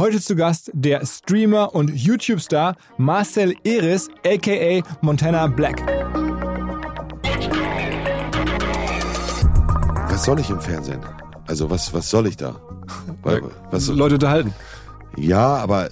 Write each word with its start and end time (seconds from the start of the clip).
Heute 0.00 0.18
zu 0.18 0.34
Gast 0.34 0.70
der 0.72 1.04
Streamer 1.04 1.74
und 1.74 1.90
YouTube-Star 1.90 2.74
Marcel 2.96 3.54
Eris, 3.64 4.08
aka 4.26 4.82
Montana 5.02 5.46
Black. 5.46 5.82
Was 10.08 10.24
soll 10.24 10.40
ich 10.40 10.48
im 10.48 10.58
Fernsehen? 10.58 11.00
Also 11.46 11.68
was, 11.68 11.92
was 11.92 12.08
soll 12.08 12.28
ich 12.28 12.38
da? 12.38 12.58
Was, 13.70 13.88
Leute 13.88 14.14
unterhalten. 14.14 14.54
Ja, 15.18 15.56
aber 15.56 15.90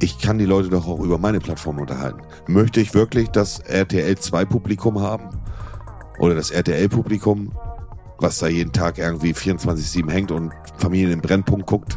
ich 0.00 0.18
kann 0.18 0.38
die 0.38 0.46
Leute 0.46 0.68
doch 0.68 0.88
auch 0.88 0.98
über 0.98 1.18
meine 1.18 1.38
Plattform 1.38 1.78
unterhalten. 1.78 2.22
Möchte 2.48 2.80
ich 2.80 2.94
wirklich 2.94 3.28
das 3.28 3.60
RTL 3.60 4.18
2 4.18 4.44
Publikum 4.44 5.00
haben? 5.00 5.28
Oder 6.18 6.34
das 6.34 6.50
RTL 6.50 6.88
Publikum, 6.88 7.52
was 8.18 8.40
da 8.40 8.48
jeden 8.48 8.72
Tag 8.72 8.98
irgendwie 8.98 9.34
24-7 9.34 10.10
hängt 10.10 10.32
und 10.32 10.52
Familien 10.78 11.12
im 11.12 11.20
Brennpunkt 11.20 11.68
guckt? 11.68 11.96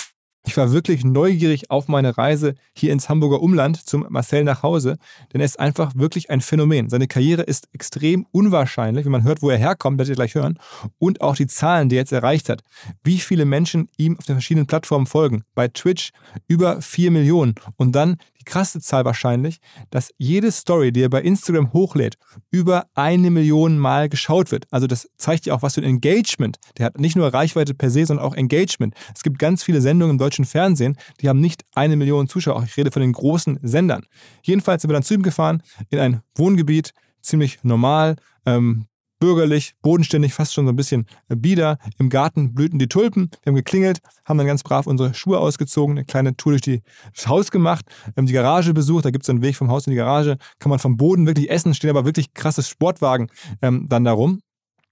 Ich 0.47 0.57
war 0.57 0.71
wirklich 0.71 1.03
neugierig 1.03 1.69
auf 1.69 1.87
meine 1.87 2.17
Reise 2.17 2.55
hier 2.75 2.91
ins 2.91 3.09
Hamburger 3.09 3.41
Umland 3.41 3.77
zum 3.87 4.07
Marcel 4.09 4.43
nach 4.43 4.63
Hause, 4.63 4.97
denn 5.31 5.39
er 5.39 5.45
ist 5.45 5.59
einfach 5.59 5.93
wirklich 5.95 6.31
ein 6.31 6.41
Phänomen. 6.41 6.89
Seine 6.89 7.07
Karriere 7.07 7.43
ist 7.43 7.69
extrem 7.73 8.25
unwahrscheinlich, 8.31 9.05
wenn 9.05 9.11
man 9.11 9.23
hört, 9.23 9.43
wo 9.43 9.51
er 9.51 9.57
herkommt, 9.57 9.99
werdet 9.99 10.13
ihr 10.13 10.15
gleich 10.15 10.33
hören, 10.33 10.57
und 10.97 11.21
auch 11.21 11.35
die 11.35 11.45
Zahlen, 11.45 11.89
die 11.89 11.95
er 11.95 12.01
jetzt 12.01 12.11
erreicht 12.11 12.49
hat. 12.49 12.63
Wie 13.03 13.19
viele 13.19 13.45
Menschen 13.45 13.89
ihm 13.97 14.17
auf 14.17 14.25
den 14.25 14.35
verschiedenen 14.35 14.65
Plattformen 14.65 15.05
folgen. 15.05 15.43
Bei 15.53 15.67
Twitch 15.67 16.11
über 16.47 16.81
4 16.81 17.11
Millionen 17.11 17.53
und 17.77 17.93
dann 17.93 18.17
die 18.41 18.45
krasse 18.45 18.81
Zahl 18.81 19.05
wahrscheinlich, 19.05 19.59
dass 19.91 20.11
jede 20.17 20.51
Story, 20.51 20.91
die 20.91 21.03
er 21.03 21.09
bei 21.09 21.21
Instagram 21.21 21.73
hochlädt, 21.73 22.15
über 22.49 22.87
eine 22.95 23.29
Million 23.29 23.77
Mal 23.77 24.09
geschaut 24.09 24.51
wird. 24.51 24.65
Also 24.71 24.87
das 24.87 25.07
zeigt 25.17 25.45
ja 25.45 25.53
auch, 25.53 25.61
was 25.61 25.75
für 25.75 25.81
ein 25.81 25.85
Engagement. 25.85 26.57
Der 26.77 26.87
hat 26.87 26.99
nicht 26.99 27.15
nur 27.15 27.31
Reichweite 27.31 27.73
per 27.75 27.91
se, 27.91 28.05
sondern 28.05 28.25
auch 28.25 28.35
Engagement. 28.35 28.95
Es 29.15 29.21
gibt 29.21 29.37
ganz 29.37 29.63
viele 29.63 29.79
Sendungen 29.79 30.15
im 30.15 30.17
deutschen 30.17 30.45
Fernsehen, 30.45 30.97
die 31.21 31.29
haben 31.29 31.39
nicht 31.39 31.63
eine 31.75 31.95
Million 31.95 32.27
Zuschauer. 32.27 32.63
Ich 32.63 32.75
rede 32.77 32.91
von 32.91 33.01
den 33.01 33.13
großen 33.13 33.59
Sendern. 33.61 34.05
Jedenfalls 34.41 34.81
sind 34.81 34.89
wir 34.89 34.93
dann 34.93 35.03
zu 35.03 35.13
ihm 35.13 35.21
gefahren 35.21 35.61
in 35.89 35.99
ein 35.99 36.21
Wohngebiet, 36.35 36.93
ziemlich 37.21 37.59
normal. 37.63 38.15
Ähm, 38.45 38.87
bürgerlich, 39.21 39.75
bodenständig, 39.81 40.33
fast 40.33 40.53
schon 40.53 40.65
so 40.65 40.73
ein 40.73 40.75
bisschen 40.75 41.05
bieder. 41.29 41.77
Im 41.97 42.09
Garten 42.09 42.53
blühten 42.53 42.79
die 42.79 42.87
Tulpen. 42.87 43.29
Wir 43.43 43.51
haben 43.51 43.55
geklingelt, 43.55 43.99
haben 44.25 44.37
dann 44.37 44.47
ganz 44.47 44.63
brav 44.63 44.87
unsere 44.87 45.13
Schuhe 45.13 45.39
ausgezogen, 45.39 45.97
eine 45.97 46.05
kleine 46.05 46.35
Tour 46.35 46.57
durch 46.57 46.81
das 47.15 47.27
Haus 47.27 47.51
gemacht, 47.51 47.85
haben 48.17 48.25
die 48.25 48.33
Garage 48.33 48.73
besucht. 48.73 49.05
Da 49.05 49.11
gibt 49.11 49.23
es 49.23 49.29
einen 49.29 49.41
Weg 49.41 49.55
vom 49.55 49.69
Haus 49.69 49.87
in 49.87 49.91
die 49.91 49.97
Garage. 49.97 50.37
Kann 50.59 50.71
man 50.71 50.79
vom 50.79 50.97
Boden 50.97 51.27
wirklich 51.27 51.49
essen, 51.49 51.73
stehen 51.73 51.91
aber 51.91 52.03
wirklich 52.03 52.33
krasse 52.33 52.63
Sportwagen 52.63 53.27
ähm, 53.61 53.85
dann 53.87 54.03
darum. 54.03 54.41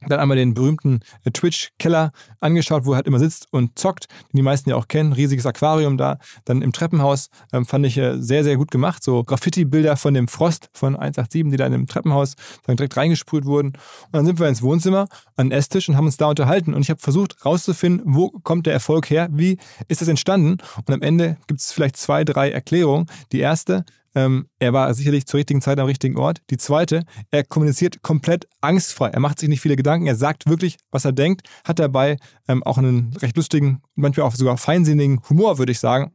Dann 0.08 0.20
einmal 0.20 0.38
den 0.38 0.54
berühmten 0.54 1.02
äh, 1.26 1.32
Twitch-Keller 1.32 2.12
angeschaut, 2.40 2.86
wo 2.86 2.94
er 2.94 2.98
halt 2.98 3.08
immer 3.08 3.20
sitzt 3.20 3.48
und 3.52 3.78
zockt, 3.78 4.08
den 4.32 4.38
die 4.38 4.42
meisten 4.42 4.70
ja 4.70 4.76
auch 4.76 4.88
kennen. 4.88 5.14
Riesiges 5.14 5.46
Aquarium 5.46 5.98
da. 5.98 6.20
Dann 6.46 6.62
im 6.62 6.72
Treppenhaus 6.72 7.30
ähm, 7.52 7.66
fand 7.66 7.86
ich 7.86 7.98
äh, 7.98 8.18
sehr, 8.20 8.44
sehr 8.44 8.58
gut 8.58 8.72
gemacht. 8.72 9.04
So 9.04 9.24
Graffiti-Bilder 9.24 9.98
von 9.98 10.14
dem 10.14 10.28
Frost 10.28 10.70
von 10.74 10.96
187, 10.96 11.52
die 11.52 11.58
da 11.58 11.66
in 11.66 11.74
dem 11.74 11.88
Treppenhaus 11.88 12.36
dann 12.66 12.78
direkt 12.78 12.96
reingesprüht 12.96 13.46
wurden. 13.46 13.70
Und 13.70 14.14
dann 14.14 14.26
sind 14.26 14.40
wir 14.40 14.48
ins 14.48 14.62
Wohnzimmer 14.62 15.08
an 15.36 15.50
den 15.50 15.58
Esstisch 15.58 15.90
und 15.90 15.98
haben 15.98 16.06
uns 16.06 16.18
da 16.18 16.28
unterhalten. 16.28 16.74
Und 16.74 16.82
ich 16.82 16.90
habe 16.90 17.00
versucht 17.00 17.46
rauszufinden, 17.46 18.02
wo 18.06 18.30
kommt 18.30 18.66
der 18.66 18.74
Erfolg 18.74 19.10
her? 19.10 19.28
Wie 19.32 19.58
ist 19.88 20.02
das 20.02 20.08
entstanden? 20.08 20.58
Und 20.86 20.94
am 20.94 21.02
Ende 21.02 21.38
gibt 21.48 21.60
es 21.60 21.72
vielleicht 21.72 21.98
zwei, 21.98 22.24
drei 22.24 22.52
Erklärungen. 22.52 23.08
Die 23.32 23.40
erste, 23.40 23.86
ähm, 24.16 24.48
er 24.60 24.74
war 24.74 24.94
sicherlich 24.94 25.26
zur 25.26 25.38
richtigen 25.38 25.62
Zeit 25.62 25.80
am 25.80 25.86
richtigen 25.86 26.18
Ort. 26.18 26.42
Die 26.50 26.58
zweite, 26.58 27.04
er 27.32 27.44
kommuniziert 27.44 28.02
komplett 28.02 28.48
angstfrei. 28.62 29.10
Er 29.10 29.20
macht 29.20 29.40
sich 29.40 29.50
nicht 29.50 29.62
viele 29.62 29.76
Gedanken. 29.76 30.08
Er 30.08 30.16
sagt 30.16 30.48
wirklich, 30.48 30.78
was 30.92 31.06
er 31.06 31.12
denkt, 31.12 31.48
hat 31.64 31.80
dabei 31.80 32.18
ähm, 32.48 32.64
auch 32.64 32.78
einen 32.78 33.14
recht 33.22 33.38
lustigen, 33.38 33.82
manchmal 33.96 34.28
auch 34.28 34.36
sogar 34.36 34.58
feinsinnigen 34.58 35.22
Humor, 35.30 35.58
würde 35.58 35.72
ich 35.72 35.80
sagen. 35.80 36.12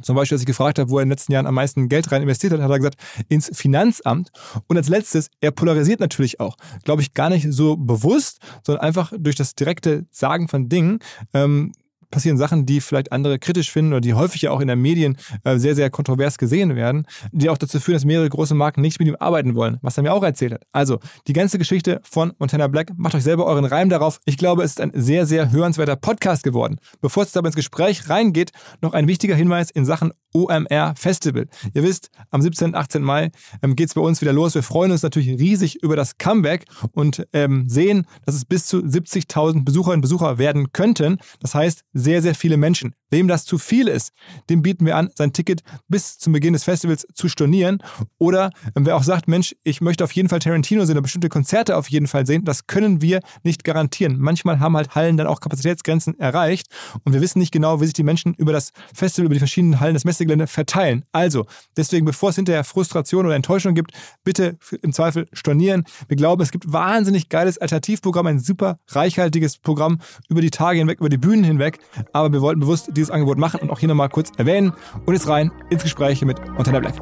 Zum 0.00 0.14
Beispiel, 0.14 0.36
als 0.36 0.42
ich 0.42 0.46
gefragt 0.46 0.78
habe, 0.78 0.90
wo 0.90 0.98
er 0.98 1.02
in 1.02 1.08
den 1.08 1.14
letzten 1.14 1.32
Jahren 1.32 1.46
am 1.46 1.54
meisten 1.54 1.88
Geld 1.88 2.12
rein 2.12 2.22
investiert 2.22 2.52
hat, 2.52 2.60
hat 2.60 2.70
er 2.70 2.78
gesagt, 2.78 3.00
ins 3.28 3.50
Finanzamt. 3.52 4.30
Und 4.68 4.76
als 4.76 4.88
letztes, 4.88 5.28
er 5.40 5.50
polarisiert 5.50 5.98
natürlich 6.00 6.38
auch. 6.38 6.56
Glaube 6.84 7.02
ich, 7.02 7.14
gar 7.14 7.30
nicht 7.30 7.46
so 7.50 7.76
bewusst, 7.76 8.38
sondern 8.64 8.84
einfach 8.84 9.12
durch 9.18 9.34
das 9.34 9.54
direkte 9.54 10.06
Sagen 10.10 10.48
von 10.48 10.68
Dingen. 10.68 11.00
Ähm, 11.34 11.72
passieren 12.10 12.38
Sachen, 12.38 12.66
die 12.66 12.80
vielleicht 12.80 13.12
andere 13.12 13.38
kritisch 13.38 13.70
finden 13.70 13.92
oder 13.92 14.00
die 14.00 14.14
häufig 14.14 14.42
ja 14.42 14.50
auch 14.50 14.60
in 14.60 14.68
den 14.68 14.80
Medien 14.80 15.16
äh, 15.44 15.58
sehr, 15.58 15.74
sehr 15.74 15.90
kontrovers 15.90 16.38
gesehen 16.38 16.76
werden, 16.76 17.06
die 17.32 17.50
auch 17.50 17.58
dazu 17.58 17.80
führen, 17.80 17.94
dass 17.94 18.04
mehrere 18.04 18.28
große 18.28 18.54
Marken 18.54 18.80
nicht 18.80 18.98
mit 18.98 19.08
ihm 19.08 19.16
arbeiten 19.18 19.54
wollen, 19.54 19.78
was 19.82 19.96
er 19.96 20.02
mir 20.02 20.12
auch 20.12 20.22
erzählt 20.22 20.54
hat. 20.54 20.62
Also, 20.72 20.98
die 21.26 21.32
ganze 21.32 21.58
Geschichte 21.58 22.00
von 22.04 22.32
Montana 22.38 22.68
Black, 22.68 22.92
macht 22.96 23.14
euch 23.14 23.24
selber 23.24 23.46
euren 23.46 23.64
Reim 23.64 23.88
darauf. 23.88 24.20
Ich 24.24 24.36
glaube, 24.36 24.62
es 24.62 24.72
ist 24.72 24.80
ein 24.80 24.92
sehr, 24.94 25.26
sehr 25.26 25.50
hörenswerter 25.50 25.96
Podcast 25.96 26.42
geworden. 26.42 26.76
Bevor 27.00 27.22
es 27.22 27.36
aber 27.36 27.48
ins 27.48 27.56
Gespräch 27.56 28.08
reingeht, 28.08 28.50
noch 28.80 28.92
ein 28.92 29.08
wichtiger 29.08 29.34
Hinweis 29.34 29.70
in 29.70 29.84
Sachen 29.84 30.12
OMR 30.34 30.94
Festival. 30.96 31.46
Ihr 31.74 31.82
wisst, 31.82 32.10
am 32.30 32.42
17. 32.42 32.68
und 32.68 32.74
18. 32.74 33.02
Mai 33.02 33.30
ähm, 33.62 33.76
geht 33.76 33.88
es 33.88 33.94
bei 33.94 34.00
uns 34.00 34.20
wieder 34.20 34.32
los. 34.32 34.54
Wir 34.54 34.62
freuen 34.62 34.92
uns 34.92 35.02
natürlich 35.02 35.38
riesig 35.38 35.82
über 35.82 35.96
das 35.96 36.18
Comeback 36.18 36.66
und 36.92 37.26
ähm, 37.32 37.68
sehen, 37.68 38.06
dass 38.26 38.34
es 38.34 38.44
bis 38.44 38.66
zu 38.66 38.78
70.000 38.78 39.64
Besucherinnen 39.64 39.98
und 39.98 40.02
Besucher 40.02 40.38
werden 40.38 40.72
könnten. 40.72 41.18
Das 41.40 41.54
heißt, 41.54 41.82
sehr, 41.98 42.22
sehr 42.22 42.34
viele 42.34 42.56
Menschen. 42.56 42.94
Wem 43.10 43.28
das 43.28 43.44
zu 43.44 43.58
viel 43.58 43.88
ist, 43.88 44.12
dem 44.50 44.62
bieten 44.62 44.84
wir 44.84 44.96
an, 44.96 45.10
sein 45.14 45.32
Ticket 45.32 45.62
bis 45.88 46.18
zum 46.18 46.32
Beginn 46.32 46.52
des 46.52 46.64
Festivals 46.64 47.06
zu 47.14 47.28
stornieren. 47.28 47.82
Oder 48.18 48.50
ähm, 48.76 48.84
wer 48.86 48.96
auch 48.96 49.02
sagt, 49.02 49.28
Mensch, 49.28 49.56
ich 49.64 49.80
möchte 49.80 50.04
auf 50.04 50.12
jeden 50.12 50.28
Fall 50.28 50.40
Tarantino 50.40 50.84
sehen 50.84 50.94
oder 50.96 51.02
bestimmte 51.02 51.28
Konzerte 51.28 51.76
auf 51.76 51.88
jeden 51.88 52.06
Fall 52.06 52.26
sehen, 52.26 52.44
das 52.44 52.66
können 52.66 53.00
wir 53.00 53.20
nicht 53.42 53.64
garantieren. 53.64 54.18
Manchmal 54.18 54.60
haben 54.60 54.76
halt 54.76 54.94
Hallen 54.94 55.16
dann 55.16 55.26
auch 55.26 55.40
Kapazitätsgrenzen 55.40 56.18
erreicht 56.18 56.66
und 57.04 57.12
wir 57.12 57.20
wissen 57.20 57.38
nicht 57.38 57.52
genau, 57.52 57.80
wie 57.80 57.86
sich 57.86 57.94
die 57.94 58.02
Menschen 58.02 58.34
über 58.34 58.52
das 58.52 58.72
Festival, 58.92 59.26
über 59.26 59.34
die 59.34 59.40
verschiedenen 59.40 59.80
Hallen 59.80 59.94
des 59.94 60.04
Messegelände 60.04 60.46
verteilen. 60.46 61.04
Also, 61.12 61.46
deswegen, 61.76 62.04
bevor 62.04 62.30
es 62.30 62.36
hinterher 62.36 62.64
Frustration 62.64 63.26
oder 63.26 63.34
Enttäuschung 63.34 63.74
gibt, 63.74 63.92
bitte 64.24 64.58
im 64.82 64.92
Zweifel 64.92 65.26
stornieren. 65.32 65.84
Wir 66.08 66.16
glauben, 66.16 66.42
es 66.42 66.50
gibt 66.50 66.72
wahnsinnig 66.72 67.28
geiles 67.28 67.58
Alternativprogramm, 67.58 68.26
ein 68.26 68.38
super 68.38 68.78
reichhaltiges 68.88 69.58
Programm 69.58 69.98
über 70.28 70.40
die 70.40 70.50
Tage 70.50 70.78
hinweg, 70.78 71.00
über 71.00 71.08
die 71.08 71.18
Bühnen 71.18 71.44
hinweg. 71.44 71.78
Aber 72.12 72.32
wir 72.32 72.40
wollten 72.40 72.60
bewusst 72.60 72.96
dieses 72.98 73.10
Angebot 73.10 73.38
machen 73.38 73.60
und 73.60 73.70
auch 73.70 73.78
hier 73.78 73.88
nochmal 73.88 74.08
kurz 74.08 74.30
erwähnen. 74.36 74.72
Und 75.06 75.14
jetzt 75.14 75.28
rein 75.28 75.52
ins 75.70 75.82
Gespräch 75.82 76.20
mit 76.22 76.38
Montana 76.50 76.80
Black. 76.80 76.94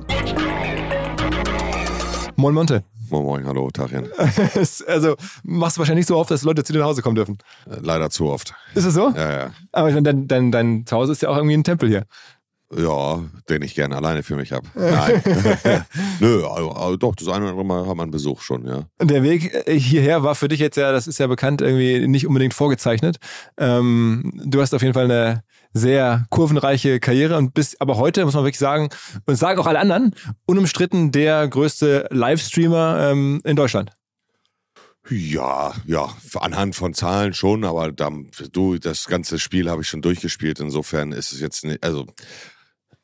Moin 2.37 2.55
Monte. 2.55 2.85
Moin 3.09 3.25
Moin, 3.25 3.47
hallo 3.47 3.71
Tarian. 3.71 4.09
also 4.87 5.17
machst 5.45 5.77
du 5.77 5.81
wahrscheinlich 5.81 6.03
nicht 6.03 6.09
so 6.09 6.17
oft, 6.17 6.31
dass 6.31 6.43
Leute 6.43 6.65
zu 6.65 6.73
dir 6.73 6.81
nach 6.81 6.87
Hause 6.87 7.03
kommen 7.03 7.15
dürfen. 7.15 7.39
Äh, 7.71 7.77
leider 7.81 8.11
zu 8.11 8.27
oft. 8.27 8.53
Ist 8.75 8.87
das 8.87 8.95
so? 8.95 9.13
Ja, 9.17 9.33
ja. 9.33 9.51
Aber 9.73 9.91
dein, 9.93 10.29
dein, 10.29 10.53
dein 10.53 10.87
Zuhause 10.87 11.13
ist 11.13 11.23
ja 11.23 11.31
auch 11.31 11.37
irgendwie 11.37 11.57
ein 11.57 11.65
Tempel 11.65 11.89
hier. 11.89 12.05
Ja, 12.77 13.23
den 13.49 13.63
ich 13.63 13.77
gerne 13.77 13.95
alleine 13.95 14.25
für 14.25 14.35
mich 14.35 14.51
habe. 14.51 14.67
Nein. 14.75 15.23
Nö, 16.21 16.45
also, 16.47 16.73
also 16.73 16.97
doch, 16.97 17.15
das 17.15 17.29
eine 17.29 17.45
oder 17.45 17.51
andere 17.51 17.65
Mal 17.65 17.87
hat 17.87 17.97
man 17.97 18.11
Besuch 18.11 18.43
schon, 18.43 18.67
ja. 18.67 18.87
Der 19.01 19.23
Weg 19.23 19.55
äh, 19.67 19.79
hierher 19.79 20.25
war 20.25 20.35
für 20.35 20.49
dich 20.49 20.59
jetzt 20.59 20.77
ja, 20.77 20.91
das 20.91 21.07
ist 21.07 21.19
ja 21.19 21.29
bekannt, 21.29 21.63
irgendwie 21.63 22.09
nicht 22.09 22.27
unbedingt 22.27 22.55
vorgezeichnet. 22.55 23.19
Ähm, 23.57 24.33
du 24.45 24.61
hast 24.61 24.75
auf 24.75 24.83
jeden 24.83 24.95
Fall 24.95 25.05
eine 25.05 25.45
sehr 25.77 26.27
kurvenreiche 26.31 27.01
Karriere 27.01 27.37
und 27.37 27.55
bist 27.55 27.81
aber 27.81 27.97
heute, 27.97 28.25
muss 28.25 28.35
man 28.35 28.45
wirklich 28.45 28.59
sagen, 28.59 28.89
und 29.27 29.37
sagen 29.37 29.61
auch 29.61 29.67
alle 29.67 29.79
anderen, 29.79 30.15
unumstritten 30.47 31.13
der 31.13 31.47
größte 31.49 32.09
Livestreamer 32.11 33.11
ähm, 33.11 33.41
in 33.45 33.57
Deutschland. 33.57 33.93
Ja, 35.09 35.73
ja, 35.87 36.09
anhand 36.35 36.75
von 36.75 36.93
Zahlen 36.93 37.33
schon, 37.33 37.65
aber 37.65 37.93
dann, 37.93 38.29
du, 38.53 38.79
das 38.79 39.07
ganze 39.07 39.39
Spiel 39.39 39.71
habe 39.71 39.83
ich 39.83 39.89
schon 39.89 40.03
durchgespielt. 40.03 40.59
Insofern 40.59 41.13
ist 41.13 41.33
es 41.33 41.41
jetzt 41.41 41.65
nicht, 41.65 41.85
also 41.85 42.07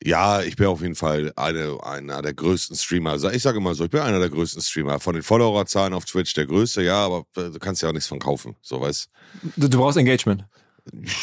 ja, 0.05 0.43
ich 0.43 0.57
bin 0.57 0.67
auf 0.67 0.83
jeden 0.83 0.97
Fall 0.97 1.33
eine, 1.37 1.79
einer 1.85 2.23
der 2.23 2.35
größten 2.35 2.77
Streamer. 2.77 3.23
Ich 3.33 3.43
sage 3.43 3.59
immer 3.59 3.75
so, 3.75 3.85
ich 3.85 3.91
bin 3.91 4.01
einer 4.01 4.19
der 4.19 4.31
größten 4.31 4.61
Streamer. 4.61 4.99
Von 4.99 5.15
den 5.15 5.23
Followerzahlen 5.23 5.95
auf 5.95 6.05
Twitch 6.05 6.35
der 6.35 6.47
größte, 6.47 6.83
ja, 6.83 6.97
aber 6.97 7.25
du 7.35 7.59
kannst 7.61 7.83
ja 7.83 7.89
auch 7.89 7.93
nichts 7.93 8.09
von 8.09 8.19
kaufen, 8.19 8.57
so 8.63 8.81
weißt 8.81 9.09
du. 9.55 9.69
Du 9.69 9.79
brauchst 9.79 9.97
Engagement. 9.97 10.45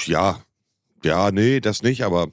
Ja, 0.06 0.40
ja, 1.04 1.32
nee, 1.32 1.60
das 1.60 1.84
nicht, 1.84 2.04
aber 2.04 2.28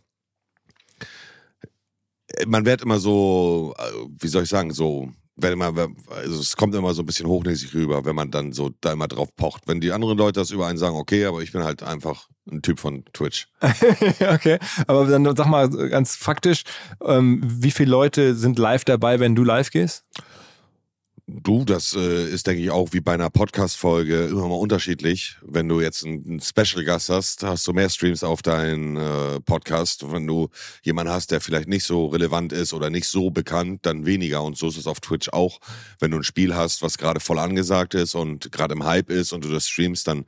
man 2.46 2.66
wird 2.66 2.82
immer 2.82 2.98
so, 2.98 3.74
äh, 3.78 3.82
wie 4.20 4.28
soll 4.28 4.42
ich 4.44 4.48
sagen, 4.48 4.72
so 4.72 5.10
wenn 5.36 5.58
man, 5.58 5.76
also 6.08 6.40
es 6.40 6.56
kommt 6.56 6.74
immer 6.74 6.94
so 6.94 7.02
ein 7.02 7.06
bisschen 7.06 7.26
hochnäsig 7.26 7.74
rüber, 7.74 8.04
wenn 8.04 8.16
man 8.16 8.30
dann 8.30 8.52
so 8.52 8.70
da 8.80 8.92
immer 8.92 9.06
drauf 9.06 9.28
pocht. 9.36 9.64
Wenn 9.66 9.80
die 9.80 9.92
anderen 9.92 10.16
Leute 10.16 10.40
das 10.40 10.50
über 10.50 10.66
einen 10.66 10.78
sagen, 10.78 10.96
okay, 10.96 11.26
aber 11.26 11.42
ich 11.42 11.52
bin 11.52 11.62
halt 11.62 11.82
einfach 11.82 12.28
ein 12.50 12.62
Typ 12.62 12.80
von 12.80 13.04
Twitch. 13.12 13.48
okay, 14.32 14.58
aber 14.86 15.06
dann 15.06 15.36
sag 15.36 15.46
mal 15.46 15.68
ganz 15.68 16.16
faktisch, 16.16 16.62
ähm, 17.04 17.42
wie 17.44 17.70
viele 17.70 17.90
Leute 17.90 18.34
sind 18.34 18.58
live 18.58 18.84
dabei, 18.84 19.20
wenn 19.20 19.34
du 19.34 19.44
live 19.44 19.70
gehst? 19.70 20.04
Du, 21.28 21.64
das 21.64 21.92
äh, 21.96 22.30
ist, 22.30 22.46
denke 22.46 22.62
ich, 22.62 22.70
auch 22.70 22.92
wie 22.92 23.00
bei 23.00 23.14
einer 23.14 23.30
Podcast-Folge 23.30 24.26
immer 24.26 24.46
mal 24.46 24.54
unterschiedlich. 24.54 25.36
Wenn 25.42 25.68
du 25.68 25.80
jetzt 25.80 26.04
einen 26.06 26.38
Special-Gast 26.40 27.08
hast, 27.08 27.42
hast 27.42 27.66
du 27.66 27.72
mehr 27.72 27.90
Streams 27.90 28.22
auf 28.22 28.42
deinen 28.42 28.96
äh, 28.96 29.40
Podcast. 29.40 30.12
Wenn 30.12 30.24
du 30.28 30.50
jemanden 30.84 31.12
hast, 31.12 31.32
der 31.32 31.40
vielleicht 31.40 31.66
nicht 31.66 31.82
so 31.82 32.06
relevant 32.06 32.52
ist 32.52 32.72
oder 32.72 32.90
nicht 32.90 33.08
so 33.08 33.30
bekannt, 33.30 33.86
dann 33.86 34.06
weniger. 34.06 34.44
Und 34.44 34.56
so 34.56 34.68
ist 34.68 34.76
es 34.76 34.86
auf 34.86 35.00
Twitch 35.00 35.28
auch. 35.30 35.58
Wenn 35.98 36.12
du 36.12 36.18
ein 36.18 36.22
Spiel 36.22 36.54
hast, 36.54 36.82
was 36.82 36.96
gerade 36.96 37.18
voll 37.18 37.40
angesagt 37.40 37.94
ist 37.94 38.14
und 38.14 38.52
gerade 38.52 38.74
im 38.74 38.84
Hype 38.84 39.10
ist 39.10 39.32
und 39.32 39.44
du 39.44 39.48
das 39.50 39.66
streamst, 39.66 40.06
dann 40.06 40.26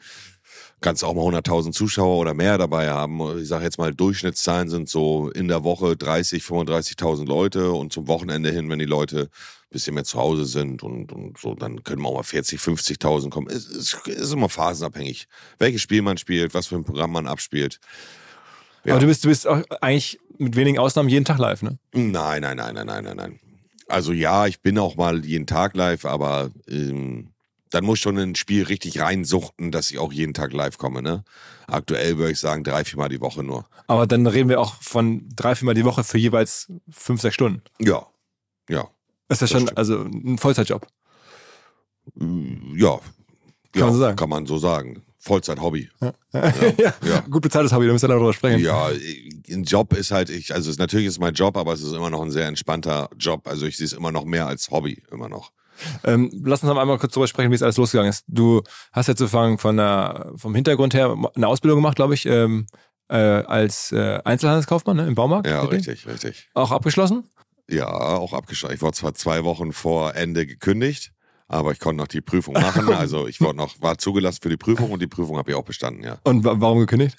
kannst 0.81 1.03
du 1.03 1.06
auch 1.06 1.15
mal 1.15 1.23
100.000 1.23 1.71
Zuschauer 1.71 2.19
oder 2.19 2.35
mehr 2.35 2.59
dabei 2.59 2.91
haben. 2.91 3.39
Ich 3.41 3.47
sage 3.47 3.62
jetzt 3.62 3.79
mal, 3.79 3.94
Durchschnittszahlen 3.94 4.69
sind 4.69 4.89
so 4.89 5.31
in 5.31 5.47
der 5.47 5.62
Woche 5.62 5.97
30, 5.97 6.43
35.000 6.43 7.25
Leute 7.25 7.71
und 7.71 7.93
zum 7.93 8.09
Wochenende 8.09 8.51
hin, 8.51 8.69
wenn 8.69 8.81
die 8.81 8.85
Leute 8.85 9.31
bisschen 9.70 9.94
mehr 9.94 10.05
zu 10.05 10.19
Hause 10.19 10.44
sind 10.47 10.82
und, 10.82 11.12
und 11.12 11.38
so, 11.38 11.55
dann 11.55 11.85
können 11.85 12.03
wir 12.03 12.09
auch 12.09 12.17
mal 12.17 12.23
40, 12.23 12.59
50.000 12.59 13.31
kommen. 13.31 13.49
Es 13.49 13.67
ist, 13.67 14.06
ist, 14.06 14.32
immer 14.32 14.49
phasenabhängig, 14.49 15.29
welches 15.59 15.82
Spiel 15.82 16.03
man 16.03 16.17
spielt, 16.19 16.55
was 16.55 16.69
für 16.69 16.76
ein 16.76 16.85
Programm 16.85 17.12
man 17.12 17.26
abspielt. 17.26 17.81
Ja. 18.85 18.94
Aber 18.94 19.00
du 19.00 19.06
bist, 19.06 19.25
du 19.25 19.29
bist 19.29 19.47
auch 19.47 19.62
eigentlich 19.81 20.19
mit 20.38 20.56
wenigen 20.56 20.79
Ausnahmen 20.79 21.09
jeden 21.09 21.25
Tag 21.25 21.38
live, 21.38 21.62
ne? 21.62 21.79
Nein, 21.93 22.43
nein, 22.43 22.56
nein, 22.56 22.75
nein, 22.75 22.87
nein, 22.87 23.05
nein, 23.05 23.17
nein. 23.17 23.41
Also 23.88 24.12
ja, 24.12 24.47
ich 24.47 24.61
bin 24.61 24.79
auch 24.79 24.97
mal 24.97 25.25
jeden 25.25 25.47
Tag 25.47 25.75
live, 25.75 26.05
aber 26.05 26.50
ähm, 26.69 27.31
dann 27.70 27.85
muss 27.85 27.99
schon 27.99 28.19
ein 28.19 28.35
Spiel 28.35 28.65
richtig 28.65 29.00
reinsuchten, 29.00 29.70
dass 29.70 29.91
ich 29.91 29.99
auch 29.99 30.12
jeden 30.12 30.35
Tag 30.35 30.53
live 30.53 30.79
komme. 30.79 31.03
Ne? 31.03 31.25
Aktuell 31.67 32.19
würde 32.19 32.32
ich 32.32 32.38
sagen, 32.38 32.65
drei, 32.65 32.85
viermal 32.85 33.09
die 33.09 33.20
Woche 33.20 33.43
nur. 33.43 33.67
Aber 33.87 34.06
dann 34.06 34.26
reden 34.26 34.49
wir 34.49 34.61
auch 34.61 34.75
von 34.82 35.29
drei, 35.35 35.55
viermal 35.55 35.75
die 35.75 35.85
Woche 35.85 36.05
für 36.05 36.19
jeweils 36.19 36.70
fünf, 36.91 37.20
sechs 37.20 37.35
Stunden. 37.35 37.62
Ja, 37.79 38.06
ja. 38.69 38.88
Ist 39.29 39.41
das, 39.43 39.51
das 39.51 39.51
schon 39.51 39.61
stimmt. 39.63 39.79
also 39.79 40.03
ein 40.03 40.39
Vollzeitjob? 40.39 40.87
Ja. 42.75 43.01
Kann 43.73 43.81
ja, 43.81 43.85
man 43.85 43.93
so 43.93 44.01
sagen. 44.01 44.17
Kann 44.17 44.29
man 44.29 44.47
so 44.47 44.59
sagen. 44.59 45.03
Vollzeit-Hobby. 45.19 45.91
Ja. 46.01 46.13
Ja, 46.79 46.95
ja. 47.03 47.21
Gut 47.29 47.43
bezahltes 47.43 47.73
Hobby, 47.73 47.87
da 47.87 47.93
müssen 47.93 48.09
wir 48.09 48.15
darüber 48.15 48.33
sprechen. 48.33 48.61
Ja, 48.61 48.89
ein 48.89 49.65
Job 49.65 49.93
ist 49.95 50.11
halt, 50.11 50.31
ich, 50.31 50.55
also 50.55 50.71
es, 50.71 50.79
natürlich 50.79 51.07
ist 51.07 51.19
mein 51.19 51.35
Job, 51.35 51.57
aber 51.57 51.73
es 51.73 51.83
ist 51.83 51.93
immer 51.93 52.11
noch 52.11 52.23
ein 52.23 52.31
sehr 52.31 52.47
entspannter 52.47 53.11
Job. 53.19 53.47
Also 53.49 53.67
ich 53.67 53.77
sehe 53.77 53.87
es 53.87 53.93
immer 53.93 54.13
noch 54.13 54.25
mehr 54.25 54.47
als 54.47 54.71
Hobby, 54.71 55.03
immer 55.11 55.29
noch. 55.29 55.53
Ähm, 56.05 56.31
lass 56.45 56.63
uns 56.63 56.73
noch 56.73 56.79
einmal 56.79 56.99
kurz 56.99 57.15
darüber 57.15 57.29
sprechen, 57.29 57.51
wie 57.51 57.55
es 57.55 57.63
alles 57.63 57.77
losgegangen 57.77 58.11
ist. 58.11 58.25
Du 58.29 58.63
hast 58.93 59.07
jetzt 59.07 59.19
sozusagen 59.19 59.59
von 59.59 59.77
der, 59.77 60.33
vom 60.37 60.55
Hintergrund 60.55 60.95
her 60.95 61.17
eine 61.35 61.49
Ausbildung 61.49 61.79
gemacht, 61.79 61.97
glaube 61.97 62.15
ich, 62.15 62.27
ähm, 62.27 62.67
äh, 63.09 63.17
als 63.17 63.93
äh, 63.93 64.21
Einzelhandelskaufmann 64.25 64.97
ne, 64.97 65.07
im 65.07 65.15
Baumarkt. 65.15 65.47
Ja, 65.47 65.63
richtig, 65.63 66.07
richtig. 66.07 66.49
Auch 66.55 66.71
abgeschlossen? 66.71 67.25
Ja, 67.70 67.88
auch 67.88 68.32
abgeschlossen. 68.32 68.75
Ich 68.75 68.82
war 68.82 68.93
zwar 68.93 69.15
zwei 69.15 69.44
Wochen 69.44 69.73
vor 69.73 70.15
Ende 70.15 70.47
gekündigt, 70.47 71.12
aber 71.49 71.73
ich 71.73 71.81
konnte 71.81 71.99
noch 71.99 72.09
die 72.09 72.20
Prüfung 72.20 72.55
machen. 72.55 72.88
Also 72.94 73.29
ich 73.29 73.41
war 73.41 73.53
noch, 73.53 73.81
war 73.81 73.99
zugelassen 73.99 74.41
für 74.43 74.49
die 74.49 74.56
Prüfung 74.56 74.91
und 74.91 75.00
die 75.00 75.06
Prüfung 75.06 75.37
habe 75.37 75.50
ich 75.50 75.56
auch 75.56 75.65
bestanden, 75.65 76.03
ja. 76.03 76.19
Und 76.25 76.44
warum 76.44 76.79
gekündigt? 76.79 77.19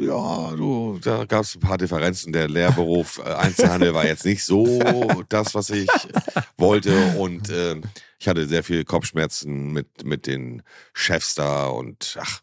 Ja, 0.00 0.50
du, 0.54 0.98
da 1.02 1.24
gab 1.24 1.42
es 1.42 1.54
ein 1.54 1.60
paar 1.60 1.78
Differenzen. 1.78 2.32
Der 2.32 2.48
Lehrberuf 2.48 3.18
äh, 3.24 3.32
Einzelhandel 3.32 3.94
war 3.94 4.06
jetzt 4.06 4.26
nicht 4.26 4.44
so 4.44 4.78
das, 5.28 5.54
was 5.54 5.70
ich 5.70 5.88
wollte. 6.58 6.94
Und 7.18 7.48
äh, 7.48 7.80
ich 8.20 8.28
hatte 8.28 8.46
sehr 8.46 8.62
viel 8.62 8.84
Kopfschmerzen 8.84 9.72
mit, 9.72 10.04
mit 10.04 10.26
den 10.26 10.62
Chefs 10.92 11.34
da. 11.34 11.68
Und 11.68 12.18
ach, 12.20 12.42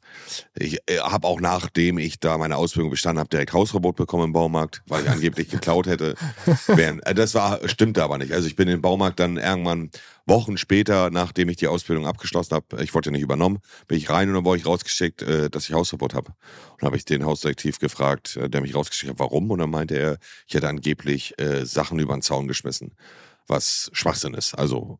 ich 0.55 0.79
äh, 0.89 0.97
habe 0.97 1.27
auch 1.27 1.39
nachdem 1.39 1.99
ich 1.99 2.19
da 2.19 2.39
meine 2.39 2.57
Ausbildung 2.57 2.89
bestanden 2.89 3.19
habe, 3.19 3.29
direkt 3.29 3.53
Hausverbot 3.53 3.95
bekommen 3.95 4.25
im 4.25 4.33
Baumarkt, 4.33 4.81
weil 4.87 5.03
ich 5.03 5.09
angeblich 5.09 5.49
geklaut 5.49 5.87
hätte. 5.87 6.15
Äh, 6.67 7.13
das 7.13 7.33
war, 7.33 7.67
stimmte 7.67 8.03
aber 8.03 8.17
nicht. 8.17 8.31
Also 8.31 8.47
ich 8.47 8.55
bin 8.55 8.67
im 8.67 8.81
Baumarkt 8.81 9.19
dann 9.19 9.37
irgendwann 9.37 9.89
Wochen 10.25 10.57
später, 10.57 11.09
nachdem 11.09 11.49
ich 11.49 11.57
die 11.57 11.67
Ausbildung 11.67 12.07
abgeschlossen 12.07 12.55
habe, 12.55 12.83
ich 12.83 12.93
wurde 12.93 13.11
nicht 13.11 13.21
übernommen, 13.21 13.59
bin 13.87 13.97
ich 13.97 14.09
rein 14.09 14.29
und 14.29 14.35
dann 14.35 14.45
wurde 14.45 14.59
ich 14.59 14.65
rausgeschickt, 14.65 15.21
äh, 15.21 15.49
dass 15.49 15.67
ich 15.67 15.75
Hausverbot 15.75 16.13
habe. 16.13 16.33
Und 16.73 16.85
habe 16.85 16.97
ich 16.97 17.05
den 17.05 17.25
Hausdetektiv 17.25 17.79
gefragt, 17.79 18.39
der 18.41 18.61
mich 18.61 18.75
rausgeschickt 18.75 19.11
hat, 19.11 19.19
warum? 19.19 19.51
Und 19.51 19.59
dann 19.59 19.69
meinte 19.69 19.97
er, 19.97 20.17
ich 20.47 20.55
hätte 20.55 20.69
angeblich 20.69 21.33
Sachen 21.63 21.99
über 21.99 22.15
den 22.15 22.21
Zaun 22.21 22.47
geschmissen, 22.47 22.95
was 23.47 23.89
Schwachsinn 23.93 24.33
ist. 24.33 24.53
Also 24.53 24.99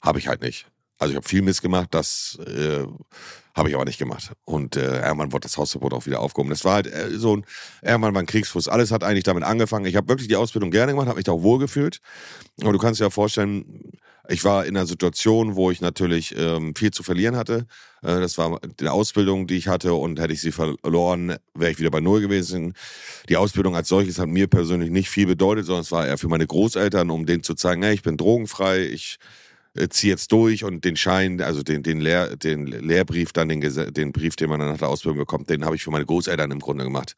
habe 0.00 0.18
ich 0.18 0.28
halt 0.28 0.42
nicht. 0.42 0.66
Also 0.98 1.12
ich 1.12 1.16
habe 1.16 1.26
viel 1.26 1.40
missgemacht, 1.40 1.94
das 1.94 2.38
äh, 2.46 2.84
habe 3.54 3.68
ich 3.70 3.74
aber 3.74 3.86
nicht 3.86 3.98
gemacht. 3.98 4.32
Und 4.44 4.76
äh, 4.76 5.00
irgendwann 5.02 5.32
wurde 5.32 5.44
das 5.44 5.56
Hausverbot 5.56 5.94
auch 5.94 6.06
wieder 6.06 6.20
aufgehoben. 6.20 6.50
Das 6.50 6.64
war 6.64 6.74
halt 6.74 6.86
äh, 6.86 7.10
so 7.16 7.36
ein, 7.36 7.46
irgendwann 7.82 8.14
war 8.14 8.22
ein 8.22 8.26
Kriegsfuß. 8.26 8.68
Alles 8.68 8.90
hat 8.90 9.02
eigentlich 9.02 9.24
damit 9.24 9.42
angefangen. 9.42 9.86
Ich 9.86 9.96
habe 9.96 10.08
wirklich 10.08 10.28
die 10.28 10.36
Ausbildung 10.36 10.70
gerne 10.70 10.92
gemacht, 10.92 11.08
habe 11.08 11.16
mich 11.16 11.24
da 11.24 11.32
auch 11.32 11.42
wohlgefühlt. 11.42 12.00
Aber 12.60 12.72
du 12.72 12.78
kannst 12.78 13.00
dir 13.00 13.04
ja 13.04 13.10
vorstellen, 13.10 13.92
ich 14.28 14.44
war 14.44 14.64
in 14.64 14.76
einer 14.76 14.86
Situation, 14.86 15.56
wo 15.56 15.70
ich 15.70 15.80
natürlich 15.80 16.34
ähm, 16.36 16.74
viel 16.76 16.90
zu 16.90 17.02
verlieren 17.02 17.34
hatte. 17.34 17.66
Äh, 18.02 18.20
das 18.20 18.38
war 18.38 18.60
die 18.78 18.88
Ausbildung, 18.88 19.46
die 19.46 19.56
ich 19.56 19.68
hatte 19.68 19.94
und 19.94 20.20
hätte 20.20 20.32
ich 20.32 20.40
sie 20.40 20.52
verloren, 20.52 21.36
wäre 21.54 21.72
ich 21.72 21.78
wieder 21.78 21.90
bei 21.90 22.00
Null 22.00 22.20
gewesen. 22.20 22.74
Die 23.28 23.36
Ausbildung 23.36 23.74
als 23.74 23.88
solches 23.88 24.18
hat 24.18 24.28
mir 24.28 24.46
persönlich 24.46 24.90
nicht 24.90 25.08
viel 25.08 25.26
bedeutet, 25.26 25.66
sondern 25.66 25.82
es 25.82 25.92
war 25.92 26.06
eher 26.06 26.18
für 26.18 26.28
meine 26.28 26.46
Großeltern, 26.46 27.10
um 27.10 27.26
denen 27.26 27.42
zu 27.42 27.54
zeigen, 27.54 27.82
hey, 27.82 27.94
ich 27.94 28.02
bin 28.02 28.16
drogenfrei, 28.16 28.84
ich 28.84 29.18
äh, 29.76 29.88
ziehe 29.88 30.12
jetzt 30.12 30.32
durch 30.32 30.64
und 30.64 30.84
den 30.84 30.96
Schein, 30.96 31.40
also 31.40 31.62
den, 31.62 31.82
den, 31.82 32.00
Lehr, 32.00 32.36
den 32.36 32.66
Lehrbrief, 32.66 33.32
dann 33.32 33.48
den, 33.48 33.60
den 33.60 34.12
Brief, 34.12 34.36
den 34.36 34.50
man 34.50 34.60
dann 34.60 34.70
nach 34.70 34.78
der 34.78 34.88
Ausbildung 34.88 35.18
bekommt, 35.18 35.50
den 35.50 35.64
habe 35.64 35.76
ich 35.76 35.84
für 35.84 35.90
meine 35.90 36.06
Großeltern 36.06 36.50
im 36.50 36.60
Grunde 36.60 36.84
gemacht. 36.84 37.16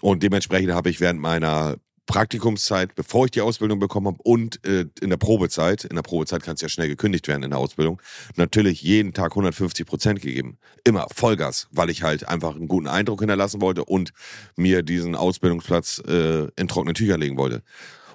Und 0.00 0.22
dementsprechend 0.22 0.72
habe 0.72 0.90
ich 0.90 1.00
während 1.00 1.20
meiner 1.20 1.76
Praktikumszeit, 2.06 2.94
bevor 2.94 3.26
ich 3.26 3.30
die 3.30 3.40
Ausbildung 3.40 3.78
bekommen 3.78 4.08
habe 4.08 4.18
und 4.22 4.64
äh, 4.66 4.86
in 5.00 5.10
der 5.10 5.16
Probezeit, 5.16 5.84
in 5.84 5.94
der 5.94 6.02
Probezeit 6.02 6.42
kann 6.42 6.54
es 6.54 6.60
ja 6.60 6.68
schnell 6.68 6.88
gekündigt 6.88 7.28
werden 7.28 7.42
in 7.42 7.50
der 7.50 7.58
Ausbildung, 7.58 8.02
natürlich 8.36 8.82
jeden 8.82 9.12
Tag 9.12 9.32
150 9.32 9.86
Prozent 9.86 10.20
gegeben. 10.20 10.58
Immer 10.84 11.06
Vollgas, 11.14 11.68
weil 11.70 11.90
ich 11.90 12.02
halt 12.02 12.28
einfach 12.28 12.56
einen 12.56 12.68
guten 12.68 12.88
Eindruck 12.88 13.20
hinterlassen 13.20 13.60
wollte 13.60 13.84
und 13.84 14.12
mir 14.56 14.82
diesen 14.82 15.14
Ausbildungsplatz 15.14 16.02
äh, 16.06 16.48
in 16.56 16.68
trockene 16.68 16.94
Tücher 16.94 17.18
legen 17.18 17.36
wollte. 17.36 17.62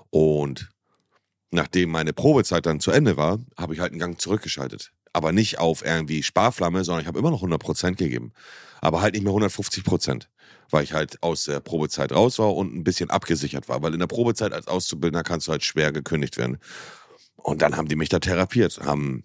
Und 0.10 0.70
nachdem 1.52 1.90
meine 1.90 2.14
Probezeit 2.14 2.66
dann 2.66 2.80
zu 2.80 2.92
Ende 2.92 3.18
war, 3.18 3.40
habe 3.58 3.74
ich 3.74 3.80
halt 3.80 3.92
einen 3.92 4.00
Gang 4.00 4.20
zurückgeschaltet. 4.20 4.92
Aber 5.14 5.32
nicht 5.32 5.60
auf 5.60 5.84
irgendwie 5.84 6.24
Sparflamme, 6.24 6.84
sondern 6.84 7.02
ich 7.02 7.08
habe 7.08 7.20
immer 7.20 7.32
noch 7.32 7.40
100 7.40 7.60
Prozent 7.60 7.98
gegeben. 7.98 8.34
Aber 8.82 9.02
halt 9.02 9.14
nicht 9.14 9.24
mehr 9.24 9.32
150 9.32 9.84
Prozent 9.84 10.30
weil 10.70 10.84
ich 10.84 10.94
halt 10.94 11.22
aus 11.24 11.46
der 11.46 11.60
Probezeit 11.60 12.12
raus 12.12 12.40
war 12.40 12.56
und 12.56 12.76
ein 12.76 12.84
bisschen 12.84 13.10
abgesichert 13.10 13.70
war. 13.70 13.82
Weil 13.82 13.94
in 13.94 14.00
der 14.00 14.08
Probezeit 14.08 14.54
als 14.54 14.68
Auszubildender 14.68 15.24
kannst 15.24 15.48
du 15.48 15.52
halt 15.52 15.64
schwer 15.64 15.92
gekündigt 15.92 16.38
werden. 16.38 16.58
Und 17.36 17.62
dann 17.62 17.78
haben 17.78 17.88
die 17.88 17.96
mich 17.96 18.10
da 18.10 18.20
therapiert, 18.20 18.80
haben 18.84 19.24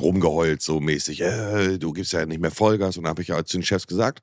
rumgeheult, 0.00 0.60
so 0.60 0.80
mäßig, 0.80 1.22
äh, 1.22 1.78
du 1.78 1.92
gibst 1.92 2.12
ja 2.12 2.26
nicht 2.26 2.40
mehr 2.40 2.50
Vollgas. 2.50 2.96
Und 2.96 3.04
dann 3.04 3.10
habe 3.10 3.22
ich 3.22 3.28
ja 3.28 3.44
zu 3.44 3.58
den 3.58 3.62
Chefs 3.62 3.86
gesagt, 3.86 4.20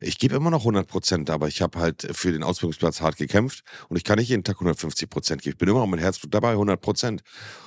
ich 0.00 0.18
gebe 0.18 0.36
immer 0.36 0.50
noch 0.50 0.60
100 0.60 0.86
Prozent, 0.86 1.30
aber 1.30 1.48
ich 1.48 1.62
habe 1.62 1.78
halt 1.78 2.08
für 2.12 2.32
den 2.32 2.42
Ausbildungsplatz 2.42 3.00
hart 3.00 3.16
gekämpft 3.16 3.64
und 3.88 3.96
ich 3.96 4.04
kann 4.04 4.18
nicht 4.18 4.28
jeden 4.28 4.44
Tag 4.44 4.56
150 4.56 5.08
Prozent 5.08 5.42
geben. 5.42 5.54
Ich 5.54 5.58
bin 5.58 5.68
immer 5.68 5.80
noch 5.80 5.86
mit 5.86 6.00
Herzblut 6.00 6.34
dabei, 6.34 6.50
100 6.50 6.80
Prozent. 6.80 7.22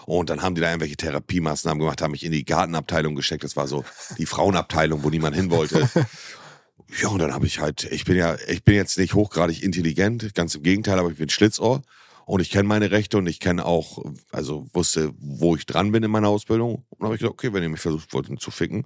Und 0.06 0.30
dann 0.30 0.42
haben 0.42 0.56
die 0.56 0.62
da 0.62 0.68
irgendwelche 0.68 0.98
Therapiemaßnahmen 0.98 1.80
gemacht, 1.80 2.02
haben 2.02 2.12
mich 2.12 2.24
in 2.24 2.32
die 2.32 2.46
Gartenabteilung 2.46 3.16
gesteckt. 3.16 3.44
Das 3.44 3.56
war 3.56 3.68
so 3.68 3.84
die 4.18 4.26
Frauenabteilung, 4.26 5.04
wo 5.04 5.10
niemand 5.10 5.36
hin 5.36 5.50
wollte. 5.50 5.90
Ja, 7.02 7.10
und 7.10 7.20
dann 7.20 7.34
habe 7.34 7.46
ich 7.46 7.60
halt, 7.60 7.84
ich 7.84 8.04
bin 8.04 8.16
ja, 8.16 8.36
ich 8.48 8.64
bin 8.64 8.74
jetzt 8.74 8.98
nicht 8.98 9.14
hochgradig 9.14 9.62
intelligent, 9.62 10.34
ganz 10.34 10.56
im 10.56 10.64
Gegenteil, 10.64 10.98
aber 10.98 11.12
ich 11.12 11.18
bin 11.18 11.30
Schlitzohr 11.30 11.84
und 12.30 12.42
ich 12.42 12.52
kenne 12.52 12.68
meine 12.68 12.92
Rechte 12.92 13.18
und 13.18 13.26
ich 13.26 13.40
kenne 13.40 13.66
auch, 13.66 14.04
also 14.32 14.68
wusste, 14.72 15.12
wo 15.18 15.56
ich 15.56 15.66
dran 15.66 15.92
bin 15.92 16.04
in 16.04 16.12
meiner 16.12 16.28
Ausbildung. 16.28 16.76
Und 16.76 17.00
dann 17.00 17.06
habe 17.08 17.16
ich 17.16 17.22
gedacht, 17.22 17.34
okay, 17.34 17.54
wenn 17.54 17.64
ihr 17.64 17.70
mich 17.70 17.80
versucht 17.80 18.14
wollt 18.14 18.40
zu 18.40 18.52
ficken, 18.52 18.86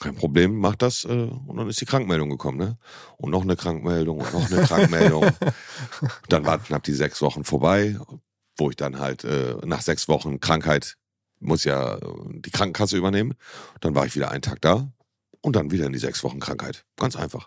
kein 0.00 0.16
Problem, 0.16 0.58
macht 0.58 0.82
das. 0.82 1.04
Äh, 1.04 1.08
und 1.08 1.56
dann 1.56 1.68
ist 1.68 1.80
die 1.80 1.84
Krankmeldung 1.84 2.30
gekommen, 2.30 2.58
ne? 2.58 2.78
Und 3.16 3.30
noch 3.30 3.42
eine 3.42 3.54
Krankmeldung 3.54 4.18
und 4.18 4.32
noch 4.32 4.50
eine 4.50 4.62
Krankmeldung. 4.66 5.24
dann 6.30 6.44
waren 6.44 6.64
knapp 6.64 6.82
die 6.82 6.92
sechs 6.92 7.22
Wochen 7.22 7.44
vorbei, 7.44 7.96
wo 8.56 8.70
ich 8.70 8.76
dann 8.76 8.98
halt 8.98 9.22
äh, 9.22 9.54
nach 9.64 9.82
sechs 9.82 10.08
Wochen 10.08 10.40
Krankheit 10.40 10.96
muss 11.38 11.62
ja 11.62 11.96
die 12.30 12.50
Krankenkasse 12.50 12.96
übernehmen. 12.96 13.34
Dann 13.80 13.94
war 13.94 14.04
ich 14.04 14.16
wieder 14.16 14.32
einen 14.32 14.42
Tag 14.42 14.60
da 14.62 14.90
und 15.42 15.56
dann 15.56 15.70
wieder 15.70 15.86
in 15.86 15.92
die 15.92 15.98
sechs 15.98 16.22
Wochen 16.22 16.38
Krankheit. 16.38 16.84
Ganz 16.96 17.16
einfach. 17.16 17.46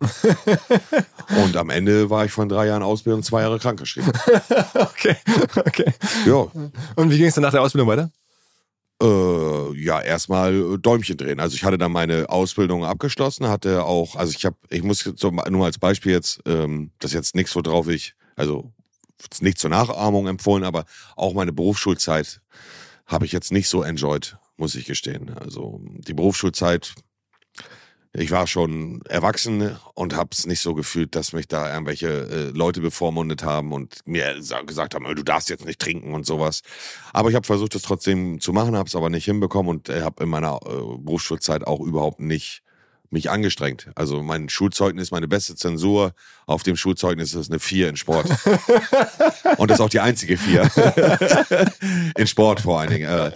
und 1.44 1.56
am 1.56 1.70
Ende 1.70 2.10
war 2.10 2.26
ich 2.26 2.32
von 2.32 2.50
drei 2.50 2.68
Jahren 2.68 2.84
Ausbildung 2.84 3.24
zwei 3.24 3.42
Jahre 3.42 3.60
krankgeschrieben. 3.60 4.12
okay, 4.74 5.16
okay. 5.56 5.94
Ja. 6.26 6.48
Und 6.96 7.12
wie 7.12 7.18
ging 7.18 7.28
es 7.28 7.36
dann 7.36 7.44
nach 7.44 7.52
der 7.52 7.62
Ausbildung 7.62 7.88
weiter? 7.88 8.12
Äh, 9.02 9.78
ja, 9.80 10.02
erstmal 10.02 10.78
Däumchen 10.80 11.18
drehen. 11.18 11.40
Also 11.40 11.56
ich 11.56 11.64
hatte 11.64 11.78
dann 11.78 11.92
meine 11.92 12.30
Ausbildung 12.30 12.86
abgeschlossen, 12.86 13.48
hatte 13.48 13.84
auch, 13.84 14.16
also 14.16 14.34
ich 14.36 14.46
habe, 14.46 14.56
ich 14.70 14.84
muss 14.84 15.04
jetzt 15.04 15.22
nur 15.22 15.32
mal 15.32 15.66
als 15.66 15.78
Beispiel 15.78 16.14
jetzt, 16.14 16.42
ähm, 16.46 16.92
das 17.00 17.12
ist 17.12 17.16
jetzt 17.16 17.36
nichts, 17.36 17.56
worauf 17.56 17.90
ich, 17.90 18.16
also 18.36 18.72
nicht 19.42 19.58
zur 19.60 19.70
Nachahmung 19.70 20.28
empfohlen, 20.28 20.64
aber 20.64 20.86
auch 21.16 21.34
meine 21.34 21.54
Berufsschulzeit 21.54 22.42
habe 23.06 23.26
ich 23.26 23.32
jetzt 23.32 23.52
nicht 23.52 23.68
so 23.68 23.84
enjoyed, 23.84 24.38
muss 24.58 24.76
ich 24.76 24.86
gestehen. 24.86 25.32
Also 25.38 25.82
die 25.84 26.14
Berufsschulzeit 26.14 26.94
ich 28.16 28.30
war 28.30 28.46
schon 28.46 29.02
erwachsen 29.10 29.76
und 29.96 30.16
habe 30.16 30.30
es 30.34 30.46
nicht 30.46 30.60
so 30.60 30.76
gefühlt, 30.76 31.16
dass 31.16 31.34
mich 31.34 31.48
da 31.48 31.74
irgendwelche 31.74 32.08
äh, 32.08 32.58
Leute 32.58 32.80
bevormundet 32.80 33.44
haben 33.44 33.72
und 33.72 34.02
mir 34.06 34.36
gesagt 34.68 34.94
haben, 34.94 35.16
du 35.16 35.24
darfst 35.24 35.50
jetzt 35.50 35.66
nicht 35.66 35.80
trinken 35.80 36.14
und 36.14 36.26
sowas. 36.26 36.62
Aber 37.12 37.30
ich 37.30 37.36
habe 37.36 37.46
versucht, 37.46 37.74
es 37.74 37.82
trotzdem 37.82 38.40
zu 38.40 38.54
machen, 38.54 38.76
habe 38.76 38.88
es 38.88 38.96
aber 38.96 39.10
nicht 39.10 39.26
hinbekommen 39.26 39.70
und 39.70 39.90
äh, 39.90 40.04
habe 40.04 40.24
in 40.24 40.30
meiner 40.30 40.60
äh, 40.64 40.98
Berufsschulzeit 41.00 41.66
auch 41.66 41.80
überhaupt 41.80 42.20
nicht 42.20 42.62
mich 43.10 43.30
angestrengt. 43.30 43.90
Also 43.96 44.22
mein 44.22 44.50
Schulzeugnis, 44.50 45.12
meine 45.12 45.28
beste 45.28 45.56
Zensur 45.56 46.14
auf 46.46 46.64
dem 46.64 46.76
Schulzeugnis 46.76 47.34
ist 47.34 47.50
eine 47.50 47.60
4 47.60 47.90
in 47.90 47.96
Sport. 47.96 48.26
und 49.58 49.72
das 49.72 49.80
ist 49.80 49.82
auch 49.82 49.90
die 49.90 50.02
einzige 50.02 50.38
4. 50.38 50.70
in 52.18 52.28
Sport 52.28 52.62
vor 52.62 52.80
allen 52.80 52.90
Dingen. 52.90 53.10
Äh. 53.10 53.32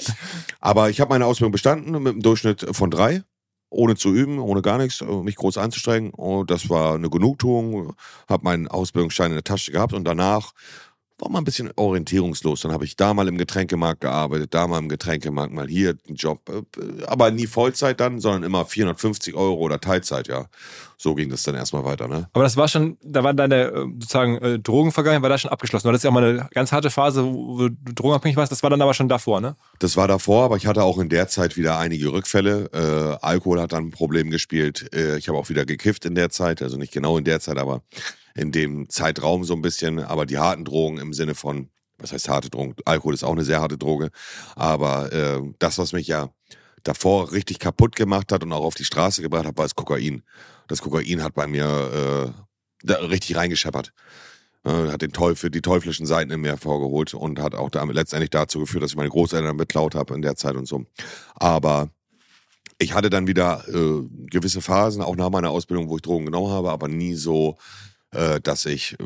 Aber 0.59 0.89
ich 0.89 0.99
habe 0.99 1.09
meine 1.09 1.25
Ausbildung 1.25 1.51
bestanden 1.51 1.91
mit 1.91 2.13
einem 2.13 2.21
Durchschnitt 2.21 2.65
von 2.71 2.91
3 2.91 3.23
ohne 3.69 3.95
zu 3.95 4.13
üben, 4.13 4.39
ohne 4.39 4.61
gar 4.61 4.77
nichts, 4.77 5.01
mich 5.01 5.35
groß 5.35 5.57
anzustrengen. 5.57 6.11
Und 6.11 6.49
das 6.49 6.69
war 6.69 6.95
eine 6.95 7.09
Genugtuung. 7.09 7.93
Habe 8.29 8.43
meinen 8.43 8.67
Ausbildungsschein 8.67 9.31
in 9.31 9.35
der 9.37 9.43
Tasche 9.43 9.71
gehabt 9.71 9.93
und 9.93 10.05
danach 10.05 10.53
war 11.19 11.31
mal 11.31 11.39
ein 11.39 11.45
bisschen 11.45 11.71
orientierungslos. 11.75 12.61
Dann 12.61 12.71
habe 12.71 12.85
ich 12.85 12.95
da 12.95 13.13
mal 13.13 13.27
im 13.27 13.37
Getränkemarkt 13.37 14.01
gearbeitet, 14.01 14.53
da 14.53 14.67
mal 14.67 14.79
im 14.79 14.89
Getränkemarkt, 14.89 15.51
mal 15.51 15.67
hier 15.67 15.97
einen 16.07 16.15
Job. 16.15 16.49
Äh, 16.49 17.05
aber 17.05 17.31
nie 17.31 17.47
Vollzeit 17.47 17.99
dann, 17.99 18.19
sondern 18.19 18.43
immer 18.43 18.65
450 18.65 19.33
Euro 19.33 19.55
oder 19.55 19.79
Teilzeit, 19.79 20.27
ja. 20.27 20.45
So 20.99 21.13
ging 21.13 21.29
das 21.29 21.43
dann 21.43 21.53
erstmal 21.53 21.85
weiter, 21.85 22.07
ne? 22.07 22.27
Aber 22.33 22.43
das 22.43 22.57
war 22.57 22.67
schon, 22.67 22.97
da 23.03 23.23
war 23.23 23.33
deine 23.33 23.65
äh, 23.65 23.85
sozusagen 23.99 24.37
äh, 24.37 24.59
Drogenvergangenheit, 24.59 25.21
war 25.21 25.29
da 25.29 25.37
schon 25.37 25.51
abgeschlossen. 25.51 25.87
Das 25.87 25.97
ist 25.97 26.03
ja 26.03 26.09
auch 26.09 26.13
mal 26.13 26.23
eine 26.23 26.49
ganz 26.51 26.71
harte 26.71 26.89
Phase, 26.89 27.23
wo 27.23 27.67
du 27.67 27.93
drogenabhängig 27.93 28.37
warst. 28.37 28.51
Das 28.51 28.63
war 28.63 28.69
dann 28.69 28.81
aber 28.81 28.93
schon 28.93 29.09
davor, 29.09 29.41
ne? 29.41 29.55
Das 29.79 29.97
war 29.97 30.07
davor, 30.07 30.45
aber 30.45 30.57
ich 30.57 30.65
hatte 30.65 30.83
auch 30.83 30.97
in 30.97 31.09
der 31.09 31.27
Zeit 31.27 31.55
wieder 31.57 31.77
einige 31.77 32.11
Rückfälle. 32.11 32.69
Äh, 32.73 33.25
Alkohol 33.25 33.61
hat 33.61 33.73
dann 33.73 33.85
ein 33.85 33.91
Problem 33.91 34.29
gespielt. 34.29 34.89
Äh, 34.93 35.17
ich 35.17 35.29
habe 35.29 35.37
auch 35.37 35.49
wieder 35.49 35.65
gekifft 35.65 36.05
in 36.05 36.15
der 36.15 36.29
Zeit, 36.29 36.61
also 36.61 36.77
nicht 36.77 36.93
genau 36.93 37.17
in 37.17 37.23
der 37.23 37.39
Zeit, 37.39 37.57
aber 37.57 37.81
in 38.37 38.51
dem 38.51 38.89
Zeitraum 38.89 39.43
so 39.43 39.53
ein 39.53 39.61
bisschen, 39.61 39.99
aber 39.99 40.25
die 40.25 40.37
harten 40.37 40.63
Drogen 40.63 40.99
im 40.99 41.13
Sinne 41.13 41.35
von, 41.35 41.69
was 41.97 42.13
heißt 42.13 42.29
harte 42.29 42.49
Drogen? 42.49 42.75
Alkohol 42.85 43.13
ist 43.13 43.23
auch 43.23 43.33
eine 43.33 43.43
sehr 43.43 43.59
harte 43.59 43.77
Droge, 43.77 44.11
aber 44.55 45.11
äh, 45.11 45.41
das, 45.59 45.77
was 45.77 45.91
mich 45.93 46.07
ja 46.07 46.29
davor 46.83 47.31
richtig 47.31 47.59
kaputt 47.59 47.95
gemacht 47.95 48.31
hat 48.31 48.43
und 48.43 48.53
auch 48.53 48.63
auf 48.63 48.75
die 48.75 48.85
Straße 48.85 49.21
gebracht 49.21 49.45
hat, 49.45 49.57
war 49.57 49.65
das 49.65 49.75
Kokain. 49.75 50.23
Das 50.67 50.81
Kokain 50.81 51.23
hat 51.23 51.33
bei 51.33 51.47
mir 51.47 52.33
äh, 52.85 52.91
richtig 52.93 53.35
reingescheppert. 53.35 53.91
Äh, 54.63 54.91
hat 54.91 55.01
den 55.01 55.13
Teufel, 55.13 55.49
die 55.49 55.61
teuflischen 55.61 56.05
Seiten 56.05 56.31
in 56.31 56.41
mir 56.41 56.49
hervorgeholt 56.49 57.13
und 57.13 57.39
hat 57.39 57.55
auch 57.55 57.69
damit 57.69 57.95
letztendlich 57.95 58.29
dazu 58.29 58.59
geführt, 58.59 58.83
dass 58.83 58.91
ich 58.91 58.97
meine 58.97 59.09
Großeltern 59.09 59.57
beklaut 59.57 59.95
habe 59.95 60.13
in 60.13 60.21
der 60.21 60.35
Zeit 60.35 60.55
und 60.55 60.67
so. 60.67 60.85
Aber 61.35 61.89
ich 62.77 62.93
hatte 62.93 63.09
dann 63.09 63.27
wieder 63.27 63.63
äh, 63.69 64.07
gewisse 64.29 64.61
Phasen, 64.61 65.01
auch 65.01 65.15
nach 65.15 65.29
meiner 65.29 65.49
Ausbildung, 65.49 65.89
wo 65.89 65.95
ich 65.95 66.01
Drogen 66.01 66.25
genommen 66.25 66.51
habe, 66.51 66.71
aber 66.71 66.87
nie 66.87 67.15
so 67.15 67.57
äh, 68.17 68.41
dass 68.41 68.65
ich 68.65 68.97
äh, 68.99 69.03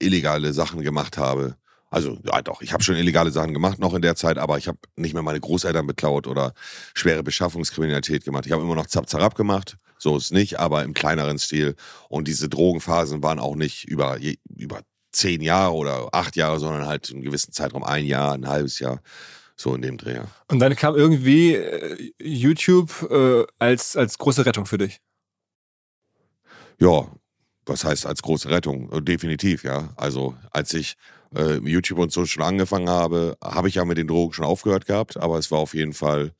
illegale 0.00 0.52
Sachen 0.52 0.82
gemacht 0.82 1.16
habe. 1.16 1.56
Also 1.90 2.18
ja 2.24 2.42
doch, 2.42 2.60
ich 2.60 2.72
habe 2.72 2.82
schon 2.82 2.96
illegale 2.96 3.30
Sachen 3.30 3.54
gemacht 3.54 3.78
noch 3.78 3.94
in 3.94 4.02
der 4.02 4.16
Zeit, 4.16 4.36
aber 4.36 4.58
ich 4.58 4.68
habe 4.68 4.78
nicht 4.96 5.14
mehr 5.14 5.22
meine 5.22 5.40
Großeltern 5.40 5.86
beklaut 5.86 6.26
oder 6.26 6.52
schwere 6.94 7.22
Beschaffungskriminalität 7.22 8.24
gemacht. 8.24 8.46
Ich 8.46 8.52
habe 8.52 8.62
immer 8.62 8.74
noch 8.74 8.86
Zap-Zarab 8.86 9.34
gemacht, 9.36 9.76
so 9.98 10.16
ist 10.16 10.32
nicht, 10.32 10.58
aber 10.58 10.82
im 10.82 10.92
kleineren 10.94 11.38
Stil. 11.38 11.76
Und 12.08 12.26
diese 12.26 12.48
Drogenphasen 12.48 13.22
waren 13.22 13.38
auch 13.38 13.54
nicht 13.56 13.84
über, 13.84 14.18
über 14.56 14.80
zehn 15.12 15.40
Jahre 15.40 15.74
oder 15.74 16.08
acht 16.12 16.36
Jahre, 16.36 16.58
sondern 16.58 16.86
halt 16.86 17.10
einen 17.10 17.22
gewissen 17.22 17.52
Zeitraum, 17.52 17.84
ein 17.84 18.06
Jahr, 18.06 18.34
ein 18.34 18.48
halbes 18.48 18.78
Jahr. 18.78 19.00
So 19.56 19.74
in 19.74 19.82
dem 19.82 19.98
Dreh. 19.98 20.20
Und 20.48 20.58
dann 20.58 20.74
kam 20.74 20.96
irgendwie 20.96 21.54
äh, 21.54 22.12
YouTube 22.18 23.08
äh, 23.10 23.44
als, 23.58 23.94
als 23.94 24.16
große 24.16 24.46
Rettung 24.46 24.64
für 24.64 24.78
dich. 24.78 25.00
Ja, 26.78 27.08
was 27.70 27.84
heißt 27.84 28.04
als 28.04 28.20
große 28.22 28.50
Rettung? 28.50 28.92
Äh, 28.92 29.00
definitiv, 29.00 29.64
ja. 29.64 29.90
Also 29.96 30.34
als 30.50 30.74
ich 30.74 30.96
äh, 31.34 31.56
YouTube 31.58 31.98
und 31.98 32.12
so 32.12 32.26
schon 32.26 32.42
angefangen 32.42 32.90
habe, 32.90 33.36
habe 33.42 33.68
ich 33.68 33.76
ja 33.76 33.84
mit 33.84 33.96
den 33.96 34.08
Drogen 34.08 34.32
schon 34.34 34.44
aufgehört 34.44 34.86
gehabt, 34.86 35.16
aber 35.16 35.38
es 35.38 35.50
war 35.50 35.60
auf 35.60 35.74
jeden 35.74 35.94
Fall 35.94 36.32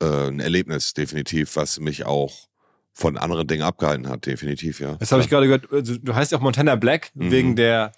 äh, 0.00 0.28
ein 0.28 0.40
Erlebnis, 0.40 0.94
definitiv, 0.94 1.54
was 1.56 1.78
mich 1.78 2.06
auch 2.06 2.48
von 2.94 3.16
anderen 3.16 3.46
Dingen 3.46 3.62
abgehalten 3.62 4.08
hat, 4.08 4.26
definitiv, 4.26 4.80
ja. 4.80 4.96
Das 4.96 5.12
habe 5.12 5.22
ich 5.22 5.28
gerade 5.28 5.46
gehört, 5.46 5.72
also, 5.72 5.96
du 5.96 6.14
heißt 6.14 6.32
ja 6.32 6.38
auch 6.38 6.42
Montana 6.42 6.74
Black 6.76 7.10
mhm. 7.14 7.30
wegen 7.30 7.56
der 7.56 7.92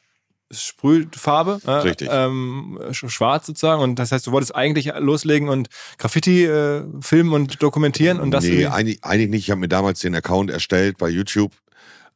Sprühfarbe. 0.51 1.61
Äh, 1.67 1.71
Richtig. 1.71 2.09
Ähm, 2.11 2.79
schwarz 2.93 3.47
sozusagen. 3.47 3.83
Und 3.83 3.99
das 3.99 4.13
heißt, 4.13 4.27
du 4.27 4.33
wolltest 4.33 4.55
eigentlich 4.55 4.93
loslegen 4.99 5.49
und 5.49 5.69
Graffiti 5.99 6.45
äh, 6.45 6.85
filmen 7.01 7.33
und 7.33 7.63
dokumentieren 7.63 8.21
und 8.21 8.31
das. 8.31 8.45
Nee, 8.45 8.67
eigentlich, 8.67 9.03
eigentlich 9.03 9.31
nicht. 9.31 9.45
Ich 9.45 9.51
habe 9.51 9.61
mir 9.61 9.69
damals 9.69 10.01
den 10.01 10.15
Account 10.15 10.51
erstellt 10.51 10.99
bei 10.99 11.09
YouTube 11.09 11.53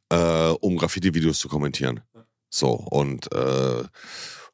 äh, 0.09 0.49
um 0.61 0.77
Graffiti-Videos 0.77 1.39
zu 1.39 1.47
kommentieren. 1.47 2.01
So, 2.49 2.71
und 2.71 3.31
äh, 3.31 3.83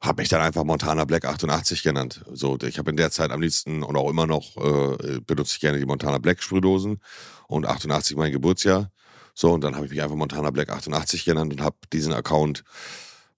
habe 0.00 0.22
mich 0.22 0.28
dann 0.28 0.42
einfach 0.42 0.64
Montana 0.64 1.04
Black 1.04 1.24
88 1.24 1.82
genannt. 1.82 2.24
So, 2.32 2.58
ich 2.62 2.78
habe 2.78 2.90
in 2.90 2.96
der 2.96 3.10
Zeit 3.10 3.30
am 3.30 3.40
liebsten 3.40 3.82
und 3.82 3.96
auch 3.96 4.10
immer 4.10 4.26
noch 4.26 4.56
äh, 4.56 5.20
benutze 5.20 5.54
ich 5.54 5.60
gerne 5.60 5.78
die 5.78 5.86
Montana 5.86 6.18
Black 6.18 6.42
Sprühdosen 6.42 7.00
und 7.48 7.66
88 7.66 8.16
mein 8.16 8.32
Geburtsjahr. 8.32 8.90
So, 9.34 9.52
und 9.52 9.62
dann 9.62 9.74
habe 9.76 9.86
ich 9.86 9.92
mich 9.92 10.02
einfach 10.02 10.16
Montana 10.16 10.50
Black 10.50 10.70
88 10.70 11.24
genannt 11.24 11.52
und 11.52 11.60
habe 11.60 11.76
diesen 11.92 12.12
Account, 12.12 12.64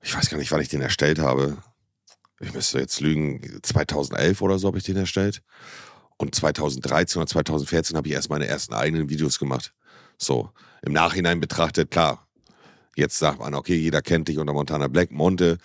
ich 0.00 0.14
weiß 0.14 0.30
gar 0.30 0.38
nicht, 0.38 0.50
wann 0.50 0.60
ich 0.60 0.68
den 0.68 0.80
erstellt 0.80 1.18
habe. 1.18 1.58
Ich 2.40 2.52
müsste 2.52 2.78
jetzt 2.78 3.00
lügen, 3.00 3.60
2011 3.62 4.40
oder 4.42 4.58
so 4.58 4.68
habe 4.68 4.78
ich 4.78 4.84
den 4.84 4.96
erstellt. 4.96 5.42
Und 6.16 6.34
2013 6.34 7.20
oder 7.20 7.28
2014 7.28 7.96
habe 7.96 8.08
ich 8.08 8.14
erst 8.14 8.30
meine 8.30 8.46
ersten 8.46 8.74
eigenen 8.74 9.08
Videos 9.08 9.38
gemacht. 9.38 9.72
So, 10.18 10.50
im 10.82 10.92
Nachhinein 10.92 11.40
betrachtet, 11.40 11.90
klar, 11.90 12.26
jetzt 12.96 13.18
sagt 13.18 13.40
man, 13.40 13.54
okay, 13.54 13.76
jeder 13.76 14.02
kennt 14.02 14.28
dich 14.28 14.38
unter 14.38 14.52
Montana 14.52 14.88
Black, 14.88 15.10
Monte. 15.10 15.58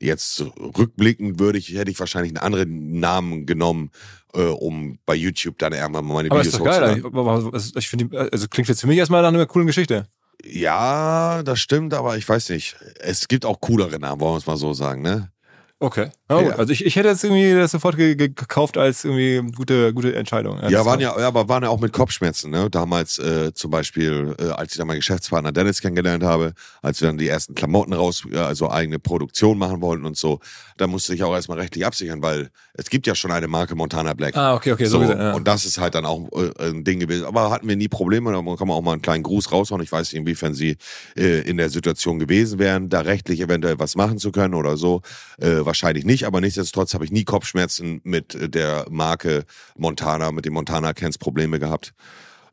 Jetzt 0.00 0.44
rückblickend 0.58 1.40
würde 1.40 1.58
ich, 1.58 1.70
hätte 1.74 1.90
ich 1.90 1.98
wahrscheinlich 1.98 2.30
einen 2.30 2.44
anderen 2.44 3.00
Namen 3.00 3.46
genommen, 3.46 3.90
äh, 4.34 4.42
um 4.42 4.98
bei 5.06 5.14
YouTube 5.14 5.58
dann 5.58 5.72
irgendwann 5.72 6.04
mal 6.04 6.14
meine 6.14 6.30
aber 6.30 6.40
Videos 6.40 6.60
hochzuladen. 6.60 7.02
Geil, 7.02 7.60
ich 7.76 7.88
finde, 7.88 8.30
also 8.32 8.48
klingt 8.48 8.68
jetzt 8.68 8.80
für 8.80 8.86
mich 8.86 8.98
erstmal 8.98 9.22
nach 9.22 9.28
einer 9.28 9.46
coolen 9.46 9.66
Geschichte. 9.66 10.06
Ja, 10.44 11.42
das 11.42 11.58
stimmt, 11.58 11.94
aber 11.94 12.16
ich 12.16 12.28
weiß 12.28 12.50
nicht. 12.50 12.76
Es 13.00 13.26
gibt 13.28 13.44
auch 13.44 13.60
coolere 13.60 13.98
Namen, 13.98 14.20
wollen 14.20 14.34
wir 14.34 14.38
es 14.38 14.46
mal 14.46 14.56
so 14.56 14.72
sagen, 14.72 15.02
ne? 15.02 15.32
Okay. 15.80 16.10
Oh, 16.28 16.40
ja. 16.40 16.56
Also 16.56 16.72
ich, 16.72 16.84
ich 16.84 16.96
hätte 16.96 17.08
jetzt 17.08 17.22
irgendwie 17.22 17.54
das 17.54 17.70
sofort 17.70 17.96
ge 17.96 18.16
gekauft 18.16 18.76
als 18.76 19.04
irgendwie 19.04 19.52
gute, 19.52 19.94
gute 19.94 20.12
Entscheidung. 20.16 20.58
Ja, 20.60 20.68
ja 20.68 20.84
waren 20.84 20.98
ja, 20.98 21.16
aber 21.16 21.48
waren 21.48 21.62
ja 21.62 21.68
auch 21.68 21.78
mit 21.78 21.92
Kopfschmerzen, 21.92 22.50
ne? 22.50 22.68
Damals 22.68 23.18
äh, 23.18 23.54
zum 23.54 23.70
Beispiel, 23.70 24.34
äh, 24.40 24.48
als 24.48 24.72
ich 24.72 24.78
dann 24.78 24.88
meinen 24.88 24.98
Geschäftspartner 24.98 25.52
Dennis 25.52 25.80
kennengelernt 25.80 26.24
habe, 26.24 26.54
als 26.82 27.00
wir 27.00 27.06
dann 27.06 27.16
die 27.16 27.28
ersten 27.28 27.54
Klamotten 27.54 27.92
raus, 27.92 28.24
also 28.34 28.70
eigene 28.70 28.98
Produktion 28.98 29.56
machen 29.56 29.80
wollten 29.80 30.04
und 30.04 30.16
so, 30.16 30.40
da 30.78 30.88
musste 30.88 31.14
ich 31.14 31.22
auch 31.22 31.32
erstmal 31.32 31.58
rechtlich 31.60 31.86
absichern, 31.86 32.22
weil 32.22 32.50
es 32.78 32.90
gibt 32.90 33.08
ja 33.08 33.14
schon 33.16 33.32
eine 33.32 33.48
Marke 33.48 33.74
Montana 33.74 34.14
Black. 34.14 34.36
Ah, 34.36 34.54
okay, 34.54 34.70
okay, 34.70 34.86
so. 34.86 35.04
so 35.04 35.12
ja. 35.12 35.32
Und 35.32 35.48
das 35.48 35.64
ist 35.64 35.78
halt 35.78 35.96
dann 35.96 36.06
auch 36.06 36.28
äh, 36.32 36.68
ein 36.68 36.84
Ding 36.84 37.00
gewesen. 37.00 37.26
Aber 37.26 37.50
hatten 37.50 37.68
wir 37.68 37.74
nie 37.74 37.88
Probleme, 37.88 38.30
da 38.30 38.38
kann 38.38 38.68
man 38.68 38.76
auch 38.76 38.82
mal 38.82 38.92
einen 38.92 39.02
kleinen 39.02 39.24
Gruß 39.24 39.50
raushauen. 39.50 39.82
Ich 39.82 39.90
weiß 39.90 40.12
nicht, 40.12 40.20
inwiefern 40.20 40.54
sie 40.54 40.76
äh, 41.16 41.40
in 41.40 41.56
der 41.56 41.70
Situation 41.70 42.20
gewesen 42.20 42.60
wären, 42.60 42.88
da 42.88 43.00
rechtlich 43.00 43.40
eventuell 43.40 43.80
was 43.80 43.96
machen 43.96 44.18
zu 44.18 44.30
können 44.30 44.54
oder 44.54 44.76
so. 44.76 45.02
Äh, 45.38 45.66
wahrscheinlich 45.66 46.04
nicht, 46.04 46.24
aber 46.24 46.40
nichtsdestotrotz 46.40 46.94
habe 46.94 47.04
ich 47.04 47.10
nie 47.10 47.24
Kopfschmerzen 47.24 48.00
mit 48.04 48.54
der 48.54 48.86
Marke 48.90 49.44
Montana, 49.76 50.30
mit 50.30 50.44
dem 50.44 50.52
Montana 50.52 50.92
Cans 50.92 51.18
Probleme 51.18 51.58
gehabt. 51.58 51.94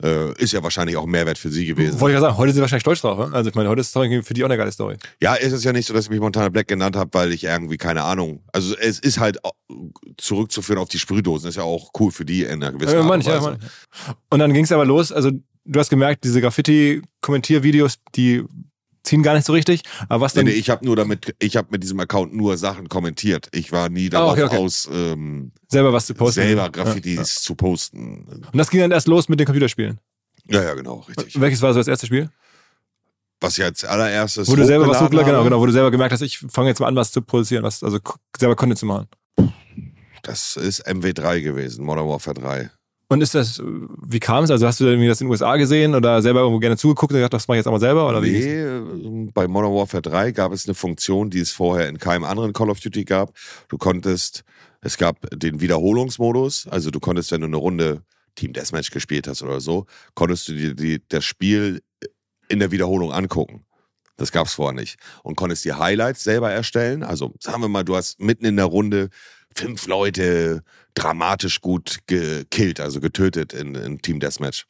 Äh, 0.03 0.33
ist 0.41 0.53
ja 0.53 0.61
wahrscheinlich 0.61 0.97
auch 0.97 1.03
ein 1.03 1.09
Mehrwert 1.09 1.37
für 1.37 1.49
sie 1.49 1.65
gewesen. 1.65 1.99
Wollte 1.99 2.13
ich 2.13 2.21
ja 2.21 2.21
sagen, 2.21 2.37
heute 2.37 2.51
sind 2.51 2.55
sie 2.55 2.61
wahrscheinlich 2.61 2.81
stolz 2.81 3.01
drauf. 3.01 3.29
Ne? 3.29 3.35
Also 3.35 3.49
ich 3.49 3.55
meine, 3.55 3.69
heute 3.69 3.81
ist 3.81 3.89
Story 3.89 4.21
für 4.23 4.33
die 4.33 4.43
auch 4.43 4.49
eine 4.49 4.57
geile 4.57 4.71
Story. 4.71 4.97
Ja, 5.21 5.35
ist 5.35 5.53
es 5.53 5.63
ja 5.63 5.71
nicht 5.71 5.87
so, 5.87 5.93
dass 5.93 6.05
ich 6.05 6.09
mich 6.09 6.19
Montana 6.19 6.49
Black 6.49 6.67
genannt 6.67 6.95
habe, 6.95 7.09
weil 7.13 7.31
ich 7.31 7.43
irgendwie, 7.43 7.77
keine 7.77 8.03
Ahnung. 8.03 8.43
Also 8.51 8.75
es 8.75 8.99
ist 8.99 9.19
halt 9.19 9.39
zurückzuführen 10.17 10.79
auf 10.79 10.89
die 10.89 10.99
Sprühdosen. 10.99 11.49
Ist 11.49 11.55
ja 11.55 11.63
auch 11.63 11.91
cool 11.99 12.11
für 12.11 12.25
die 12.25 12.43
in 12.43 12.63
einer 12.63 12.71
gewissen 12.71 12.93
ja, 12.93 12.99
Art 12.99 13.07
manch, 13.07 13.25
und 13.25 13.33
ja, 13.33 13.41
manch. 13.41 13.59
Und 14.29 14.39
dann 14.39 14.53
ging 14.53 14.65
es 14.65 14.71
aber 14.71 14.85
los, 14.85 15.11
also 15.11 15.31
du 15.65 15.79
hast 15.79 15.89
gemerkt, 15.89 16.23
diese 16.23 16.41
Graffiti-Kommentiervideos, 16.41 17.99
die 18.15 18.43
ziehen 19.05 19.23
gar 19.23 19.33
nicht 19.35 19.45
so 19.45 19.53
richtig. 19.53 19.83
Aber 20.09 20.21
was 20.25 20.35
Nee, 20.35 20.39
dann. 20.43 20.45
nee, 20.51 20.57
ich 20.59 20.69
habe 20.69 20.83
nur 20.85 20.95
damit, 20.95 21.35
ich 21.39 21.55
habe 21.55 21.67
mit 21.71 21.83
diesem 21.83 21.99
Account 21.99 22.33
nur 22.33 22.57
Sachen 22.57 22.89
kommentiert. 22.89 23.47
Ich 23.53 23.71
war 23.71 23.89
nie 23.89 24.09
darauf 24.09 24.33
okay, 24.33 24.43
okay. 24.43 24.57
aus, 24.57 24.89
ähm, 24.91 25.51
selber 25.69 25.93
was 25.93 26.07
zu 26.07 26.13
posten. 26.13 26.41
selber 26.41 26.63
Ja, 26.63 26.67
Graffitis 26.69 27.15
Ja. 27.35 27.41
zu 27.41 27.55
posten. 27.55 28.25
Und 28.51 28.57
das 28.57 28.69
ging 28.69 28.81
dann 28.81 28.91
erst 28.91 29.07
los 29.07 29.29
mit 29.29 29.39
den 29.39 29.45
Computerspielen. 29.45 29.99
Ja, 30.49 30.61
ja, 30.63 30.73
genau, 30.73 30.99
richtig. 31.07 31.39
Welches 31.39 31.61
war 31.61 31.73
so 31.73 31.79
das 31.79 31.87
erste 31.87 32.05
Spiel? 32.07 32.29
Was 33.41 33.57
ich 33.57 33.63
als 33.63 33.83
allererstes 33.83 34.47
Wo 34.47 34.55
du 34.55 34.65
selber 34.65 34.87
was 34.87 35.01
hochgeladen 35.01 35.29
genau, 35.31 35.43
genau, 35.43 35.59
wo 35.59 35.65
du 35.65 35.71
selber 35.71 35.91
gemerkt 35.91 36.13
hast, 36.13 36.21
ich 36.21 36.39
fange 36.39 36.69
jetzt 36.69 36.79
mal 36.79 36.87
an, 36.87 36.95
was 36.95 37.11
zu 37.11 37.21
produzieren, 37.21 37.63
was, 37.63 37.83
also 37.83 37.99
selber 38.37 38.55
Content 38.55 38.79
zu 38.79 38.85
machen. 38.85 39.07
Das 40.23 40.55
ist 40.55 40.87
MW3 40.87 41.41
gewesen, 41.41 41.85
Modern 41.85 42.07
Warfare 42.07 42.33
3. 42.39 42.71
Und 43.07 43.21
ist 43.21 43.35
das, 43.35 43.61
wie 43.63 44.19
kam 44.19 44.43
es? 44.43 44.51
Also 44.51 44.65
hast 44.65 44.79
du 44.79 44.85
irgendwie 44.85 45.07
das 45.07 45.21
in 45.21 45.27
den 45.27 45.31
USA 45.31 45.57
gesehen 45.57 45.93
oder 45.93 46.21
selber 46.21 46.39
irgendwo 46.39 46.59
gerne 46.59 46.75
zugeguckt 46.75 47.11
und 47.11 47.17
gedacht, 47.17 47.33
das 47.33 47.47
mache 47.47 47.57
ich 47.57 47.59
jetzt 47.59 47.67
auch 47.67 47.71
mal 47.71 47.79
selber? 47.79 48.09
Oder? 48.09 48.21
Nee, 48.21 48.61
äh, 48.61 49.29
bei 49.31 49.47
Modern 49.47 49.73
Warfare 49.73 50.01
3 50.01 50.31
gab 50.31 50.51
es 50.51 50.65
eine 50.65 50.73
Funktion, 50.73 51.29
die 51.29 51.39
es 51.39 51.51
vorher 51.51 51.87
in 51.87 51.99
keinem 51.99 52.23
anderen 52.23 52.51
Call 52.53 52.69
of 52.69 52.79
Duty 52.79 53.03
gab. 53.03 53.31
Du 53.69 53.77
konntest, 53.77 54.43
es 54.81 54.97
gab 54.97 55.17
den 55.31 55.61
Wiederholungsmodus, 55.61 56.67
also 56.67 56.89
du 56.89 56.99
konntest, 56.99 57.31
wenn 57.31 57.41
du 57.41 57.47
eine 57.47 57.57
Runde 57.57 58.01
Team 58.33 58.53
Deathmatch 58.53 58.91
gespielt 58.91 59.27
hast 59.27 59.43
oder 59.43 59.61
so, 59.61 59.85
konntest 60.13 60.47
du 60.47 60.53
dir 60.53 60.73
die, 60.73 61.01
das 61.07 61.23
Spiel 61.23 61.81
in 62.49 62.59
der 62.59 62.71
Wiederholung 62.71 63.11
angucken. 63.11 63.65
Das 64.17 64.31
gab 64.31 64.47
es 64.47 64.53
vorher 64.53 64.73
nicht. 64.73 64.97
Und 65.23 65.35
konntest 65.35 65.65
die 65.65 65.73
Highlights 65.73 66.23
selber 66.23 66.51
erstellen. 66.51 67.03
Also 67.03 67.33
sagen 67.39 67.61
wir 67.61 67.67
mal, 67.67 67.83
du 67.83 67.95
hast 67.95 68.19
mitten 68.19 68.45
in 68.45 68.55
der 68.55 68.65
Runde 68.65 69.09
fünf 69.53 69.87
Leute 69.87 70.63
dramatisch 70.95 71.61
gut 71.61 71.99
gekillt, 72.07 72.79
also 72.79 72.99
getötet 72.99 73.53
in, 73.53 73.75
in 73.75 74.01
Team 74.01 74.19
Deathmatch. 74.19 74.65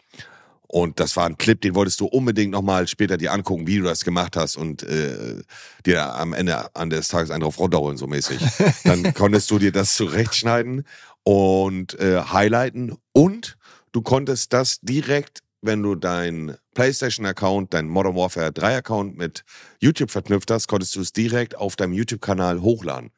Und 0.67 0.99
das 0.99 1.15
war 1.15 1.27
ein 1.27 1.37
Clip, 1.37 1.61
den 1.61 1.75
wolltest 1.75 1.99
du 1.99 2.05
unbedingt 2.07 2.51
nochmal 2.51 2.87
später 2.87 3.17
dir 3.17 3.31
angucken, 3.31 3.67
wie 3.67 3.77
du 3.77 3.83
das 3.83 4.03
gemacht 4.03 4.35
hast 4.35 4.57
und 4.57 4.83
äh, 4.83 5.41
dir 5.85 6.13
am 6.15 6.33
Ende 6.33 6.75
an 6.75 6.89
des 6.89 7.07
Tages 7.07 7.29
einen 7.29 7.41
drauf 7.41 7.59
runterholen, 7.59 7.97
so 7.97 8.07
mäßig. 8.07 8.39
Dann 8.83 9.13
konntest 9.13 9.51
du 9.51 9.59
dir 9.59 9.71
das 9.71 9.95
zurechtschneiden 9.95 10.83
und 11.23 11.97
äh, 11.99 12.19
highlighten 12.19 12.97
und 13.13 13.57
du 13.91 14.01
konntest 14.01 14.53
das 14.53 14.79
direkt, 14.81 15.39
wenn 15.61 15.81
du 15.81 15.95
dein 15.95 16.57
PlayStation-Account, 16.73 17.73
dein 17.73 17.87
Modern 17.87 18.15
Warfare 18.15 18.49
3-Account 18.49 19.17
mit 19.17 19.43
YouTube 19.79 20.11
verknüpft 20.11 20.51
hast, 20.51 20.67
konntest 20.67 20.95
du 20.95 21.01
es 21.01 21.13
direkt 21.13 21.55
auf 21.55 21.75
deinem 21.75 21.93
YouTube-Kanal 21.93 22.61
hochladen. 22.61 23.11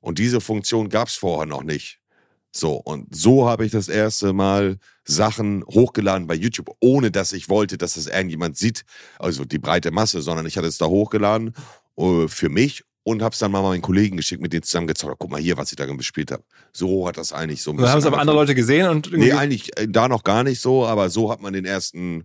Und 0.00 0.18
diese 0.18 0.40
Funktion 0.40 0.88
gab 0.88 1.08
es 1.08 1.14
vorher 1.14 1.46
noch 1.46 1.62
nicht. 1.62 1.99
So, 2.52 2.74
und 2.74 3.14
so 3.14 3.48
habe 3.48 3.64
ich 3.64 3.72
das 3.72 3.88
erste 3.88 4.32
Mal 4.32 4.78
Sachen 5.04 5.64
hochgeladen 5.64 6.26
bei 6.26 6.34
YouTube, 6.34 6.70
ohne 6.80 7.10
dass 7.10 7.32
ich 7.32 7.48
wollte, 7.48 7.78
dass 7.78 7.94
das 7.94 8.06
irgendjemand 8.06 8.56
sieht, 8.56 8.84
also 9.18 9.44
die 9.44 9.58
breite 9.58 9.90
Masse, 9.90 10.20
sondern 10.22 10.46
ich 10.46 10.56
hatte 10.56 10.66
es 10.68 10.78
da 10.78 10.86
hochgeladen 10.86 11.54
äh, 11.96 12.28
für 12.28 12.48
mich 12.48 12.84
und 13.02 13.22
habe 13.22 13.32
es 13.32 13.38
dann 13.38 13.50
mal 13.50 13.62
meinen 13.62 13.82
Kollegen 13.82 14.16
geschickt, 14.16 14.42
mit 14.42 14.52
denen 14.52 14.62
zusammen 14.62 14.86
gezockt. 14.86 15.16
Guck 15.18 15.30
mal 15.30 15.40
hier, 15.40 15.56
was 15.56 15.72
ich 15.72 15.76
da 15.76 15.86
gespielt 15.86 16.30
habe. 16.30 16.44
So 16.72 17.08
hat 17.08 17.16
das 17.16 17.32
eigentlich 17.32 17.62
so 17.62 17.70
ein 17.70 17.78
dann 17.78 17.88
haben 17.88 17.98
es 17.98 18.06
aber 18.06 18.18
andere. 18.18 18.36
Leute 18.36 18.54
gesehen 18.54 18.88
und 18.88 19.12
Nee, 19.12 19.32
eigentlich 19.32 19.76
äh, 19.78 19.88
da 19.88 20.08
noch 20.08 20.22
gar 20.22 20.44
nicht 20.44 20.60
so, 20.60 20.86
aber 20.86 21.08
so 21.08 21.30
hat 21.30 21.40
man 21.40 21.52
den 21.52 21.64
ersten, 21.64 22.24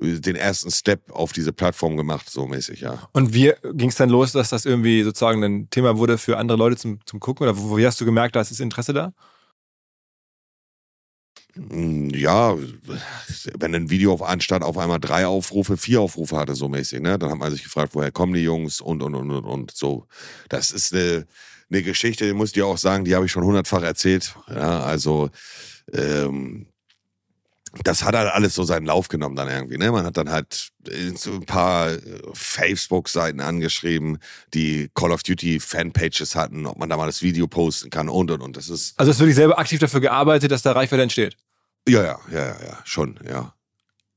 äh, 0.00 0.20
den 0.20 0.36
ersten 0.36 0.70
Step 0.70 1.10
auf 1.10 1.32
diese 1.32 1.52
Plattform 1.52 1.96
gemacht, 1.96 2.28
so 2.28 2.46
mäßig, 2.46 2.80
ja. 2.80 3.08
und 3.12 3.34
wie 3.34 3.52
ging 3.74 3.88
es 3.88 3.96
dann 3.96 4.10
los, 4.10 4.32
dass 4.32 4.50
das 4.50 4.66
irgendwie 4.66 5.02
sozusagen 5.02 5.42
ein 5.42 5.70
Thema 5.70 5.96
wurde 5.96 6.18
für 6.18 6.38
andere 6.38 6.58
Leute 6.58 6.76
zum, 6.76 7.00
zum 7.06 7.18
Gucken? 7.18 7.44
Oder 7.46 7.58
wo, 7.58 7.76
wie 7.76 7.86
hast 7.86 8.00
du 8.00 8.04
gemerkt, 8.04 8.36
da 8.36 8.40
ist 8.40 8.50
das 8.50 8.60
Interesse 8.60 8.92
da? 8.92 9.12
Mm, 11.56 12.10
Ja, 12.10 12.56
wenn 13.58 13.74
ein 13.74 13.90
Video 13.90 14.12
auf 14.12 14.22
anstatt 14.22 14.62
auf 14.62 14.78
einmal 14.78 15.00
drei 15.00 15.26
Aufrufe, 15.26 15.76
vier 15.76 16.00
Aufrufe 16.00 16.36
hatte, 16.36 16.54
so 16.54 16.68
mäßig, 16.68 17.00
ne? 17.00 17.18
Dann 17.18 17.30
hat 17.30 17.38
man 17.38 17.50
sich 17.52 17.62
gefragt, 17.62 17.94
woher 17.94 18.10
kommen 18.12 18.34
die 18.34 18.42
Jungs 18.42 18.80
und 18.80 19.02
und 19.02 19.14
und 19.14 19.30
und 19.30 19.44
und 19.44 19.70
so. 19.72 20.06
Das 20.48 20.70
ist 20.70 20.94
eine, 20.94 21.26
eine 21.70 21.82
Geschichte, 21.82 22.26
die 22.26 22.32
muss 22.32 22.50
ich 22.50 22.54
dir 22.54 22.66
auch 22.66 22.78
sagen, 22.78 23.04
die 23.04 23.14
habe 23.14 23.26
ich 23.26 23.32
schon 23.32 23.44
hundertfach 23.44 23.82
erzählt. 23.82 24.34
Ja, 24.48 24.80
also 24.80 25.30
ähm, 25.92 26.66
das 27.84 28.02
hat 28.02 28.16
halt 28.16 28.32
alles 28.32 28.54
so 28.56 28.64
seinen 28.64 28.86
Lauf 28.86 29.06
genommen 29.08 29.36
dann 29.36 29.48
irgendwie. 29.48 29.78
Ne? 29.78 29.92
Man 29.92 30.04
hat 30.04 30.16
dann 30.16 30.30
halt 30.30 30.70
äh, 30.88 31.10
so 31.14 31.34
ein 31.34 31.46
paar 31.46 31.90
äh, 31.92 31.98
Facebook-Seiten 32.32 33.40
angeschrieben, 33.40 34.18
die 34.54 34.90
Call 34.94 35.12
of 35.12 35.22
Duty 35.22 35.60
Fanpages 35.60 36.34
hatten, 36.34 36.66
ob 36.66 36.78
man 36.78 36.88
da 36.88 36.96
mal 36.96 37.06
das 37.06 37.22
Video 37.22 37.46
posten 37.46 37.90
kann 37.90 38.08
und 38.08 38.30
und 38.32 38.40
und. 38.40 38.56
Das 38.56 38.68
ist 38.68 38.98
Also 38.98 39.10
hast 39.10 39.18
du 39.20 39.22
wirklich 39.22 39.36
selber 39.36 39.58
aktiv 39.58 39.78
dafür 39.78 40.00
gearbeitet, 40.00 40.50
dass 40.50 40.62
da 40.62 40.72
Reichweite 40.72 41.02
entsteht? 41.02 41.36
Ja, 41.90 42.02
ja, 42.02 42.18
ja, 42.30 42.38
ja, 42.38 42.56
ja, 42.64 42.78
schon, 42.84 43.18
ja. 43.28 43.54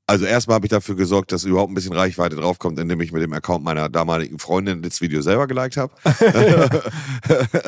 Also 0.06 0.26
erstmal 0.26 0.56
habe 0.56 0.66
ich 0.66 0.72
dafür 0.72 0.96
gesorgt, 0.96 1.32
dass 1.32 1.46
überhaupt 1.46 1.72
ein 1.72 1.76
bisschen 1.76 1.94
Reichweite 1.94 2.36
draufkommt, 2.36 2.78
indem 2.78 3.00
ich 3.02 3.14
mit 3.14 3.24
dem 3.24 3.32
Account 3.34 3.64
meiner 3.64 3.88
damaligen 3.88 4.38
Freundin 4.38 4.82
das 4.82 5.00
Video 5.00 5.22
selber 5.22 5.48
geliked 5.48 5.78
habe. 5.78 5.94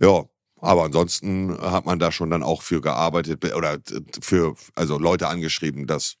ja, 0.00 0.24
aber 0.60 0.84
ansonsten 0.84 1.58
hat 1.60 1.86
man 1.86 1.98
da 1.98 2.12
schon 2.12 2.30
dann 2.30 2.44
auch 2.44 2.62
für 2.62 2.80
gearbeitet 2.80 3.44
oder 3.54 3.78
für 4.20 4.54
also 4.76 4.98
Leute 4.98 5.28
angeschrieben, 5.28 5.86
dass 5.86 6.16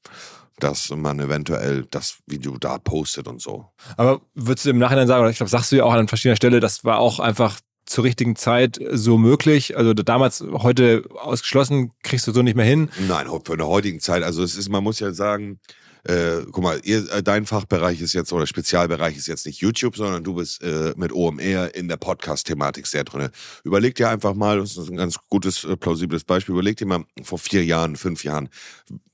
dass 0.58 0.90
man 0.90 1.18
eventuell 1.20 1.86
das 1.90 2.18
Video 2.26 2.58
da 2.58 2.76
postet 2.76 3.26
und 3.26 3.40
so. 3.40 3.66
Aber 3.96 4.20
würdest 4.34 4.66
du 4.66 4.70
im 4.70 4.78
Nachhinein 4.78 5.06
sagen, 5.06 5.22
oder 5.22 5.30
ich 5.30 5.38
glaube, 5.38 5.48
sagst 5.48 5.72
du 5.72 5.76
ja 5.76 5.84
auch 5.84 5.92
an 5.92 6.06
verschiedener 6.08 6.36
Stelle, 6.36 6.60
das 6.60 6.84
war 6.84 6.98
auch 6.98 7.18
einfach 7.18 7.58
zur 7.90 8.04
richtigen 8.04 8.36
Zeit 8.36 8.78
so 8.92 9.18
möglich? 9.18 9.76
Also 9.76 9.92
damals, 9.94 10.42
heute 10.52 11.04
ausgeschlossen, 11.14 11.92
kriegst 12.02 12.26
du 12.26 12.32
so 12.32 12.42
nicht 12.42 12.56
mehr 12.56 12.64
hin. 12.64 12.88
Nein, 13.08 13.26
für 13.44 13.52
eine 13.52 13.66
heutigen 13.66 14.00
Zeit, 14.00 14.22
also 14.22 14.42
es 14.42 14.56
ist, 14.56 14.68
man 14.68 14.84
muss 14.84 15.00
ja 15.00 15.12
sagen, 15.12 15.60
äh, 16.04 16.42
guck 16.50 16.62
mal, 16.62 16.80
ihr, 16.84 17.10
äh, 17.12 17.22
dein 17.22 17.44
Fachbereich 17.46 18.00
ist 18.00 18.14
jetzt 18.14 18.32
oder 18.32 18.46
Spezialbereich 18.46 19.18
ist 19.18 19.26
jetzt 19.26 19.44
nicht 19.44 19.60
YouTube, 19.60 19.96
sondern 19.96 20.24
du 20.24 20.34
bist 20.34 20.62
äh, 20.62 20.94
mit 20.96 21.12
OMR 21.12 21.74
in 21.74 21.88
der 21.88 21.98
Podcast-Thematik 21.98 22.86
sehr 22.86 23.04
drin. 23.04 23.28
Überleg 23.64 23.96
dir 23.96 24.08
einfach 24.08 24.34
mal, 24.34 24.60
das 24.60 24.76
ist 24.76 24.88
ein 24.88 24.96
ganz 24.96 25.18
gutes, 25.28 25.64
äh, 25.64 25.76
plausibles 25.76 26.24
Beispiel, 26.24 26.54
überleg 26.54 26.76
dir 26.76 26.86
mal 26.86 27.04
vor 27.22 27.38
vier 27.38 27.64
Jahren, 27.64 27.96
fünf 27.96 28.24
Jahren, 28.24 28.48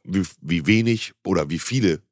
wie, 0.04 0.22
wie 0.40 0.66
wenig 0.66 1.12
oder 1.24 1.50
wie 1.50 1.58
viele 1.58 2.02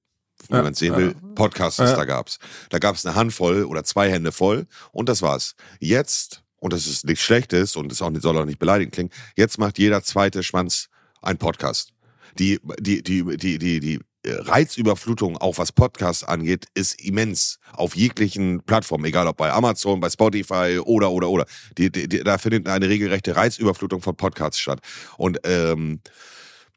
wie 0.49 0.57
Ja, 0.57 0.63
man 0.63 0.75
sehen 0.75 0.93
ja. 0.93 0.99
will, 0.99 1.15
Podcasts 1.35 1.79
es 1.79 1.91
Ja. 1.91 1.97
da 1.97 2.05
gab's. 2.05 2.39
Da 2.71 2.79
gab's 2.79 3.07
eine 3.07 3.15
Handvoll 3.15 3.65
oder 3.65 3.85
zwei 3.85 4.11
Hände 4.11 4.33
voll 4.33 4.67
und 4.93 5.09
das 5.09 5.23
war's. 5.23 5.55
Jetzt, 5.81 6.43
und 6.65 6.73
das 6.73 6.87
ist 6.87 7.05
nichts 7.05 7.23
Schlechtes 7.23 7.77
und 7.77 7.93
es 7.93 8.01
auch 8.01 8.09
nicht, 8.09 8.23
soll 8.23 8.39
auch 8.39 8.47
nicht 8.47 8.59
beleidigend 8.59 8.95
klingen, 8.95 9.11
jetzt 9.37 9.59
macht 9.59 9.79
jeder 9.79 10.03
zweite 10.03 10.43
Schwanz 10.43 10.89
einen 11.21 11.37
Podcast. 11.37 11.93
Die, 12.39 12.59
die, 12.81 13.03
die, 13.03 13.37
die, 13.37 13.59
die, 13.59 13.81
die 13.81 14.01
Reizüberflutung, 14.25 15.37
auch 15.37 15.59
was 15.59 15.73
Podcasts 15.73 16.25
angeht, 16.25 16.65
ist 16.73 16.99
immens 17.05 17.59
auf 17.75 17.95
jeglichen 17.95 18.63
Plattformen, 18.63 19.05
egal 19.05 19.27
ob 19.27 19.37
bei 19.37 19.53
Amazon, 19.53 20.01
bei 20.01 20.09
Spotify 20.09 20.79
oder, 20.83 21.11
oder, 21.11 21.29
oder. 21.29 21.45
Die, 21.77 21.93
die, 21.93 22.09
da 22.09 22.39
findet 22.39 22.67
eine 22.67 22.89
regelrechte 22.89 23.37
Reizüberflutung 23.37 24.01
von 24.01 24.17
Podcasts 24.17 24.59
statt. 24.59 24.81
Und 25.19 25.41
ähm, 25.45 26.01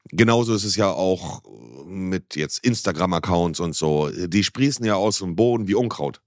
genauso 0.09 0.53
ist 0.53 0.65
es 0.65 0.75
ja 0.75 0.91
auch 0.91 1.43
mit 1.85 2.35
jetzt 2.35 2.59
Instagram-Accounts 2.65 3.61
und 3.61 3.73
so. 3.73 4.09
Die 4.09 4.43
sprießen 4.43 4.85
ja 4.85 4.95
aus 4.95 5.19
dem 5.19 5.37
Boden 5.37 5.69
wie 5.69 5.75
Unkraut. 5.75 6.19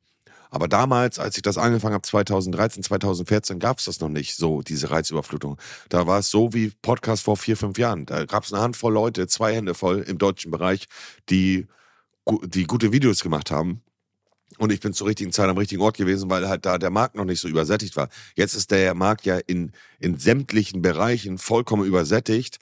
Aber 0.51 0.69
damals, 0.69 1.19
als 1.19 1.37
ich 1.37 1.43
das 1.43 1.59
angefangen 1.59 1.95
habe, 1.95 2.03
2013, 2.03 2.83
2014, 2.83 3.59
gab 3.59 3.79
es 3.79 3.85
das 3.85 4.01
noch 4.01 4.09
nicht, 4.09 4.37
so 4.37 4.63
diese 4.63 4.91
Reizüberflutung. 4.91 5.57
Da 5.89 6.07
war 6.07 6.19
es 6.19 6.31
so 6.31 6.53
wie 6.53 6.73
Podcast 6.83 7.25
vor 7.25 7.37
vier, 7.37 7.57
fünf 7.57 7.79
Jahren. 7.79 8.07
Da 8.07 8.25
gab 8.25 8.45
es 8.45 8.53
eine 8.53 8.63
Handvoll 8.63 8.93
Leute, 8.93 9.27
zwei 9.29 9.55
Hände 9.55 9.75
voll 9.75 10.01
im 10.01 10.19
deutschen 10.19 10.51
Bereich, 10.51 10.87
die, 11.29 11.69
die 12.45 12.65
gute 12.65 12.93
Videos 12.93 13.23
gemacht 13.23 13.51
haben. 13.51 13.83
Und 14.59 14.73
ich 14.73 14.81
bin 14.81 14.93
zur 14.93 15.07
richtigen 15.07 15.33
Zeit 15.33 15.49
am 15.49 15.57
richtigen 15.57 15.81
Ort 15.81 15.97
gewesen, 15.97 16.29
weil 16.29 16.49
halt 16.49 16.67
da 16.67 16.77
der 16.77 16.91
Markt 16.91 17.15
noch 17.15 17.25
nicht 17.25 17.41
so 17.41 17.49
übersättigt 17.49 17.97
war. 17.97 18.09
Jetzt 18.35 18.55
ist 18.55 18.71
der 18.73 18.95
Markt 18.95 19.25
ja 19.25 19.39
in, 19.39 19.73
in 20.01 20.19
sämtlichen 20.19 20.83
Bereichen 20.83 21.39
vollkommen 21.39 21.85
übersättigt. 21.85 22.59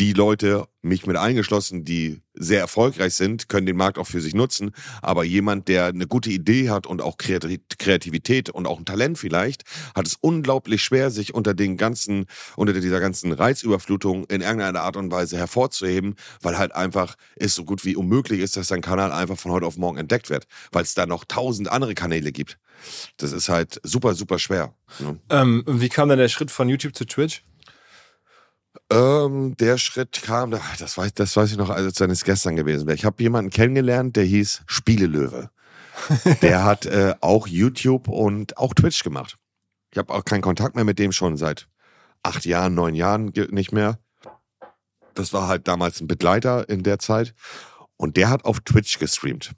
Die 0.00 0.12
Leute, 0.12 0.66
mich 0.82 1.06
mit 1.06 1.16
eingeschlossen, 1.16 1.84
die 1.84 2.20
sehr 2.34 2.58
erfolgreich 2.58 3.14
sind, 3.14 3.48
können 3.48 3.66
den 3.66 3.76
Markt 3.76 3.96
auch 3.96 4.08
für 4.08 4.20
sich 4.20 4.34
nutzen. 4.34 4.72
Aber 5.02 5.22
jemand, 5.22 5.68
der 5.68 5.86
eine 5.86 6.08
gute 6.08 6.30
Idee 6.30 6.68
hat 6.70 6.86
und 6.86 7.00
auch 7.00 7.16
Kreati- 7.16 7.60
Kreativität 7.78 8.50
und 8.50 8.66
auch 8.66 8.78
ein 8.78 8.84
Talent 8.84 9.18
vielleicht, 9.18 9.62
hat 9.94 10.08
es 10.08 10.16
unglaublich 10.20 10.82
schwer, 10.82 11.12
sich 11.12 11.32
unter 11.32 11.54
den 11.54 11.76
ganzen, 11.76 12.26
unter 12.56 12.72
dieser 12.72 12.98
ganzen 12.98 13.32
Reizüberflutung 13.32 14.24
in 14.24 14.40
irgendeiner 14.40 14.82
Art 14.82 14.96
und 14.96 15.12
Weise 15.12 15.38
hervorzuheben, 15.38 16.16
weil 16.42 16.58
halt 16.58 16.74
einfach 16.74 17.14
es 17.36 17.54
so 17.54 17.64
gut 17.64 17.84
wie 17.84 17.94
unmöglich 17.94 18.40
ist, 18.40 18.56
dass 18.56 18.66
dein 18.66 18.82
Kanal 18.82 19.12
einfach 19.12 19.38
von 19.38 19.52
heute 19.52 19.66
auf 19.66 19.76
morgen 19.76 19.98
entdeckt 19.98 20.28
wird, 20.28 20.48
weil 20.72 20.82
es 20.82 20.94
da 20.94 21.06
noch 21.06 21.24
tausend 21.24 21.70
andere 21.70 21.94
Kanäle 21.94 22.32
gibt. 22.32 22.58
Das 23.16 23.30
ist 23.30 23.48
halt 23.48 23.80
super, 23.84 24.14
super 24.14 24.40
schwer. 24.40 24.74
Ne? 24.98 25.18
Ähm, 25.30 25.62
wie 25.66 25.88
kam 25.88 26.08
dann 26.08 26.18
der 26.18 26.28
Schritt 26.28 26.50
von 26.50 26.68
YouTube 26.68 26.96
zu 26.96 27.04
Twitch? 27.04 27.44
Ähm, 28.90 29.56
der 29.56 29.78
Schritt 29.78 30.22
kam, 30.22 30.50
das 30.50 30.98
weiß, 30.98 31.14
das 31.14 31.36
weiß 31.36 31.52
ich 31.52 31.56
noch, 31.56 31.70
als 31.70 32.00
es 32.00 32.24
gestern 32.24 32.56
gewesen 32.56 32.86
wäre. 32.86 32.96
Ich 32.96 33.04
habe 33.04 33.22
jemanden 33.22 33.50
kennengelernt, 33.50 34.16
der 34.16 34.24
hieß 34.24 34.62
Spielelöwe. 34.66 35.50
der 36.42 36.64
hat 36.64 36.86
äh, 36.86 37.14
auch 37.20 37.46
YouTube 37.46 38.08
und 38.08 38.58
auch 38.58 38.74
Twitch 38.74 39.04
gemacht. 39.04 39.36
Ich 39.92 39.98
habe 39.98 40.12
auch 40.12 40.24
keinen 40.24 40.42
Kontakt 40.42 40.74
mehr 40.74 40.84
mit 40.84 40.98
dem 40.98 41.12
schon 41.12 41.36
seit 41.36 41.68
acht 42.22 42.44
Jahren, 42.44 42.74
neun 42.74 42.94
Jahren 42.94 43.32
nicht 43.50 43.72
mehr. 43.72 43.98
Das 45.14 45.32
war 45.32 45.46
halt 45.46 45.68
damals 45.68 46.00
ein 46.00 46.08
Begleiter 46.08 46.68
in 46.68 46.82
der 46.82 46.98
Zeit. 46.98 47.34
Und 47.96 48.16
der 48.16 48.28
hat 48.28 48.44
auf 48.44 48.60
Twitch 48.60 48.98
gestreamt. 48.98 49.52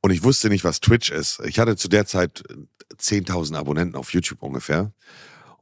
Und 0.00 0.12
ich 0.12 0.22
wusste 0.22 0.48
nicht, 0.48 0.64
was 0.64 0.80
Twitch 0.80 1.10
ist. 1.10 1.40
Ich 1.44 1.58
hatte 1.58 1.76
zu 1.76 1.88
der 1.88 2.06
Zeit 2.06 2.42
10.000 2.98 3.56
Abonnenten 3.56 3.96
auf 3.96 4.14
YouTube 4.14 4.42
ungefähr. 4.42 4.92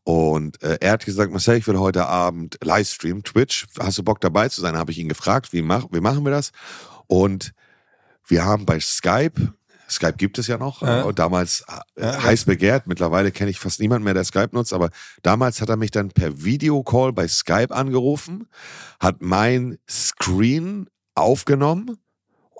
Und 0.05 0.63
äh, 0.63 0.79
er 0.81 0.93
hat 0.93 1.05
gesagt, 1.07 1.33
Marcel, 1.33 1.57
ich 1.57 1.67
will 1.67 1.79
heute 1.79 2.07
Abend 2.07 2.59
Livestream, 2.63 3.25
Twitch. 3.25 3.67
Hast 3.81 3.99
du 3.99 4.03
Bock 4.03 4.21
dabei 4.21 4.49
zu 4.51 4.61
sein? 4.61 4.77
Habe 4.77 4.93
ich 4.93 4.99
ihn 4.99 5.09
gefragt, 5.09 5.53
wie, 5.53 5.63
mach, 5.63 5.87
wie 5.91 6.01
machen 6.01 6.25
wir 6.25 6.31
das? 6.31 6.53
Und 7.07 7.53
wir 8.27 8.45
haben 8.45 8.67
bei 8.67 8.81
Skype, 8.81 9.55
Skype 9.89 10.15
gibt 10.17 10.39
es 10.39 10.47
ja 10.47 10.59
noch, 10.59 10.83
ja. 10.83 11.09
Äh, 11.09 11.15
damals 11.15 11.65
äh, 11.97 12.03
ja, 12.03 12.23
heiß 12.23 12.45
begehrt. 12.45 12.87
Mittlerweile 12.87 13.33
kenne 13.33 13.51
ich 13.51 13.59
fast 13.59 13.81
niemanden 13.81 14.05
mehr, 14.05 14.15
der 14.15 14.25
Skype 14.25 14.51
nutzt, 14.53 14.73
aber 14.73 14.91
damals 15.23 15.61
hat 15.61 15.69
er 15.69 15.77
mich 15.77 15.91
dann 15.91 16.11
per 16.11 16.45
Videocall 16.45 17.13
bei 17.13 17.29
Skype 17.29 17.75
angerufen, 17.75 18.49
hat 19.01 19.17
mein 19.21 19.79
Screen 19.89 20.89
aufgenommen 21.15 21.99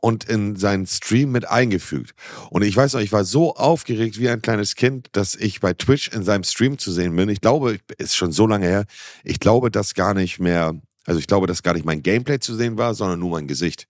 und 0.05 0.25
in 0.25 0.55
seinen 0.55 0.87
Stream 0.87 1.33
mit 1.33 1.49
eingefügt. 1.49 2.15
Und 2.51 2.61
ich 2.61 2.77
weiß 2.77 2.93
noch, 2.93 3.01
ich 3.01 3.11
war 3.11 3.25
so 3.25 3.57
aufgeregt 3.57 4.19
wie 4.19 4.29
ein 4.29 4.43
kleines 4.43 4.75
Kind, 4.75 5.09
dass 5.13 5.35
ich 5.35 5.61
bei 5.61 5.73
Twitch 5.73 6.09
in 6.09 6.23
seinem 6.25 6.45
Stream 6.45 6.77
zu 6.77 6.93
sehen 6.93 7.17
bin. 7.17 7.31
Ich 7.31 7.41
glaube, 7.41 7.79
ist 7.97 8.15
schon 8.15 8.31
so 8.31 8.47
lange 8.47 8.67
her, 8.67 8.85
ich 9.23 9.41
glaube, 9.41 9.71
dass 9.71 9.95
gar 9.95 10.13
nicht 10.13 10.41
mehr, 10.41 10.79
also 11.07 11.19
ich 11.19 11.27
glaube, 11.27 11.47
dass 11.47 11.63
gar 11.63 11.73
nicht 11.73 11.87
mein 11.87 12.03
Gameplay 12.03 12.39
zu 12.39 12.55
sehen 12.55 12.77
war, 12.77 12.95
sondern 12.95 13.19
nur 13.19 13.31
mein 13.31 13.49
Gesicht. 13.49 13.89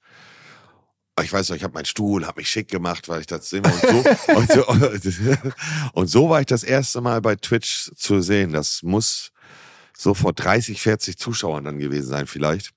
Ich 1.20 1.33
weiß 1.33 1.48
noch, 1.48 1.57
ich 1.57 1.64
habe 1.64 1.74
meinen 1.74 1.85
Stuhl, 1.85 2.24
habe 2.24 2.40
mich 2.40 2.48
schick 2.48 2.68
gemacht, 2.68 3.09
weil 3.09 3.22
ich 3.22 3.27
das 3.27 3.50
sehe. 3.50 3.62
Und 3.62 4.53
so, 4.53 4.68
und, 4.68 5.03
so, 5.03 5.12
und 5.94 6.07
so 6.07 6.31
war 6.31 6.38
ich 6.38 6.46
das 6.46 6.62
erste 6.62 7.00
Mal 7.00 7.22
bei 7.22 7.35
Twitch 7.35 7.90
zu 7.96 8.20
sehen. 8.20 8.53
Das 8.53 8.85
muss 8.85 9.33
so 9.98 10.14
vor 10.14 10.33
30, 10.33 10.81
40 10.81 11.18
Zuschauern 11.18 11.64
dann 11.64 11.81
gewesen 11.81 12.07
sein 12.07 12.29
vielleicht. 12.29 12.70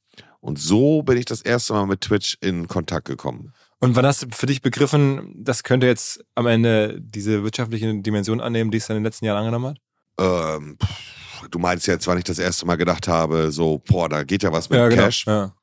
Und 0.48 0.58
so 0.58 1.04
bin 1.04 1.18
ich 1.18 1.26
das 1.26 1.42
erste 1.42 1.74
Mal 1.74 1.88
mit 1.88 2.00
Twitch 2.00 2.38
in 2.40 2.70
Kontakt 2.70 3.06
gekommen. 3.06 3.52
Und 3.80 3.98
wann 3.98 4.06
hast 4.06 4.24
du 4.24 4.28
für 4.32 4.46
dich 4.46 4.62
begriffen, 4.62 5.34
das 5.36 5.64
könnte 5.64 5.88
jetzt 5.88 6.24
am 6.36 6.48
Ende 6.48 7.02
diese 7.02 7.44
wirtschaftliche 7.44 7.94
Dimension 8.00 8.40
annehmen, 8.40 8.72
die 8.72 8.78
es 8.78 8.88
in 8.88 8.96
den 8.96 9.04
letzten 9.04 9.26
Jahren 9.26 9.40
angenommen 9.40 9.76
hat? 10.18 10.58
Ähm, 10.58 10.78
du 11.52 11.60
meinst 11.60 11.86
jetzt, 11.86 12.08
wann 12.08 12.18
ich 12.18 12.24
das 12.24 12.40
erste 12.40 12.66
Mal 12.66 12.78
gedacht 12.78 13.10
habe, 13.10 13.52
so, 13.52 13.80
boah, 13.80 14.08
da 14.08 14.24
geht 14.24 14.42
ja 14.42 14.54
was 14.54 14.70
mit 14.70 14.80
ja, 14.80 14.88
genau. 14.88 15.04
Cash. 15.04 15.26
Ja. 15.28 15.54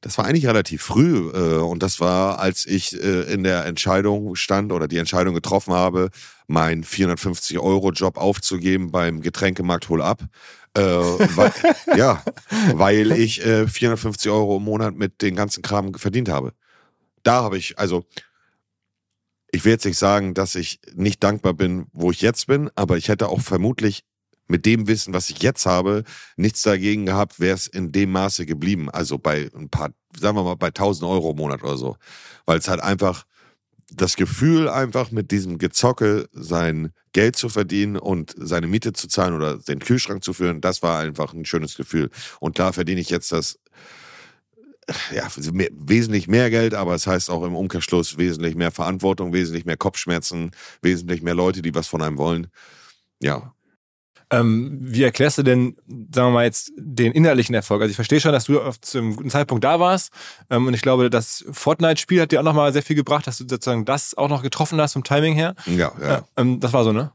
Das 0.00 0.18
war 0.18 0.24
eigentlich 0.24 0.46
relativ 0.46 0.82
früh 0.82 1.30
äh, 1.30 1.58
und 1.58 1.84
das 1.84 2.00
war, 2.00 2.40
als 2.40 2.66
ich 2.66 3.00
äh, 3.00 3.32
in 3.32 3.44
der 3.44 3.64
Entscheidung 3.66 4.34
stand 4.34 4.72
oder 4.72 4.88
die 4.88 4.96
Entscheidung 4.96 5.34
getroffen 5.34 5.72
habe, 5.72 6.10
meinen 6.48 6.82
450 6.82 7.60
Euro 7.60 7.92
Job 7.92 8.16
aufzugeben 8.16 8.90
beim 8.90 9.20
Getränkemarkt 9.20 9.88
Hol 9.88 10.02
ab 10.02 10.24
äh, 10.74 10.82
weil, 10.82 11.52
ja, 11.96 12.22
weil 12.74 13.12
ich 13.12 13.44
äh, 13.44 13.66
450 13.66 14.30
Euro 14.30 14.58
im 14.58 14.64
Monat 14.64 14.94
mit 14.94 15.22
den 15.22 15.36
ganzen 15.36 15.62
Kram 15.62 15.94
verdient 15.94 16.28
habe. 16.28 16.52
Da 17.22 17.42
habe 17.42 17.58
ich, 17.58 17.78
also, 17.78 18.04
ich 19.52 19.64
will 19.64 19.72
jetzt 19.72 19.84
nicht 19.84 19.98
sagen, 19.98 20.34
dass 20.34 20.54
ich 20.54 20.80
nicht 20.94 21.22
dankbar 21.22 21.54
bin, 21.54 21.86
wo 21.92 22.10
ich 22.10 22.20
jetzt 22.20 22.46
bin, 22.46 22.70
aber 22.76 22.96
ich 22.96 23.08
hätte 23.08 23.28
auch 23.28 23.40
vermutlich 23.40 24.04
mit 24.50 24.66
dem 24.66 24.88
Wissen, 24.88 25.14
was 25.14 25.30
ich 25.30 25.42
jetzt 25.42 25.64
habe, 25.64 26.04
nichts 26.36 26.62
dagegen 26.62 27.06
gehabt, 27.06 27.40
wäre 27.40 27.54
es 27.54 27.66
in 27.66 27.92
dem 27.92 28.10
Maße 28.12 28.46
geblieben. 28.46 28.90
Also 28.90 29.18
bei 29.18 29.48
ein 29.54 29.70
paar, 29.70 29.90
sagen 30.18 30.36
wir 30.36 30.42
mal, 30.42 30.56
bei 30.56 30.68
1000 30.68 31.08
Euro 31.08 31.30
im 31.30 31.36
Monat 31.36 31.62
oder 31.62 31.76
so. 31.76 31.96
Weil 32.46 32.58
es 32.58 32.68
halt 32.68 32.80
einfach 32.80 33.24
das 33.92 34.16
Gefühl, 34.16 34.68
einfach 34.68 35.10
mit 35.10 35.30
diesem 35.30 35.58
Gezocke 35.58 36.28
sein 36.32 36.92
Geld 37.12 37.36
zu 37.36 37.48
verdienen 37.48 37.96
und 37.96 38.34
seine 38.36 38.66
Miete 38.66 38.92
zu 38.92 39.08
zahlen 39.08 39.34
oder 39.34 39.58
den 39.58 39.80
Kühlschrank 39.80 40.22
zu 40.22 40.32
führen, 40.32 40.60
das 40.60 40.82
war 40.82 41.00
einfach 41.00 41.32
ein 41.32 41.44
schönes 41.44 41.76
Gefühl. 41.76 42.10
Und 42.38 42.54
klar 42.54 42.72
verdiene 42.72 43.00
ich 43.00 43.10
jetzt 43.10 43.32
das 43.32 43.58
ja, 45.14 45.28
mehr, 45.52 45.68
wesentlich 45.72 46.28
mehr 46.28 46.50
Geld, 46.50 46.74
aber 46.74 46.94
es 46.94 47.06
heißt 47.06 47.30
auch 47.30 47.44
im 47.44 47.54
Umkehrschluss 47.54 48.18
wesentlich 48.18 48.54
mehr 48.54 48.70
Verantwortung, 48.70 49.32
wesentlich 49.32 49.64
mehr 49.64 49.76
Kopfschmerzen, 49.76 50.50
wesentlich 50.82 51.22
mehr 51.22 51.34
Leute, 51.34 51.62
die 51.62 51.74
was 51.74 51.86
von 51.86 52.02
einem 52.02 52.18
wollen. 52.18 52.48
Ja, 53.20 53.54
ähm, 54.30 54.78
wie 54.80 55.02
erklärst 55.02 55.38
du 55.38 55.42
denn, 55.42 55.76
sagen 55.86 56.28
wir 56.28 56.30
mal 56.30 56.44
jetzt, 56.44 56.72
den 56.76 57.12
inhaltlichen 57.12 57.54
Erfolg? 57.54 57.82
Also 57.82 57.90
ich 57.90 57.96
verstehe 57.96 58.20
schon, 58.20 58.32
dass 58.32 58.44
du 58.44 58.60
auf 58.60 58.80
zum 58.80 59.16
guten 59.16 59.30
Zeitpunkt 59.30 59.64
da 59.64 59.80
warst 59.80 60.12
ähm, 60.50 60.66
und 60.66 60.74
ich 60.74 60.82
glaube, 60.82 61.10
das 61.10 61.44
Fortnite-Spiel 61.50 62.20
hat 62.20 62.32
dir 62.32 62.40
auch 62.40 62.44
nochmal 62.44 62.72
sehr 62.72 62.82
viel 62.82 62.96
gebracht, 62.96 63.26
dass 63.26 63.38
du 63.38 63.44
sozusagen 63.48 63.84
das 63.84 64.16
auch 64.16 64.28
noch 64.28 64.42
getroffen 64.42 64.80
hast 64.80 64.92
vom 64.92 65.04
Timing 65.04 65.34
her. 65.34 65.54
Ja, 65.66 65.92
ja. 66.00 66.16
Äh, 66.16 66.22
ähm, 66.36 66.60
das 66.60 66.72
war 66.72 66.84
so, 66.84 66.92
ne? 66.92 67.12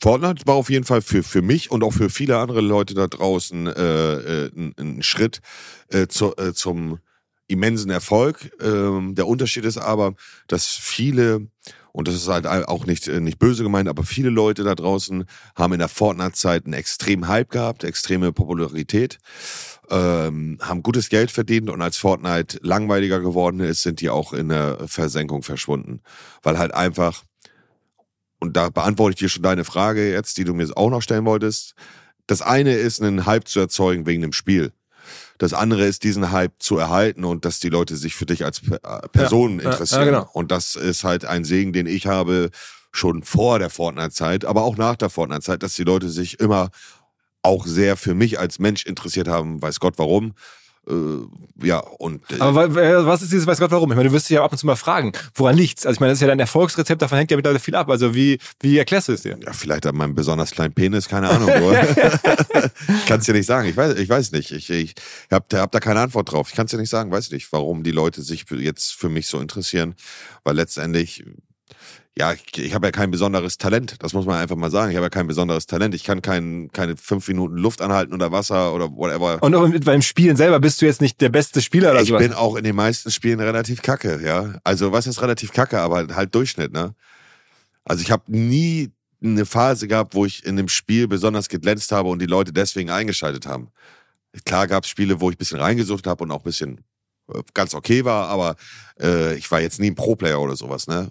Fortnite 0.00 0.46
war 0.46 0.56
auf 0.56 0.70
jeden 0.70 0.84
Fall 0.84 1.02
für, 1.02 1.22
für 1.22 1.42
mich 1.42 1.70
und 1.70 1.84
auch 1.84 1.92
für 1.92 2.10
viele 2.10 2.38
andere 2.38 2.60
Leute 2.60 2.94
da 2.94 3.06
draußen 3.06 3.66
äh, 3.68 4.14
äh, 4.14 4.50
ein, 4.56 4.74
ein 4.78 5.02
Schritt 5.02 5.40
äh, 5.88 6.08
zu, 6.08 6.36
äh, 6.36 6.52
zum 6.52 6.98
immensen 7.46 7.90
Erfolg. 7.90 8.50
Ähm, 8.60 9.14
der 9.14 9.26
Unterschied 9.26 9.64
ist 9.64 9.78
aber, 9.78 10.14
dass 10.48 10.66
viele 10.66 11.46
und 11.92 12.08
das 12.08 12.14
ist 12.14 12.28
halt 12.28 12.46
auch 12.46 12.86
nicht, 12.86 13.06
äh, 13.06 13.20
nicht 13.20 13.38
böse 13.38 13.62
gemeint, 13.62 13.88
aber 13.88 14.02
viele 14.02 14.30
Leute 14.30 14.64
da 14.64 14.74
draußen 14.74 15.24
haben 15.54 15.72
in 15.74 15.78
der 15.78 15.88
Fortnite-Zeit 15.88 16.64
einen 16.64 16.72
extremen 16.72 17.28
Hype 17.28 17.50
gehabt, 17.50 17.84
extreme 17.84 18.32
Popularität, 18.32 19.18
ähm, 19.90 20.58
haben 20.62 20.82
gutes 20.82 21.10
Geld 21.10 21.30
verdient 21.30 21.68
und 21.68 21.82
als 21.82 21.98
Fortnite 21.98 22.58
langweiliger 22.62 23.20
geworden 23.20 23.60
ist, 23.60 23.82
sind 23.82 24.00
die 24.00 24.08
auch 24.08 24.32
in 24.32 24.48
der 24.48 24.88
Versenkung 24.88 25.42
verschwunden. 25.42 26.00
Weil 26.42 26.58
halt 26.58 26.72
einfach, 26.72 27.24
und 28.40 28.56
da 28.56 28.70
beantworte 28.70 29.12
ich 29.12 29.18
dir 29.18 29.28
schon 29.28 29.42
deine 29.42 29.64
Frage 29.64 30.10
jetzt, 30.10 30.38
die 30.38 30.44
du 30.44 30.54
mir 30.54 30.68
auch 30.74 30.90
noch 30.90 31.02
stellen 31.02 31.26
wolltest. 31.26 31.74
Das 32.26 32.40
eine 32.40 32.74
ist, 32.74 33.02
einen 33.02 33.26
Hype 33.26 33.48
zu 33.48 33.60
erzeugen 33.60 34.06
wegen 34.06 34.22
dem 34.22 34.32
Spiel. 34.32 34.72
Das 35.42 35.54
andere 35.54 35.86
ist, 35.86 36.04
diesen 36.04 36.30
Hype 36.30 36.52
zu 36.60 36.78
erhalten 36.78 37.24
und 37.24 37.44
dass 37.44 37.58
die 37.58 37.68
Leute 37.68 37.96
sich 37.96 38.14
für 38.14 38.26
dich 38.26 38.44
als 38.44 38.62
äh, 38.70 39.08
Person 39.08 39.58
ja, 39.58 39.72
interessieren. 39.72 40.02
Ja, 40.02 40.04
genau. 40.04 40.30
Und 40.32 40.52
das 40.52 40.76
ist 40.76 41.02
halt 41.02 41.24
ein 41.24 41.44
Segen, 41.44 41.72
den 41.72 41.88
ich 41.88 42.06
habe 42.06 42.50
schon 42.92 43.24
vor 43.24 43.58
der 43.58 43.68
Fortnite-Zeit, 43.68 44.44
aber 44.44 44.62
auch 44.62 44.76
nach 44.76 44.94
der 44.94 45.10
Fortnite-Zeit, 45.10 45.64
dass 45.64 45.74
die 45.74 45.82
Leute 45.82 46.10
sich 46.10 46.38
immer 46.38 46.70
auch 47.42 47.66
sehr 47.66 47.96
für 47.96 48.14
mich 48.14 48.38
als 48.38 48.60
Mensch 48.60 48.86
interessiert 48.86 49.26
haben, 49.26 49.60
weiß 49.60 49.80
Gott 49.80 49.94
warum. 49.96 50.34
Äh, 50.88 51.66
ja, 51.66 51.78
und. 51.78 52.22
Äh, 52.30 52.40
Aber 52.40 52.74
was 53.06 53.22
ist 53.22 53.32
dieses, 53.32 53.46
weiß 53.46 53.58
Gott 53.58 53.70
warum? 53.70 53.90
Ich 53.90 53.96
meine, 53.96 54.08
du 54.08 54.14
wirst 54.14 54.28
dich 54.28 54.34
ja 54.34 54.44
ab 54.44 54.50
und 54.50 54.58
zu 54.58 54.66
mal 54.66 54.76
fragen, 54.76 55.12
woran 55.34 55.56
liegt's? 55.56 55.86
Also 55.86 55.96
ich 55.96 56.00
meine, 56.00 56.10
das 56.10 56.18
ist 56.18 56.22
ja 56.22 56.28
dein 56.28 56.40
Erfolgsrezept, 56.40 57.00
davon 57.00 57.18
hängt 57.18 57.30
ja 57.30 57.36
mittlerweile 57.36 57.60
viel 57.60 57.76
ab. 57.76 57.88
Also 57.88 58.14
wie, 58.14 58.38
wie 58.60 58.78
erklärst 58.78 59.08
du 59.08 59.12
es 59.12 59.22
dir? 59.22 59.38
Ja, 59.44 59.52
vielleicht 59.52 59.86
an 59.86 59.96
meinem 59.96 60.14
besonders 60.14 60.50
kleinen 60.50 60.74
Penis, 60.74 61.08
keine 61.08 61.30
Ahnung. 61.30 61.50
Kannst 63.06 63.28
dir 63.28 63.34
nicht 63.34 63.46
sagen. 63.46 63.68
Ich 63.68 63.76
weiß, 63.76 63.96
ich 63.98 64.08
weiß 64.08 64.32
nicht. 64.32 64.50
Ich, 64.50 64.70
ich 64.70 64.94
habe 65.30 65.44
hab 65.54 65.70
da 65.70 65.78
keine 65.78 66.00
Antwort 66.00 66.32
drauf. 66.32 66.48
Ich 66.48 66.56
kann 66.56 66.66
es 66.66 66.72
dir 66.72 66.78
nicht 66.78 66.90
sagen, 66.90 67.12
weiß 67.12 67.30
nicht, 67.30 67.52
warum 67.52 67.84
die 67.84 67.92
Leute 67.92 68.22
sich 68.22 68.44
jetzt 68.50 68.92
für 68.94 69.08
mich 69.08 69.28
so 69.28 69.38
interessieren. 69.38 69.94
Weil 70.42 70.56
letztendlich 70.56 71.24
ja, 72.18 72.32
ich, 72.34 72.58
ich 72.58 72.74
habe 72.74 72.86
ja 72.88 72.90
kein 72.92 73.10
besonderes 73.10 73.56
Talent. 73.56 73.96
Das 74.00 74.12
muss 74.12 74.26
man 74.26 74.36
einfach 74.38 74.56
mal 74.56 74.70
sagen. 74.70 74.90
Ich 74.90 74.96
habe 74.96 75.06
ja 75.06 75.10
kein 75.10 75.26
besonderes 75.26 75.66
Talent. 75.66 75.94
Ich 75.94 76.04
kann 76.04 76.20
kein, 76.20 76.68
keine 76.72 76.96
fünf 76.96 77.26
Minuten 77.28 77.56
Luft 77.56 77.80
anhalten 77.80 78.12
unter 78.12 78.30
Wasser 78.32 78.74
oder 78.74 78.90
whatever. 78.90 79.42
Und 79.42 79.84
beim 79.84 80.02
Spielen 80.02 80.36
selber 80.36 80.60
bist 80.60 80.82
du 80.82 80.86
jetzt 80.86 81.00
nicht 81.00 81.20
der 81.22 81.30
beste 81.30 81.62
Spieler 81.62 81.92
oder 81.92 82.02
Ich 82.02 82.08
sowas. 82.08 82.22
bin 82.22 82.34
auch 82.34 82.56
in 82.56 82.64
den 82.64 82.76
meisten 82.76 83.10
Spielen 83.10 83.40
relativ 83.40 83.80
kacke, 83.82 84.20
ja. 84.22 84.58
Also 84.62 84.92
was 84.92 85.06
ist 85.06 85.22
relativ 85.22 85.52
kacke, 85.52 85.80
aber 85.80 86.06
halt 86.14 86.34
Durchschnitt, 86.34 86.72
ne? 86.72 86.94
Also 87.84 88.02
ich 88.02 88.10
habe 88.10 88.24
nie 88.26 88.90
eine 89.24 89.46
Phase 89.46 89.88
gehabt, 89.88 90.14
wo 90.14 90.26
ich 90.26 90.44
in 90.44 90.56
dem 90.56 90.68
Spiel 90.68 91.08
besonders 91.08 91.48
geglänzt 91.48 91.92
habe 91.92 92.08
und 92.10 92.18
die 92.20 92.26
Leute 92.26 92.52
deswegen 92.52 92.90
eingeschaltet 92.90 93.46
haben. 93.46 93.68
Klar 94.44 94.66
gab 94.66 94.84
es 94.84 94.90
Spiele, 94.90 95.20
wo 95.20 95.30
ich 95.30 95.36
ein 95.36 95.38
bisschen 95.38 95.60
reingesucht 95.60 96.06
habe 96.06 96.24
und 96.24 96.30
auch 96.30 96.40
ein 96.40 96.44
bisschen 96.44 96.80
äh, 97.32 97.40
ganz 97.54 97.74
okay 97.74 98.04
war, 98.04 98.28
aber 98.28 98.56
äh, 99.00 99.34
ich 99.36 99.50
war 99.50 99.60
jetzt 99.60 99.78
nie 99.80 99.90
ein 99.90 99.94
Pro-Player 99.94 100.40
oder 100.40 100.56
sowas, 100.56 100.86
ne? 100.86 101.10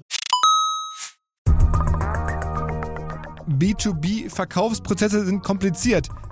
B2B-Verkaufsprozesse 3.47 5.25
sind 5.25 5.43
kompliziert. 5.43 6.09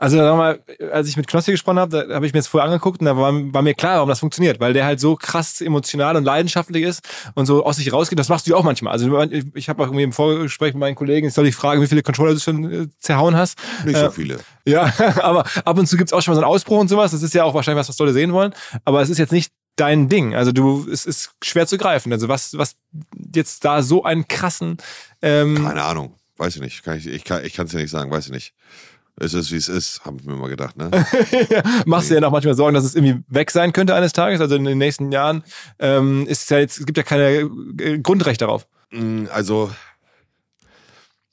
Also 0.00 0.16
sag 0.16 0.36
mal, 0.36 0.60
als 0.92 1.08
ich 1.08 1.16
mit 1.16 1.26
Knossi 1.26 1.50
gesprochen 1.50 1.80
habe, 1.80 2.06
da 2.06 2.14
habe 2.14 2.24
ich 2.24 2.32
mir 2.32 2.38
das 2.38 2.46
vorher 2.46 2.70
angeguckt 2.70 3.00
und 3.00 3.06
da 3.06 3.16
war, 3.16 3.32
war, 3.32 3.62
mir 3.62 3.74
klar, 3.74 3.96
warum 3.96 4.08
das 4.08 4.20
funktioniert, 4.20 4.60
weil 4.60 4.72
der 4.72 4.84
halt 4.84 5.00
so 5.00 5.16
krass 5.16 5.60
emotional 5.60 6.14
und 6.14 6.22
leidenschaftlich 6.22 6.84
ist 6.84 7.00
und 7.34 7.46
so 7.46 7.66
aus 7.66 7.76
sich 7.76 7.92
rausgeht. 7.92 8.16
Das 8.16 8.28
machst 8.28 8.46
du 8.46 8.52
ja 8.52 8.56
auch 8.56 8.62
manchmal. 8.62 8.92
Also 8.92 9.20
ich 9.54 9.68
habe 9.68 9.82
auch 9.82 9.88
irgendwie 9.88 10.04
im 10.04 10.12
Vorgespräch 10.12 10.72
mit 10.74 10.80
meinen 10.80 10.94
Kollegen, 10.94 11.26
ich 11.26 11.34
soll 11.34 11.46
dich 11.46 11.56
fragen, 11.56 11.82
wie 11.82 11.88
viele 11.88 12.02
Controller 12.02 12.34
du 12.34 12.38
schon 12.38 12.72
äh, 12.72 12.86
zerhauen 13.00 13.36
hast. 13.36 13.58
Nicht 13.84 13.96
äh, 13.96 14.04
so 14.04 14.10
viele. 14.12 14.38
Ja, 14.64 14.92
aber 15.20 15.44
ab 15.64 15.76
und 15.76 15.88
zu 15.88 15.96
gibt's 15.96 16.12
auch 16.12 16.22
schon 16.22 16.32
mal 16.32 16.36
so 16.36 16.42
einen 16.42 16.52
Ausbruch 16.52 16.78
und 16.78 16.86
sowas. 16.86 17.10
Das 17.10 17.24
ist 17.24 17.34
ja 17.34 17.42
auch 17.42 17.54
wahrscheinlich 17.54 17.80
was, 17.80 17.88
was 17.88 17.98
Leute 17.98 18.12
sehen 18.12 18.32
wollen. 18.32 18.54
Aber 18.84 19.02
es 19.02 19.10
ist 19.10 19.18
jetzt 19.18 19.32
nicht 19.32 19.52
dein 19.74 20.08
Ding. 20.08 20.36
Also 20.36 20.52
du, 20.52 20.86
es 20.88 21.06
ist 21.06 21.32
schwer 21.42 21.66
zu 21.66 21.76
greifen. 21.76 22.12
Also 22.12 22.28
was, 22.28 22.56
was 22.56 22.76
jetzt 23.34 23.64
da 23.64 23.82
so 23.82 24.04
einen 24.04 24.28
krassen. 24.28 24.76
Ähm, 25.22 25.64
Keine 25.64 25.82
Ahnung, 25.82 26.14
weiß 26.36 26.54
ich 26.54 26.62
nicht. 26.62 26.84
Kann 26.84 26.98
ich, 26.98 27.08
ich 27.08 27.24
kann 27.24 27.42
es 27.42 27.70
dir 27.72 27.78
nicht 27.78 27.90
sagen, 27.90 28.12
weiß 28.12 28.26
ich 28.26 28.32
nicht. 28.32 28.54
Es 29.20 29.34
ist, 29.34 29.50
wie 29.50 29.56
es 29.56 29.68
ist, 29.68 30.04
habe 30.04 30.18
ich 30.20 30.26
mir 30.26 30.34
mal 30.34 30.48
gedacht. 30.48 30.76
Ne? 30.76 30.90
ja, 31.50 31.62
machst 31.86 32.10
du 32.10 32.14
ja 32.14 32.20
noch 32.20 32.30
manchmal 32.30 32.54
Sorgen, 32.54 32.74
dass 32.74 32.84
es 32.84 32.94
irgendwie 32.94 33.22
weg 33.28 33.50
sein 33.50 33.72
könnte 33.72 33.94
eines 33.94 34.12
Tages? 34.12 34.40
Also 34.40 34.54
in 34.56 34.64
den 34.64 34.78
nächsten 34.78 35.10
Jahren 35.10 35.42
ähm, 35.78 36.26
ist 36.26 36.50
ja 36.50 36.58
jetzt, 36.58 36.78
es 36.78 36.86
gibt 36.86 36.98
ja 36.98 37.02
keine 37.02 37.50
äh, 37.80 37.98
Grundrecht 37.98 38.40
darauf. 38.40 38.66
Mm, 38.90 39.26
also 39.32 39.70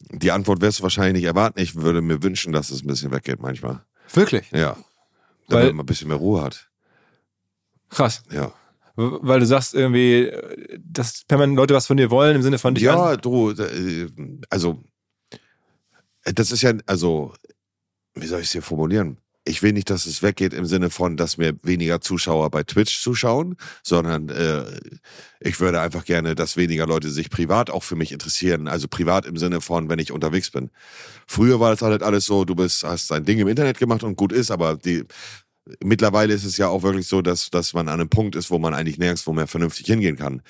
die 0.09 0.31
Antwort 0.31 0.61
wirst 0.61 0.79
du 0.79 0.83
wahrscheinlich 0.83 1.21
nicht 1.21 1.25
erwarten. 1.25 1.59
Ich 1.59 1.75
würde 1.75 2.01
mir 2.01 2.23
wünschen, 2.23 2.53
dass 2.53 2.69
es 2.69 2.83
ein 2.83 2.87
bisschen 2.87 3.11
weggeht 3.11 3.39
manchmal. 3.39 3.81
Wirklich? 4.13 4.49
Ja. 4.51 4.77
Damit 5.47 5.67
Weil, 5.67 5.73
man 5.73 5.83
ein 5.83 5.85
bisschen 5.85 6.07
mehr 6.07 6.17
Ruhe 6.17 6.41
hat. 6.41 6.69
Krass. 7.89 8.23
Ja. 8.31 8.51
Weil 8.95 9.41
du 9.41 9.45
sagst 9.45 9.73
irgendwie, 9.73 10.31
dass 10.79 11.23
permanent 11.25 11.57
Leute 11.57 11.73
was 11.73 11.85
von 11.85 11.97
dir 11.97 12.09
wollen, 12.09 12.35
im 12.35 12.41
Sinne 12.41 12.57
von 12.57 12.75
dich. 12.75 12.83
Ja, 12.83 13.11
an. 13.11 13.17
du, 13.21 13.51
äh, 13.51 14.07
also, 14.49 14.81
das 16.23 16.51
ist 16.51 16.61
ja, 16.61 16.73
also, 16.85 17.33
wie 18.15 18.27
soll 18.27 18.39
ich 18.39 18.47
es 18.47 18.51
hier 18.53 18.61
formulieren? 18.61 19.17
Ich 19.47 19.61
will 19.61 19.73
nicht, 19.73 19.91
dass 19.91 20.07
es 20.07 20.23
weggeht 20.23 20.55
im 20.55 20.65
Sinne 20.65 20.89
von, 20.89 21.17
dass 21.17 21.37
mir 21.37 21.53
weniger 21.61 22.01
Zuschauer 22.01 22.49
bei 22.49 22.63
Twitch 22.63 22.99
zuschauen, 22.99 23.57
sondern 23.83 24.29
äh, 24.29 24.63
ich 25.39 25.59
würde 25.59 25.81
einfach 25.81 26.03
gerne, 26.03 26.33
dass 26.33 26.57
weniger 26.57 26.87
Leute 26.87 27.11
sich 27.11 27.29
privat 27.29 27.69
auch 27.69 27.83
für 27.83 27.95
mich 27.95 28.11
interessieren. 28.11 28.67
Also 28.67 28.87
privat 28.87 29.27
im 29.27 29.37
Sinne 29.37 29.61
von, 29.61 29.87
wenn 29.87 29.99
ich 29.99 30.11
unterwegs 30.11 30.49
bin. 30.49 30.71
Früher 31.27 31.59
war 31.59 31.69
das 31.69 31.83
halt 31.83 32.01
alles 32.01 32.25
so, 32.25 32.43
du 32.43 32.55
bist, 32.55 32.83
hast 32.83 33.11
dein 33.11 33.23
Ding 33.23 33.37
im 33.37 33.47
Internet 33.47 33.77
gemacht 33.77 34.03
und 34.03 34.15
gut 34.15 34.31
ist, 34.31 34.49
aber 34.49 34.77
die 34.77 35.03
mittlerweile 35.83 36.33
ist 36.33 36.43
es 36.43 36.57
ja 36.57 36.67
auch 36.67 36.81
wirklich 36.81 37.07
so, 37.07 37.21
dass, 37.21 37.51
dass 37.51 37.73
man 37.73 37.87
an 37.87 37.99
einem 37.99 38.09
Punkt 38.09 38.35
ist, 38.35 38.49
wo 38.49 38.57
man 38.57 38.73
eigentlich 38.73 38.97
nirgends 38.97 39.27
wo 39.27 39.33
mehr 39.33 39.47
vernünftig 39.47 39.85
hingehen 39.85 40.15
kann 40.15 40.41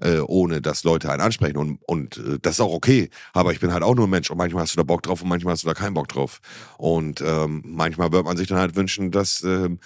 äh, 0.00 0.18
ohne 0.18 0.60
dass 0.60 0.84
Leute 0.84 1.10
einen 1.10 1.20
ansprechen. 1.20 1.56
Und, 1.56 1.80
und 1.86 2.16
äh, 2.18 2.38
das 2.40 2.54
ist 2.54 2.60
auch 2.60 2.72
okay. 2.72 3.10
Aber 3.32 3.52
ich 3.52 3.60
bin 3.60 3.72
halt 3.72 3.82
auch 3.82 3.94
nur 3.94 4.06
ein 4.06 4.10
Mensch 4.10 4.30
und 4.30 4.38
manchmal 4.38 4.62
hast 4.62 4.74
du 4.74 4.78
da 4.78 4.82
Bock 4.82 5.02
drauf 5.02 5.22
und 5.22 5.28
manchmal 5.28 5.52
hast 5.52 5.64
du 5.64 5.68
da 5.68 5.74
keinen 5.74 5.94
Bock 5.94 6.08
drauf. 6.08 6.40
Und 6.78 7.20
ähm, 7.20 7.62
manchmal 7.64 8.12
wird 8.12 8.24
man 8.24 8.36
sich 8.36 8.48
dann 8.48 8.58
halt 8.58 8.76
wünschen, 8.76 9.10
dass 9.10 9.42
ähm, 9.42 9.78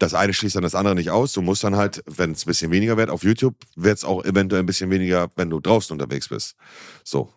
das 0.00 0.14
eine 0.14 0.32
schließt 0.32 0.56
dann 0.56 0.62
das 0.62 0.74
andere 0.74 0.94
nicht 0.94 1.10
aus. 1.10 1.32
Du 1.32 1.42
musst 1.42 1.62
dann 1.62 1.76
halt, 1.76 2.02
wenn 2.06 2.32
es 2.32 2.44
ein 2.44 2.48
bisschen 2.48 2.70
weniger 2.70 2.96
wird, 2.96 3.10
auf 3.10 3.22
YouTube 3.22 3.54
wird 3.76 3.98
es 3.98 4.04
auch 4.04 4.24
eventuell 4.24 4.62
ein 4.62 4.66
bisschen 4.66 4.90
weniger, 4.90 5.30
wenn 5.36 5.50
du 5.50 5.60
draußen 5.60 5.92
unterwegs 5.92 6.28
bist. 6.28 6.56
So. 7.04 7.32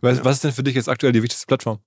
Was, 0.00 0.18
ja. 0.18 0.24
was 0.24 0.36
ist 0.36 0.44
denn 0.44 0.52
für 0.52 0.64
dich 0.64 0.74
jetzt 0.74 0.88
aktuell 0.88 1.12
die 1.12 1.22
wichtigste 1.22 1.46
Plattform? 1.46 1.78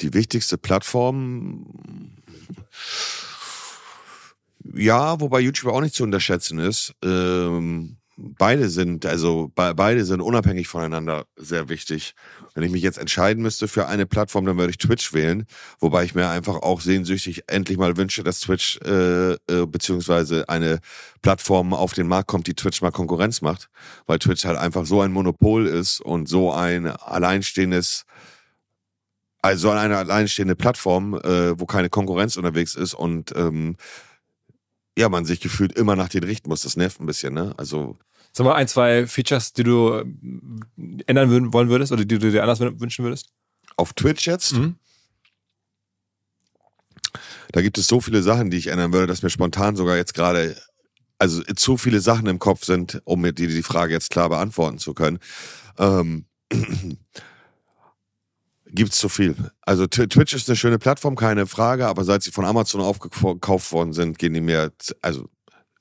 Die 0.00 0.14
wichtigste 0.14 0.56
Plattform 0.56 2.22
ja, 4.74 5.20
wobei 5.20 5.40
YouTube 5.40 5.72
auch 5.72 5.80
nicht 5.80 5.94
zu 5.94 6.04
unterschätzen 6.04 6.58
ist. 6.58 6.94
Ähm, 7.04 7.98
beide 8.16 8.68
sind, 8.70 9.04
also 9.04 9.50
be 9.54 9.74
beide 9.74 10.04
sind 10.04 10.20
unabhängig 10.20 10.68
voneinander 10.68 11.26
sehr 11.36 11.68
wichtig. 11.68 12.14
Wenn 12.54 12.64
ich 12.64 12.72
mich 12.72 12.82
jetzt 12.82 12.98
entscheiden 12.98 13.42
müsste 13.42 13.68
für 13.68 13.86
eine 13.86 14.06
Plattform, 14.06 14.46
dann 14.46 14.56
würde 14.56 14.70
ich 14.70 14.78
Twitch 14.78 15.12
wählen, 15.12 15.44
wobei 15.80 16.04
ich 16.04 16.14
mir 16.14 16.28
einfach 16.28 16.56
auch 16.56 16.80
sehnsüchtig 16.80 17.44
endlich 17.46 17.76
mal 17.78 17.96
wünsche, 17.96 18.22
dass 18.24 18.40
Twitch 18.40 18.78
äh, 18.84 19.32
äh, 19.32 19.66
beziehungsweise 19.66 20.48
eine 20.48 20.80
Plattform 21.22 21.74
auf 21.74 21.92
den 21.92 22.08
Markt 22.08 22.28
kommt, 22.28 22.46
die 22.46 22.54
Twitch 22.54 22.80
mal 22.80 22.90
Konkurrenz 22.90 23.42
macht, 23.42 23.68
weil 24.06 24.18
Twitch 24.18 24.44
halt 24.44 24.58
einfach 24.58 24.86
so 24.86 25.02
ein 25.02 25.12
Monopol 25.12 25.66
ist 25.66 26.00
und 26.00 26.28
so 26.28 26.52
ein 26.52 26.86
alleinstehendes 26.86 28.04
also 29.42 29.70
eine 29.70 29.96
alleinstehende 29.96 30.56
Plattform, 30.56 31.14
äh, 31.14 31.60
wo 31.60 31.66
keine 31.66 31.88
Konkurrenz 31.88 32.36
unterwegs 32.36 32.74
ist 32.74 32.94
und 32.94 33.32
ähm, 33.36 33.76
ja, 34.96 35.08
man 35.08 35.24
sich 35.24 35.40
gefühlt 35.40 35.72
immer 35.72 35.96
nach 35.96 36.08
denen 36.08 36.24
richten 36.24 36.48
muss. 36.48 36.62
Das 36.62 36.76
nervt 36.76 37.00
ein 37.00 37.06
bisschen, 37.06 37.34
ne? 37.34 37.54
Also. 37.56 37.98
Sag 38.32 38.44
mal 38.44 38.54
ein, 38.54 38.68
zwei 38.68 39.06
Features, 39.06 39.52
die 39.52 39.62
du 39.62 39.94
äh, 39.94 40.04
ändern 41.06 41.52
wollen 41.52 41.68
würdest 41.68 41.92
oder 41.92 42.04
die 42.04 42.18
du 42.18 42.30
dir 42.30 42.42
anders 42.42 42.60
wünschen 42.60 43.04
würdest? 43.04 43.30
Auf 43.76 43.92
Twitch 43.92 44.26
jetzt? 44.26 44.54
Mhm. 44.54 44.76
Da 47.52 47.62
gibt 47.62 47.78
es 47.78 47.86
so 47.86 48.00
viele 48.00 48.22
Sachen, 48.22 48.50
die 48.50 48.58
ich 48.58 48.66
ändern 48.66 48.92
würde, 48.92 49.06
dass 49.06 49.22
mir 49.22 49.30
spontan 49.30 49.76
sogar 49.76 49.96
jetzt 49.96 50.14
gerade, 50.14 50.56
also 51.18 51.42
zu 51.42 51.76
viele 51.76 52.00
Sachen 52.00 52.26
im 52.26 52.38
Kopf 52.38 52.64
sind, 52.64 53.00
um 53.04 53.20
mir 53.20 53.32
die, 53.32 53.46
die 53.46 53.62
Frage 53.62 53.92
jetzt 53.92 54.10
klar 54.10 54.28
beantworten 54.28 54.78
zu 54.78 54.92
können. 54.94 55.18
Ähm, 55.78 56.26
gibt's 58.76 58.98
zu 58.98 59.08
viel. 59.08 59.34
Also 59.62 59.86
Twitch 59.86 60.34
ist 60.34 60.48
eine 60.48 60.56
schöne 60.56 60.78
Plattform, 60.78 61.16
keine 61.16 61.46
Frage, 61.46 61.88
aber 61.88 62.04
seit 62.04 62.22
sie 62.22 62.30
von 62.30 62.44
Amazon 62.44 62.80
aufgekauft 62.80 63.72
worden 63.72 63.92
sind, 63.92 64.18
gehen 64.18 64.34
die 64.34 64.40
mir, 64.40 64.72
also 65.02 65.28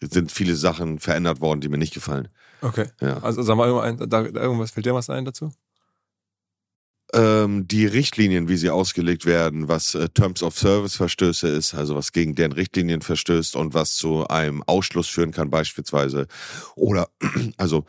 sind 0.01 0.31
viele 0.31 0.55
Sachen 0.55 0.99
verändert 0.99 1.41
worden, 1.41 1.61
die 1.61 1.69
mir 1.69 1.77
nicht 1.77 1.93
gefallen. 1.93 2.29
Okay. 2.61 2.87
Ja. 3.01 3.19
Also 3.19 3.43
sag 3.43 3.55
mal, 3.55 3.69
irgendwas 3.69 4.71
fällt 4.71 4.85
dir 4.85 4.95
was 4.95 5.09
ein 5.09 5.25
dazu? 5.25 5.53
Ähm, 7.13 7.67
die 7.67 7.85
Richtlinien, 7.85 8.47
wie 8.47 8.57
sie 8.57 8.71
ausgelegt 8.71 9.25
werden, 9.25 9.67
was 9.67 9.93
äh, 9.93 10.09
Terms 10.09 10.41
of 10.41 10.57
Service 10.57 10.95
Verstöße 10.95 11.47
ist, 11.47 11.75
also 11.75 11.95
was 11.95 12.11
gegen 12.11 12.33
deren 12.33 12.51
Richtlinien 12.51 13.01
verstößt 13.01 13.55
und 13.55 13.73
was 13.73 13.95
zu 13.95 14.27
einem 14.27 14.63
Ausschluss 14.63 15.07
führen 15.07 15.31
kann 15.31 15.49
beispielsweise. 15.51 16.27
Oder, 16.75 17.09
also, 17.57 17.85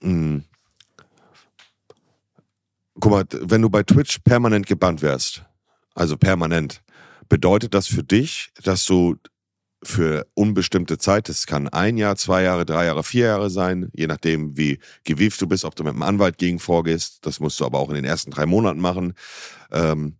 mh, 0.00 0.10
hm, 0.10 0.44
guck 3.00 3.12
mal, 3.12 3.24
wenn 3.30 3.62
du 3.62 3.70
bei 3.70 3.82
Twitch 3.82 4.18
permanent 4.20 4.66
gebannt 4.66 5.02
wärst, 5.02 5.44
also 5.94 6.16
permanent, 6.16 6.82
bedeutet 7.28 7.74
das 7.74 7.86
für 7.86 8.02
dich, 8.02 8.50
dass 8.62 8.84
du 8.86 9.16
für 9.82 10.26
unbestimmte 10.34 10.98
Zeit, 10.98 11.28
das 11.28 11.46
kann 11.46 11.68
ein 11.68 11.96
Jahr, 11.96 12.16
zwei 12.16 12.42
Jahre, 12.42 12.64
drei 12.64 12.86
Jahre, 12.86 13.04
vier 13.04 13.26
Jahre 13.26 13.50
sein, 13.50 13.90
je 13.94 14.06
nachdem, 14.06 14.56
wie 14.56 14.78
gewieft 15.04 15.40
du 15.40 15.46
bist, 15.46 15.64
ob 15.64 15.76
du 15.76 15.84
mit 15.84 15.92
einem 15.92 16.02
Anwalt 16.02 16.38
gegen 16.38 16.58
vorgehst. 16.58 17.24
Das 17.26 17.40
musst 17.40 17.60
du 17.60 17.64
aber 17.64 17.78
auch 17.78 17.88
in 17.90 17.94
den 17.94 18.04
ersten 18.04 18.30
drei 18.30 18.46
Monaten 18.46 18.80
machen. 18.80 19.14
Ähm, 19.70 20.16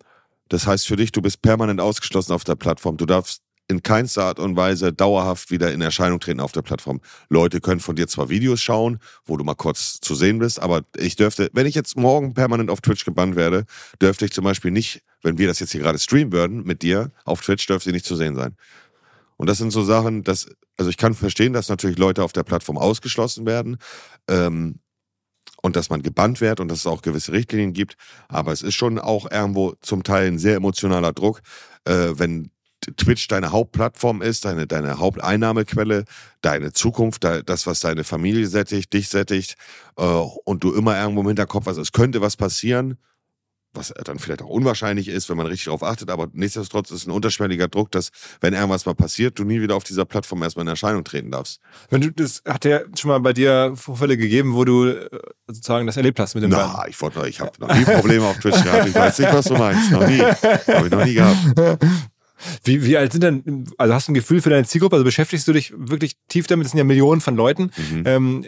das 0.49 0.67
heißt 0.67 0.87
für 0.87 0.97
dich, 0.97 1.11
du 1.11 1.23
bist 1.23 1.43
permanent 1.43 1.81
ausgeschlossen 1.81 2.33
auf 2.33 2.45
der 2.45 2.55
Plattform. 2.55 2.97
Du 2.97 3.07
darfst 3.07 3.43
in 3.69 3.83
keinster 3.83 4.25
Art 4.25 4.39
und 4.39 4.57
Weise 4.57 4.93
dauerhaft 4.93 5.51
wieder 5.51 5.73
in 5.73 5.81
Erscheinung 5.81 6.21
treten 6.21 6.41
auf 6.41 6.53
der 6.53 6.63
Plattform. 6.63 7.01
Leute 7.29 7.61
können 7.61 7.81
von 7.81 7.97
dir 7.97 8.07
zwar 8.07 8.29
Videos 8.29 8.63
schauen, 8.63 8.99
wo 9.25 9.37
du 9.37 9.45
mal 9.45 9.55
kurz 9.55 10.01
zu 10.01 10.15
sehen 10.15 10.39
bist, 10.39 10.61
aber 10.61 10.83
ich 10.97 11.17
dürfte, 11.17 11.51
wenn 11.53 11.67
ich 11.67 11.75
jetzt 11.75 11.97
morgen 11.97 12.35
permanent 12.35 12.71
auf 12.71 12.81
Twitch 12.81 13.05
gebannt 13.05 13.37
werde, 13.37 13.65
dürfte 14.01 14.25
ich 14.25 14.33
zum 14.33 14.45
Beispiel 14.45 14.71
nicht, 14.71 15.03
wenn 15.23 15.39
wir 15.39 15.49
das 15.49 15.59
jetzt 15.59 15.73
hier 15.73 15.81
gerade 15.81 15.99
streamen 15.99 16.33
würden 16.33 16.63
mit 16.65 16.83
dir, 16.83 17.11
auf 17.25 17.41
Twitch 17.41 17.67
dürfte 17.67 17.91
ich 17.91 17.95
nicht 17.95 18.07
zu 18.07 18.17
sehen 18.17 18.37
sein. 18.37 18.57
Und 19.37 19.49
das 19.49 19.59
sind 19.59 19.71
so 19.71 19.83
Sachen, 19.83 20.23
dass, 20.23 20.47
also 20.77 20.89
ich 20.89 20.97
kann 20.97 21.15
verstehen, 21.15 21.53
dass 21.53 21.69
natürlich 21.69 21.99
Leute 21.99 22.25
auf 22.25 22.33
der 22.33 22.45
Plattform 22.45 22.79
ausgeschlossen 22.79 23.47
werden. 23.47 23.77
Ähm, 24.29 24.81
und 25.63 25.75
dass 25.75 25.91
man 25.91 26.03
gebannt 26.03 26.41
wird 26.41 26.61
und 26.61 26.69
dass 26.69 26.81
es 26.81 26.87
auch 26.87 27.03
gewisse 27.03 27.33
Richtlinien 27.33 27.73
gibt. 27.73 27.97
Aber 28.29 28.53
es 28.53 28.63
ist 28.63 28.75
schon 28.75 28.99
auch 28.99 29.31
irgendwo 29.31 29.75
zum 29.81 30.05
Teil 30.05 30.29
ein 30.29 30.39
sehr 30.39 30.57
emotionaler 30.57 31.13
Druck, 31.13 31.41
äh, 31.85 32.11
wenn 32.13 32.51
Twitch 32.97 33.27
deine 33.29 33.53
Hauptplattform 33.53 34.23
ist, 34.23 34.45
deine, 34.45 34.67
deine 34.67 34.99
Haupteinnahmequelle, 34.99 36.05
deine 36.43 36.73
Zukunft, 36.73 37.25
das, 37.25 37.67
was 37.67 37.81
deine 37.81 38.05
Familie 38.05 38.47
sättigt, 38.47 38.93
dich 38.93 39.09
sättigt 39.09 39.57
äh, 39.97 40.03
und 40.03 40.63
du 40.63 40.73
immer 40.73 40.99
irgendwo 40.99 41.23
im 41.23 41.27
Hinterkopf 41.29 41.67
hast, 41.67 41.79
es 41.79 41.93
könnte 41.93 42.21
was 42.21 42.37
passieren, 42.37 42.99
was 43.77 43.93
dann 44.05 44.19
vielleicht 44.19 44.43
auch 44.43 44.49
unwahrscheinlich 44.49 45.09
ist, 45.09 45.29
wenn 45.29 45.37
man 45.37 45.47
richtig 45.47 45.67
darauf 45.67 45.83
achtet, 45.83 46.11
aber 46.11 46.29
nichtsdestotrotz 46.33 46.91
ist 46.91 47.07
ein 47.07 47.11
unterschwelliger 47.11 47.69
Druck, 47.69 47.91
dass, 47.91 48.11
wenn 48.41 48.55
irgendwas 48.55 48.87
mal 48.87 48.95
passiert, 48.95 49.39
du 49.39 49.45
nie 49.45 49.61
wieder 49.61 49.77
auf 49.77 49.85
dieser 49.85 50.05
Plattform 50.05 50.43
erstmal 50.43 50.65
in 50.65 50.69
Erscheinung 50.69 51.05
treten 51.05 51.31
darfst. 51.31 51.61
Wenn 51.91 52.01
du, 52.01 52.11
das 52.11 52.43
hat 52.47 52.65
ja 52.65 52.81
schon 52.97 53.11
mal 53.11 53.21
bei 53.21 53.33
dir 53.33 53.73
Vorfälle 53.77 54.17
gegeben, 54.17 54.55
wo 54.55 54.65
du 54.65 54.87
äh, 54.87 55.09
sozusagen 55.47 55.87
das 55.87 55.97
erlebt 55.97 56.19
hast 56.19 56.35
mit 56.35 56.45
dem 56.45 56.51
Na, 56.51 56.69
Band. 56.69 56.89
ich 56.89 57.01
wollte, 57.01 57.29
ich 57.29 57.41
habe 57.41 57.53
noch 57.59 57.75
nie 57.75 57.85
Probleme 57.85 58.25
auf 58.25 58.39
Twitch 58.39 58.63
gehabt. 58.63 58.89
Ich 58.89 58.95
weiß 58.95 59.19
nicht, 59.19 59.33
was 59.33 59.45
du 59.47 59.55
meinst. 59.55 59.91
Noch 59.91 60.07
nie. 60.07 60.21
Habe 60.21 60.87
ich 60.87 60.91
noch 60.91 61.05
nie 61.05 61.15
gehabt. 61.15 61.81
Wie, 62.65 62.85
wie 62.85 62.97
alt 62.97 63.13
sind 63.13 63.23
denn, 63.23 63.65
also 63.79 63.95
hast 63.95 64.09
du 64.09 64.13
ein 64.13 64.15
Gefühl 64.15 64.41
für 64.41 64.51
deine 64.51 64.67
Zielgruppe? 64.67 64.97
Also 64.97 65.05
beschäftigst 65.05 65.49
du 65.49 65.53
dich 65.53 65.73
wirklich 65.77 66.17
tief 66.29 66.47
damit? 66.47 66.67
Es 66.67 66.73
sind 66.73 66.79
ja 66.79 66.85
Millionen 66.85 67.21
von 67.21 67.37
Leuten. 67.37 67.71
Mhm. 67.77 68.03
Ähm, 68.05 68.45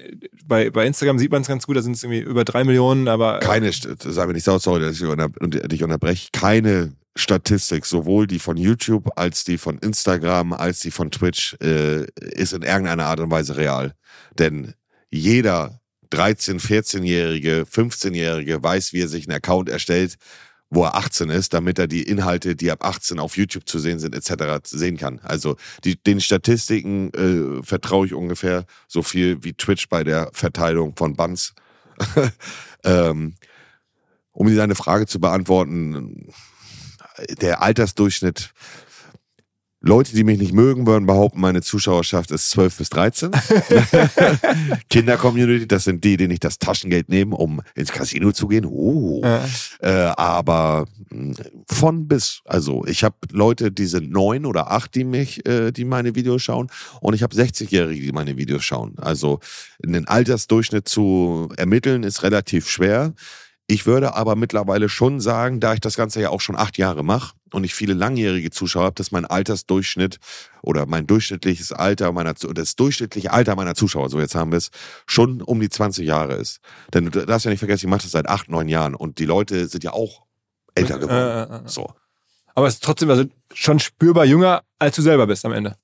bei, 0.46 0.70
bei 0.70 0.86
Instagram 0.86 1.18
sieht 1.18 1.30
man 1.30 1.42
es 1.42 1.48
ganz 1.48 1.66
gut, 1.66 1.76
da 1.76 1.82
sind 1.82 1.96
es 1.96 2.02
irgendwie 2.02 2.20
über 2.20 2.44
drei 2.44 2.64
Millionen, 2.64 3.08
aber. 3.08 3.38
Keine, 3.40 3.70
sag 3.72 4.26
mir 4.26 4.34
nicht 4.34 4.44
sau, 4.44 4.58
sorry, 4.58 4.80
dass 4.80 5.00
ich 5.00 5.06
unter, 5.06 5.28
dich 5.28 5.82
unterbreche, 5.82 6.28
keine 6.32 6.92
Statistik, 7.16 7.84
sowohl 7.84 8.26
die 8.26 8.38
von 8.38 8.56
YouTube 8.56 9.10
als 9.16 9.44
die 9.44 9.58
von 9.58 9.78
Instagram 9.78 10.52
als 10.52 10.80
die 10.80 10.90
von 10.90 11.10
Twitch, 11.10 11.56
äh, 11.60 12.04
ist 12.20 12.52
in 12.52 12.62
irgendeiner 12.62 13.06
Art 13.06 13.20
und 13.20 13.30
Weise 13.30 13.56
real. 13.56 13.94
Denn 14.38 14.74
jeder 15.10 15.80
13-, 16.12 16.60
14-Jährige, 16.60 17.66
15-Jährige 17.70 18.62
weiß, 18.62 18.92
wie 18.92 19.02
er 19.02 19.08
sich 19.08 19.28
einen 19.28 19.36
Account 19.36 19.68
erstellt, 19.68 20.16
wo 20.70 20.84
er 20.84 20.96
18 20.96 21.30
ist, 21.30 21.54
damit 21.54 21.78
er 21.78 21.86
die 21.86 22.02
Inhalte, 22.02 22.54
die 22.54 22.70
ab 22.70 22.84
18 22.84 23.18
auf 23.18 23.36
YouTube 23.36 23.68
zu 23.68 23.78
sehen 23.78 23.98
sind, 23.98 24.14
etc. 24.14 24.60
sehen 24.64 24.96
kann. 24.96 25.20
Also 25.22 25.56
die, 25.84 25.96
den 25.96 26.20
Statistiken 26.20 27.12
äh, 27.14 27.62
vertraue 27.62 28.06
ich 28.06 28.14
ungefähr 28.14 28.66
so 28.86 29.02
viel 29.02 29.42
wie 29.42 29.54
Twitch 29.54 29.88
bei 29.88 30.04
der 30.04 30.30
Verteilung 30.32 30.94
von 30.96 31.16
Bands. 31.16 31.54
ähm, 32.84 33.34
um 34.32 34.54
deine 34.54 34.74
Frage 34.74 35.06
zu 35.06 35.20
beantworten, 35.20 36.32
der 37.40 37.62
Altersdurchschnitt 37.62 38.52
Leute, 39.80 40.12
die 40.12 40.24
mich 40.24 40.38
nicht 40.38 40.52
mögen, 40.52 40.88
würden 40.88 41.06
behaupten, 41.06 41.40
meine 41.40 41.62
Zuschauerschaft 41.62 42.32
ist 42.32 42.50
12 42.50 42.78
bis 42.78 42.90
13. 42.90 43.30
Kinder-Community, 44.90 45.68
das 45.68 45.84
sind 45.84 46.02
die, 46.02 46.16
die 46.16 46.26
nicht 46.26 46.42
das 46.42 46.58
Taschengeld 46.58 47.08
nehmen, 47.08 47.32
um 47.32 47.62
ins 47.76 47.92
Casino 47.92 48.32
zu 48.32 48.48
gehen. 48.48 48.66
Oh. 48.66 49.20
Ja. 49.22 49.44
Äh, 49.80 50.12
aber 50.16 50.86
hm, 51.10 51.36
von 51.70 52.08
bis, 52.08 52.40
also 52.44 52.84
ich 52.86 53.04
habe 53.04 53.14
Leute, 53.30 53.70
die 53.70 53.86
sind 53.86 54.10
neun 54.10 54.46
oder 54.46 54.72
acht, 54.72 54.96
die 54.96 55.04
mich, 55.04 55.46
äh, 55.46 55.70
die 55.70 55.84
meine 55.84 56.16
Videos 56.16 56.42
schauen, 56.42 56.68
und 57.00 57.14
ich 57.14 57.22
habe 57.22 57.36
60-Jährige, 57.36 58.00
die 58.00 58.12
meine 58.12 58.36
Videos 58.36 58.64
schauen. 58.64 58.98
Also 58.98 59.38
einen 59.84 60.08
Altersdurchschnitt 60.08 60.88
zu 60.88 61.50
ermitteln 61.56 62.02
ist 62.02 62.24
relativ 62.24 62.68
schwer. 62.68 63.14
Ich 63.70 63.84
würde 63.84 64.14
aber 64.14 64.34
mittlerweile 64.34 64.88
schon 64.88 65.20
sagen, 65.20 65.60
da 65.60 65.74
ich 65.74 65.80
das 65.80 65.94
Ganze 65.94 66.22
ja 66.22 66.30
auch 66.30 66.40
schon 66.40 66.56
acht 66.56 66.78
Jahre 66.78 67.04
mache 67.04 67.34
und 67.52 67.64
ich 67.64 67.74
viele 67.74 67.92
langjährige 67.92 68.50
Zuschauer 68.50 68.84
habe, 68.84 68.94
dass 68.94 69.12
mein 69.12 69.26
Altersdurchschnitt 69.26 70.18
oder 70.62 70.86
mein 70.86 71.06
durchschnittliches 71.06 71.72
Alter 71.72 72.10
meiner, 72.12 72.32
das 72.32 72.76
durchschnittliche 72.76 73.30
Alter 73.30 73.56
meiner 73.56 73.74
Zuschauer, 73.74 74.08
so 74.08 74.20
jetzt 74.20 74.34
haben 74.34 74.52
wir 74.52 74.56
es, 74.56 74.70
schon 75.06 75.42
um 75.42 75.60
die 75.60 75.68
20 75.68 76.06
Jahre 76.06 76.36
ist. 76.36 76.60
Denn 76.94 77.10
du 77.10 77.26
darfst 77.26 77.44
ja 77.44 77.50
nicht 77.50 77.58
vergessen, 77.58 77.86
ich 77.86 77.90
mache 77.90 78.02
das 78.02 78.12
seit 78.12 78.26
acht, 78.26 78.48
neun 78.48 78.68
Jahren 78.68 78.94
und 78.94 79.18
die 79.18 79.26
Leute 79.26 79.68
sind 79.68 79.84
ja 79.84 79.92
auch 79.92 80.22
älter 80.74 80.98
geworden. 80.98 81.66
Äh. 81.66 81.68
So. 81.68 81.92
Aber 82.54 82.68
es 82.68 82.74
ist 82.74 82.84
trotzdem 82.84 83.10
also 83.10 83.24
schon 83.52 83.80
spürbar 83.80 84.24
jünger, 84.24 84.62
als 84.78 84.96
du 84.96 85.02
selber 85.02 85.26
bist 85.26 85.44
am 85.44 85.52
Ende. 85.52 85.76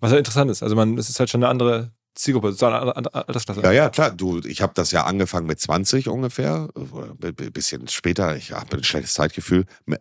Was 0.00 0.12
halt 0.12 0.20
interessant 0.20 0.50
ist. 0.50 0.62
Also 0.62 0.76
man, 0.76 0.96
es 0.96 1.10
ist 1.10 1.20
halt 1.20 1.28
schon 1.28 1.42
eine 1.42 1.50
andere 1.50 1.92
Zielgruppe, 2.18 2.48
Altersklasse. 3.12 3.62
Ja, 3.62 3.70
ja, 3.70 3.90
klar. 3.90 4.10
Du, 4.10 4.40
ich 4.40 4.60
habe 4.60 4.72
das 4.74 4.90
ja 4.90 5.04
angefangen 5.04 5.46
mit 5.46 5.60
20 5.60 6.08
ungefähr, 6.08 6.68
ein 6.74 7.52
bisschen 7.52 7.86
später. 7.86 8.36
Ich 8.36 8.50
habe 8.50 8.76
ein 8.76 8.82
schlechtes 8.82 9.14
Zeitgefühl. 9.14 9.66
Äh, 9.86 9.96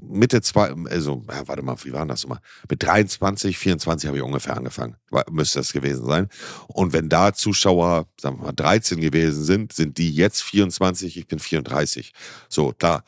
Mitte 0.00 0.40
zwei, 0.40 0.72
also, 0.88 1.22
ja, 1.28 1.46
warte 1.46 1.62
mal, 1.62 1.76
wie 1.84 1.92
war 1.92 2.06
das 2.06 2.24
immer? 2.24 2.40
Mit 2.70 2.82
23, 2.82 3.58
24 3.58 4.08
habe 4.08 4.16
ich 4.16 4.24
ungefähr 4.24 4.56
angefangen. 4.56 4.96
Müsste 5.30 5.58
das 5.58 5.74
gewesen 5.74 6.06
sein. 6.06 6.28
Und 6.68 6.94
wenn 6.94 7.10
da 7.10 7.34
Zuschauer, 7.34 8.06
sagen 8.18 8.38
wir 8.38 8.46
mal, 8.46 8.52
13 8.52 9.00
gewesen 9.02 9.44
sind, 9.44 9.74
sind 9.74 9.98
die 9.98 10.10
jetzt 10.10 10.42
24, 10.42 11.18
ich 11.18 11.26
bin 11.26 11.38
34. 11.38 12.14
So, 12.48 12.72
da 12.78 13.04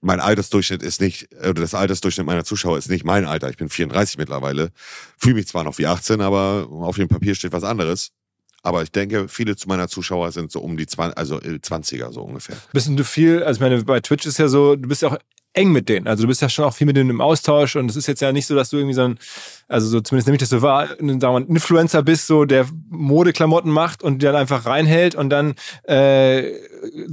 mein 0.00 0.20
Altersdurchschnitt 0.20 0.82
ist 0.82 1.00
nicht, 1.00 1.28
oder 1.38 1.54
das 1.54 1.74
Altersdurchschnitt 1.74 2.26
meiner 2.26 2.44
Zuschauer 2.44 2.78
ist 2.78 2.90
nicht 2.90 3.04
mein 3.04 3.24
Alter. 3.24 3.48
Ich 3.48 3.56
bin 3.56 3.68
34 3.68 4.18
mittlerweile. 4.18 4.70
Fühle 5.18 5.36
mich 5.36 5.48
zwar 5.48 5.64
noch 5.64 5.78
wie 5.78 5.86
18, 5.86 6.20
aber 6.20 6.68
auf 6.70 6.96
dem 6.96 7.08
Papier 7.08 7.34
steht 7.34 7.52
was 7.52 7.64
anderes. 7.64 8.10
Aber 8.62 8.82
ich 8.82 8.90
denke, 8.90 9.28
viele 9.28 9.56
zu 9.56 9.68
meiner 9.68 9.88
Zuschauer 9.88 10.32
sind 10.32 10.50
so 10.50 10.60
um 10.60 10.76
die 10.76 10.86
20, 10.86 11.18
also 11.18 11.36
20er 11.36 12.12
so 12.12 12.22
ungefähr. 12.22 12.56
Bist 12.72 12.88
du 12.88 13.04
viel, 13.04 13.42
also 13.42 13.58
ich 13.58 13.60
meine, 13.60 13.82
bei 13.84 14.00
Twitch 14.00 14.26
ist 14.26 14.38
ja 14.38 14.48
so, 14.48 14.74
du 14.76 14.88
bist 14.88 15.02
ja 15.02 15.08
auch 15.08 15.18
eng 15.54 15.70
mit 15.70 15.88
denen. 15.88 16.06
Also 16.06 16.22
du 16.22 16.28
bist 16.28 16.42
ja 16.42 16.48
schon 16.48 16.64
auch 16.64 16.74
viel 16.74 16.86
mit 16.86 16.96
denen 16.96 17.10
im 17.10 17.20
Austausch 17.20 17.76
und 17.76 17.90
es 17.90 17.96
ist 17.96 18.06
jetzt 18.06 18.20
ja 18.20 18.32
nicht 18.32 18.46
so, 18.46 18.54
dass 18.54 18.70
du 18.70 18.76
irgendwie 18.76 18.94
so 18.94 19.02
ein, 19.02 19.18
also 19.68 19.86
so 19.86 20.00
zumindest 20.00 20.26
nämlich, 20.26 20.40
dass 20.40 20.48
du 20.48 20.62
war, 20.62 20.88
sagen 20.88 21.20
wir, 21.20 21.36
ein 21.36 21.46
Influencer 21.46 22.02
bist, 22.02 22.26
so 22.26 22.44
der 22.44 22.66
Modeklamotten 22.90 23.70
macht 23.70 24.02
und 24.02 24.20
die 24.20 24.26
dann 24.26 24.36
einfach 24.36 24.66
reinhält 24.66 25.14
und 25.14 25.30
dann 25.30 25.54
äh, 25.84 26.52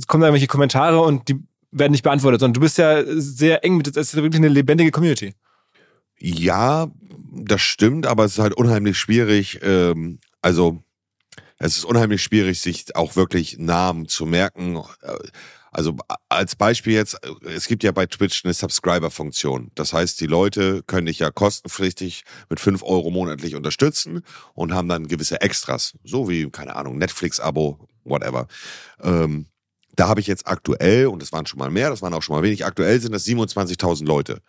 kommen 0.08 0.22
da 0.22 0.28
irgendwelche 0.28 0.48
Kommentare 0.48 1.02
und 1.02 1.28
die 1.30 1.40
werden 1.72 1.92
nicht 1.92 2.04
beantwortet, 2.04 2.42
sondern 2.42 2.54
du 2.54 2.62
bist 2.62 2.78
ja 2.78 3.04
sehr 3.06 3.64
eng 3.64 3.78
mit, 3.78 3.88
es 3.88 3.96
ist 3.96 4.16
wirklich 4.16 4.40
eine 4.40 4.50
lebendige 4.50 4.92
Community. 4.92 5.34
Ja, 6.20 6.92
das 7.34 7.62
stimmt, 7.62 8.06
aber 8.06 8.26
es 8.26 8.34
ist 8.34 8.40
halt 8.40 8.54
unheimlich 8.54 8.98
schwierig, 8.98 9.60
ähm, 9.64 10.20
also 10.42 10.84
es 11.58 11.78
ist 11.78 11.86
unheimlich 11.86 12.24
schwierig, 12.24 12.60
sich 12.60 12.96
auch 12.96 13.16
wirklich 13.16 13.60
Namen 13.60 14.08
zu 14.08 14.26
merken. 14.26 14.82
Also 15.72 15.96
als 16.28 16.56
Beispiel 16.56 16.94
jetzt, 16.94 17.18
es 17.46 17.68
gibt 17.68 17.84
ja 17.84 17.92
bei 17.92 18.08
Twitch 18.08 18.44
eine 18.44 18.54
Subscriber-Funktion. 18.54 19.72
Das 19.76 19.94
heißt, 19.94 20.20
die 20.20 20.26
Leute 20.26 20.82
können 20.88 21.06
dich 21.06 21.20
ja 21.20 21.30
kostenpflichtig 21.30 22.24
mit 22.50 22.60
fünf 22.60 22.82
Euro 22.82 23.12
monatlich 23.12 23.56
unterstützen 23.56 24.24
und 24.54 24.74
haben 24.74 24.90
dann 24.90 25.08
gewisse 25.08 25.40
Extras, 25.42 25.94
so 26.04 26.28
wie, 26.28 26.50
keine 26.50 26.76
Ahnung, 26.76 26.98
Netflix-Abo, 26.98 27.88
whatever. 28.04 28.48
Ähm, 29.02 29.46
da 29.96 30.08
habe 30.08 30.20
ich 30.20 30.28
jetzt 30.28 30.48
aktuell, 30.48 31.08
und 31.08 31.22
das 31.22 31.32
waren 31.32 31.46
schon 31.46 31.60
mal 31.60 31.70
mehr, 31.70 31.90
das 31.90 32.02
waren 32.02 32.14
auch 32.14 32.24
schon 32.24 32.36
mal 32.36 32.44
wenig, 32.44 32.66
aktuell 32.66 33.00
sind 33.00 33.12
das 33.12 33.26
27.000 33.26 34.06
Leute. 34.06 34.42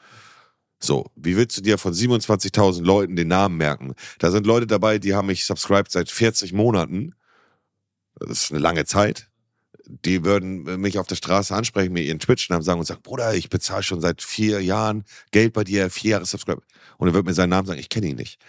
So, 0.80 1.06
wie 1.14 1.36
willst 1.36 1.56
du 1.56 1.60
dir 1.62 1.78
von 1.78 1.92
27.000 1.92 2.82
Leuten 2.82 3.14
den 3.14 3.28
Namen 3.28 3.56
merken? 3.56 3.94
Da 4.18 4.30
sind 4.30 4.46
Leute 4.46 4.66
dabei, 4.66 4.98
die 4.98 5.14
haben 5.14 5.26
mich 5.26 5.44
subscribed 5.44 5.92
seit 5.92 6.10
40 6.10 6.52
Monaten. 6.52 7.14
Das 8.16 8.44
ist 8.44 8.50
eine 8.50 8.60
lange 8.60 8.84
Zeit. 8.84 9.28
Die 9.86 10.24
würden 10.24 10.80
mich 10.80 10.98
auf 10.98 11.06
der 11.06 11.16
Straße 11.16 11.54
ansprechen, 11.54 11.92
mir 11.92 12.02
ihren 12.02 12.18
Twitch-Namen 12.18 12.62
sagen 12.62 12.80
und 12.80 12.86
sagen, 12.86 13.02
Bruder, 13.02 13.34
ich 13.34 13.48
bezahle 13.48 13.82
schon 13.82 14.00
seit 14.00 14.22
vier 14.22 14.60
Jahren 14.60 15.04
Geld 15.30 15.52
bei 15.52 15.64
dir, 15.64 15.90
vier 15.90 16.12
Jahre 16.12 16.26
Subscribe. 16.26 16.62
Und 16.98 17.08
er 17.08 17.14
wird 17.14 17.26
mir 17.26 17.34
seinen 17.34 17.50
Namen 17.50 17.66
sagen, 17.66 17.80
ich 17.80 17.88
kenne 17.88 18.08
ihn 18.08 18.16
nicht. 18.16 18.40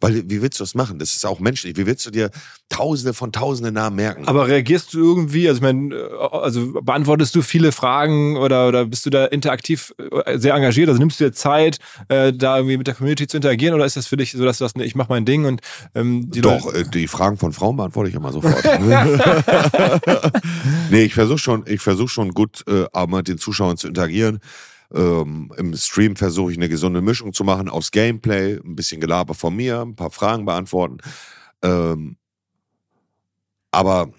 Weil, 0.00 0.28
wie 0.28 0.42
willst 0.42 0.60
du 0.60 0.64
das 0.64 0.74
machen? 0.74 0.98
Das 0.98 1.14
ist 1.14 1.24
auch 1.24 1.40
menschlich. 1.40 1.76
Wie 1.76 1.86
willst 1.86 2.04
du 2.06 2.10
dir 2.10 2.30
tausende 2.68 3.14
von 3.14 3.32
tausende 3.32 3.72
Namen 3.72 3.96
merken? 3.96 4.26
Aber 4.26 4.48
reagierst 4.48 4.92
du 4.92 4.98
irgendwie, 4.98 5.48
also 5.48 5.58
ich 5.58 5.62
meine, 5.62 5.94
also 6.30 6.72
beantwortest 6.82 7.34
du 7.34 7.42
viele 7.42 7.72
Fragen 7.72 8.36
oder, 8.36 8.68
oder 8.68 8.86
bist 8.86 9.06
du 9.06 9.10
da 9.10 9.26
interaktiv 9.26 9.94
äh, 9.98 10.38
sehr 10.38 10.54
engagiert? 10.54 10.88
Also 10.88 10.98
nimmst 10.98 11.20
du 11.20 11.24
dir 11.24 11.32
Zeit, 11.32 11.78
äh, 12.08 12.32
da 12.32 12.58
irgendwie 12.58 12.76
mit 12.76 12.86
der 12.86 12.94
Community 12.94 13.26
zu 13.26 13.38
interagieren 13.38 13.74
oder 13.74 13.86
ist 13.86 13.96
das 13.96 14.06
für 14.06 14.16
dich 14.16 14.32
so, 14.32 14.44
dass 14.44 14.58
du 14.58 14.64
sagst, 14.64 14.76
nee, 14.76 14.84
ich 14.84 14.94
mach 14.94 15.08
mein 15.08 15.24
Ding 15.24 15.44
und 15.44 15.60
ähm, 15.94 16.30
die 16.30 16.40
Doch, 16.40 16.64
Leute 16.64 16.80
äh, 16.80 16.90
die 16.90 17.08
Fragen 17.08 17.36
von 17.36 17.52
Frauen 17.52 17.76
beantworte 17.76 18.10
ich 18.10 18.14
immer 18.14 18.32
sofort. 18.32 18.64
nee, 20.90 21.04
ich 21.04 21.14
versuche 21.14 21.38
schon, 21.38 21.64
ich 21.66 21.80
versuche 21.80 22.08
schon 22.08 22.32
gut, 22.32 22.64
äh, 22.68 22.86
mit 23.06 23.28
den 23.28 23.38
Zuschauern 23.38 23.76
zu 23.76 23.88
interagieren. 23.88 24.40
Ähm, 24.94 25.52
Im 25.56 25.74
Stream 25.76 26.16
versuche 26.16 26.52
ich 26.52 26.58
eine 26.58 26.68
gesunde 26.68 27.00
Mischung 27.00 27.32
zu 27.32 27.44
machen 27.44 27.68
aus 27.68 27.90
Gameplay, 27.90 28.60
ein 28.64 28.76
bisschen 28.76 29.00
Gelaber 29.00 29.34
von 29.34 29.54
mir, 29.54 29.80
ein 29.80 29.96
paar 29.96 30.10
Fragen 30.10 30.44
beantworten. 30.44 30.98
Ähm, 31.62 32.16
aber 33.70 34.10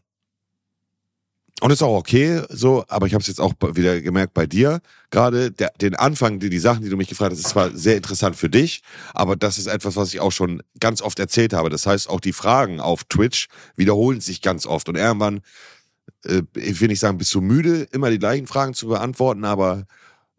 und 1.60 1.72
ist 1.72 1.82
auch 1.82 1.98
okay, 1.98 2.44
so, 2.50 2.86
aber 2.88 3.08
ich 3.08 3.16
habe 3.16 3.22
es 3.24 3.28
jetzt 3.28 3.42
auch 3.42 3.54
wieder 3.74 4.00
gemerkt 4.00 4.36
bei 4.36 4.46
dir. 4.46 4.80
Gerade 5.10 5.52
den 5.52 5.96
Anfang, 5.96 6.38
die, 6.38 6.52
die 6.52 6.60
Sachen, 6.60 6.84
die 6.84 6.90
du 6.90 6.98
mich 6.98 7.08
gefragt 7.08 7.32
hast, 7.32 7.40
ist 7.40 7.50
zwar 7.50 7.72
sehr 7.76 7.98
interessant 7.98 8.36
für 8.36 8.50
dich, 8.50 8.84
aber 9.16 9.36
das 9.36 9.58
ist 9.58 9.66
etwas, 9.66 9.96
was 9.96 10.14
ich 10.14 10.20
auch 10.20 10.32
schon 10.32 10.62
ganz 10.80 11.02
oft 11.02 11.18
erzählt 11.18 11.54
habe. 11.54 11.70
Das 11.70 11.88
heißt, 11.88 12.10
auch 12.10 12.20
die 12.20 12.34
Fragen 12.34 12.80
auf 12.80 13.06
Twitch 13.06 13.48
wiederholen 13.76 14.22
sich 14.22 14.44
ganz 14.44 14.68
oft. 14.68 14.88
Und 14.88 14.98
irgendwann, 14.98 15.42
äh, 16.26 16.44
ich 16.54 16.80
will 16.80 16.90
nicht 16.90 17.00
sagen, 17.00 17.18
bist 17.18 17.34
du 17.34 17.42
müde, 17.42 17.88
immer 17.92 18.12
die 18.12 18.20
gleichen 18.20 18.46
Fragen 18.46 18.76
zu 18.76 18.90
beantworten, 18.90 19.44
aber 19.44 19.88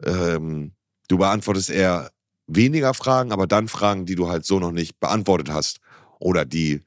ähm, 0.03 0.73
du 1.07 1.17
beantwortest 1.17 1.69
eher 1.69 2.11
weniger 2.47 2.93
Fragen, 2.93 3.31
aber 3.31 3.47
dann 3.47 3.67
Fragen, 3.67 4.05
die 4.05 4.15
du 4.15 4.29
halt 4.29 4.45
so 4.45 4.59
noch 4.59 4.71
nicht 4.71 4.99
beantwortet 4.99 5.49
hast 5.49 5.79
oder 6.19 6.45
die 6.45 6.83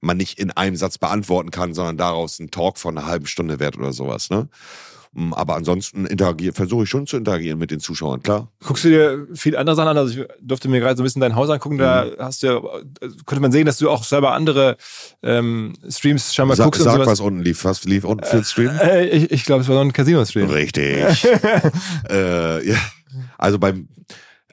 man 0.00 0.16
nicht 0.16 0.38
in 0.38 0.50
einem 0.50 0.76
Satz 0.76 0.98
beantworten 0.98 1.50
kann, 1.50 1.74
sondern 1.74 1.96
daraus 1.96 2.38
ein 2.38 2.50
Talk 2.50 2.78
von 2.78 2.96
einer 2.96 3.06
halben 3.06 3.26
Stunde 3.26 3.58
wert 3.58 3.76
oder 3.76 3.92
sowas. 3.92 4.30
Ne? 4.30 4.48
Mm, 5.16 5.32
aber 5.32 5.56
ansonsten 5.56 6.06
versuche 6.52 6.84
ich 6.84 6.90
schon 6.90 7.06
zu 7.06 7.16
interagieren 7.16 7.58
mit 7.58 7.70
den 7.70 7.80
Zuschauern, 7.80 8.22
klar. 8.22 8.52
Guckst 8.62 8.84
du 8.84 8.90
dir 8.90 9.26
viel 9.32 9.56
andere 9.56 9.74
Sachen 9.74 9.88
an? 9.88 9.96
Also 9.96 10.20
ich 10.20 10.28
durfte 10.42 10.68
mir 10.68 10.78
gerade 10.78 10.94
so 10.94 11.02
ein 11.02 11.04
bisschen 11.04 11.22
dein 11.22 11.34
Haus 11.34 11.48
angucken, 11.48 11.78
da 11.78 12.04
mhm. 12.04 12.10
hast 12.18 12.42
du 12.42 12.60
konnte 13.24 13.40
man 13.40 13.50
sehen, 13.50 13.64
dass 13.64 13.78
du 13.78 13.88
auch 13.88 14.04
selber 14.04 14.32
andere 14.32 14.76
ähm, 15.22 15.72
Streams 15.88 16.34
scheinbar 16.34 16.58
sag, 16.58 16.66
guckst. 16.66 16.82
Sag, 16.82 16.92
und 16.92 16.98
sowas. 16.98 17.12
was 17.12 17.20
unten 17.20 17.40
lief. 17.40 17.64
Was 17.64 17.84
lief 17.84 18.04
unten 18.04 18.24
für 18.24 18.36
ein 18.36 18.44
Stream? 18.44 18.70
Äh, 18.78 19.06
ich 19.06 19.30
ich 19.30 19.44
glaube, 19.46 19.62
es 19.62 19.68
war 19.68 19.76
so 19.76 19.80
ein 19.80 19.92
Casino-Stream. 19.92 20.50
Richtig. 20.50 21.24
äh, 22.10 22.68
ja. 22.68 22.76
Also 23.38 23.58
beim, 23.58 23.88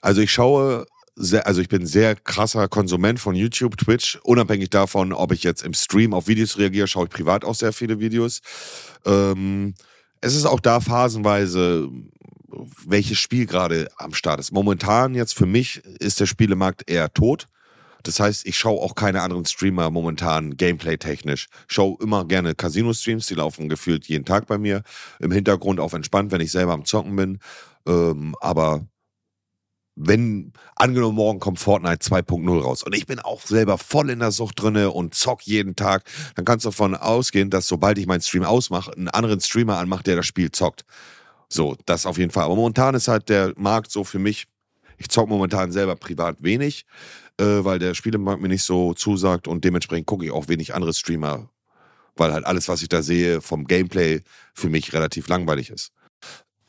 also 0.01 0.21
ich 0.21 0.31
schaue 0.31 0.85
sehr, 1.15 1.45
also 1.45 1.59
ich 1.59 1.67
bin 1.67 1.85
sehr 1.85 2.15
krasser 2.15 2.69
Konsument 2.69 3.19
von 3.19 3.35
YouTube, 3.35 3.75
Twitch, 3.75 4.17
unabhängig 4.23 4.69
davon, 4.69 5.11
ob 5.11 5.33
ich 5.33 5.43
jetzt 5.43 5.61
im 5.61 5.73
Stream 5.73 6.13
auf 6.13 6.27
Videos 6.27 6.57
reagiere, 6.57 6.87
schaue 6.87 7.05
ich 7.05 7.11
privat 7.11 7.43
auch 7.43 7.55
sehr 7.55 7.73
viele 7.73 7.99
Videos. 7.99 8.39
Ähm, 9.05 9.73
es 10.23 10.35
ist 10.35 10.45
auch 10.45 10.61
da 10.61 10.79
phasenweise, 10.79 11.89
welches 12.85 13.19
Spiel 13.19 13.45
gerade 13.45 13.89
am 13.97 14.13
Start 14.13 14.39
ist. 14.39 14.53
Momentan 14.53 15.15
jetzt 15.15 15.35
für 15.35 15.45
mich 15.45 15.83
ist 15.99 16.19
der 16.19 16.27
Spielemarkt 16.27 16.89
eher 16.89 17.13
tot. 17.13 17.47
Das 18.03 18.19
heißt, 18.19 18.45
ich 18.45 18.57
schaue 18.57 18.81
auch 18.81 18.95
keine 18.95 19.21
anderen 19.21 19.45
Streamer 19.45 19.89
momentan 19.89 20.55
gameplay-technisch. 20.55 21.47
Schaue 21.67 21.97
immer 22.01 22.25
gerne 22.25 22.55
Casino-Streams, 22.55 23.27
die 23.27 23.35
laufen 23.35 23.69
gefühlt 23.69 24.07
jeden 24.07 24.25
Tag 24.25 24.47
bei 24.47 24.57
mir. 24.57 24.83
Im 25.19 25.31
Hintergrund 25.31 25.79
auf 25.79 25.93
entspannt, 25.93 26.31
wenn 26.31 26.41
ich 26.41 26.51
selber 26.51 26.73
am 26.73 26.85
Zocken 26.85 27.15
bin. 27.15 27.39
Ähm, 27.85 28.35
aber 28.39 28.85
wenn, 29.95 30.53
angenommen, 30.75 31.15
morgen 31.15 31.39
kommt 31.39 31.59
Fortnite 31.59 31.99
2.0 31.99 32.61
raus 32.61 32.83
und 32.83 32.95
ich 32.95 33.05
bin 33.05 33.19
auch 33.19 33.41
selber 33.41 33.77
voll 33.77 34.09
in 34.09 34.19
der 34.19 34.31
Sucht 34.31 34.61
drinne 34.61 34.91
und 34.91 35.13
zock 35.13 35.43
jeden 35.43 35.75
Tag, 35.75 36.03
dann 36.35 36.45
kannst 36.45 36.65
du 36.65 36.69
davon 36.69 36.95
ausgehen, 36.95 37.49
dass 37.49 37.67
sobald 37.67 37.97
ich 37.97 38.07
meinen 38.07 38.21
Stream 38.21 38.43
ausmache, 38.43 38.91
einen 38.93 39.09
anderen 39.09 39.39
Streamer 39.39 39.77
anmacht, 39.77 40.07
der 40.07 40.15
das 40.15 40.25
Spiel 40.25 40.51
zockt. 40.51 40.83
So, 41.49 41.75
das 41.85 42.05
auf 42.07 42.17
jeden 42.17 42.31
Fall. 42.31 42.45
Aber 42.45 42.55
momentan 42.55 42.95
ist 42.95 43.07
halt 43.07 43.29
der 43.29 43.53
Markt 43.55 43.91
so 43.91 44.03
für 44.03 44.19
mich, 44.19 44.47
ich 44.97 45.09
zock 45.09 45.29
momentan 45.29 45.71
selber 45.71 45.95
privat 45.95 46.41
wenig, 46.41 46.85
äh, 47.37 47.63
weil 47.63 47.77
der 47.77 47.93
Spielemarkt 47.93 48.41
mir 48.41 48.47
nicht 48.47 48.63
so 48.63 48.93
zusagt 48.93 49.47
und 49.47 49.63
dementsprechend 49.63 50.07
gucke 50.07 50.25
ich 50.25 50.31
auch 50.31 50.47
wenig 50.47 50.73
andere 50.73 50.93
Streamer, 50.93 51.49
weil 52.15 52.33
halt 52.33 52.45
alles, 52.45 52.67
was 52.67 52.81
ich 52.81 52.89
da 52.89 53.03
sehe 53.03 53.41
vom 53.41 53.65
Gameplay 53.65 54.21
für 54.53 54.69
mich 54.69 54.93
relativ 54.93 55.27
langweilig 55.27 55.69
ist. 55.69 55.91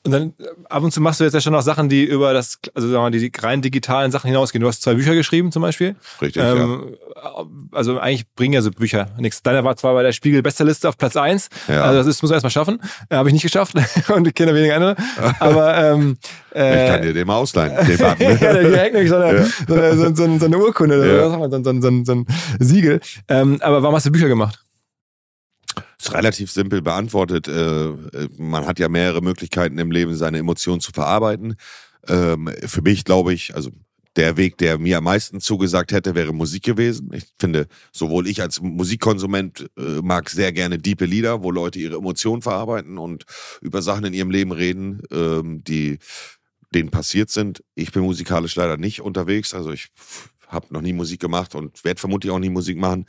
Und 0.04 0.12
dann 0.12 0.34
äh, 0.38 0.44
ab 0.68 0.82
und 0.82 0.92
zu 0.92 1.00
machst 1.00 1.20
du 1.20 1.24
jetzt 1.24 1.32
ja 1.32 1.40
schon 1.40 1.54
noch 1.54 1.62
Sachen, 1.62 1.88
die 1.88 2.04
über 2.04 2.34
das, 2.34 2.58
also 2.74 2.88
sagen 2.88 2.98
wir 2.98 3.10
mal, 3.10 3.10
die 3.10 3.32
rein 3.38 3.62
digitalen 3.62 4.10
Sachen 4.10 4.28
hinausgehen. 4.28 4.60
Du 4.60 4.68
hast 4.68 4.82
zwei 4.82 4.94
Bücher 4.94 5.14
geschrieben 5.14 5.50
zum 5.50 5.62
Beispiel. 5.62 5.96
Richtig, 6.20 6.42
ähm, 6.42 6.94
ja. 7.16 7.44
Also 7.72 7.98
eigentlich 7.98 8.30
bringen 8.34 8.52
ja 8.52 8.60
so 8.60 8.70
Bücher 8.70 9.08
nichts. 9.18 9.42
Deiner 9.42 9.64
war 9.64 9.76
zwar 9.76 9.94
bei 9.94 10.02
der 10.02 10.12
Spiegel 10.12 10.42
Besterliste 10.42 10.90
auf 10.90 10.98
Platz 10.98 11.16
eins. 11.16 11.48
Ja. 11.68 11.84
Also 11.84 11.98
das 11.98 12.06
ist, 12.06 12.22
muss 12.22 12.30
man 12.30 12.36
erstmal 12.36 12.50
schaffen. 12.50 12.80
Äh, 13.08 13.16
Habe 13.16 13.30
ich 13.30 13.32
nicht 13.32 13.44
geschafft 13.44 13.74
und 14.14 14.28
ich 14.28 14.34
kenne 14.34 14.54
wenige 14.54 14.74
andere. 14.74 14.96
Aber 15.40 15.76
ähm, 15.76 16.18
äh, 16.54 16.84
ich 16.84 16.90
kann 16.90 17.02
dir 17.02 17.14
den 17.14 17.26
mal 17.26 17.36
ausleihen. 17.36 17.74
Den 17.86 17.98
ja, 17.98 18.14
direkt 18.14 18.92
nämlich 18.92 19.10
so 19.10 19.16
eine, 19.16 19.38
ja. 19.38 19.46
so, 19.66 19.74
eine, 19.74 19.96
so, 19.96 20.14
so, 20.14 20.38
so 20.38 20.44
eine 20.44 20.58
Urkunde, 20.58 21.16
ja. 21.16 21.30
so, 21.30 21.62
so, 21.62 21.80
so, 21.80 22.04
so 22.04 22.12
ein 22.12 22.26
Siegel. 22.58 23.00
Ähm, 23.28 23.58
aber 23.62 23.82
warum 23.82 23.96
hast 23.96 24.04
du 24.04 24.12
Bücher 24.12 24.28
gemacht? 24.28 24.64
Ist 25.98 26.12
relativ 26.12 26.50
simpel 26.50 26.82
beantwortet. 26.82 27.48
Äh, 27.48 27.92
man 28.38 28.66
hat 28.66 28.78
ja 28.78 28.88
mehrere 28.88 29.22
Möglichkeiten 29.22 29.78
im 29.78 29.90
Leben, 29.90 30.14
seine 30.14 30.38
Emotionen 30.38 30.80
zu 30.80 30.92
verarbeiten. 30.92 31.56
Ähm, 32.08 32.50
für 32.66 32.82
mich 32.82 33.04
glaube 33.04 33.32
ich, 33.32 33.54
also 33.54 33.70
der 34.16 34.36
Weg, 34.36 34.58
der 34.58 34.78
mir 34.78 34.98
am 34.98 35.04
meisten 35.04 35.40
zugesagt 35.40 35.92
hätte, 35.92 36.14
wäre 36.14 36.32
Musik 36.32 36.62
gewesen. 36.62 37.10
Ich 37.12 37.24
finde, 37.38 37.66
sowohl 37.92 38.28
ich 38.28 38.40
als 38.40 38.60
Musikkonsument 38.60 39.70
äh, 39.76 40.00
mag 40.02 40.30
sehr 40.30 40.52
gerne 40.52 40.78
diepe 40.78 41.04
Lieder, 41.04 41.42
wo 41.42 41.50
Leute 41.50 41.78
ihre 41.78 41.96
Emotionen 41.96 42.42
verarbeiten 42.42 42.98
und 42.98 43.24
über 43.60 43.82
Sachen 43.82 44.04
in 44.04 44.14
ihrem 44.14 44.30
Leben 44.30 44.52
reden, 44.52 45.02
ähm, 45.10 45.64
die 45.64 45.98
denen 46.72 46.90
passiert 46.90 47.30
sind. 47.30 47.62
Ich 47.74 47.92
bin 47.92 48.02
musikalisch 48.02 48.56
leider 48.56 48.76
nicht 48.76 49.00
unterwegs, 49.00 49.54
also 49.54 49.72
ich 49.72 49.88
habe 50.48 50.66
noch 50.70 50.80
nie 50.80 50.92
Musik 50.92 51.20
gemacht 51.20 51.54
und 51.54 51.84
werde 51.84 52.00
vermutlich 52.00 52.32
auch 52.32 52.38
nie 52.38 52.50
Musik 52.50 52.78
machen. 52.78 53.06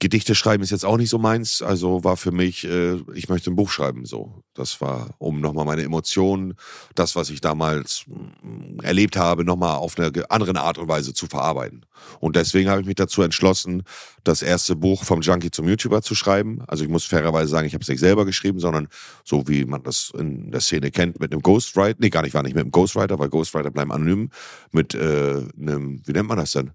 Gedichte 0.00 0.34
schreiben 0.34 0.62
ist 0.62 0.70
jetzt 0.70 0.84
auch 0.84 0.96
nicht 0.96 1.10
so 1.10 1.18
meins. 1.18 1.62
Also 1.62 2.04
war 2.04 2.16
für 2.16 2.30
mich, 2.30 2.64
äh, 2.64 2.96
ich 3.14 3.28
möchte 3.28 3.50
ein 3.50 3.56
Buch 3.56 3.70
schreiben. 3.70 4.04
So, 4.04 4.42
das 4.54 4.80
war, 4.80 5.14
um 5.18 5.40
nochmal 5.40 5.64
meine 5.64 5.82
Emotionen, 5.82 6.54
das, 6.94 7.16
was 7.16 7.30
ich 7.30 7.40
damals 7.40 8.04
mm, 8.06 8.80
erlebt 8.82 9.16
habe, 9.16 9.44
nochmal 9.44 9.76
auf 9.76 9.98
eine 9.98 10.30
andere 10.30 10.60
Art 10.60 10.78
und 10.78 10.88
Weise 10.88 11.14
zu 11.14 11.26
verarbeiten. 11.26 11.84
Und 12.20 12.36
deswegen 12.36 12.70
habe 12.70 12.80
ich 12.80 12.86
mich 12.86 12.96
dazu 12.96 13.22
entschlossen, 13.22 13.82
das 14.24 14.42
erste 14.42 14.76
Buch 14.76 15.04
vom 15.04 15.20
Junkie 15.20 15.50
zum 15.50 15.68
YouTuber 15.68 16.02
zu 16.02 16.14
schreiben. 16.14 16.62
Also 16.66 16.84
ich 16.84 16.90
muss 16.90 17.04
fairerweise 17.04 17.50
sagen, 17.50 17.66
ich 17.66 17.74
habe 17.74 17.82
es 17.82 17.88
nicht 17.88 18.00
selber 18.00 18.24
geschrieben, 18.24 18.60
sondern 18.60 18.88
so 19.24 19.48
wie 19.48 19.64
man 19.64 19.82
das 19.82 20.12
in 20.16 20.50
der 20.50 20.60
Szene 20.60 20.90
kennt, 20.90 21.18
mit 21.18 21.32
einem 21.32 21.42
Ghostwriter. 21.42 21.98
Nee, 22.00 22.10
gar 22.10 22.22
nicht, 22.22 22.34
war 22.34 22.42
nicht 22.42 22.54
mit 22.54 22.62
einem 22.62 22.72
Ghostwriter, 22.72 23.18
weil 23.18 23.28
Ghostwriter 23.28 23.70
bleiben 23.70 23.92
anonym. 23.92 24.30
Mit 24.70 24.94
äh, 24.94 25.42
einem, 25.58 26.02
wie 26.06 26.12
nennt 26.12 26.28
man 26.28 26.38
das 26.38 26.52
denn? 26.52 26.72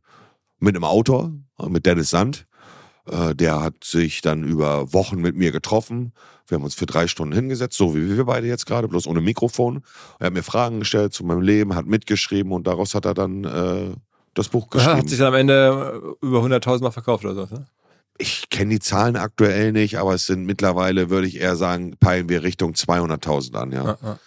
Mit 0.59 0.75
einem 0.75 0.85
Autor, 0.85 1.33
mit 1.67 1.85
Dennis 1.85 2.09
Sand 2.09 2.45
äh, 2.47 2.52
der 3.05 3.61
hat 3.61 3.83
sich 3.83 4.21
dann 4.21 4.43
über 4.43 4.93
Wochen 4.93 5.17
mit 5.17 5.35
mir 5.35 5.51
getroffen. 5.51 6.13
Wir 6.47 6.55
haben 6.55 6.63
uns 6.63 6.75
für 6.75 6.85
drei 6.85 7.07
Stunden 7.07 7.33
hingesetzt, 7.33 7.77
so 7.77 7.95
wie 7.95 8.15
wir 8.15 8.25
beide 8.25 8.47
jetzt 8.47 8.65
gerade, 8.65 8.87
bloß 8.87 9.07
ohne 9.07 9.21
Mikrofon. 9.21 9.83
Er 10.19 10.27
hat 10.27 10.33
mir 10.33 10.43
Fragen 10.43 10.79
gestellt 10.79 11.13
zu 11.13 11.23
meinem 11.23 11.41
Leben, 11.41 11.75
hat 11.75 11.85
mitgeschrieben 11.85 12.51
und 12.51 12.67
daraus 12.67 12.95
hat 12.95 13.05
er 13.05 13.13
dann 13.13 13.43
äh, 13.43 13.95
das 14.33 14.49
Buch 14.49 14.69
geschrieben. 14.69 14.97
Hat 14.97 15.09
sich 15.09 15.17
dann 15.17 15.27
am 15.27 15.35
Ende 15.35 16.15
über 16.21 16.39
100.000 16.39 16.83
Mal 16.83 16.91
verkauft 16.91 17.25
oder 17.25 17.35
so, 17.35 17.55
ne? 17.55 17.65
Ich 18.19 18.49
kenne 18.49 18.69
die 18.69 18.79
Zahlen 18.79 19.15
aktuell 19.15 19.71
nicht, 19.71 19.97
aber 19.97 20.13
es 20.13 20.27
sind 20.27 20.45
mittlerweile, 20.45 21.09
würde 21.09 21.27
ich 21.27 21.39
eher 21.39 21.55
sagen, 21.55 21.95
peilen 21.99 22.29
wir 22.29 22.43
Richtung 22.43 22.73
200.000 22.73 23.55
an, 23.55 23.71
ja. 23.71 23.97
ja, 24.01 24.19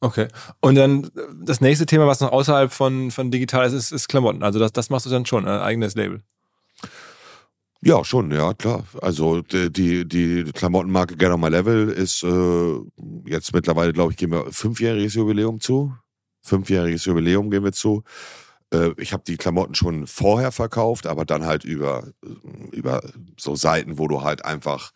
Okay. 0.00 0.28
Und 0.60 0.74
dann 0.74 1.10
das 1.44 1.60
nächste 1.60 1.86
Thema, 1.86 2.06
was 2.06 2.20
noch 2.20 2.32
außerhalb 2.32 2.72
von, 2.72 3.10
von 3.10 3.30
digital 3.30 3.66
ist, 3.66 3.74
ist, 3.74 3.92
ist 3.92 4.08
Klamotten. 4.08 4.42
Also 4.42 4.58
das, 4.58 4.72
das 4.72 4.90
machst 4.90 5.06
du 5.06 5.10
dann 5.10 5.26
schon, 5.26 5.46
ein 5.46 5.60
eigenes 5.60 5.94
Label. 5.94 6.22
Ja, 7.82 8.04
schon, 8.04 8.30
ja, 8.30 8.52
klar. 8.52 8.84
Also 9.00 9.40
die, 9.40 10.06
die 10.06 10.44
Klamottenmarke 10.52 11.16
Get 11.16 11.30
on 11.30 11.40
My 11.40 11.48
Level 11.48 11.88
ist 11.88 12.22
äh, 12.22 12.74
jetzt 13.24 13.54
mittlerweile, 13.54 13.94
glaube 13.94 14.12
ich, 14.12 14.18
gehen 14.18 14.32
wir 14.32 14.52
fünfjähriges 14.52 15.14
Jubiläum 15.14 15.60
zu. 15.60 15.94
Fünfjähriges 16.42 17.06
Jubiläum 17.06 17.50
gehen 17.50 17.64
wir 17.64 17.72
zu. 17.72 18.02
Äh, 18.72 18.90
ich 18.98 19.14
habe 19.14 19.22
die 19.26 19.38
Klamotten 19.38 19.74
schon 19.74 20.06
vorher 20.06 20.52
verkauft, 20.52 21.06
aber 21.06 21.24
dann 21.24 21.46
halt 21.46 21.64
über, 21.64 22.08
über 22.72 23.02
so 23.38 23.56
Seiten, 23.56 23.98
wo 23.98 24.08
du 24.08 24.22
halt 24.22 24.44
einfach 24.44 24.92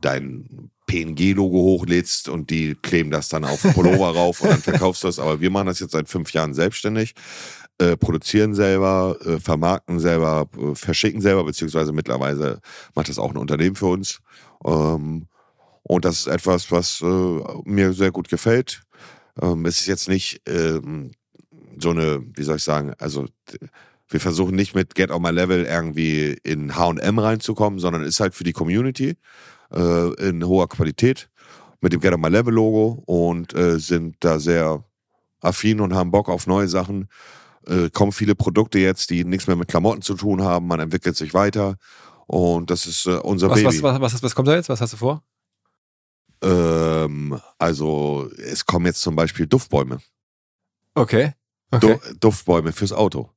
dein 0.00 0.70
PNG-Logo 0.86 1.56
hochlädst 1.56 2.28
und 2.28 2.50
die 2.50 2.74
kleben 2.74 3.10
das 3.10 3.28
dann 3.28 3.44
auf 3.44 3.62
Pullover 3.74 4.10
rauf 4.14 4.40
und 4.40 4.50
dann 4.50 4.60
verkaufst 4.60 5.02
du 5.02 5.08
das. 5.08 5.18
Aber 5.18 5.40
wir 5.40 5.50
machen 5.50 5.66
das 5.66 5.80
jetzt 5.80 5.92
seit 5.92 6.08
fünf 6.08 6.32
Jahren 6.32 6.54
selbstständig. 6.54 7.14
Äh, 7.80 7.96
produzieren 7.96 8.52
selber, 8.52 9.16
äh, 9.24 9.40
vermarkten 9.40 10.00
selber, 10.00 10.46
äh, 10.58 10.74
verschicken 10.74 11.22
selber, 11.22 11.44
beziehungsweise 11.44 11.92
mittlerweile 11.92 12.60
macht 12.94 13.08
das 13.08 13.18
auch 13.18 13.30
ein 13.30 13.38
Unternehmen 13.38 13.74
für 13.74 13.86
uns. 13.86 14.20
Ähm, 14.66 15.28
und 15.82 16.04
das 16.04 16.20
ist 16.20 16.26
etwas, 16.26 16.70
was 16.70 17.00
äh, 17.00 17.40
mir 17.64 17.94
sehr 17.94 18.10
gut 18.10 18.28
gefällt. 18.28 18.82
Ähm, 19.40 19.64
es 19.64 19.80
ist 19.80 19.86
jetzt 19.86 20.10
nicht 20.10 20.42
ähm, 20.46 21.12
so 21.78 21.88
eine, 21.88 22.20
wie 22.34 22.42
soll 22.42 22.56
ich 22.56 22.64
sagen, 22.64 22.92
also 22.98 23.24
wir 24.10 24.20
versuchen 24.20 24.56
nicht 24.56 24.74
mit 24.74 24.94
Get 24.94 25.10
on 25.10 25.22
My 25.22 25.30
Level 25.30 25.64
irgendwie 25.64 26.36
in 26.42 26.76
HM 26.76 27.18
reinzukommen, 27.18 27.78
sondern 27.78 28.02
ist 28.02 28.20
halt 28.20 28.34
für 28.34 28.44
die 28.44 28.52
Community 28.52 29.16
äh, 29.72 30.28
in 30.28 30.46
hoher 30.46 30.68
Qualität 30.68 31.30
mit 31.80 31.94
dem 31.94 32.00
Get 32.00 32.12
on 32.12 32.20
My 32.20 32.28
Level 32.28 32.52
Logo 32.52 33.02
und 33.06 33.54
sind 33.56 34.16
da 34.20 34.38
sehr 34.38 34.84
affin 35.40 35.80
und 35.80 35.94
haben 35.94 36.10
Bock 36.10 36.28
auf 36.28 36.46
neue 36.46 36.68
Sachen 36.68 37.08
äh, 37.66 37.90
kommen 37.90 38.12
viele 38.12 38.34
Produkte 38.34 38.78
jetzt, 38.78 39.10
die 39.10 39.24
nichts 39.24 39.46
mehr 39.46 39.56
mit 39.56 39.68
Klamotten 39.68 40.02
zu 40.02 40.14
tun 40.14 40.42
haben. 40.42 40.66
Man 40.66 40.80
entwickelt 40.80 41.16
sich 41.16 41.34
weiter. 41.34 41.76
Und 42.26 42.70
das 42.70 42.86
ist 42.86 43.06
äh, 43.06 43.16
unser 43.16 43.50
was, 43.50 43.62
Baby. 43.62 43.82
Was, 43.82 44.00
was, 44.00 44.12
was, 44.14 44.22
was 44.22 44.34
kommt 44.34 44.48
da 44.48 44.54
jetzt? 44.54 44.68
Was 44.68 44.80
hast 44.80 44.92
du 44.92 44.96
vor? 44.96 45.22
Ähm, 46.42 47.38
also, 47.58 48.30
es 48.38 48.64
kommen 48.64 48.86
jetzt 48.86 49.00
zum 49.00 49.16
Beispiel 49.16 49.46
Duftbäume. 49.46 50.00
Okay. 50.94 51.34
okay. 51.70 51.98
Du, 52.02 52.14
Duftbäume 52.18 52.72
fürs 52.72 52.92
Auto. 52.92 53.30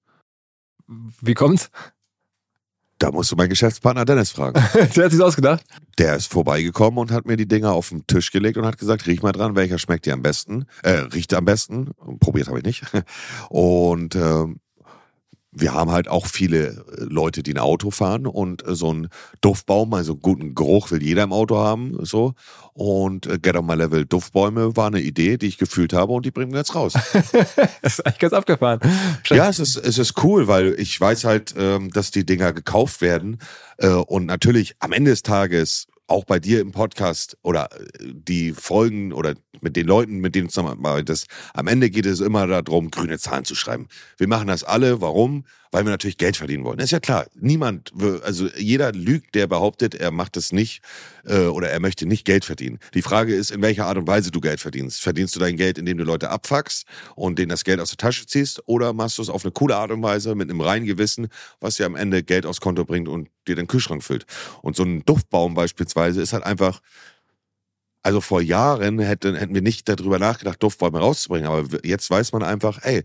Wie 0.88 1.34
kommt's? 1.34 1.69
Da 3.04 3.12
musst 3.12 3.34
du 3.34 3.36
meinen 3.36 3.49
Geschäftspartner 3.49 4.06
Dennis 4.06 4.32
fragen. 4.32 4.54
Der 4.95 5.04
hat 5.04 5.12
sich's 5.12 5.22
ausgedacht? 5.22 5.62
Der 5.97 6.16
ist 6.16 6.32
vorbeigekommen 6.32 6.99
und 6.99 7.12
hat 7.12 7.26
mir 7.26 7.36
die 7.36 7.49
Dinger 7.49 7.74
auf 7.74 7.89
den 7.89 8.08
Tisch 8.08 8.32
gelegt 8.32 8.56
und 8.56 8.66
hat 8.66 8.78
gesagt, 8.78 9.08
riech 9.08 9.22
mal 9.22 9.34
dran, 9.34 9.58
welcher 9.58 9.78
schmeckt 9.78 10.06
dir 10.06 10.14
am 10.14 10.22
besten, 10.22 10.68
äh, 10.84 10.91
riecht 11.14 11.34
am 11.34 11.43
besten. 11.43 11.91
Probiert 12.22 12.47
habe 12.47 12.60
ich 12.60 12.64
nicht. 12.64 12.84
Und 13.49 14.16
ähm, 14.16 14.62
wir 15.56 15.74
haben 15.74 15.91
halt 15.91 16.08
auch 16.08 16.26
viele 16.26 16.68
äh, 16.68 17.04
Leute, 17.04 17.43
die 17.43 17.54
ein 17.54 17.60
Auto 17.60 17.91
fahren 17.91 18.28
und 18.28 18.68
äh, 18.68 18.76
so 18.76 18.91
ein 18.91 19.10
Duftbaum, 19.41 19.93
also 19.93 20.16
guten 20.16 20.56
Geruch 20.56 20.91
will 20.91 21.04
jeder 21.04 21.24
im 21.24 21.34
Auto 21.34 21.58
haben, 21.58 21.97
so. 22.06 22.34
Und 22.74 23.28
äh, 23.28 23.38
Get 23.39 23.56
on 23.56 23.66
My 23.66 23.76
Level 23.76 24.06
Duftbäume 24.06 24.76
war 24.76 24.88
eine 24.88 25.01
Idee, 25.01 25.38
die 25.38 25.47
ich 25.47 25.58
gefühlt 25.58 25.93
habe 25.93 26.14
und 26.14 26.26
die 26.26 26.32
bringen 26.32 26.51
wir 26.51 26.60
jetzt 26.60 26.76
raus. 26.76 26.93
das 27.14 27.34
ist 27.84 28.06
eigentlich 28.06 28.20
ganz 28.20 28.34
abgefahren. 28.34 28.80
ja, 29.30 29.49
es 29.49 29.60
ist, 29.60 29.76
es 29.76 29.97
ist 29.97 30.24
cool, 30.24 30.47
weil 30.47 30.76
ich 30.80 30.99
weiß 30.99 31.24
halt, 31.26 31.54
ähm, 31.58 31.91
dass 31.91 32.12
die 32.12 32.26
Dinger 32.26 32.54
gekauft 32.54 33.01
werden 33.01 33.39
und 34.08 34.28
natürlich 34.28 34.76
am 34.80 34.91
Ende 34.91 35.12
des 35.12 35.24
Tages 35.24 35.88
auch 36.14 36.26
bei 36.26 36.39
dir 36.39 36.61
im 36.61 36.72
Podcast 36.72 37.38
oder 37.41 37.70
die 37.99 38.51
Folgen 38.51 39.14
oder 39.14 39.34
mit 39.61 39.76
den 39.76 39.88
Leuten, 39.88 40.20
mit 40.20 40.36
denen 40.36 40.47
du 40.47 40.53
zusammenarbeitest, 40.53 41.28
am 41.53 41.68
Ende 41.68 41.89
geht 41.89 42.05
es 42.05 42.20
immer 42.20 42.45
darum, 42.45 42.91
grüne 42.91 43.18
Zahlen 43.18 43.45
zu 43.45 43.55
schreiben. 43.55 43.88
Wir 44.18 44.28
machen 44.28 44.47
das 44.47 44.64
alle. 44.64 45.01
Warum? 45.01 45.45
Weil 45.74 45.86
wir 45.86 45.89
natürlich 45.89 46.19
Geld 46.19 46.38
verdienen 46.38 46.63
wollen. 46.63 46.78
Ist 46.78 46.91
ja 46.91 46.99
klar. 46.99 47.26
Niemand, 47.34 47.91
also 48.24 48.47
jeder 48.55 48.91
lügt, 48.91 49.34
der 49.34 49.47
behauptet, 49.47 49.95
er 49.95 50.11
macht 50.11 50.38
es 50.38 50.51
nicht 50.51 50.84
äh, 51.26 51.47
oder 51.47 51.71
er 51.71 51.80
möchte 51.80 52.05
nicht 52.05 52.26
Geld 52.26 52.45
verdienen. 52.45 52.78
Die 52.93 53.01
Frage 53.01 53.34
ist, 53.34 53.49
in 53.49 53.63
welcher 53.63 53.88
Art 53.88 53.97
und 53.97 54.05
Weise 54.05 54.30
du 54.30 54.39
Geld 54.39 54.59
verdienst. 54.59 55.01
Verdienst 55.01 55.36
du 55.36 55.39
dein 55.39 55.57
Geld, 55.57 55.80
indem 55.80 55.97
du 55.97 56.03
Leute 56.03 56.30
abfuckst 56.30 56.86
und 57.15 57.39
denen 57.39 57.49
das 57.49 57.63
Geld 57.63 57.80
aus 57.80 57.89
der 57.89 57.97
Tasche 57.97 58.28
ziehst 58.28 58.61
oder 58.67 58.93
machst 58.93 59.17
du 59.17 59.24
es 59.24 59.30
auf 59.30 59.43
eine 59.43 59.51
coole 59.51 59.76
Art 59.76 59.89
und 59.89 60.03
Weise 60.03 60.36
mit 60.36 60.47
einem 60.47 60.61
reinen 60.61 60.86
Gewissen, 60.86 61.28
was 61.59 61.78
dir 61.78 61.88
am 61.88 61.95
Ende 61.95 62.21
Geld 62.21 62.45
aufs 62.45 62.61
Konto 62.61 62.86
bringt 62.86 63.07
und 63.07 63.30
dir 63.47 63.55
den 63.55 63.65
Kühlschrank 63.65 64.03
füllt. 64.03 64.28
Und 64.61 64.76
so 64.76 64.84
ein 64.84 65.03
Duftbaum 65.05 65.55
beispielsweise 65.55 66.21
ist 66.21 66.34
halt 66.34 66.43
einfach 66.43 66.82
also 68.03 68.19
vor 68.21 68.41
Jahren 68.41 68.99
hätten, 68.99 69.34
hätten 69.36 69.55
wir 69.55 69.61
nicht 69.61 69.88
darüber 69.89 70.19
nachgedacht, 70.19 70.61
Duftbäume 70.61 70.99
rauszubringen. 70.99 71.47
Aber 71.47 71.65
jetzt 71.84 72.09
weiß 72.11 72.34
man 72.34 72.43
einfach, 72.43 72.80
ey, 72.84 73.03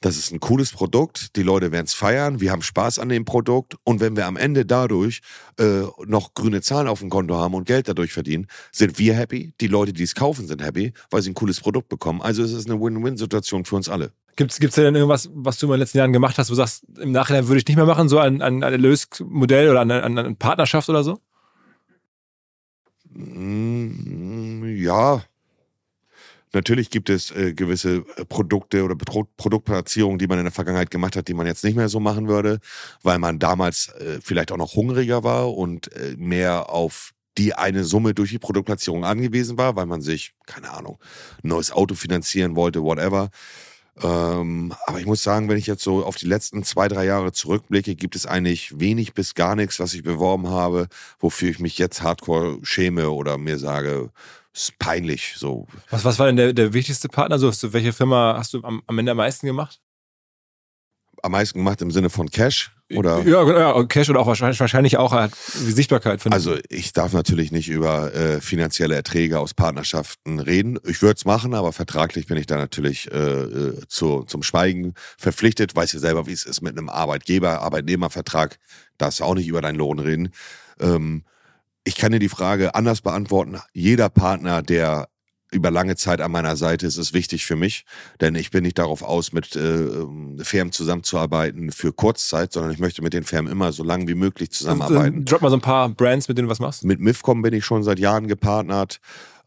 das 0.00 0.16
ist 0.16 0.32
ein 0.32 0.40
cooles 0.40 0.70
Produkt, 0.70 1.34
die 1.36 1.42
Leute 1.42 1.72
werden 1.72 1.86
es 1.86 1.94
feiern, 1.94 2.40
wir 2.40 2.52
haben 2.52 2.62
Spaß 2.62 2.98
an 2.98 3.08
dem 3.08 3.24
Produkt 3.24 3.76
und 3.84 4.00
wenn 4.00 4.16
wir 4.16 4.26
am 4.26 4.36
Ende 4.36 4.64
dadurch 4.64 5.20
äh, 5.58 5.82
noch 6.06 6.34
grüne 6.34 6.60
Zahlen 6.60 6.86
auf 6.86 7.00
dem 7.00 7.10
Konto 7.10 7.36
haben 7.36 7.54
und 7.54 7.66
Geld 7.66 7.88
dadurch 7.88 8.12
verdienen, 8.12 8.46
sind 8.70 8.98
wir 8.98 9.14
happy, 9.14 9.54
die 9.60 9.66
Leute, 9.66 9.92
die 9.92 10.04
es 10.04 10.14
kaufen, 10.14 10.46
sind 10.46 10.62
happy, 10.62 10.92
weil 11.10 11.22
sie 11.22 11.30
ein 11.30 11.34
cooles 11.34 11.60
Produkt 11.60 11.88
bekommen. 11.88 12.22
Also 12.22 12.44
es 12.44 12.52
ist 12.52 12.70
eine 12.70 12.80
Win-Win-Situation 12.80 13.64
für 13.64 13.76
uns 13.76 13.88
alle. 13.88 14.12
Gibt 14.36 14.52
es 14.52 14.74
denn 14.74 14.94
irgendwas, 14.94 15.28
was 15.34 15.58
du 15.58 15.66
in 15.66 15.72
den 15.72 15.80
letzten 15.80 15.98
Jahren 15.98 16.12
gemacht 16.12 16.38
hast, 16.38 16.48
wo 16.48 16.52
du 16.52 16.58
sagst, 16.58 16.84
im 17.00 17.10
Nachhinein 17.10 17.48
würde 17.48 17.58
ich 17.58 17.66
nicht 17.66 17.76
mehr 17.76 17.86
machen, 17.86 18.08
so 18.08 18.20
ein, 18.20 18.40
ein, 18.40 18.62
ein 18.62 18.72
Erlösmodell 18.72 19.68
oder 19.68 19.80
eine, 19.80 20.04
eine 20.04 20.34
Partnerschaft 20.36 20.88
oder 20.88 21.02
so? 21.02 21.18
Mm, 23.10 24.64
ja, 24.76 25.24
Natürlich 26.52 26.90
gibt 26.90 27.10
es 27.10 27.30
äh, 27.30 27.52
gewisse 27.52 28.04
äh, 28.16 28.24
Produkte 28.24 28.82
oder 28.84 28.96
Pro 28.96 29.26
Produktplatzierungen, 29.36 30.18
die 30.18 30.26
man 30.26 30.38
in 30.38 30.44
der 30.44 30.52
Vergangenheit 30.52 30.90
gemacht 30.90 31.16
hat, 31.16 31.28
die 31.28 31.34
man 31.34 31.46
jetzt 31.46 31.64
nicht 31.64 31.76
mehr 31.76 31.88
so 31.88 32.00
machen 32.00 32.28
würde, 32.28 32.60
weil 33.02 33.18
man 33.18 33.38
damals 33.38 33.88
äh, 34.00 34.18
vielleicht 34.22 34.52
auch 34.52 34.56
noch 34.56 34.74
hungriger 34.74 35.24
war 35.24 35.54
und 35.54 35.92
äh, 35.92 36.14
mehr 36.16 36.70
auf 36.70 37.12
die 37.36 37.54
eine 37.54 37.84
Summe 37.84 38.14
durch 38.14 38.30
die 38.30 38.38
Produktplatzierung 38.38 39.04
angewiesen 39.04 39.58
war, 39.58 39.76
weil 39.76 39.86
man 39.86 40.02
sich, 40.02 40.34
keine 40.46 40.70
Ahnung, 40.70 40.98
ein 41.44 41.48
neues 41.48 41.70
Auto 41.70 41.94
finanzieren 41.94 42.56
wollte, 42.56 42.82
whatever. 42.82 43.30
Ähm, 44.02 44.74
aber 44.86 45.00
ich 45.00 45.06
muss 45.06 45.22
sagen, 45.22 45.48
wenn 45.48 45.58
ich 45.58 45.66
jetzt 45.66 45.82
so 45.82 46.04
auf 46.04 46.16
die 46.16 46.26
letzten 46.26 46.62
zwei, 46.62 46.88
drei 46.88 47.04
Jahre 47.04 47.32
zurückblicke, 47.32 47.96
gibt 47.96 48.16
es 48.16 48.26
eigentlich 48.26 48.78
wenig 48.78 49.14
bis 49.14 49.34
gar 49.34 49.56
nichts, 49.56 49.80
was 49.80 49.94
ich 49.94 50.02
beworben 50.02 50.48
habe, 50.48 50.88
wofür 51.18 51.50
ich 51.50 51.58
mich 51.58 51.78
jetzt 51.78 52.02
hardcore 52.02 52.58
schäme 52.62 53.10
oder 53.10 53.38
mir 53.38 53.58
sage, 53.58 54.10
ist 54.54 54.78
peinlich. 54.78 55.34
So. 55.36 55.66
Was, 55.90 56.04
was 56.04 56.18
war 56.18 56.26
denn 56.26 56.36
der, 56.36 56.52
der 56.52 56.72
wichtigste 56.72 57.08
Partner? 57.08 57.38
So, 57.38 57.52
welche 57.72 57.92
Firma 57.92 58.34
hast 58.36 58.54
du 58.54 58.62
am, 58.62 58.82
am 58.86 58.98
Ende 58.98 59.12
am 59.12 59.18
meisten 59.18 59.46
gemacht? 59.46 59.80
Am 61.22 61.32
meisten 61.32 61.58
gemacht 61.58 61.82
im 61.82 61.90
Sinne 61.90 62.10
von 62.10 62.30
Cash? 62.30 62.72
Oder? 62.94 63.22
Ja, 63.26 63.46
ja, 63.46 63.84
Cash 63.84 64.08
und 64.08 64.16
auch 64.16 64.26
wahrscheinlich, 64.26 64.58
wahrscheinlich 64.60 64.96
auch 64.96 65.12
halt 65.12 65.32
die 65.54 65.72
Sichtbarkeit. 65.72 66.22
Von 66.22 66.32
also 66.32 66.56
ich 66.70 66.94
darf 66.94 67.12
natürlich 67.12 67.52
nicht 67.52 67.68
über 67.68 68.14
äh, 68.14 68.40
finanzielle 68.40 68.94
Erträge 68.94 69.38
aus 69.40 69.52
Partnerschaften 69.52 70.40
reden. 70.40 70.78
Ich 70.86 71.02
würde 71.02 71.16
es 71.16 71.26
machen, 71.26 71.52
aber 71.52 71.72
vertraglich 71.72 72.26
bin 72.26 72.38
ich 72.38 72.46
da 72.46 72.56
natürlich 72.56 73.10
äh, 73.12 73.18
äh, 73.18 73.80
zu, 73.88 74.22
zum 74.22 74.42
Schweigen 74.42 74.94
verpflichtet. 75.18 75.76
Weiß 75.76 75.92
ja 75.92 75.98
selber, 75.98 76.26
wie 76.26 76.32
es 76.32 76.44
ist 76.44 76.62
mit 76.62 76.78
einem 76.78 76.88
Arbeitgeber-Arbeitnehmervertrag. 76.88 78.58
Darfst 78.96 79.20
du 79.20 79.24
auch 79.24 79.34
nicht 79.34 79.48
über 79.48 79.60
deinen 79.60 79.76
Lohn 79.76 79.98
reden. 79.98 80.30
Ähm, 80.80 81.24
ich 81.88 81.96
kann 81.96 82.12
dir 82.12 82.18
die 82.18 82.28
Frage 82.28 82.74
anders 82.74 83.00
beantworten. 83.00 83.58
Jeder 83.72 84.10
Partner, 84.10 84.60
der 84.60 85.08
über 85.50 85.70
lange 85.70 85.96
Zeit 85.96 86.20
an 86.20 86.30
meiner 86.30 86.54
Seite 86.54 86.86
ist, 86.86 86.98
ist 86.98 87.14
wichtig 87.14 87.46
für 87.46 87.56
mich, 87.56 87.86
denn 88.20 88.34
ich 88.34 88.50
bin 88.50 88.64
nicht 88.64 88.78
darauf 88.78 89.02
aus, 89.02 89.32
mit 89.32 89.56
äh, 89.56 89.88
Firmen 90.42 90.70
zusammenzuarbeiten 90.70 91.72
für 91.72 91.94
Kurzzeit, 91.94 92.52
sondern 92.52 92.72
ich 92.72 92.78
möchte 92.78 93.00
mit 93.00 93.14
den 93.14 93.24
Firmen 93.24 93.50
immer 93.50 93.72
so 93.72 93.82
lange 93.82 94.06
wie 94.06 94.14
möglich 94.14 94.50
zusammenarbeiten. 94.50 95.24
Drop 95.24 95.40
mal 95.40 95.48
so 95.48 95.56
ein 95.56 95.62
paar 95.62 95.88
Brands, 95.88 96.28
mit 96.28 96.36
denen 96.36 96.48
du 96.48 96.50
was 96.50 96.60
machst. 96.60 96.84
Mit 96.84 97.00
Mifcom 97.00 97.40
bin 97.40 97.54
ich 97.54 97.64
schon 97.64 97.82
seit 97.82 97.98
Jahren 97.98 98.28
gepartnert. 98.28 99.00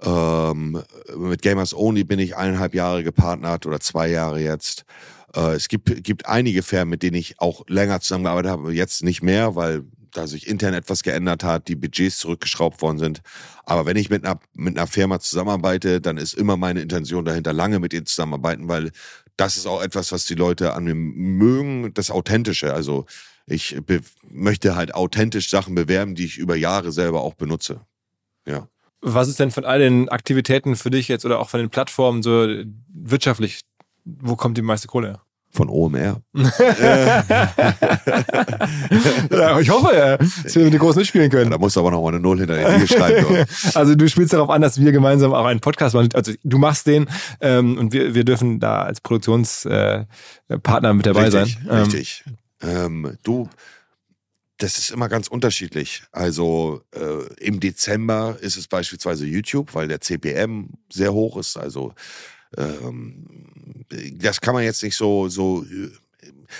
Ähm, 0.04 0.82
mit 1.16 1.44
Gamers 1.44 1.76
Only 1.76 2.04
bin 2.04 2.18
ich 2.18 2.36
eineinhalb 2.36 2.74
Jahre 2.74 3.04
gepartnert 3.04 3.68
oder 3.68 3.80
zwei 3.80 4.08
Jahre 4.10 4.42
jetzt. 4.42 4.86
Äh, 5.36 5.54
es 5.54 5.68
gibt, 5.68 6.04
gibt 6.04 6.26
einige 6.26 6.64
Firmen, 6.64 6.90
mit 6.90 7.04
denen 7.04 7.18
ich 7.18 7.40
auch 7.40 7.62
länger 7.68 8.02
zusammengearbeitet 8.02 8.50
habe, 8.50 8.74
jetzt 8.74 9.04
nicht 9.04 9.22
mehr, 9.22 9.56
weil 9.56 9.84
da 10.12 10.28
sich 10.28 10.48
intern 10.48 10.74
etwas 10.74 11.04
geändert 11.04 11.44
hat, 11.44 11.68
die 11.68 11.76
Budgets 11.76 12.20
zurückgeschraubt 12.20 12.82
worden 12.82 13.00
sind. 13.00 13.22
Aber 13.66 13.86
wenn 13.86 13.98
ich 13.98 14.10
mit 14.10 14.26
einer, 14.26 14.40
mit 14.54 14.78
einer 14.78 14.88
Firma 14.88 15.20
zusammenarbeite, 15.20 16.02
dann 16.02 16.18
ist 16.18 16.34
immer 16.34 16.58
meine 16.58 16.82
Intention 16.82 17.26
dahinter, 17.26 17.54
lange 17.54 17.80
mit 17.80 17.94
ihnen 17.94 18.06
zusammenarbeiten, 18.06 18.68
weil 18.68 18.92
das 19.38 19.58
ist 19.58 19.66
auch 19.66 19.82
etwas, 19.82 20.12
was 20.12 20.26
die 20.26 20.36
Leute 20.36 20.74
an 20.74 20.84
mir 20.84 20.96
mögen, 20.96 21.94
das 21.94 22.12
Authentische. 22.12 22.74
Also 22.74 23.06
ich 23.46 23.78
möchte 24.30 24.76
halt 24.76 24.94
authentisch 24.94 25.50
Sachen 25.50 25.76
bewerben, 25.76 26.16
die 26.16 26.26
ich 26.26 26.38
über 26.38 26.56
Jahre 26.56 26.92
selber 26.92 27.22
auch 27.22 27.34
benutze. 27.34 27.82
Ja. 28.46 28.68
Was 29.02 29.28
ist 29.28 29.40
denn 29.40 29.52
von 29.52 29.66
all 29.66 29.80
den 29.80 30.10
Aktivitäten 30.10 30.76
für 30.76 30.92
dich 30.92 31.08
jetzt 31.08 31.26
oder 31.26 31.40
auch 31.40 31.50
von 31.50 31.60
den 31.60 31.70
Plattformen 31.70 32.22
so 32.22 32.48
wirtschaftlich? 32.88 33.62
Wo 34.04 34.36
kommt 34.36 34.58
die 34.58 34.62
meiste 34.62 34.88
Kohle 34.88 35.08
her? 35.08 35.22
Von 35.54 35.70
OMR. 35.70 36.22
ja, 39.30 39.60
ich 39.60 39.70
hoffe, 39.70 39.94
ja, 39.94 40.16
dass 40.18 40.56
wir 40.56 40.64
mit 40.64 40.74
den 40.74 40.80
Großen 40.80 41.00
mitspielen 41.00 41.30
können. 41.30 41.52
Da 41.52 41.58
musst 41.58 41.76
du 41.76 41.82
aber 41.82 41.92
noch 41.92 42.02
mal 42.02 42.08
eine 42.08 42.22
Null 42.22 42.40
hinter 42.40 42.56
den 42.56 42.88
schreiben. 42.88 43.46
also 43.74 43.96
du 43.96 44.08
spielst 44.08 44.32
darauf 44.32 44.50
an, 44.50 44.62
dass 44.62 44.80
wir 44.80 44.94
gemeinsam 44.94 45.34
auch 45.34 45.46
einen 45.46 45.60
Podcast 45.60 45.94
machen. 45.94 46.08
Also 46.14 46.32
du 46.44 46.58
machst 46.58 46.88
den 46.88 47.08
ähm, 47.42 47.78
und 47.78 47.92
wir, 47.92 48.16
wir 48.16 48.24
dürfen 48.24 48.62
da 48.62 48.84
als 48.84 49.02
Produktionspartner 49.02 50.08
äh, 50.50 50.94
mit 50.94 51.06
dabei 51.06 51.30
richtig, 51.30 51.58
sein. 51.66 51.80
Richtig. 51.80 52.24
Ähm, 52.62 53.06
ähm, 53.06 53.18
du, 53.24 53.50
das 54.58 54.78
ist 54.78 54.92
immer 54.92 55.10
ganz 55.10 55.28
unterschiedlich. 55.28 56.04
Also 56.12 56.82
äh, 56.92 57.34
im 57.44 57.60
Dezember 57.60 58.38
ist 58.40 58.58
es 58.58 58.68
beispielsweise 58.68 59.26
YouTube, 59.26 59.74
weil 59.74 59.88
der 59.88 60.02
CPM 60.02 60.70
sehr 60.92 61.14
hoch 61.14 61.38
ist. 61.38 61.58
Also 61.58 61.94
ähm, 62.58 63.86
das 64.14 64.42
kann 64.42 64.54
man 64.54 64.64
jetzt 64.64 64.84
nicht 64.84 64.96
so, 64.96 65.28
so, 65.28 65.66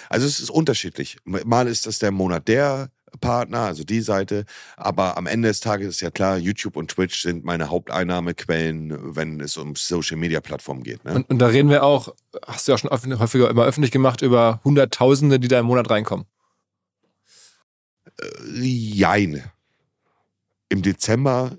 also 0.10 0.28
es 0.28 0.40
ist 0.40 0.50
unterschiedlich. 0.50 1.18
Mal 1.26 1.68
ist 1.68 1.86
das 1.86 2.00
der 2.00 2.12
Monat 2.12 2.48
der 2.48 2.90
Partner, 3.20 3.60
also 3.60 3.84
die 3.84 4.02
Seite, 4.02 4.46
aber 4.78 5.18
am 5.18 5.28
Ende 5.28 5.50
des 5.50 5.60
Tages 5.60 5.96
ist 5.96 6.02
ja 6.02 6.12
klar, 6.12 6.38
YouTube 6.38 6.78
und 6.78 6.90
Twitch 6.92 7.22
sind 7.22 7.44
meine 7.44 7.70
Haupteinnahmequellen, 7.70 9.16
wenn 9.16 9.42
es 9.42 9.58
um 9.58 9.76
Social 9.76 10.18
Media 10.18 10.40
Plattformen 10.40 10.84
geht. 10.84 11.04
Ne? 11.04 11.16
Und, 11.16 11.30
und, 11.30 11.40
da 11.40 11.48
reden 11.48 11.70
wir 11.70 11.84
auch, 11.84 12.14
hast 12.48 12.68
du 12.68 12.72
ja 12.72 12.78
schon 12.78 12.90
häufiger 13.20 13.50
immer 13.50 13.66
öffentlich 13.66 13.92
gemacht, 13.92 14.22
über 14.22 14.62
Hunderttausende, 14.64 15.40
die 15.40 15.50
da 15.50 15.60
im 15.60 15.66
Monat 15.66 15.90
reinkommen. 15.90 16.26
Äh, 18.20 18.60
jein. 18.62 19.44
Im 20.70 20.82
Dezember 20.82 21.58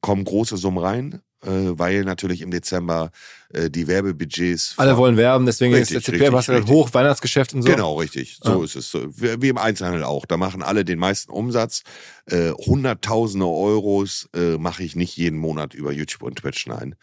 kommen 0.00 0.24
große 0.24 0.56
Summen 0.56 0.78
rein 0.78 1.20
weil 1.42 2.04
natürlich 2.04 2.42
im 2.42 2.50
Dezember 2.50 3.10
äh, 3.52 3.70
die 3.70 3.86
Werbebudgets. 3.88 4.74
Alle 4.76 4.96
wollen 4.96 5.16
werben, 5.16 5.46
deswegen 5.46 5.74
richtig, 5.74 5.96
ist 5.96 6.08
der 6.08 6.32
halt 6.32 6.68
hoch, 6.68 6.92
Weihnachtsgeschäft 6.92 7.54
und 7.54 7.62
so. 7.62 7.70
Genau, 7.70 7.94
richtig. 7.94 8.38
So 8.42 8.60
ah. 8.60 8.64
ist 8.64 8.76
es. 8.76 8.94
Wie, 8.94 9.48
im 9.48 9.58
Einzelhandel 9.58 10.04
auch. 10.04 10.26
Da 10.26 10.36
machen 10.36 10.62
alle 10.62 10.84
den 10.84 10.98
meisten 10.98 11.32
Umsatz. 11.32 11.82
Äh, 12.26 12.50
Hunderttausende 12.50 13.46
Euros 13.46 14.28
äh, 14.34 14.58
mache 14.58 14.82
ich 14.82 14.96
nicht 14.96 15.16
jeden 15.16 15.38
Monat 15.38 15.74
über 15.74 15.92
YouTube 15.92 16.22
und 16.22 16.36
Twitch, 16.36 16.66
nein. 16.66 16.94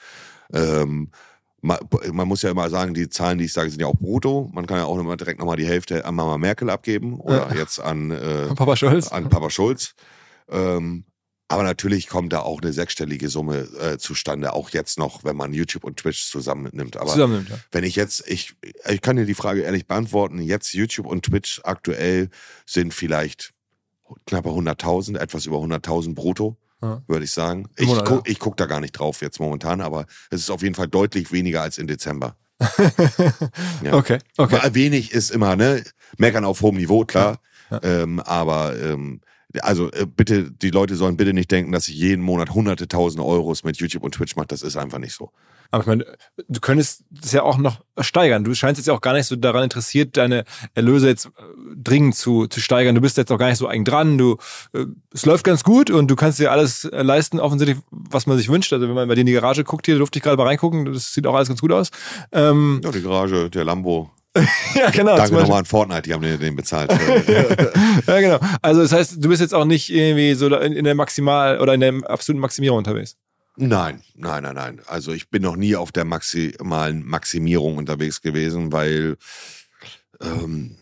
Ähm, 0.53 1.11
man, 1.61 1.79
man, 2.11 2.27
muss 2.27 2.43
ja 2.43 2.51
immer 2.51 2.69
sagen, 2.69 2.93
die 2.93 3.09
Zahlen, 3.09 3.39
die 3.39 3.45
ich 3.45 3.53
sage, 3.53 3.69
sind 3.69 3.81
ja 3.81 3.87
auch 3.87 3.97
brutto. 3.97 4.49
Man 4.53 4.67
kann 4.67 4.77
ja 4.77 4.85
auch 4.85 4.97
immer 4.99 5.17
direkt 5.17 5.39
nochmal 5.39 5.57
die 5.57 5.65
Hälfte 5.65 6.05
an 6.05 6.15
Mama 6.15 6.37
Merkel 6.37 6.69
abgeben 6.69 7.19
oder 7.19 7.49
ja. 7.49 7.55
jetzt 7.55 7.79
an, 7.79 8.11
äh, 8.11 8.53
Papa 8.55 8.75
Scholz. 8.75 9.09
An 9.09 9.29
Papa 9.29 9.49
Schulz. 9.49 9.95
Ähm, 10.49 11.05
aber 11.49 11.63
natürlich 11.63 12.07
kommt 12.07 12.33
da 12.33 12.41
auch 12.41 12.61
eine 12.61 12.73
sechsstellige 12.73 13.29
Summe 13.29 13.67
äh, 13.79 13.97
zustande, 13.97 14.53
auch 14.53 14.69
jetzt 14.71 14.99
noch, 14.99 15.23
wenn 15.23 15.37
man 15.37 15.53
YouTube 15.53 15.85
und 15.85 15.97
Twitch 15.97 16.29
zusammennimmt. 16.29 16.97
Aber 16.97 17.11
zusammennimmt, 17.11 17.49
ja. 17.49 17.57
wenn 17.71 17.85
ich 17.85 17.95
jetzt, 17.95 18.27
ich, 18.27 18.55
ich 18.89 19.01
kann 19.01 19.15
dir 19.15 19.25
die 19.25 19.33
Frage 19.33 19.61
ehrlich 19.61 19.87
beantworten, 19.87 20.41
jetzt 20.41 20.73
YouTube 20.73 21.05
und 21.05 21.23
Twitch 21.23 21.61
aktuell 21.63 22.29
sind 22.65 22.93
vielleicht 22.93 23.53
knappe 24.25 24.49
100.000, 24.49 25.17
etwas 25.17 25.45
über 25.45 25.57
100.000 25.57 26.15
brutto, 26.15 26.57
ja. 26.81 27.01
würde 27.07 27.23
ich 27.23 27.31
sagen. 27.31 27.69
Ich, 27.77 27.87
Monat, 27.87 28.05
guck, 28.05 28.27
ja. 28.27 28.31
ich 28.31 28.39
guck 28.39 28.57
da 28.57 28.65
gar 28.65 28.81
nicht 28.81 28.93
drauf 28.93 29.21
jetzt 29.21 29.39
momentan, 29.39 29.79
aber 29.79 30.05
es 30.29 30.41
ist 30.41 30.49
auf 30.49 30.61
jeden 30.63 30.75
Fall 30.75 30.87
deutlich 30.89 31.31
weniger 31.31 31.61
als 31.61 31.77
im 31.77 31.87
Dezember. 31.87 32.35
Ja. 33.83 33.93
Okay, 33.93 34.17
okay. 34.37 34.73
Wenig 34.73 35.11
ist 35.11 35.29
immer, 35.29 35.55
ne? 35.55 35.83
Meckern 36.17 36.45
auf 36.45 36.61
hohem 36.61 36.77
Niveau, 36.77 37.05
klar. 37.05 37.39
Ähm, 37.83 38.19
aber 38.21 38.75
ähm, 38.79 39.21
also 39.61 39.91
äh, 39.91 40.05
bitte, 40.05 40.51
die 40.51 40.69
Leute 40.69 40.95
sollen 40.95 41.17
bitte 41.17 41.33
nicht 41.33 41.51
denken, 41.51 41.71
dass 41.71 41.87
ich 41.87 41.95
jeden 41.95 42.23
Monat 42.23 42.53
hunderte 42.53 42.87
tausend 42.87 43.23
Euros 43.23 43.63
mit 43.63 43.77
YouTube 43.77 44.03
und 44.03 44.13
Twitch 44.13 44.35
mache. 44.35 44.47
Das 44.47 44.61
ist 44.61 44.77
einfach 44.77 44.99
nicht 44.99 45.13
so. 45.13 45.31
Aber 45.71 45.81
ich 45.81 45.87
meine, 45.87 46.05
du 46.47 46.59
könntest 46.61 47.03
das 47.09 47.33
ja 47.33 47.43
auch 47.43 47.57
noch 47.57 47.81
steigern. 47.99 48.43
Du 48.43 48.53
scheinst 48.53 48.79
jetzt 48.79 48.87
ja 48.87 48.93
auch 48.93 49.01
gar 49.01 49.13
nicht 49.13 49.25
so 49.25 49.35
daran 49.35 49.63
interessiert, 49.63 50.15
deine 50.15 50.45
Erlöse 50.75 51.07
jetzt 51.07 51.25
äh, 51.25 51.29
dringend 51.75 52.15
zu, 52.15 52.47
zu 52.47 52.59
steigern. 52.61 52.95
Du 52.95 53.01
bist 53.01 53.17
jetzt 53.17 53.31
auch 53.31 53.37
gar 53.37 53.49
nicht 53.49 53.57
so 53.57 53.67
eigen 53.67 53.85
dran. 53.85 54.17
Du, 54.17 54.37
äh, 54.73 54.85
es 55.13 55.25
läuft 55.25 55.43
ganz 55.43 55.63
gut 55.63 55.89
und 55.89 56.07
du 56.09 56.15
kannst 56.15 56.39
dir 56.39 56.51
alles 56.51 56.87
leisten, 56.91 57.39
offensichtlich, 57.39 57.79
was 57.91 58.27
man 58.27 58.37
sich 58.37 58.49
wünscht. 58.49 58.71
Also 58.71 58.87
wenn 58.87 58.95
man 58.95 59.07
bei 59.07 59.15
dir 59.15 59.21
in 59.21 59.27
die 59.27 59.33
Garage 59.33 59.63
guckt, 59.63 59.85
hier 59.85 59.97
durfte 59.97 60.19
ich 60.19 60.23
gerade 60.23 60.37
mal 60.37 60.47
reingucken, 60.47 60.85
das 60.93 61.13
sieht 61.13 61.27
auch 61.27 61.35
alles 61.35 61.47
ganz 61.47 61.61
gut 61.61 61.71
aus. 61.71 61.89
Ähm, 62.31 62.81
Ja, 62.83 62.91
die 62.91 63.01
Garage, 63.01 63.49
der 63.49 63.65
Lambo. 63.65 64.11
Ja, 64.75 64.89
genau. 64.91 65.15
Danke 65.15 65.35
nochmal 65.35 65.59
an 65.59 65.65
Fortnite, 65.65 66.03
die 66.03 66.13
haben 66.13 66.21
den, 66.21 66.39
den 66.39 66.55
bezahlt. 66.55 66.91
ja, 68.07 68.19
genau. 68.19 68.39
Also 68.61 68.81
das 68.81 68.91
heißt, 68.91 69.23
du 69.23 69.29
bist 69.29 69.41
jetzt 69.41 69.53
auch 69.53 69.65
nicht 69.65 69.89
irgendwie 69.89 70.33
so 70.33 70.47
in, 70.55 70.73
in 70.73 70.83
der 70.83 70.95
Maximal- 70.95 71.59
oder 71.59 71.73
in 71.73 71.79
der 71.79 71.93
absoluten 72.09 72.39
Maximierung 72.39 72.79
unterwegs. 72.79 73.15
Nein, 73.55 74.01
nein, 74.15 74.43
nein, 74.43 74.55
nein. 74.55 74.81
Also 74.85 75.13
ich 75.13 75.29
bin 75.29 75.41
noch 75.41 75.55
nie 75.55 75.75
auf 75.75 75.91
der 75.91 76.05
maximalen 76.05 77.03
Maximierung 77.05 77.77
unterwegs 77.77 78.21
gewesen, 78.21 78.71
weil 78.71 79.17
ähm, 80.21 80.77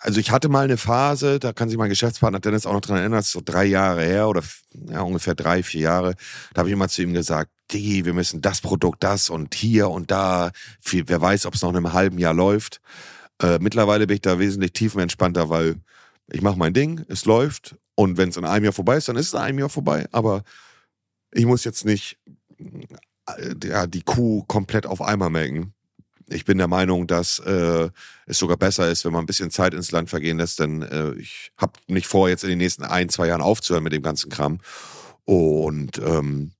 also 0.00 0.20
ich 0.20 0.30
hatte 0.30 0.48
mal 0.48 0.64
eine 0.64 0.76
Phase, 0.76 1.38
da 1.40 1.52
kann 1.52 1.68
sich 1.68 1.76
mein 1.76 1.90
Geschäftspartner 1.90 2.40
Dennis 2.40 2.64
auch 2.64 2.72
noch 2.72 2.80
dran 2.80 2.98
erinnern, 2.98 3.18
das 3.18 3.26
ist 3.26 3.32
so 3.32 3.42
drei 3.44 3.64
Jahre 3.64 4.04
her 4.04 4.28
oder 4.28 4.42
ja, 4.88 5.00
ungefähr 5.00 5.34
drei, 5.34 5.62
vier 5.62 5.80
Jahre. 5.82 6.14
Da 6.54 6.60
habe 6.60 6.68
ich 6.68 6.72
immer 6.72 6.88
zu 6.88 7.02
ihm 7.02 7.12
gesagt, 7.12 7.50
Digi, 7.72 8.04
wir 8.04 8.14
müssen 8.14 8.40
das 8.40 8.60
Produkt, 8.60 9.02
das 9.02 9.30
und 9.30 9.54
hier 9.54 9.88
und 9.88 10.10
da. 10.10 10.50
Viel, 10.80 11.04
wer 11.08 11.20
weiß, 11.20 11.46
ob 11.46 11.54
es 11.54 11.62
noch 11.62 11.70
in 11.70 11.76
einem 11.76 11.92
halben 11.92 12.18
Jahr 12.18 12.34
läuft. 12.34 12.80
Äh, 13.42 13.58
mittlerweile 13.60 14.06
bin 14.06 14.16
ich 14.16 14.22
da 14.22 14.38
wesentlich 14.38 14.72
tiefenentspannter, 14.72 15.50
weil 15.50 15.76
ich 16.30 16.42
mache 16.42 16.58
mein 16.58 16.72
Ding, 16.72 17.04
es 17.08 17.24
läuft 17.24 17.76
und 17.94 18.16
wenn 18.16 18.28
es 18.28 18.36
in 18.36 18.44
einem 18.44 18.64
Jahr 18.64 18.72
vorbei 18.72 18.96
ist, 18.96 19.08
dann 19.08 19.16
ist 19.16 19.28
es 19.28 19.32
in 19.32 19.40
einem 19.40 19.58
Jahr 19.58 19.68
vorbei. 19.68 20.06
Aber 20.12 20.42
ich 21.32 21.46
muss 21.46 21.64
jetzt 21.64 21.84
nicht 21.84 22.18
äh, 22.58 23.54
ja, 23.64 23.86
die 23.86 24.02
Kuh 24.02 24.42
komplett 24.44 24.86
auf 24.86 25.02
einmal 25.02 25.30
melken. 25.30 25.72
Ich 26.28 26.44
bin 26.44 26.58
der 26.58 26.66
Meinung, 26.66 27.06
dass 27.06 27.38
äh, 27.38 27.88
es 28.26 28.38
sogar 28.38 28.56
besser 28.56 28.90
ist, 28.90 29.04
wenn 29.04 29.12
man 29.12 29.22
ein 29.22 29.26
bisschen 29.26 29.52
Zeit 29.52 29.74
ins 29.74 29.92
Land 29.92 30.10
vergehen 30.10 30.38
lässt, 30.38 30.58
denn 30.58 30.82
äh, 30.82 31.14
ich 31.14 31.52
habe 31.56 31.74
nicht 31.86 32.08
vor, 32.08 32.28
jetzt 32.28 32.42
in 32.42 32.50
den 32.50 32.58
nächsten 32.58 32.82
ein, 32.82 33.08
zwei 33.08 33.28
Jahren 33.28 33.42
aufzuhören 33.42 33.84
mit 33.84 33.92
dem 33.92 34.02
ganzen 34.02 34.28
Kram. 34.28 34.58
Und 35.24 35.98
ähm, 35.98 36.52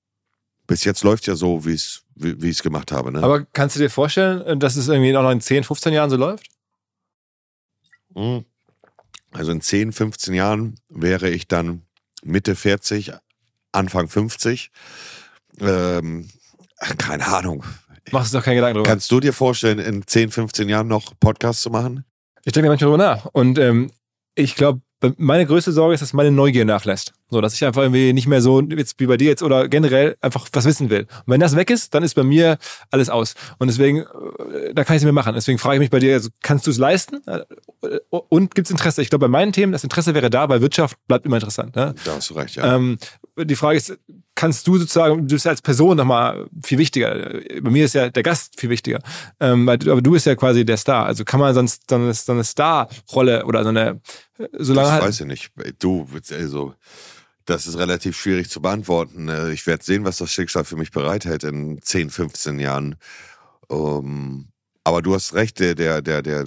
bis 0.67 0.85
jetzt 0.85 1.05
läuft 1.05 1.27
ja 1.27 1.37
so, 1.37 1.65
wie 1.65 1.75
es 1.75 2.03
wie, 2.17 2.41
wie 2.43 2.49
ich 2.49 2.57
es 2.57 2.63
gemacht 2.63 2.93
habe. 2.93 3.13
Ne? 3.13 3.23
Aber 3.23 3.45
kannst 3.45 3.77
du 3.77 3.81
dir 3.81 3.91
vorstellen, 3.91 4.59
dass 4.59 4.77
es 4.77 4.89
irgendwie 4.89 5.13
noch 5.13 5.31
in 5.31 5.41
10, 5.41 5.65
15 5.65 5.93
Jahren 5.93 6.11
so 6.11 6.17
läuft? 6.17 6.47
Mhm. 8.15 8.45
Also 9.33 9.53
in 9.53 9.61
10, 9.61 9.93
15 9.93 10.35
Jahren 10.35 10.77
wäre 10.89 11.29
ich 11.29 11.47
dann 11.47 11.83
Mitte 12.23 12.57
40, 12.57 13.13
Anfang 13.73 14.09
50. 14.09 14.71
Ähm, 15.61 16.31
keine 16.99 17.27
Ahnung. 17.27 17.65
Machst 18.13 18.33
du 18.33 18.39
doch 18.39 18.45
keine 18.45 18.57
Gedanken 18.57 18.77
drüber. 18.77 18.89
Kannst 18.89 19.11
du 19.11 19.21
dir 19.21 19.33
vorstellen, 19.33 19.79
in 19.79 20.07
10, 20.07 20.31
15 20.31 20.69
Jahren 20.69 20.89
noch 20.89 21.13
Podcast 21.19 21.63
zu 21.63 21.71
machen? 21.71 22.05
Ich 22.45 22.53
denke 22.53 22.69
manchmal 22.69 22.91
drüber 22.91 23.05
nach. 23.05 23.27
Und 23.27 23.59
ähm, 23.59 23.91
ich 24.35 24.55
glaube, 24.55 24.81
meine 25.17 25.45
größte 25.45 25.73
Sorge 25.73 25.95
ist, 25.95 26.01
dass 26.01 26.13
meine 26.13 26.31
Neugier 26.31 26.65
nachlässt. 26.65 27.13
So, 27.29 27.41
dass 27.41 27.55
ich 27.55 27.65
einfach 27.65 27.83
irgendwie 27.83 28.13
nicht 28.13 28.29
mehr 28.29 28.41
so, 28.41 28.61
jetzt 28.61 29.01
wie 29.01 29.07
bei 29.07 29.17
dir 29.17 29.29
jetzt 29.29 29.43
oder 29.43 29.69
generell 29.69 30.17
einfach 30.21 30.49
was 30.53 30.65
wissen 30.65 30.91
will. 30.91 31.03
Und 31.03 31.27
wenn 31.27 31.41
das 31.41 31.57
weg 31.57 31.71
ist, 31.71 31.93
dann 31.95 32.05
ist 32.05 32.15
bei 32.15 32.23
mir 32.23 32.59
alles 32.91 33.11
aus. 33.11 33.35
Und 33.59 33.67
deswegen, 33.69 34.01
äh, 34.01 34.73
da 34.75 34.85
kann 34.85 34.97
ich 34.97 35.03
es 35.03 35.05
mir 35.07 35.13
machen. 35.13 35.35
Deswegen 35.35 35.59
frage 35.59 35.77
ich 35.77 35.81
mich 35.81 35.91
bei 35.91 35.99
dir, 35.99 36.15
also, 36.15 36.29
kannst 36.43 36.67
du 36.67 36.71
es 36.71 36.79
leisten? 36.79 37.23
Äh, 37.27 37.41
Und 38.11 38.55
gibt 38.55 38.69
es 38.69 38.71
Interesse? 38.71 39.03
Ich 39.03 39.11
glaube, 39.11 39.25
bei 39.25 39.31
meinen 39.31 39.53
Themen, 39.53 39.73
das 39.73 39.83
Interesse 39.83 40.15
wäre 40.15 40.31
da, 40.31 40.49
weil 40.49 40.61
Wirtschaft 40.61 40.97
bleibt 41.09 41.27
immer 41.27 41.37
interessant. 41.37 41.75
Ne? 41.75 41.95
Da 42.05 42.15
hast 42.15 42.31
du 42.31 42.35
recht, 42.35 42.57
ja. 42.57 42.77
Ähm, 42.77 42.99
die 43.37 43.57
Frage 43.57 43.77
ist, 43.77 43.99
kannst 44.37 44.67
du 44.67 44.79
sozusagen, 44.79 45.27
du 45.27 45.35
bist 45.35 45.47
als 45.47 45.63
Person 45.63 45.97
nochmal 45.97 46.47
viel 46.63 46.79
wichtiger. 46.79 47.41
Bei 47.61 47.71
mir 47.71 47.87
ist 47.87 47.95
ja 47.95 48.09
der 48.09 48.23
Gast 48.23 48.61
viel 48.61 48.71
wichtiger. 48.71 49.01
Ähm, 49.41 49.69
aber 49.69 50.01
du 50.01 50.13
bist 50.13 50.27
ja 50.27 50.37
quasi 50.37 50.65
der 50.65 50.77
Star. 50.77 51.07
Also 51.07 51.25
kann 51.25 51.41
man 51.41 51.55
sonst 51.55 51.85
so 51.89 51.97
eine, 51.97 52.15
so 52.15 52.33
eine 52.33 52.45
Star-Rolle 52.45 53.45
oder 53.47 53.63
so 53.65 53.71
eine, 53.71 54.01
solange 54.53 54.87
das 54.87 54.93
halt, 54.93 55.05
weiß 55.05 55.21
ich 55.21 55.27
nicht. 55.27 55.51
Du, 55.79 56.07
also, 56.31 56.75
das 57.47 57.67
ist 57.67 57.79
relativ 57.79 58.17
schwierig 58.19 58.51
zu 58.51 58.61
beantworten. 58.61 59.29
Äh, 59.29 59.53
Ich 59.53 59.67
werde 59.67 59.85
sehen, 59.85 60.05
was 60.05 60.19
das 60.19 60.31
Schicksal 60.33 60.65
für 60.65 60.77
mich 60.77 60.91
bereithält 60.91 61.45
in 61.45 61.81
10, 61.81 62.11
15 62.11 62.59
Jahren. 62.59 62.97
Ähm, 63.71 64.49
aber 64.85 65.03
du 65.03 65.15
hast 65.15 65.35
recht, 65.35 65.59
der, 65.59 65.75
der, 65.75 66.03
der, 66.03 66.23
der, 66.23 66.45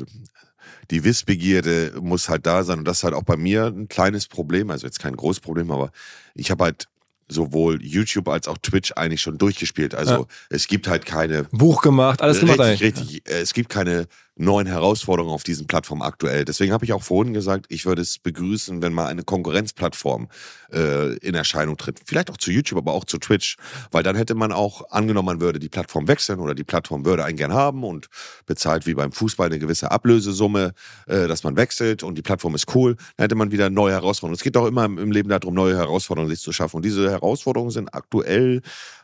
die 0.91 1.03
Wissbegierde 1.03 1.93
muss 2.01 2.29
halt 2.29 2.45
da 2.45 2.63
sein. 2.63 2.79
Und 2.79 2.85
das 2.85 2.97
ist 2.99 3.03
halt 3.03 3.13
auch 3.13 3.23
bei 3.23 3.37
mir 3.37 3.65
ein 3.65 3.87
kleines 3.87 4.27
Problem. 4.27 4.69
Also 4.69 4.85
jetzt 4.87 4.99
kein 4.99 5.15
großes 5.15 5.39
Problem, 5.41 5.71
aber 5.71 5.91
ich 6.35 6.51
habe 6.51 6.63
halt 6.65 6.87
sowohl 7.31 7.79
YouTube 7.83 8.27
als 8.27 8.47
auch 8.47 8.57
Twitch 8.57 8.93
eigentlich 8.95 9.21
schon 9.21 9.37
durchgespielt. 9.37 9.93
Also 9.93 10.13
Ja. 10.13 10.25
es 10.49 10.67
gibt 10.67 10.87
halt 10.87 11.05
keine 11.05 11.43
Buch 11.51 11.81
gemacht, 11.83 12.21
alles 12.21 12.39
gemacht 12.39 12.59
richtig, 12.59 12.83
eigentlich. 12.99 13.09
richtig. 13.15 13.29
Äh, 13.31 13.41
Es 13.41 13.53
gibt 13.53 13.69
keine 13.69 14.07
neuen 14.39 14.67
Herausforderungen 14.67 15.33
auf 15.33 15.43
diesen 15.43 15.67
Plattformen 15.67 16.01
aktuell. 16.01 16.45
Deswegen 16.45 16.71
habe 16.71 16.85
ich 16.85 16.93
auch 16.93 17.03
vorhin 17.03 17.33
gesagt, 17.33 17.65
ich 17.69 17.85
würde 17.85 18.01
es 18.01 18.19
begrüßen, 18.19 18.81
wenn 18.81 18.93
mal 18.93 19.07
eine 19.07 19.23
Konkurrenzplattform 19.23 20.29
äh, 20.71 21.17
in 21.17 21.35
Erscheinung 21.35 21.77
tritt. 21.77 21.99
Vielleicht 22.05 22.31
auch 22.31 22.37
zu 22.37 22.51
YouTube, 22.51 22.79
aber 22.79 22.93
auch 22.93 23.03
zu 23.03 23.17
Twitch. 23.17 23.57
Weil 23.91 24.03
dann 24.03 24.15
hätte 24.15 24.35
man 24.35 24.51
auch, 24.51 24.89
angenommen, 24.91 25.25
man 25.25 25.41
würde 25.41 25.59
die 25.59 25.67
Plattform 25.69 26.07
wechseln 26.07 26.39
oder 26.39 26.55
die 26.55 26.63
Plattform 26.63 27.05
würde 27.05 27.25
einen 27.25 27.37
gern 27.37 27.53
haben 27.53 27.83
und 27.83 28.07
bezahlt 28.45 28.85
wie 28.85 28.93
beim 28.93 29.11
Fußball 29.11 29.47
eine 29.47 29.59
gewisse 29.59 29.91
Ablösesumme, 29.91 30.73
äh, 31.07 31.27
dass 31.27 31.43
man 31.43 31.57
wechselt 31.57 32.03
und 32.03 32.15
die 32.15 32.21
Plattform 32.21 32.55
ist 32.55 32.73
cool, 32.73 32.95
dann 33.17 33.25
hätte 33.25 33.35
man 33.35 33.51
wieder 33.51 33.69
neue 33.69 33.93
Herausforderungen. 33.93 34.35
Es 34.35 34.43
geht 34.43 34.55
doch 34.55 34.67
immer 34.67 34.85
im 34.85 35.11
Leben 35.11 35.29
darum, 35.29 35.53
neue 35.53 35.75
Herausforderungen 35.75 36.29
sich 36.29 36.41
zu 36.41 36.53
schaffen. 36.53 36.77
Und 36.77 36.85
diese 36.85 37.11
Herausforderungen 37.11 37.71
sind 37.71 37.93
aktuell 37.93 38.61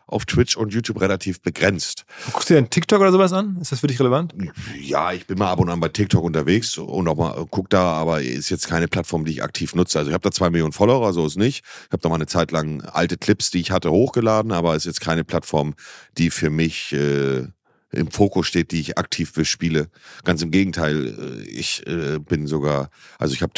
auf 0.08 0.26
Twitch 0.26 0.56
und 0.56 0.74
YouTube 0.74 1.02
relativ 1.02 1.42
begrenzt. 1.42 2.06
Guckst 2.32 2.50
du 2.50 2.54
dir 2.54 2.60
einen 2.60 2.70
TikTok 2.70 3.02
oder 3.02 3.12
sowas 3.12 3.34
an? 3.34 3.58
Ist 3.60 3.72
das 3.72 3.80
für 3.80 3.88
dich 3.88 4.00
relevant? 4.00 4.34
Ja, 4.80 5.12
ich 5.12 5.26
bin 5.26 5.38
mal 5.38 5.52
ab 5.52 5.60
und 5.60 5.70
an 5.70 5.80
bei 5.80 5.90
TikTok 5.90 6.24
unterwegs 6.24 6.78
und 6.78 7.08
auch 7.08 7.16
mal 7.16 7.46
guck 7.50 7.70
da, 7.70 7.94
aber 7.94 8.22
ist 8.22 8.50
jetzt 8.50 8.68
keine 8.68 8.88
Plattform, 8.88 9.26
die 9.26 9.32
ich 9.32 9.44
aktiv 9.44 9.74
nutze. 9.76 10.00
Also 10.00 10.10
ich 10.10 10.14
habe 10.14 10.24
da 10.24 10.32
zwei 10.32 10.50
Millionen 10.50 10.74
Follower, 10.74 11.12
so 11.14 11.26
ist 11.26 11.38
nicht. 11.38 11.64
Ich 11.86 11.92
habe 11.92 12.02
da 12.02 12.10
mal 12.10 12.16
eine 12.16 12.28
Zeit 12.28 12.52
lang 12.52 12.82
alte 12.82 13.18
Clips, 13.18 13.50
die 13.50 13.60
ich 13.60 13.72
hatte, 13.72 13.92
hochgeladen, 13.92 14.52
aber 14.52 14.76
ist 14.76 14.86
jetzt 14.86 15.02
keine 15.02 15.24
Plattform, 15.24 15.74
die 16.18 16.30
für 16.30 16.50
mich 16.50 16.94
äh, 16.94 17.48
im 17.92 18.12
Fokus 18.12 18.48
steht, 18.48 18.72
die 18.72 18.82
ich 18.82 18.98
aktiv 18.98 19.34
bespiele. 19.34 19.88
Ganz 20.24 20.42
im 20.42 20.52
Gegenteil, 20.52 21.08
äh, 21.08 21.50
ich 21.50 21.86
äh, 21.88 22.20
bin 22.20 22.48
sogar, 22.48 22.90
also 23.18 23.34
ich 23.34 23.42
habe 23.42 23.54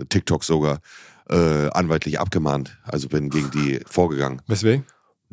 äh, 0.00 0.04
TikTok 0.06 0.44
sogar 0.44 0.80
äh, 1.30 1.68
anwaltlich 1.70 2.20
abgemahnt, 2.20 2.78
also 2.84 3.08
bin 3.08 3.30
gegen 3.30 3.50
die 3.50 3.80
vorgegangen. 3.86 4.42
Weswegen? 4.46 4.84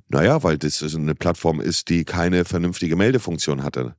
Naja, 0.07 0.43
weil 0.43 0.57
das 0.57 0.83
eine 0.95 1.15
Plattform 1.15 1.59
ist, 1.59 1.89
die 1.89 2.03
keine 2.03 2.45
vernünftige 2.45 2.95
Meldefunktion 2.95 3.63
hatte. 3.63 3.95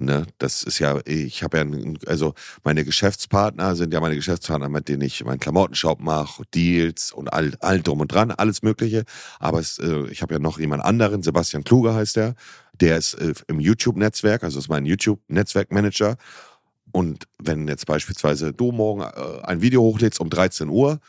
Ne, 0.00 0.26
das 0.38 0.62
ist 0.62 0.78
ja, 0.78 1.00
ich 1.06 1.42
habe 1.42 1.58
ja, 1.58 1.64
also 2.06 2.34
meine 2.62 2.84
Geschäftspartner 2.84 3.74
sind 3.74 3.92
ja 3.92 4.00
meine 4.00 4.14
Geschäftspartner, 4.14 4.68
mit 4.68 4.88
denen 4.88 5.02
ich 5.02 5.24
meinen 5.24 5.40
Klamottenshop 5.40 5.98
mache, 6.00 6.44
Deals 6.54 7.10
und 7.10 7.32
all, 7.32 7.54
all 7.58 7.82
drum 7.82 7.98
und 7.98 8.12
dran, 8.12 8.30
alles 8.30 8.62
Mögliche. 8.62 9.02
Aber 9.40 9.58
es, 9.58 9.80
äh, 9.80 10.06
ich 10.06 10.22
habe 10.22 10.34
ja 10.34 10.38
noch 10.38 10.60
jemand 10.60 10.84
anderen, 10.84 11.24
Sebastian 11.24 11.64
Kluge 11.64 11.94
heißt 11.94 12.14
der, 12.14 12.36
der 12.80 12.96
ist 12.96 13.14
äh, 13.14 13.34
im 13.48 13.58
YouTube-Netzwerk, 13.58 14.44
also 14.44 14.60
ist 14.60 14.68
mein 14.68 14.86
YouTube-Netzwerkmanager. 14.86 16.16
Und 16.92 17.24
wenn 17.42 17.66
jetzt 17.66 17.86
beispielsweise 17.86 18.52
du 18.52 18.70
morgen 18.70 19.00
äh, 19.02 19.42
ein 19.42 19.62
Video 19.62 19.82
hochlädst 19.82 20.20
um 20.20 20.30
13 20.30 20.68
Uhr 20.68 21.00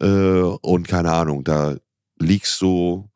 und 0.00 0.88
keine 0.88 1.12
Ahnung, 1.12 1.44
da 1.44 1.76
liegst 2.18 2.62
du 2.62 3.10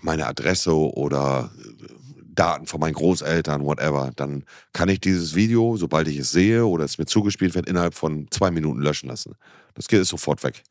meine 0.00 0.26
Adresse 0.26 0.74
oder 0.74 1.50
äh, 1.58 1.86
Daten 2.34 2.66
von 2.66 2.80
meinen 2.80 2.94
Großeltern, 2.94 3.64
whatever, 3.64 4.10
dann 4.16 4.44
kann 4.72 4.88
ich 4.88 5.00
dieses 5.00 5.34
Video, 5.34 5.76
sobald 5.76 6.08
ich 6.08 6.18
es 6.18 6.30
sehe 6.30 6.64
oder 6.64 6.84
es 6.84 6.98
mir 6.98 7.06
zugespielt 7.06 7.54
wird, 7.54 7.68
innerhalb 7.68 7.94
von 7.94 8.26
zwei 8.30 8.50
Minuten 8.50 8.80
löschen 8.80 9.08
lassen. 9.08 9.34
Das 9.74 9.88
geht 9.88 10.04
sofort 10.06 10.42
weg. 10.42 10.62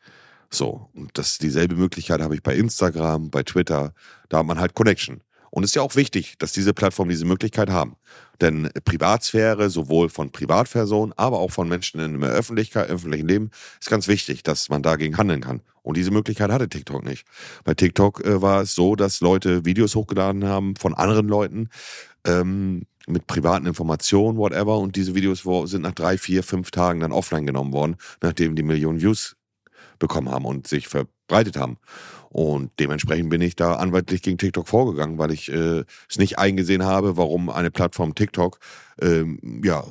So, 0.49 0.89
und 0.93 1.12
das 1.18 1.38
dieselbe 1.38 1.76
Möglichkeit 1.76 2.22
habe 2.22 2.36
ich 2.36 2.43
bei 2.43 2.56
Instagram, 2.56 3.30
bei 3.30 3.43
Twitter, 3.43 3.93
da 4.30 4.39
hat 4.39 4.45
man 4.45 4.60
halt 4.60 4.74
Connection. 4.74 5.22
Und 5.49 5.64
es 5.64 5.72
ist 5.72 5.76
ja 5.76 5.82
auch 5.82 5.95
wichtig, 5.95 6.36
dass 6.39 6.54
diese 6.54 6.74
Plattformen 6.74 7.10
diese 7.10 7.26
Möglichkeit 7.26 7.70
haben. 7.70 7.97
Denn 8.39 8.70
Privatsphäre, 8.86 9.70
sowohl 9.70 10.10
von 10.10 10.32
Privatpersonen, 10.32 11.14
aber 11.18 11.39
auch 11.39 11.52
von 11.52 11.68
Menschen 11.68 11.99
in 11.99 12.22
der 12.22 12.32
Öffentlichkeit, 12.32 12.89
öffentlichen 12.89 13.28
Leben, 13.28 13.52
ist 13.80 13.89
ganz 13.89 14.08
wichtig, 14.08 14.43
dass 14.43 14.70
man 14.70 14.82
dagegen 14.82 15.18
handeln 15.18 15.41
kann. 15.41 15.62
Und 15.84 15.97
diese 15.97 16.11
Möglichkeit 16.11 16.51
hatte 16.51 16.69
TikTok 16.69 17.03
nicht. 17.03 17.25
Bei 17.63 17.73
TikTok 17.73 18.23
äh, 18.23 18.41
war 18.41 18.61
es 18.61 18.75
so, 18.75 18.95
dass 18.95 19.21
Leute 19.21 19.65
Videos 19.65 19.95
hochgeladen 19.95 20.45
haben 20.45 20.75
von 20.75 20.93
anderen 20.93 21.27
Leuten 21.27 21.69
ähm, 22.25 22.84
mit 23.07 23.27
privaten 23.27 23.65
Informationen, 23.65 24.38
whatever. 24.38 24.77
Und 24.77 24.95
diese 24.95 25.15
Videos 25.15 25.43
sind 25.69 25.82
nach 25.82 25.93
drei, 25.93 26.17
vier, 26.17 26.43
fünf 26.43 26.71
Tagen 26.71 26.99
dann 26.99 27.11
offline 27.11 27.45
genommen 27.45 27.73
worden, 27.73 27.95
nachdem 28.21 28.55
die 28.55 28.63
Millionen 28.63 29.01
Views 29.01 29.36
bekommen 29.99 30.29
haben 30.29 30.45
und 30.45 30.67
sich 30.67 30.88
verbreitet 30.88 31.57
haben. 31.57 31.77
Und 32.29 32.71
dementsprechend 32.79 33.29
bin 33.29 33.41
ich 33.41 33.55
da 33.55 33.75
anwaltlich 33.75 34.21
gegen 34.21 34.38
TikTok 34.38 34.67
vorgegangen, 34.67 35.17
weil 35.17 35.32
ich 35.32 35.51
äh, 35.51 35.84
es 36.09 36.17
nicht 36.17 36.39
eingesehen 36.39 36.86
habe, 36.86 37.17
warum 37.17 37.49
eine 37.49 37.71
Plattform 37.71 38.15
TikTok 38.15 38.59
ähm, 39.01 39.61
ja 39.63 39.84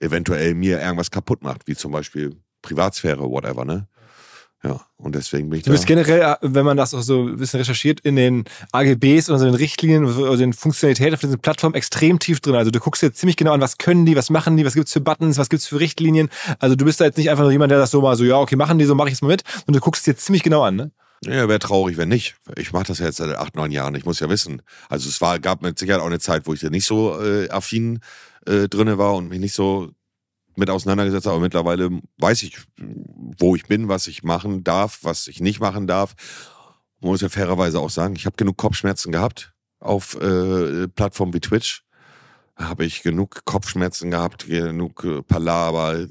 eventuell 0.00 0.54
mir 0.54 0.80
irgendwas 0.80 1.10
kaputt 1.10 1.42
macht, 1.42 1.66
wie 1.66 1.74
zum 1.74 1.90
Beispiel 1.90 2.36
Privatsphäre, 2.62 3.28
whatever, 3.28 3.64
ne? 3.64 3.88
Ja, 4.64 4.80
und 4.96 5.14
deswegen 5.14 5.50
bin 5.50 5.60
ich 5.60 5.64
Du 5.64 5.70
bist 5.70 5.86
generell, 5.86 6.20
äh, 6.20 6.36
wenn 6.40 6.66
man 6.66 6.76
das 6.76 6.92
auch 6.92 7.02
so 7.02 7.28
ein 7.28 7.36
bisschen 7.36 7.58
recherchiert, 7.58 8.00
in 8.00 8.16
den 8.16 8.44
AGBs 8.72 9.30
oder 9.30 9.38
so 9.38 9.44
den 9.44 9.54
Richtlinien 9.54 10.04
oder 10.04 10.36
den 10.36 10.52
Funktionalitäten 10.52 11.14
auf 11.14 11.20
diesen 11.20 11.38
Plattformen 11.38 11.76
extrem 11.76 12.18
tief 12.18 12.40
drin. 12.40 12.56
Also 12.56 12.72
du 12.72 12.80
guckst 12.80 13.02
dir 13.02 13.12
ziemlich 13.12 13.36
genau 13.36 13.52
an, 13.52 13.60
was 13.60 13.78
können 13.78 14.04
die, 14.04 14.16
was 14.16 14.30
machen 14.30 14.56
die, 14.56 14.64
was 14.64 14.74
gibt's 14.74 14.92
für 14.92 15.00
Buttons, 15.00 15.38
was 15.38 15.48
gibt's 15.48 15.68
für 15.68 15.78
Richtlinien. 15.78 16.28
Also 16.58 16.74
du 16.74 16.84
bist 16.84 17.00
da 17.00 17.04
jetzt 17.04 17.18
nicht 17.18 17.30
einfach 17.30 17.44
nur 17.44 17.52
jemand, 17.52 17.70
der 17.70 17.78
das 17.78 17.92
so 17.92 18.00
mal 18.00 18.16
so, 18.16 18.24
ja, 18.24 18.36
okay, 18.38 18.56
machen 18.56 18.78
die 18.78 18.84
so, 18.84 18.96
mach 18.96 19.06
ich 19.06 19.12
es 19.12 19.22
mal 19.22 19.28
mit. 19.28 19.44
Und 19.66 19.76
du 19.76 19.80
guckst 19.80 20.00
es 20.00 20.04
dir 20.04 20.16
ziemlich 20.16 20.42
genau 20.42 20.62
an, 20.62 20.74
ne? 20.74 20.90
Ja, 21.24 21.48
wäre 21.48 21.58
traurig, 21.58 21.96
wenn 21.96 22.08
nicht. 22.08 22.36
Ich 22.56 22.72
mache 22.72 22.84
das 22.84 22.98
ja 23.00 23.06
jetzt 23.06 23.16
seit 23.16 23.34
acht, 23.36 23.56
neun 23.56 23.72
Jahren. 23.72 23.94
Ich 23.96 24.04
muss 24.04 24.20
ja 24.20 24.28
wissen. 24.28 24.62
Also 24.88 25.08
es 25.08 25.20
war, 25.20 25.38
gab 25.38 25.62
mit 25.62 25.78
Sicherheit 25.78 26.00
auch 26.00 26.06
eine 26.06 26.20
Zeit, 26.20 26.46
wo 26.46 26.54
ich 26.54 26.60
da 26.60 26.70
nicht 26.70 26.86
so 26.86 27.20
äh, 27.20 27.48
affin 27.50 28.00
äh, 28.46 28.68
drinne 28.68 28.98
war 28.98 29.14
und 29.14 29.28
mich 29.28 29.40
nicht 29.40 29.54
so 29.54 29.90
mit 30.58 30.70
auseinandergesetzt, 30.70 31.26
aber 31.26 31.40
mittlerweile 31.40 31.90
weiß 32.18 32.42
ich, 32.42 32.58
wo 33.38 33.56
ich 33.56 33.64
bin, 33.66 33.88
was 33.88 34.06
ich 34.06 34.22
machen 34.22 34.64
darf, 34.64 34.98
was 35.02 35.26
ich 35.28 35.40
nicht 35.40 35.60
machen 35.60 35.86
darf. 35.86 36.14
Muss 37.00 37.20
ja 37.20 37.28
fairerweise 37.28 37.78
auch 37.80 37.90
sagen, 37.90 38.16
ich 38.16 38.26
habe 38.26 38.36
genug 38.36 38.56
Kopfschmerzen 38.56 39.12
gehabt 39.12 39.54
auf 39.80 40.20
äh, 40.20 40.88
Plattformen 40.88 41.32
wie 41.32 41.40
Twitch. 41.40 41.84
Habe 42.56 42.84
ich 42.84 43.02
genug 43.02 43.44
Kopfschmerzen 43.44 44.10
gehabt, 44.10 44.46
genug 44.48 45.04
äh, 45.04 45.22
Palaber, 45.22 45.96
äh, 45.96 46.06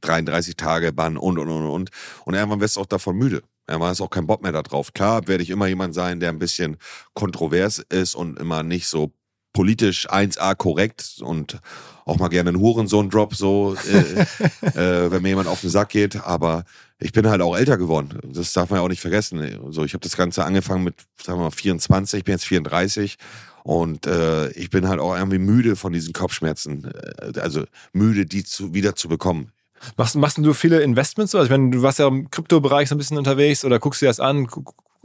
33 0.00 0.54
Tage 0.54 0.92
Bann 0.92 1.16
und 1.16 1.38
und 1.38 1.48
und 1.48 1.66
und. 1.66 1.90
Und 2.24 2.34
irgendwann 2.34 2.60
wirst 2.60 2.76
du 2.76 2.80
auch 2.82 2.86
davon 2.86 3.16
müde. 3.16 3.42
Irgendwann 3.66 3.92
ist 3.92 4.00
auch 4.00 4.10
kein 4.10 4.26
Bock 4.26 4.42
mehr 4.42 4.52
da 4.52 4.62
drauf. 4.62 4.92
Klar 4.92 5.26
werde 5.26 5.42
ich 5.42 5.50
immer 5.50 5.66
jemand 5.66 5.94
sein, 5.94 6.20
der 6.20 6.30
ein 6.30 6.38
bisschen 6.38 6.76
kontrovers 7.14 7.78
ist 7.78 8.14
und 8.14 8.38
immer 8.38 8.62
nicht 8.62 8.86
so 8.86 9.12
politisch 9.52 10.08
1A 10.08 10.54
korrekt 10.54 11.16
und 11.20 11.58
auch 12.04 12.18
mal 12.18 12.28
gerne 12.28 12.50
einen 12.50 12.60
Hurensohn-Drop, 12.60 13.34
so, 13.34 13.76
äh, 13.92 14.20
äh, 15.06 15.10
wenn 15.10 15.22
mir 15.22 15.28
jemand 15.30 15.48
auf 15.48 15.60
den 15.60 15.70
Sack 15.70 15.90
geht. 15.90 16.16
Aber 16.24 16.64
ich 16.98 17.12
bin 17.12 17.28
halt 17.28 17.40
auch 17.40 17.56
älter 17.56 17.76
geworden. 17.76 18.18
Das 18.24 18.52
darf 18.52 18.70
man 18.70 18.78
ja 18.78 18.84
auch 18.84 18.88
nicht 18.88 19.00
vergessen. 19.00 19.58
So, 19.70 19.84
ich 19.84 19.94
habe 19.94 20.02
das 20.02 20.16
Ganze 20.16 20.44
angefangen 20.44 20.84
mit, 20.84 20.94
sagen 21.22 21.38
wir 21.38 21.44
mal, 21.44 21.50
24, 21.50 22.18
ich 22.18 22.24
bin 22.24 22.32
jetzt 22.32 22.46
34 22.46 23.16
und 23.62 24.06
äh, 24.06 24.50
ich 24.50 24.70
bin 24.70 24.88
halt 24.88 25.00
auch 25.00 25.16
irgendwie 25.16 25.38
müde 25.38 25.76
von 25.76 25.92
diesen 25.92 26.12
Kopfschmerzen. 26.12 26.90
Äh, 27.34 27.40
also 27.40 27.64
müde, 27.92 28.26
die 28.26 28.44
zu, 28.44 28.74
wieder 28.74 28.96
zu 28.96 29.08
bekommen. 29.08 29.52
Machst, 29.96 30.16
machst 30.16 30.38
du 30.38 30.52
viele 30.52 30.80
Investments? 30.80 31.34
Also 31.34 31.44
ich 31.46 31.50
meine, 31.50 31.70
du 31.70 31.82
warst 31.82 31.98
ja 31.98 32.06
im 32.06 32.30
Kryptobereich 32.30 32.88
so 32.88 32.94
ein 32.94 32.98
bisschen 32.98 33.18
unterwegs 33.18 33.64
oder 33.64 33.78
guckst 33.78 34.02
dir 34.02 34.06
das 34.06 34.20
an? 34.20 34.46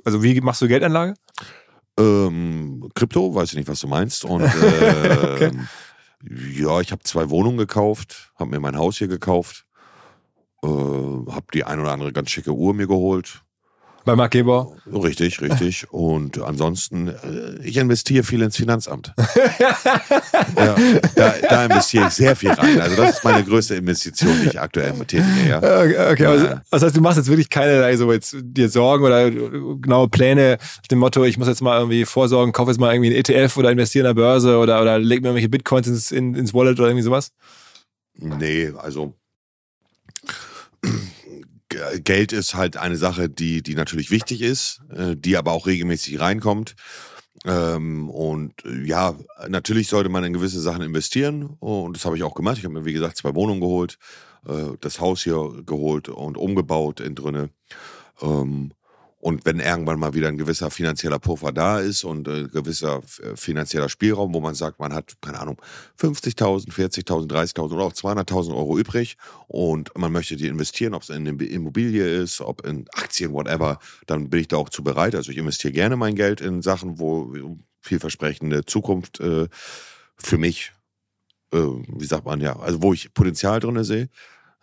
Also 0.03 0.21
wie 0.21 0.39
machst 0.41 0.61
du 0.61 0.67
Geldanlage? 0.67 1.13
Ähm, 1.97 2.89
Krypto, 2.93 3.33
weiß 3.33 3.49
ich 3.49 3.55
nicht, 3.55 3.69
was 3.69 3.79
du 3.79 3.87
meinst. 3.87 4.25
Und 4.25 4.41
äh, 4.43 5.17
okay. 5.33 5.51
Ja, 6.29 6.81
ich 6.81 6.91
habe 6.91 7.03
zwei 7.03 7.29
Wohnungen 7.29 7.57
gekauft, 7.57 8.31
habe 8.35 8.51
mir 8.51 8.59
mein 8.59 8.77
Haus 8.77 8.97
hier 8.97 9.07
gekauft, 9.07 9.65
äh, 10.63 10.67
habe 10.67 11.45
die 11.53 11.63
ein 11.63 11.79
oder 11.79 11.91
andere 11.91 12.13
ganz 12.13 12.31
schicke 12.31 12.53
Uhr 12.53 12.73
mir 12.73 12.87
geholt. 12.87 13.44
Bei 14.05 14.15
Mark 14.15 14.31
Gebauer? 14.31 14.77
Richtig, 14.85 15.41
richtig. 15.41 15.91
Und 15.91 16.39
ansonsten, 16.39 17.07
äh, 17.07 17.59
ich 17.63 17.75
investiere 17.77 18.23
viel 18.23 18.43
ins 18.43 18.55
Finanzamt. 18.55 19.13
ja, 20.55 20.75
da, 21.15 21.33
da, 21.49 21.65
investiere 21.65 22.07
ich 22.07 22.13
sehr 22.13 22.35
viel 22.35 22.51
rein. 22.51 22.79
Also 22.79 22.97
das 22.97 23.17
ist 23.17 23.23
meine 23.23 23.43
größte 23.43 23.75
Investition, 23.75 24.31
die 24.43 24.49
ich 24.49 24.61
aktuell 24.61 24.93
tätige. 25.05 25.25
Ja. 25.49 25.57
Okay, 25.57 26.11
okay. 26.11 26.25
Also, 26.27 26.47
das 26.69 26.83
heißt, 26.83 26.95
du 26.95 27.01
machst 27.01 27.17
jetzt 27.17 27.29
wirklich 27.29 27.49
keine 27.49 27.83
also 27.83 28.11
jetzt 28.11 28.35
dir 28.39 28.69
Sorgen 28.69 29.03
oder 29.03 29.31
genaue 29.31 30.07
Pläne 30.07 30.59
nach 30.59 30.87
dem 30.87 30.99
Motto, 30.99 31.23
ich 31.23 31.39
muss 31.39 31.47
jetzt 31.47 31.61
mal 31.61 31.79
irgendwie 31.79 32.05
vorsorgen, 32.05 32.53
kaufe 32.53 32.69
jetzt 32.69 32.79
mal 32.79 32.93
irgendwie 32.93 33.09
einen 33.09 33.17
ETF 33.17 33.57
oder 33.57 33.71
investiere 33.71 34.07
in 34.07 34.15
der 34.15 34.21
Börse 34.21 34.59
oder, 34.59 34.83
oder 34.83 34.99
leg 34.99 35.21
mir 35.21 35.29
irgendwelche 35.29 35.49
Bitcoins 35.49 35.87
ins, 35.87 36.11
in, 36.11 36.35
ins 36.35 36.53
Wallet 36.53 36.79
oder 36.79 36.89
irgendwie 36.89 37.03
sowas? 37.03 37.31
Nee, 38.17 38.71
also 38.77 39.15
Geld 42.03 42.33
ist 42.33 42.55
halt 42.55 42.77
eine 42.77 42.97
Sache, 42.97 43.29
die, 43.29 43.61
die 43.61 43.75
natürlich 43.75 44.11
wichtig 44.11 44.41
ist, 44.41 44.81
äh, 44.93 45.15
die 45.15 45.37
aber 45.37 45.51
auch 45.51 45.67
regelmäßig 45.67 46.19
reinkommt. 46.19 46.75
Ähm, 47.45 48.09
und 48.09 48.53
äh, 48.65 48.85
ja, 48.85 49.15
natürlich 49.47 49.87
sollte 49.87 50.09
man 50.09 50.23
in 50.23 50.33
gewisse 50.33 50.59
Sachen 50.59 50.81
investieren 50.81 51.55
und 51.59 51.95
das 51.95 52.05
habe 52.05 52.17
ich 52.17 52.23
auch 52.23 52.33
gemacht. 52.33 52.57
Ich 52.57 52.63
habe 52.63 52.73
mir, 52.73 52.85
wie 52.85 52.93
gesagt, 52.93 53.17
zwei 53.17 53.35
Wohnungen 53.35 53.61
geholt, 53.61 53.97
äh, 54.47 54.77
das 54.81 54.99
Haus 54.99 55.23
hier 55.23 55.63
geholt 55.65 56.09
und 56.09 56.37
umgebaut 56.37 56.99
in 56.99 57.15
drinne. 57.15 57.49
Ähm, 58.21 58.71
und 59.25 59.43
wenn 59.43 59.59
irgendwann 59.59 59.97
mal 59.97 60.13
wieder 60.13 60.27
ein 60.27 60.37
gewisser 60.37 60.69
finanzieller 60.69 61.17
Puffer 61.17 61.51
da 61.51 61.79
ist 61.79 62.03
und 62.03 62.27
ein 62.27 62.45
äh, 62.45 62.47
gewisser 62.47 63.01
äh, 63.23 63.35
finanzieller 63.35 63.89
Spielraum, 63.89 64.35
wo 64.35 64.39
man 64.39 64.53
sagt, 64.53 64.79
man 64.79 64.93
hat, 64.93 65.15
keine 65.19 65.39
Ahnung, 65.39 65.59
50.000, 65.99 66.69
40.000, 66.71 67.27
30.000 67.31 67.73
oder 67.73 67.85
auch 67.85 67.93
200.000 67.93 68.55
Euro 68.55 68.77
übrig 68.77 69.17
und 69.47 69.89
man 69.97 70.11
möchte 70.11 70.35
die 70.35 70.45
investieren, 70.45 70.93
ob 70.93 71.01
es 71.01 71.09
in 71.09 71.27
eine 71.27 71.43
Immobilie 71.43 72.05
ist, 72.05 72.39
ob 72.39 72.67
in 72.67 72.85
Aktien, 72.93 73.33
whatever, 73.33 73.79
dann 74.05 74.29
bin 74.29 74.41
ich 74.41 74.47
da 74.47 74.57
auch 74.57 74.69
zu 74.69 74.83
bereit. 74.83 75.15
Also 75.15 75.31
ich 75.31 75.39
investiere 75.39 75.73
gerne 75.73 75.95
mein 75.95 76.13
Geld 76.13 76.39
in 76.39 76.61
Sachen, 76.61 76.99
wo 76.99 77.33
vielversprechende 77.81 78.63
Zukunft 78.65 79.21
äh, 79.21 79.47
für 80.17 80.37
mich, 80.37 80.71
äh, 81.51 81.57
wie 81.57 82.05
sagt 82.05 82.25
man 82.25 82.41
ja, 82.41 82.59
also 82.59 82.83
wo 82.83 82.93
ich 82.93 83.11
Potenzial 83.15 83.59
drin 83.59 83.83
sehe. 83.83 84.07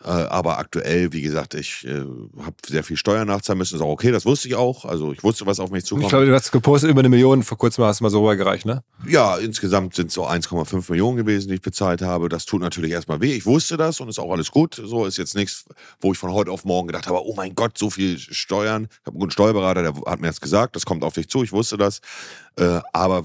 Äh, 0.04 0.08
aber 0.08 0.58
aktuell, 0.58 1.12
wie 1.12 1.22
gesagt, 1.22 1.54
ich 1.54 1.86
äh, 1.86 2.00
habe 2.40 2.56
sehr 2.66 2.82
viel 2.82 2.96
Steuern 2.96 3.28
nachzahlen 3.28 3.58
müssen. 3.58 3.76
Ist 3.76 3.82
auch 3.82 3.88
okay, 3.90 4.10
das 4.10 4.26
wusste 4.26 4.48
ich 4.48 4.56
auch. 4.56 4.84
Also 4.84 5.12
ich 5.12 5.22
wusste, 5.22 5.46
was 5.46 5.60
auf 5.60 5.70
mich 5.70 5.84
zukommt. 5.84 6.04
Ich 6.04 6.10
glaube, 6.10 6.26
du 6.26 6.34
hast 6.34 6.50
gepostet 6.50 6.90
über 6.90 7.00
eine 7.00 7.08
Million. 7.08 7.44
Vor 7.44 7.56
kurzem 7.56 7.84
hast 7.84 8.00
du 8.00 8.04
mal 8.04 8.10
so 8.10 8.22
gereicht, 8.24 8.66
ne? 8.66 8.82
Ja, 9.06 9.36
insgesamt 9.36 9.94
sind 9.94 10.08
es 10.08 10.14
so 10.14 10.26
1,5 10.26 10.90
Millionen 10.90 11.18
gewesen, 11.18 11.48
die 11.48 11.54
ich 11.54 11.62
bezahlt 11.62 12.02
habe. 12.02 12.28
Das 12.28 12.46
tut 12.46 12.60
natürlich 12.60 12.90
erstmal 12.90 13.20
weh. 13.20 13.32
Ich 13.32 13.46
wusste 13.46 13.76
das 13.76 14.00
und 14.00 14.08
ist 14.08 14.18
auch 14.18 14.32
alles 14.32 14.50
gut. 14.50 14.80
So 14.84 15.06
ist 15.06 15.18
jetzt 15.18 15.36
nichts, 15.36 15.66
wo 16.00 16.12
ich 16.12 16.18
von 16.18 16.32
heute 16.32 16.50
auf 16.50 16.64
morgen 16.64 16.88
gedacht 16.88 17.06
habe, 17.06 17.24
oh 17.24 17.34
mein 17.36 17.54
Gott, 17.54 17.78
so 17.78 17.88
viel 17.88 18.18
Steuern. 18.18 18.88
Ich 18.90 19.06
habe 19.06 19.10
einen 19.10 19.20
guten 19.20 19.32
Steuerberater, 19.32 19.82
der 19.82 19.94
hat 20.06 20.20
mir 20.20 20.26
das 20.26 20.40
gesagt. 20.40 20.74
Das 20.74 20.84
kommt 20.84 21.04
auf 21.04 21.14
dich 21.14 21.28
zu. 21.28 21.44
Ich 21.44 21.52
wusste 21.52 21.76
das. 21.76 22.00
Äh, 22.56 22.80
aber 22.92 23.24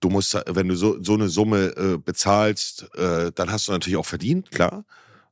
du 0.00 0.08
musst, 0.08 0.38
wenn 0.46 0.68
du 0.68 0.74
so, 0.74 1.02
so 1.02 1.14
eine 1.14 1.28
Summe 1.28 1.74
äh, 1.76 1.98
bezahlst, 1.98 2.88
äh, 2.94 3.30
dann 3.34 3.52
hast 3.52 3.68
du 3.68 3.72
natürlich 3.72 3.98
auch 3.98 4.06
verdient, 4.06 4.50
klar 4.50 4.84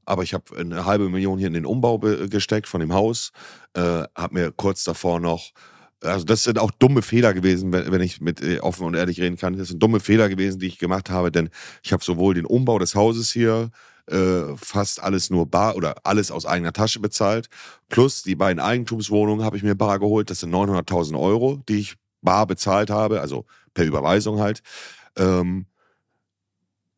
aber 0.06 0.22
ich 0.22 0.32
habe 0.34 0.56
eine 0.56 0.84
halbe 0.84 1.08
Million 1.08 1.38
hier 1.38 1.48
in 1.48 1.54
den 1.54 1.66
Umbau 1.66 1.98
gesteckt 1.98 2.68
von 2.68 2.80
dem 2.80 2.94
Haus, 2.94 3.32
äh, 3.74 4.04
habe 4.16 4.34
mir 4.34 4.52
kurz 4.52 4.84
davor 4.84 5.20
noch 5.20 5.52
also 6.02 6.24
das 6.24 6.44
sind 6.44 6.58
auch 6.58 6.70
dumme 6.70 7.02
Fehler 7.02 7.32
gewesen, 7.34 7.72
wenn, 7.72 7.90
wenn 7.90 8.00
ich 8.02 8.20
mit 8.20 8.42
äh, 8.42 8.60
offen 8.60 8.86
und 8.86 8.94
ehrlich 8.94 9.20
reden 9.20 9.36
kann. 9.36 9.56
Das 9.56 9.68
sind 9.68 9.82
dumme 9.82 9.98
Fehler 9.98 10.28
gewesen, 10.28 10.58
die 10.58 10.66
ich 10.66 10.78
gemacht 10.78 11.10
habe, 11.10 11.32
denn 11.32 11.48
ich 11.82 11.92
habe 11.92 12.04
sowohl 12.04 12.34
den 12.34 12.44
Umbau 12.44 12.78
des 12.78 12.94
Hauses 12.94 13.32
hier 13.32 13.70
äh, 14.10 14.56
fast 14.56 15.02
alles 15.02 15.30
nur 15.30 15.46
bar 15.46 15.76
oder 15.76 15.96
alles 16.04 16.30
aus 16.30 16.46
eigener 16.46 16.72
Tasche 16.72 17.00
bezahlt, 17.00 17.48
plus 17.88 18.22
die 18.22 18.36
beiden 18.36 18.60
Eigentumswohnungen 18.60 19.44
habe 19.44 19.56
ich 19.56 19.62
mir 19.62 19.74
bar 19.74 19.98
geholt. 19.98 20.30
Das 20.30 20.40
sind 20.40 20.54
900.000 20.54 21.18
Euro, 21.18 21.62
die 21.68 21.78
ich 21.78 21.94
bar 22.22 22.46
bezahlt 22.46 22.90
habe, 22.90 23.20
also 23.20 23.46
per 23.74 23.84
Überweisung 23.84 24.38
halt. 24.38 24.62
Ähm, 25.16 25.66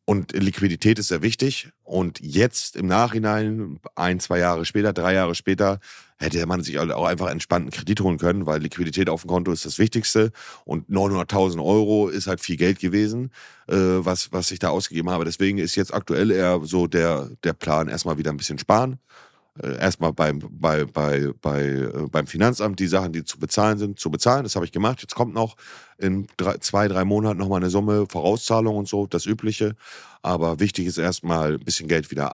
und 0.09 0.31
Liquidität 0.31 0.97
ist 0.97 1.09
sehr 1.09 1.21
wichtig. 1.21 1.69
Und 1.83 2.19
jetzt 2.19 2.75
im 2.75 2.87
Nachhinein, 2.87 3.79
ein, 3.93 4.19
zwei 4.19 4.39
Jahre 4.39 4.65
später, 4.65 4.91
drei 4.91 5.13
Jahre 5.13 5.35
später, 5.35 5.79
hätte 6.17 6.43
man 6.47 6.63
sich 6.63 6.79
auch 6.79 7.05
einfach 7.05 7.29
entspannten 7.29 7.69
Kredit 7.69 8.01
holen 8.01 8.17
können, 8.17 8.47
weil 8.47 8.59
Liquidität 8.59 9.07
auf 9.07 9.21
dem 9.21 9.27
Konto 9.27 9.51
ist 9.51 9.67
das 9.67 9.77
Wichtigste. 9.77 10.31
Und 10.65 10.89
900.000 10.89 11.63
Euro 11.63 12.07
ist 12.09 12.25
halt 12.25 12.41
viel 12.41 12.57
Geld 12.57 12.79
gewesen, 12.79 13.29
äh, 13.67 13.75
was, 13.75 14.31
was 14.31 14.49
ich 14.49 14.57
da 14.57 14.69
ausgegeben 14.69 15.11
habe. 15.11 15.25
Deswegen 15.25 15.59
ist 15.59 15.75
jetzt 15.75 15.93
aktuell 15.93 16.31
eher 16.31 16.59
so 16.63 16.87
der, 16.87 17.29
der 17.43 17.53
Plan, 17.53 17.87
erstmal 17.87 18.17
wieder 18.17 18.31
ein 18.31 18.37
bisschen 18.37 18.57
sparen 18.57 18.97
erstmal 19.61 20.13
beim, 20.13 20.39
bei, 20.51 20.85
bei, 20.85 21.31
bei, 21.41 21.61
äh, 21.61 22.07
beim 22.11 22.27
Finanzamt 22.27 22.79
die 22.79 22.87
Sachen, 22.87 23.13
die 23.13 23.23
zu 23.23 23.39
bezahlen 23.39 23.77
sind, 23.77 23.99
zu 23.99 24.09
bezahlen. 24.09 24.43
Das 24.43 24.55
habe 24.55 24.65
ich 24.65 24.71
gemacht. 24.71 25.01
Jetzt 25.01 25.15
kommt 25.15 25.33
noch 25.33 25.55
in 25.97 26.27
drei, 26.37 26.57
zwei, 26.57 26.87
drei 26.87 27.05
Monaten 27.05 27.39
nochmal 27.39 27.61
eine 27.61 27.69
Summe, 27.69 28.05
Vorauszahlung 28.09 28.77
und 28.77 28.87
so, 28.87 29.07
das 29.07 29.25
Übliche. 29.25 29.75
Aber 30.21 30.59
wichtig 30.59 30.87
ist 30.87 30.97
erstmal 30.97 31.53
ein 31.53 31.59
bisschen 31.59 31.87
Geld 31.87 32.11
wieder 32.11 32.31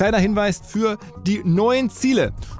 kleiner 0.00 0.18
Hinweis 0.18 0.62
für 0.66 0.96
die 1.26 1.42
neuen 1.44 1.90
Ziele. 1.90 2.32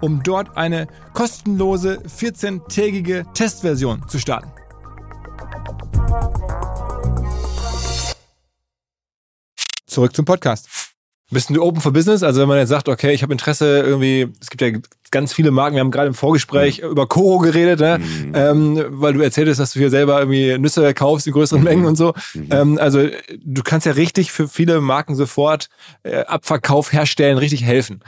um 0.00 0.22
dort 0.22 0.56
eine 0.56 0.86
kostenlose 1.12 2.00
14-tägige 2.00 3.24
Testversion 3.34 4.08
zu 4.08 4.18
starten. 4.18 4.50
Zurück 9.86 10.14
zum 10.14 10.24
Podcast. 10.24 10.68
Bist 11.32 11.50
du 11.50 11.62
open 11.62 11.80
for 11.80 11.92
business? 11.92 12.24
Also 12.24 12.40
wenn 12.40 12.48
man 12.48 12.58
jetzt 12.58 12.70
sagt, 12.70 12.88
okay, 12.88 13.12
ich 13.12 13.22
habe 13.22 13.32
Interesse 13.32 13.80
irgendwie, 13.80 14.28
es 14.40 14.50
gibt 14.50 14.62
ja 14.62 14.80
ganz 15.12 15.32
viele 15.32 15.52
Marken, 15.52 15.76
wir 15.76 15.80
haben 15.80 15.92
gerade 15.92 16.08
im 16.08 16.14
Vorgespräch 16.14 16.82
mhm. 16.82 16.90
über 16.90 17.06
Koro 17.06 17.38
geredet, 17.38 17.78
ne? 17.78 17.98
Mhm. 17.98 18.32
ähm, 18.34 18.84
weil 18.88 19.12
du 19.12 19.20
erzählt 19.20 19.48
hast, 19.48 19.58
dass 19.58 19.72
du 19.72 19.78
hier 19.78 19.90
selber 19.90 20.18
irgendwie 20.18 20.58
Nüsse 20.58 20.92
kaufst 20.92 21.28
in 21.28 21.32
größeren 21.32 21.60
mhm. 21.60 21.68
Mengen 21.68 21.84
und 21.86 21.96
so. 21.96 22.14
Ähm, 22.50 22.78
also 22.80 23.06
du 23.44 23.62
kannst 23.62 23.86
ja 23.86 23.92
richtig 23.92 24.32
für 24.32 24.48
viele 24.48 24.80
Marken 24.80 25.14
sofort 25.14 25.68
äh, 26.02 26.24
Abverkauf 26.24 26.92
herstellen, 26.92 27.38
richtig 27.38 27.64
helfen. 27.64 28.02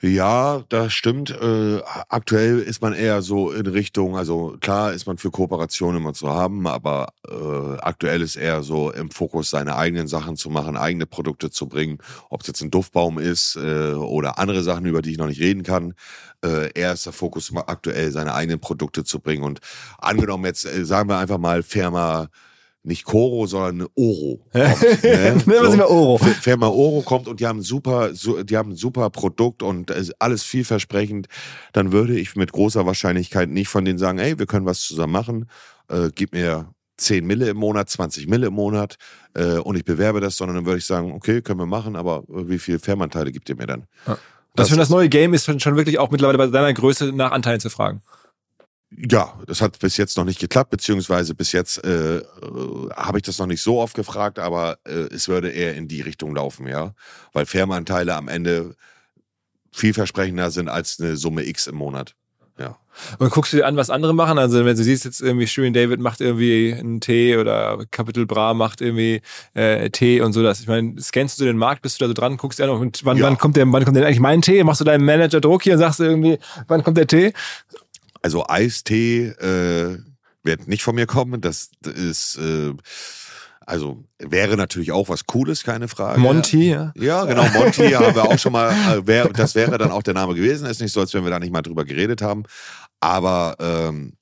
Ja, 0.00 0.62
das 0.68 0.92
stimmt. 0.92 1.30
Äh, 1.30 1.80
aktuell 2.08 2.60
ist 2.60 2.80
man 2.80 2.92
eher 2.94 3.20
so 3.20 3.50
in 3.50 3.66
Richtung, 3.66 4.16
also 4.16 4.56
klar 4.60 4.92
ist 4.92 5.06
man 5.08 5.18
für 5.18 5.32
Kooperation 5.32 5.96
immer 5.96 6.12
zu 6.14 6.28
haben, 6.28 6.68
aber 6.68 7.08
äh, 7.28 7.78
aktuell 7.80 8.22
ist 8.22 8.36
eher 8.36 8.62
so 8.62 8.92
im 8.92 9.10
Fokus, 9.10 9.50
seine 9.50 9.74
eigenen 9.74 10.06
Sachen 10.06 10.36
zu 10.36 10.50
machen, 10.50 10.76
eigene 10.76 11.06
Produkte 11.06 11.50
zu 11.50 11.66
bringen, 11.66 11.98
ob 12.30 12.42
es 12.42 12.46
jetzt 12.46 12.62
ein 12.62 12.70
Duftbaum 12.70 13.18
ist 13.18 13.56
äh, 13.56 13.94
oder 13.94 14.38
andere 14.38 14.62
Sachen, 14.62 14.86
über 14.86 15.02
die 15.02 15.10
ich 15.10 15.18
noch 15.18 15.26
nicht 15.26 15.40
reden 15.40 15.64
kann. 15.64 15.94
Äh, 16.44 16.70
eher 16.78 16.92
ist 16.92 17.06
der 17.06 17.12
Fokus 17.12 17.52
aktuell, 17.56 18.12
seine 18.12 18.34
eigenen 18.34 18.60
Produkte 18.60 19.02
zu 19.02 19.18
bringen. 19.18 19.42
Und 19.42 19.58
angenommen 19.98 20.44
jetzt, 20.44 20.64
äh, 20.64 20.84
sagen 20.84 21.08
wir 21.08 21.18
einfach 21.18 21.38
mal, 21.38 21.64
Firma 21.64 22.28
nicht 22.82 23.04
Koro, 23.04 23.46
sondern 23.46 23.88
Oro. 23.94 24.40
Kommt, 24.52 24.82
ne? 25.02 25.34
Nehmen 25.34 25.46
wir 25.46 25.70
so. 25.70 25.76
mal 25.76 25.86
Oro. 25.86 26.18
Firma 26.18 26.68
Oro 26.68 27.02
kommt 27.02 27.28
und 27.28 27.40
die 27.40 27.46
haben 27.46 27.62
super, 27.62 28.10
die 28.12 28.56
haben 28.56 28.70
ein 28.70 28.76
super 28.76 29.10
Produkt 29.10 29.62
und 29.62 29.92
alles 30.18 30.42
vielversprechend, 30.42 31.28
dann 31.72 31.92
würde 31.92 32.18
ich 32.18 32.36
mit 32.36 32.52
großer 32.52 32.86
Wahrscheinlichkeit 32.86 33.48
nicht 33.48 33.68
von 33.68 33.84
denen 33.84 33.98
sagen, 33.98 34.18
ey, 34.18 34.38
wir 34.38 34.46
können 34.46 34.66
was 34.66 34.80
zusammen 34.80 35.12
machen, 35.12 35.50
äh, 35.88 36.10
gib 36.14 36.32
mir 36.32 36.72
10 36.98 37.26
Mille 37.26 37.48
im 37.48 37.56
Monat, 37.56 37.88
20 37.88 38.26
Mille 38.26 38.48
im 38.48 38.54
Monat 38.54 38.96
äh, 39.34 39.58
und 39.58 39.76
ich 39.76 39.84
bewerbe 39.84 40.20
das, 40.20 40.36
sondern 40.36 40.56
dann 40.56 40.66
würde 40.66 40.78
ich 40.78 40.86
sagen, 40.86 41.12
okay, 41.12 41.42
können 41.42 41.60
wir 41.60 41.66
machen, 41.66 41.96
aber 41.96 42.24
wie 42.28 42.58
viele 42.58 42.78
Firmenanteile 42.78 43.32
gibt 43.32 43.48
ihr 43.48 43.56
mir 43.56 43.66
dann? 43.66 43.86
Ja. 44.06 44.18
Das, 44.54 44.66
das 44.66 44.70
für 44.70 44.76
das 44.76 44.88
neue 44.88 45.08
Game 45.08 45.34
ist 45.34 45.44
schon 45.62 45.76
wirklich 45.76 45.98
auch 45.98 46.10
mittlerweile 46.10 46.38
bei 46.38 46.46
deiner 46.48 46.72
Größe 46.72 47.12
nach 47.12 47.30
Anteilen 47.30 47.60
zu 47.60 47.70
fragen. 47.70 48.02
Ja, 48.90 49.38
das 49.46 49.60
hat 49.60 49.78
bis 49.78 49.98
jetzt 49.98 50.16
noch 50.16 50.24
nicht 50.24 50.40
geklappt, 50.40 50.70
beziehungsweise 50.70 51.34
bis 51.34 51.52
jetzt 51.52 51.84
äh, 51.84 52.16
äh, 52.16 52.22
habe 52.96 53.18
ich 53.18 53.22
das 53.22 53.38
noch 53.38 53.46
nicht 53.46 53.62
so 53.62 53.80
oft 53.80 53.94
gefragt, 53.94 54.38
aber 54.38 54.78
äh, 54.84 55.12
es 55.12 55.28
würde 55.28 55.50
eher 55.50 55.74
in 55.74 55.88
die 55.88 56.00
Richtung 56.00 56.34
laufen, 56.34 56.66
ja. 56.66 56.94
Weil 57.34 57.44
Firmenanteile 57.44 58.14
am 58.14 58.28
Ende 58.28 58.74
vielversprechender 59.72 60.50
sind 60.50 60.68
als 60.68 60.98
eine 61.00 61.16
Summe 61.16 61.46
X 61.46 61.66
im 61.66 61.76
Monat. 61.76 62.14
Ja. 62.58 62.76
Und 63.18 63.30
guckst 63.30 63.52
du 63.52 63.58
dir 63.58 63.66
an, 63.66 63.76
was 63.76 63.90
andere 63.90 64.12
machen? 64.12 64.38
Also 64.38 64.64
wenn 64.64 64.76
du 64.76 64.82
siehst 64.82 65.04
jetzt 65.04 65.20
irgendwie 65.20 65.46
Shirin 65.46 65.72
David 65.72 66.00
macht 66.00 66.20
irgendwie 66.20 66.74
einen 66.76 67.00
Tee 67.00 67.36
oder 67.36 67.78
Capital 67.92 68.26
Bra 68.26 68.54
macht 68.54 68.80
irgendwie 68.80 69.20
äh, 69.54 69.88
Tee 69.90 70.20
und 70.20 70.32
so 70.32 70.42
das. 70.42 70.60
Ich 70.60 70.66
meine, 70.66 71.00
scannst 71.00 71.40
du 71.40 71.44
den 71.44 71.56
Markt, 71.56 71.82
bist 71.82 72.00
du 72.00 72.04
da 72.04 72.08
so 72.08 72.14
dran, 72.14 72.36
guckst 72.36 72.58
du 72.58 72.64
ja 72.64 72.66
noch 72.66 72.80
und 72.80 73.04
wann, 73.04 73.16
ja. 73.16 73.26
wann 73.26 73.38
kommt 73.38 73.56
der, 73.56 73.70
wann 73.70 73.84
kommt 73.84 73.96
denn 73.96 74.04
eigentlich 74.04 74.18
mein 74.18 74.42
Tee? 74.42 74.64
Machst 74.64 74.80
du 74.80 74.84
deinen 74.84 75.04
Manager 75.04 75.40
Druck 75.40 75.62
hier 75.62 75.74
und 75.74 75.78
sagst 75.78 76.00
du 76.00 76.04
irgendwie, 76.04 76.38
wann 76.66 76.82
kommt 76.82 76.96
der 76.96 77.06
Tee? 77.06 77.32
Also 78.22 78.46
Eistee 78.46 79.28
äh, 79.28 79.98
wird 80.42 80.68
nicht 80.68 80.82
von 80.82 80.94
mir 80.94 81.06
kommen. 81.06 81.40
Das 81.40 81.70
ist 81.84 82.38
äh, 82.38 82.74
also 83.68 84.02
wäre 84.18 84.56
natürlich 84.56 84.92
auch 84.92 85.10
was 85.10 85.26
Cooles, 85.26 85.62
keine 85.62 85.88
Frage. 85.88 86.18
Monty, 86.18 86.70
ja. 86.70 86.90
Ja, 86.96 87.26
genau, 87.26 87.46
Monty 87.48 87.90
haben 87.92 88.14
wir 88.14 88.24
auch 88.24 88.38
schon 88.38 88.52
mal, 88.52 88.70
äh, 88.70 89.06
wär, 89.06 89.28
das 89.28 89.54
wäre 89.54 89.76
dann 89.76 89.90
auch 89.90 90.02
der 90.02 90.14
Name 90.14 90.34
gewesen. 90.34 90.66
Ist 90.66 90.80
nicht 90.80 90.94
so, 90.94 91.00
als 91.00 91.12
wenn 91.12 91.22
wir 91.22 91.30
da 91.30 91.38
nicht 91.38 91.52
mal 91.52 91.60
drüber 91.60 91.84
geredet 91.84 92.22
haben. 92.22 92.44
Aber 92.98 93.56
ähm, 93.60 94.14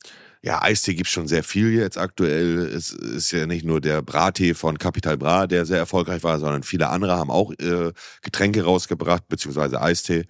ja, 0.42 0.60
Eistee 0.62 0.94
gibt's 0.94 1.12
schon 1.12 1.28
sehr 1.28 1.44
viel 1.44 1.70
jetzt 1.72 1.96
aktuell. 1.96 2.58
Es 2.66 2.90
ist 2.90 3.30
ja 3.30 3.46
nicht 3.46 3.64
nur 3.64 3.80
der 3.80 4.02
Brattee 4.02 4.54
von 4.54 4.78
Capital 4.78 5.16
Bra, 5.16 5.46
der 5.46 5.64
sehr 5.64 5.78
erfolgreich 5.78 6.24
war, 6.24 6.40
sondern 6.40 6.64
viele 6.64 6.88
andere 6.88 7.16
haben 7.16 7.30
auch 7.30 7.52
äh, 7.52 7.92
Getränke 8.22 8.64
rausgebracht, 8.64 9.28
beziehungsweise 9.28 9.80
Eistee. 9.80 10.24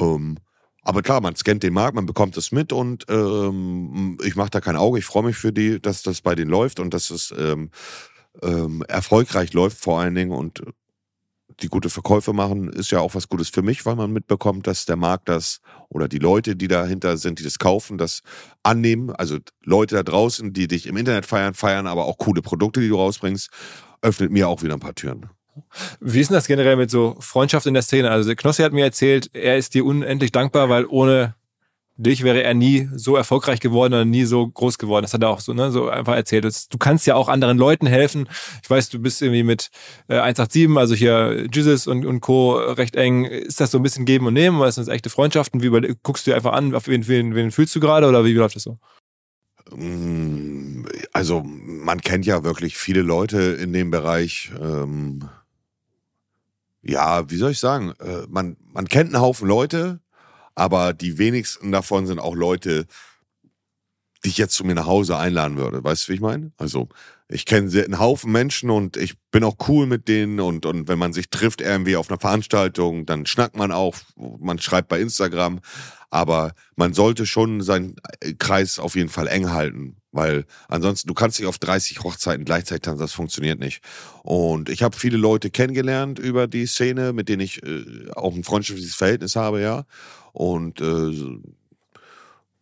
Ähm, 0.00 0.36
aber 0.88 1.02
klar, 1.02 1.20
man 1.20 1.36
scannt 1.36 1.62
den 1.62 1.74
Markt, 1.74 1.94
man 1.94 2.06
bekommt 2.06 2.34
es 2.38 2.50
mit 2.50 2.72
und 2.72 3.04
ähm, 3.10 4.16
ich 4.24 4.36
mache 4.36 4.48
da 4.48 4.62
kein 4.62 4.74
Auge. 4.74 4.98
Ich 4.98 5.04
freue 5.04 5.22
mich 5.22 5.36
für 5.36 5.52
die, 5.52 5.82
dass 5.82 6.02
das 6.02 6.22
bei 6.22 6.34
denen 6.34 6.50
läuft 6.50 6.80
und 6.80 6.94
dass 6.94 7.10
es 7.10 7.30
ähm, 7.38 7.70
ähm, 8.40 8.82
erfolgreich 8.88 9.52
läuft 9.52 9.76
vor 9.76 10.00
allen 10.00 10.14
Dingen 10.14 10.32
und 10.32 10.62
die 11.60 11.68
gute 11.68 11.90
Verkäufe 11.90 12.32
machen, 12.32 12.70
ist 12.70 12.90
ja 12.90 13.00
auch 13.00 13.14
was 13.14 13.28
Gutes 13.28 13.50
für 13.50 13.60
mich, 13.60 13.84
weil 13.84 13.96
man 13.96 14.14
mitbekommt, 14.14 14.66
dass 14.66 14.86
der 14.86 14.96
Markt 14.96 15.28
das 15.28 15.60
oder 15.90 16.08
die 16.08 16.20
Leute, 16.20 16.56
die 16.56 16.68
dahinter 16.68 17.18
sind, 17.18 17.38
die 17.38 17.44
das 17.44 17.58
kaufen, 17.58 17.98
das 17.98 18.22
annehmen. 18.62 19.10
Also 19.10 19.36
Leute 19.64 19.96
da 19.96 20.02
draußen, 20.02 20.54
die 20.54 20.68
dich 20.68 20.86
im 20.86 20.96
Internet 20.96 21.26
feiern, 21.26 21.52
feiern 21.52 21.86
aber 21.86 22.06
auch 22.06 22.16
coole 22.16 22.40
Produkte, 22.40 22.80
die 22.80 22.88
du 22.88 22.96
rausbringst, 22.96 23.50
öffnet 24.00 24.32
mir 24.32 24.48
auch 24.48 24.62
wieder 24.62 24.72
ein 24.72 24.80
paar 24.80 24.94
Türen. 24.94 25.28
Wie 26.00 26.20
ist 26.20 26.30
denn 26.30 26.36
das 26.36 26.46
generell 26.46 26.76
mit 26.76 26.90
so 26.90 27.16
Freundschaft 27.20 27.66
in 27.66 27.74
der 27.74 27.82
Szene? 27.82 28.10
Also 28.10 28.34
Knossi 28.34 28.62
hat 28.62 28.72
mir 28.72 28.84
erzählt, 28.84 29.30
er 29.34 29.56
ist 29.56 29.74
dir 29.74 29.84
unendlich 29.84 30.32
dankbar, 30.32 30.68
weil 30.68 30.86
ohne 30.86 31.34
dich 31.98 32.22
wäre 32.22 32.42
er 32.44 32.54
nie 32.54 32.88
so 32.94 33.16
erfolgreich 33.16 33.58
geworden 33.58 33.92
oder 33.92 34.04
nie 34.04 34.24
so 34.24 34.46
groß 34.46 34.78
geworden. 34.78 35.02
Das 35.02 35.14
hat 35.14 35.22
er 35.22 35.30
auch 35.30 35.40
so, 35.40 35.52
ne, 35.52 35.72
so 35.72 35.88
einfach 35.88 36.14
erzählt. 36.14 36.44
Du 36.72 36.78
kannst 36.78 37.06
ja 37.06 37.16
auch 37.16 37.28
anderen 37.28 37.58
Leuten 37.58 37.86
helfen. 37.86 38.28
Ich 38.62 38.70
weiß, 38.70 38.88
du 38.88 39.00
bist 39.00 39.20
irgendwie 39.20 39.42
mit 39.42 39.70
äh, 40.06 40.18
187, 40.18 40.78
also 40.78 40.94
hier 40.94 41.46
Jesus 41.52 41.88
und, 41.88 42.06
und 42.06 42.20
Co. 42.20 42.56
recht 42.56 42.94
eng. 42.94 43.24
Ist 43.24 43.60
das 43.60 43.72
so 43.72 43.78
ein 43.78 43.82
bisschen 43.82 44.04
geben 44.04 44.26
und 44.28 44.34
nehmen? 44.34 44.58
Oder 44.58 44.68
ist 44.68 44.78
das 44.78 44.88
echte 44.88 45.10
Freundschaften? 45.10 45.60
Wie 45.60 45.96
guckst 46.02 46.26
du 46.26 46.30
dir 46.30 46.36
einfach 46.36 46.52
an, 46.52 46.74
auf 46.74 46.86
wen, 46.86 47.06
wen, 47.08 47.34
wen 47.34 47.50
fühlst 47.50 47.74
du 47.74 47.80
gerade 47.80 48.06
oder 48.06 48.24
wie, 48.24 48.34
wie 48.34 48.38
läuft 48.38 48.54
das 48.54 48.62
so? 48.62 48.76
Mm, 49.74 50.84
also 51.12 51.42
man 51.42 52.00
kennt 52.00 52.26
ja 52.26 52.44
wirklich 52.44 52.76
viele 52.76 53.02
Leute 53.02 53.40
in 53.40 53.72
dem 53.72 53.90
Bereich. 53.90 54.52
Ähm 54.60 55.28
ja, 56.82 57.30
wie 57.30 57.36
soll 57.36 57.52
ich 57.52 57.60
sagen, 57.60 57.92
äh, 58.00 58.26
man, 58.28 58.56
man 58.72 58.88
kennt 58.88 59.14
einen 59.14 59.22
Haufen 59.22 59.48
Leute, 59.48 60.00
aber 60.54 60.92
die 60.92 61.18
wenigsten 61.18 61.72
davon 61.72 62.06
sind 62.06 62.18
auch 62.18 62.34
Leute, 62.34 62.86
die 64.24 64.30
ich 64.30 64.38
jetzt 64.38 64.54
zu 64.54 64.64
mir 64.64 64.74
nach 64.74 64.86
Hause 64.86 65.16
einladen 65.16 65.56
würde. 65.56 65.82
Weißt 65.82 66.04
du, 66.06 66.12
wie 66.12 66.16
ich 66.16 66.20
meine? 66.20 66.52
Also, 66.56 66.88
ich 67.30 67.44
kenne 67.44 67.70
einen 67.70 67.98
Haufen 67.98 68.32
Menschen 68.32 68.70
und 68.70 68.96
ich 68.96 69.14
bin 69.30 69.44
auch 69.44 69.56
cool 69.68 69.86
mit 69.86 70.08
denen 70.08 70.40
und, 70.40 70.64
und 70.64 70.88
wenn 70.88 70.98
man 70.98 71.12
sich 71.12 71.28
trifft 71.28 71.60
irgendwie 71.60 71.96
auf 71.96 72.08
einer 72.10 72.18
Veranstaltung, 72.18 73.04
dann 73.04 73.26
schnackt 73.26 73.56
man 73.56 73.70
auch, 73.70 73.96
man 74.16 74.58
schreibt 74.58 74.88
bei 74.88 74.98
Instagram, 75.00 75.60
aber 76.08 76.52
man 76.74 76.94
sollte 76.94 77.26
schon 77.26 77.60
seinen 77.60 77.96
Kreis 78.38 78.78
auf 78.78 78.96
jeden 78.96 79.10
Fall 79.10 79.28
eng 79.28 79.50
halten, 79.50 79.96
weil 80.10 80.46
ansonsten, 80.68 81.06
du 81.06 81.12
kannst 81.12 81.38
nicht 81.38 81.48
auf 81.48 81.58
30 81.58 82.00
Hochzeiten 82.02 82.46
gleichzeitig 82.46 82.82
tanzen, 82.82 83.02
das 83.02 83.12
funktioniert 83.12 83.58
nicht. 83.58 83.82
Und 84.22 84.70
ich 84.70 84.82
habe 84.82 84.96
viele 84.96 85.18
Leute 85.18 85.50
kennengelernt 85.50 86.18
über 86.18 86.46
die 86.46 86.66
Szene, 86.66 87.12
mit 87.12 87.28
denen 87.28 87.42
ich 87.42 87.62
äh, 87.62 88.10
auch 88.14 88.34
ein 88.34 88.44
freundschaftliches 88.44 88.94
Verhältnis 88.94 89.36
habe, 89.36 89.60
ja. 89.60 89.84
Und 90.32 90.80
äh, 90.80 91.12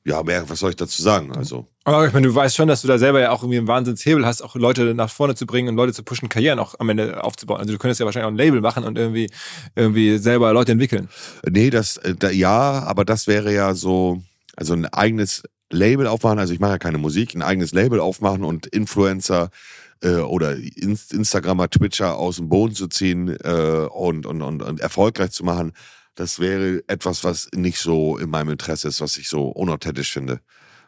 ja, 0.06 0.22
mehr, 0.22 0.48
was 0.48 0.60
soll 0.60 0.70
ich 0.70 0.76
dazu 0.76 1.02
sagen? 1.02 1.34
Also. 1.34 1.66
Aber 1.82 2.06
ich 2.06 2.12
meine, 2.12 2.28
du 2.28 2.34
weißt 2.34 2.54
schon, 2.54 2.68
dass 2.68 2.80
du 2.82 2.88
da 2.88 2.96
selber 2.96 3.20
ja 3.20 3.32
auch 3.32 3.42
irgendwie 3.42 3.58
einen 3.58 3.66
Wahnsinnshebel 3.66 4.24
hast, 4.24 4.40
auch 4.40 4.54
Leute 4.54 4.94
nach 4.94 5.10
vorne 5.10 5.34
zu 5.34 5.46
bringen 5.46 5.68
und 5.68 5.74
Leute 5.74 5.92
zu 5.92 6.04
pushen, 6.04 6.28
Karrieren 6.28 6.60
auch 6.60 6.76
am 6.78 6.88
Ende 6.88 7.24
aufzubauen. 7.24 7.58
Also 7.58 7.72
du 7.72 7.78
könntest 7.78 7.98
ja 7.98 8.06
wahrscheinlich 8.06 8.26
auch 8.26 8.30
ein 8.30 8.36
Label 8.36 8.60
machen 8.60 8.84
und 8.84 8.96
irgendwie, 8.96 9.28
irgendwie 9.74 10.18
selber 10.18 10.52
Leute 10.52 10.70
entwickeln. 10.70 11.08
Nee, 11.44 11.70
das, 11.70 11.96
äh, 11.96 12.14
da, 12.14 12.30
ja, 12.30 12.84
aber 12.84 13.04
das 13.04 13.26
wäre 13.26 13.52
ja 13.52 13.74
so, 13.74 14.22
also 14.54 14.74
ein 14.74 14.86
eigenes 14.86 15.42
Label 15.70 16.06
aufmachen, 16.06 16.38
also 16.38 16.54
ich 16.54 16.60
mache 16.60 16.72
ja 16.72 16.78
keine 16.78 16.98
Musik, 16.98 17.34
ein 17.34 17.42
eigenes 17.42 17.72
Label 17.72 17.98
aufmachen 17.98 18.44
und 18.44 18.66
Influencer 18.66 19.50
äh, 20.02 20.18
oder 20.18 20.56
Instagramer, 20.56 21.68
Twitcher 21.68 22.16
aus 22.16 22.36
dem 22.36 22.48
Boden 22.48 22.76
zu 22.76 22.86
ziehen 22.86 23.36
äh, 23.42 23.88
und, 23.90 24.24
und, 24.24 24.40
und, 24.40 24.62
und 24.62 24.78
erfolgreich 24.78 25.32
zu 25.32 25.44
machen 25.44 25.72
das 26.16 26.40
wäre 26.40 26.82
etwas, 26.88 27.22
was 27.22 27.48
nicht 27.54 27.78
so 27.78 28.18
in 28.18 28.30
meinem 28.30 28.50
Interesse 28.50 28.88
ist, 28.88 29.00
was 29.00 29.16
ich 29.16 29.28
so 29.28 29.48
unauthentisch 29.48 30.12
finde. 30.12 30.40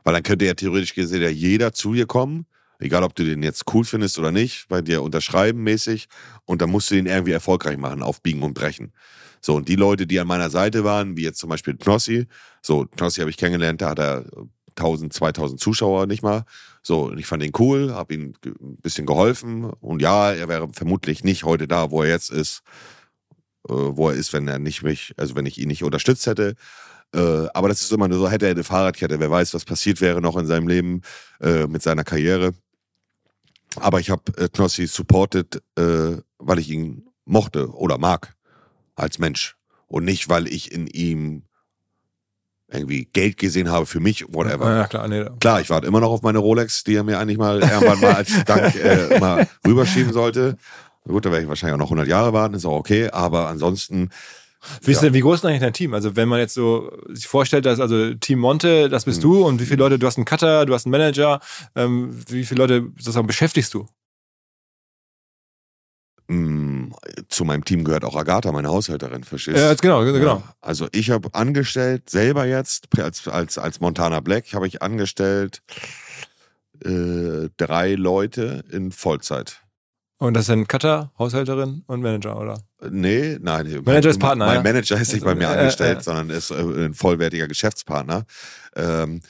Weil 0.03 0.15
dann 0.15 0.23
könnte 0.23 0.47
ja 0.47 0.55
theoretisch 0.55 0.95
gesehen 0.95 1.23
ja 1.23 1.29
jeder 1.29 1.73
zu 1.73 1.95
ihr 1.95 2.07
kommen, 2.07 2.47
Egal, 2.81 3.03
ob 3.03 3.15
du 3.17 3.25
den 3.25 3.43
jetzt 3.43 3.65
cool 3.75 3.85
findest 3.85 4.19
oder 4.19 4.31
nicht, 4.31 4.69
bei 4.69 4.83
dir 4.83 5.03
unterschreiben 5.03 5.63
mäßig. 5.65 6.09
Und 6.45 6.63
dann 6.63 6.71
musst 6.71 6.91
du 6.91 6.95
den 6.95 7.07
irgendwie 7.07 7.33
erfolgreich 7.33 7.77
machen, 7.77 8.03
aufbiegen 8.03 8.43
und 8.43 8.55
brechen. 8.55 8.93
So, 9.41 9.57
und 9.57 9.69
die 9.69 9.77
Leute, 9.77 10.07
die 10.07 10.21
an 10.21 10.29
meiner 10.29 10.51
Seite 10.51 10.85
waren, 10.85 11.17
wie 11.17 11.25
jetzt 11.25 11.39
zum 11.39 11.51
Beispiel 11.51 11.77
Knossi, 11.77 12.27
so, 12.63 12.87
Knossi 12.87 13.21
habe 13.21 13.31
ich 13.31 13.37
kennengelernt, 13.37 13.81
da 13.81 13.91
hat 13.91 13.99
er 13.99 14.25
1000, 14.77 15.13
2000 15.13 15.61
Zuschauer 15.61 16.07
nicht 16.07 16.23
mal. 16.23 16.45
So, 16.83 17.07
und 17.07 17.19
ich 17.19 17.27
fand 17.27 17.43
ihn 17.43 17.53
cool, 17.59 17.93
habe 17.93 18.15
ihm 18.15 18.35
ein 18.45 18.77
bisschen 18.77 19.07
geholfen. 19.07 19.65
Und 19.65 20.01
ja, 20.01 20.33
er 20.33 20.49
wäre 20.49 20.69
vermutlich 20.73 21.25
nicht 21.25 21.43
heute 21.43 21.67
da, 21.67 21.91
wo 21.91 22.05
er 22.05 22.11
jetzt 22.11 22.31
ist, 22.31 22.63
wo 23.65 24.09
er 24.09 24.15
ist, 24.15 24.33
wenn 24.33 24.49
er 24.49 24.59
nicht 24.59 24.83
mich, 24.83 25.15
also 25.17 25.35
wenn 25.35 25.47
ich 25.47 25.59
ihn 25.59 25.69
nicht 25.69 25.85
unterstützt 25.85 26.27
hätte. 26.27 26.55
Äh, 27.15 27.47
aber 27.55 27.69
das 27.69 27.81
ist 27.81 27.93
immer 27.93 28.09
nur 28.09 28.19
so, 28.19 28.29
hätte 28.29 28.47
er 28.47 28.53
eine 28.53 28.65
Fahrradkette, 28.65 29.19
wer 29.21 29.31
weiß, 29.31 29.55
was 29.55 29.65
passiert 29.65 30.01
wäre 30.01 30.21
noch 30.21 30.37
in 30.37 30.47
seinem 30.47 30.69
Leben 30.69 31.03
äh, 31.41 31.67
mit 31.67 31.83
seiner 31.83 32.05
Karriere. 32.05 32.53
Aber 33.77 34.01
ich 34.01 34.11
habe 34.11 34.37
äh, 34.37 34.49
Knossi 34.49 34.87
supported, 34.87 35.63
äh, 35.77 36.17
weil 36.39 36.59
ich 36.59 36.71
ihn 36.71 37.09
mochte 37.25 37.71
oder 37.75 37.99
mag 37.99 38.35
als 38.95 39.19
Mensch. 39.19 39.57
Und 39.87 40.05
nicht, 40.05 40.29
weil 40.29 40.47
ich 40.49 40.73
in 40.73 40.87
ihm 40.87 41.45
irgendwie 42.71 43.07
Geld 43.07 43.39
gesehen 43.39 43.71
habe 43.71 43.87
für 43.87 44.01
mich, 44.01 44.27
whatever. 44.29 44.77
Ja, 44.77 44.87
klar, 44.87 45.09
nee. 45.09 45.25
klar, 45.41 45.61
ich 45.63 45.71
warte 45.71 45.87
immer 45.87 46.01
noch 46.01 46.11
auf 46.11 46.23
meine 46.23 46.39
Rolex, 46.39 46.85
die 46.85 46.97
er 46.97 47.05
mir 47.05 47.19
eigentlich 47.19 47.39
mal 47.39 47.63
irgendwann 47.63 48.01
mal 48.01 48.15
als 48.15 48.45
Dank 48.45 48.75
äh, 48.75 49.19
mal 49.19 49.49
rüberschieben 49.67 50.13
sollte. 50.13 50.59
Gut, 51.09 51.25
da 51.25 51.31
werde 51.31 51.43
ich 51.43 51.49
wahrscheinlich 51.49 51.75
auch 51.75 51.79
noch 51.79 51.87
100 51.87 52.07
Jahre 52.07 52.33
warten, 52.33 52.55
ist 52.55 52.65
auch 52.65 52.79
okay. 52.79 53.11
Aber 53.11 53.49
ansonsten 53.49 54.11
wie, 54.83 54.91
ist 54.91 55.03
denn, 55.03 55.15
wie 55.15 55.21
groß 55.21 55.37
ist 55.37 55.43
denn 55.43 55.51
eigentlich 55.51 55.63
dein 55.63 55.73
Team? 55.73 55.95
Also 55.95 56.17
wenn 56.17 56.29
man 56.29 56.41
jetzt 56.41 56.55
so 56.55 56.91
sich 57.09 57.27
vorstellt, 57.27 57.65
dass 57.65 57.81
also 57.81 58.15
Team 58.15 58.41
Monte, 58.41 58.89
das 58.89 59.05
bist 59.05 59.19
mhm. 59.19 59.23
du 59.23 59.47
und 59.47 59.61
wie 59.61 59.67
viele 59.67 59.79
Leute, 59.79 59.99
du 59.99 60.07
hast 60.07 60.17
einen 60.17 60.25
Cutter, 60.25 60.67
du 60.67 60.75
hast 60.75 60.87
einen 60.87 60.91
Manager, 60.91 61.41
ähm, 61.77 62.23
wie 62.29 62.45
viele 62.45 62.59
Leute 62.59 62.89
sozusagen 62.97 63.27
beschäftigst 63.27 63.73
du? 63.73 63.87
Mm, 66.27 66.91
zu 67.29 67.45
meinem 67.45 67.65
Team 67.65 67.85
gehört 67.85 68.05
auch 68.05 68.17
Agatha, 68.17 68.53
meine 68.53 68.69
Haushälterin, 68.69 69.25
verstehst 69.25 69.57
du? 69.57 69.63
Ja, 69.63 69.75
genau, 69.75 70.05
genau. 70.05 70.37
Ja, 70.37 70.43
also 70.61 70.89
ich 70.93 71.11
habe 71.11 71.33
angestellt, 71.33 72.11
selber 72.11 72.45
jetzt, 72.45 72.89
als, 72.99 73.27
als, 73.29 73.59
als 73.59 73.81
Montana 73.81 74.21
Black, 74.21 74.53
habe 74.53 74.67
ich 74.67 74.83
angestellt 74.83 75.63
äh, 76.85 77.49
drei 77.57 77.95
Leute 77.95 78.65
in 78.71 78.93
Vollzeit. 78.93 79.63
Und 80.19 80.35
das 80.35 80.47
sind 80.47 80.69
Cutter, 80.69 81.13
Haushälterin 81.17 81.85
und 81.87 82.03
Manager, 82.03 82.37
oder? 82.39 82.61
Nee, 82.91 83.39
nein. 83.41 83.67
Manager 83.67 83.83
mein, 83.85 84.05
ist 84.05 84.19
Partner. 84.19 84.47
Mein 84.47 84.57
ja? 84.57 84.63
Manager 84.63 85.01
ist 85.01 85.13
nicht 85.13 85.25
bei 85.25 85.37
mir 85.37 85.49
angestellt, 85.49 85.99
äh, 85.99 86.01
äh. 86.01 86.03
sondern 86.03 86.31
ist 86.31 86.51
äh, 86.51 86.55
ein 86.55 86.95
vollwertiger 86.95 87.47
Geschäftspartner. 87.47 88.27
Ähm, 88.75 89.21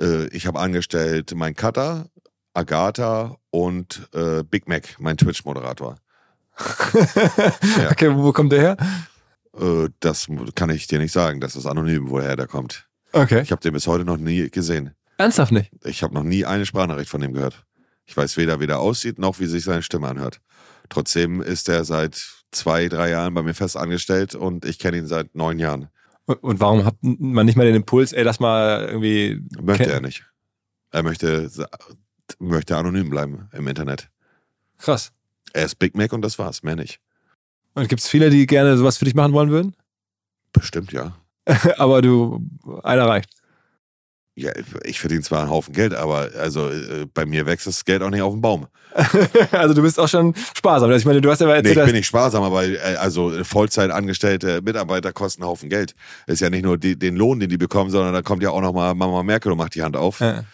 äh, 0.00 0.26
ich 0.28 0.46
habe 0.46 0.58
angestellt 0.58 1.34
meinen 1.34 1.54
Cutter, 1.54 2.06
Agatha 2.54 3.36
und 3.50 4.08
äh, 4.14 4.42
Big 4.42 4.66
Mac, 4.66 4.96
mein 4.98 5.18
Twitch-Moderator. 5.18 5.96
ja. 7.78 7.90
Okay, 7.90 8.10
wo 8.14 8.32
kommt 8.32 8.52
der 8.52 8.60
her? 8.60 8.76
Äh, 9.58 9.88
das 10.00 10.26
kann 10.54 10.70
ich 10.70 10.86
dir 10.86 10.98
nicht 10.98 11.12
sagen. 11.12 11.40
Das 11.40 11.54
ist 11.54 11.66
anonym, 11.66 12.08
woher 12.10 12.36
der 12.36 12.46
kommt. 12.46 12.86
Okay. 13.12 13.42
Ich 13.42 13.52
habe 13.52 13.60
den 13.60 13.74
bis 13.74 13.86
heute 13.86 14.04
noch 14.04 14.16
nie 14.16 14.48
gesehen. 14.50 14.94
Ernsthaft 15.18 15.52
nicht? 15.52 15.70
Ich 15.84 16.02
habe 16.02 16.14
noch 16.14 16.22
nie 16.22 16.46
eine 16.46 16.64
Sprachnachricht 16.64 17.10
von 17.10 17.20
dem 17.20 17.34
gehört. 17.34 17.66
Ich 18.10 18.16
weiß 18.16 18.36
weder, 18.38 18.58
wie 18.58 18.66
der 18.66 18.80
aussieht, 18.80 19.20
noch 19.20 19.38
wie 19.38 19.46
sich 19.46 19.62
seine 19.62 19.82
Stimme 19.82 20.08
anhört. 20.08 20.40
Trotzdem 20.88 21.40
ist 21.40 21.68
er 21.68 21.84
seit 21.84 22.20
zwei, 22.50 22.88
drei 22.88 23.10
Jahren 23.10 23.32
bei 23.34 23.42
mir 23.44 23.54
fest 23.54 23.76
angestellt 23.76 24.34
und 24.34 24.64
ich 24.64 24.80
kenne 24.80 24.96
ihn 24.96 25.06
seit 25.06 25.36
neun 25.36 25.60
Jahren. 25.60 25.90
Und 26.26 26.58
warum 26.58 26.84
hat 26.84 26.96
man 27.02 27.46
nicht 27.46 27.54
mal 27.54 27.66
den 27.66 27.76
Impuls, 27.76 28.12
ey, 28.12 28.24
lass 28.24 28.40
mal 28.40 28.88
irgendwie. 28.88 29.40
Möchte 29.62 29.92
er 29.92 30.00
nicht. 30.00 30.24
Er 30.90 31.04
möchte, 31.04 31.48
möchte 32.40 32.76
anonym 32.76 33.10
bleiben 33.10 33.48
im 33.52 33.68
Internet. 33.68 34.10
Krass. 34.78 35.12
Er 35.52 35.66
ist 35.66 35.78
Big 35.78 35.96
Mac 35.96 36.12
und 36.12 36.22
das 36.22 36.36
war's, 36.36 36.64
mehr 36.64 36.74
nicht. 36.74 36.98
Und 37.74 37.88
gibt 37.88 38.00
es 38.00 38.08
viele, 38.08 38.28
die 38.28 38.44
gerne 38.48 38.76
sowas 38.76 38.96
für 38.96 39.04
dich 39.04 39.14
machen 39.14 39.34
wollen 39.34 39.50
würden? 39.50 39.76
Bestimmt, 40.52 40.90
ja. 40.90 41.16
aber 41.76 42.02
du, 42.02 42.44
einer 42.82 43.06
reicht. 43.06 43.30
Ja, 44.36 44.52
ich 44.84 45.00
verdiene 45.00 45.22
zwar 45.22 45.40
einen 45.40 45.50
Haufen 45.50 45.74
Geld, 45.74 45.92
aber 45.92 46.30
also 46.38 46.70
äh, 46.70 47.06
bei 47.12 47.26
mir 47.26 47.46
wächst 47.46 47.66
das 47.66 47.84
Geld 47.84 48.02
auch 48.02 48.10
nicht 48.10 48.22
auf 48.22 48.32
dem 48.32 48.40
Baum. 48.40 48.68
also 49.52 49.74
du 49.74 49.82
bist 49.82 49.98
auch 49.98 50.08
schon 50.08 50.34
sparsam. 50.56 50.88
Also 50.88 51.00
ich 51.00 51.04
meine, 51.04 51.20
du 51.20 51.30
hast 51.30 51.40
ja 51.40 51.48
erzählt, 51.48 51.76
nee, 51.76 51.82
ich 51.82 51.86
bin 51.86 51.96
nicht 51.96 52.06
sparsam, 52.06 52.42
aber 52.42 52.64
äh, 52.64 52.78
also 52.96 53.44
Vollzeit 53.44 53.90
angestellte 53.90 54.62
Mitarbeiter 54.62 55.12
kosten 55.12 55.42
einen 55.42 55.50
Haufen 55.50 55.68
Geld. 55.68 55.94
Ist 56.26 56.40
ja 56.40 56.48
nicht 56.48 56.64
nur 56.64 56.78
die, 56.78 56.98
den 56.98 57.16
Lohn, 57.16 57.40
den 57.40 57.50
die 57.50 57.58
bekommen, 57.58 57.90
sondern 57.90 58.14
da 58.14 58.22
kommt 58.22 58.42
ja 58.42 58.50
auch 58.50 58.60
noch 58.60 58.72
mal 58.72 58.94
Mama 58.94 59.22
Merkel 59.22 59.52
und 59.52 59.58
macht 59.58 59.74
die 59.74 59.82
Hand 59.82 59.96
auf. 59.96 60.20
Ja. 60.20 60.44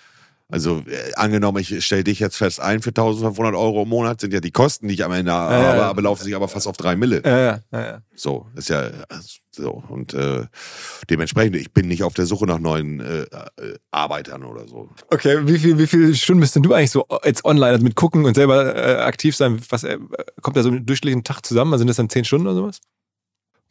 Also 0.49 0.85
äh, 0.87 1.13
angenommen, 1.15 1.59
ich 1.59 1.85
stelle 1.85 2.05
dich 2.05 2.21
jetzt 2.21 2.37
fest 2.37 2.61
ein 2.61 2.81
für 2.81 2.91
1500 2.91 3.55
Euro 3.55 3.83
im 3.83 3.89
Monat, 3.89 4.21
sind 4.21 4.33
ja 4.33 4.41
die 4.41 4.53
Kosten, 4.53 4.87
die 4.87 4.95
ich 4.95 5.05
am 5.05 5.11
Ende 5.11 5.33
ja, 5.33 5.39
habe, 5.39 5.79
ja, 5.79 5.91
aber 5.91 6.03
laufen 6.03 6.23
sich 6.23 6.37
aber 6.37 6.47
fast 6.47 6.69
auf 6.69 6.77
drei 6.77 6.95
Mille. 6.95 7.21
Ja, 7.25 7.61
ja, 7.73 8.03
So, 8.15 8.47
ist 8.55 8.69
ja 8.69 8.91
so. 9.51 9.83
Und 9.89 10.15
äh, 10.15 10.45
dementsprechend, 11.11 11.57
ich 11.57 11.73
bin 11.73 11.89
nicht 11.89 12.05
auf 12.05 12.15
der 12.15 12.27
Suche 12.27 12.47
nach 12.47 12.61
neuen 12.61 13.01
äh, 13.01 13.23
äh, 13.23 13.79
Arbeitern 13.91 14.45
oder 14.45 14.69
so. 14.69 14.91
Okay, 15.11 15.49
wie, 15.49 15.59
viel, 15.59 15.79
wie 15.79 15.87
viele 15.89 16.15
Stunden 16.15 16.41
bist 16.41 16.55
denn 16.55 16.63
du 16.63 16.73
eigentlich 16.75 16.93
so 16.93 17.07
jetzt 17.25 17.45
online, 17.45 17.73
also 17.73 17.85
mit 17.85 17.97
gucken 17.97 18.25
und 18.25 18.35
selber 18.35 18.77
äh, 18.77 19.03
aktiv 19.03 19.35
sein? 19.35 19.61
Was 19.71 19.83
äh, 19.83 19.99
kommt 20.43 20.57
da 20.57 20.63
so 20.63 20.69
einen 20.69 20.87
durchschnittlichen 20.87 21.25
Tag 21.25 21.45
zusammen? 21.45 21.73
Also 21.73 21.81
sind 21.81 21.89
das 21.89 21.97
dann 21.97 22.11
zehn 22.11 22.25
Stunden 22.25 22.47
oder 22.47 22.57
sowas? 22.57 22.81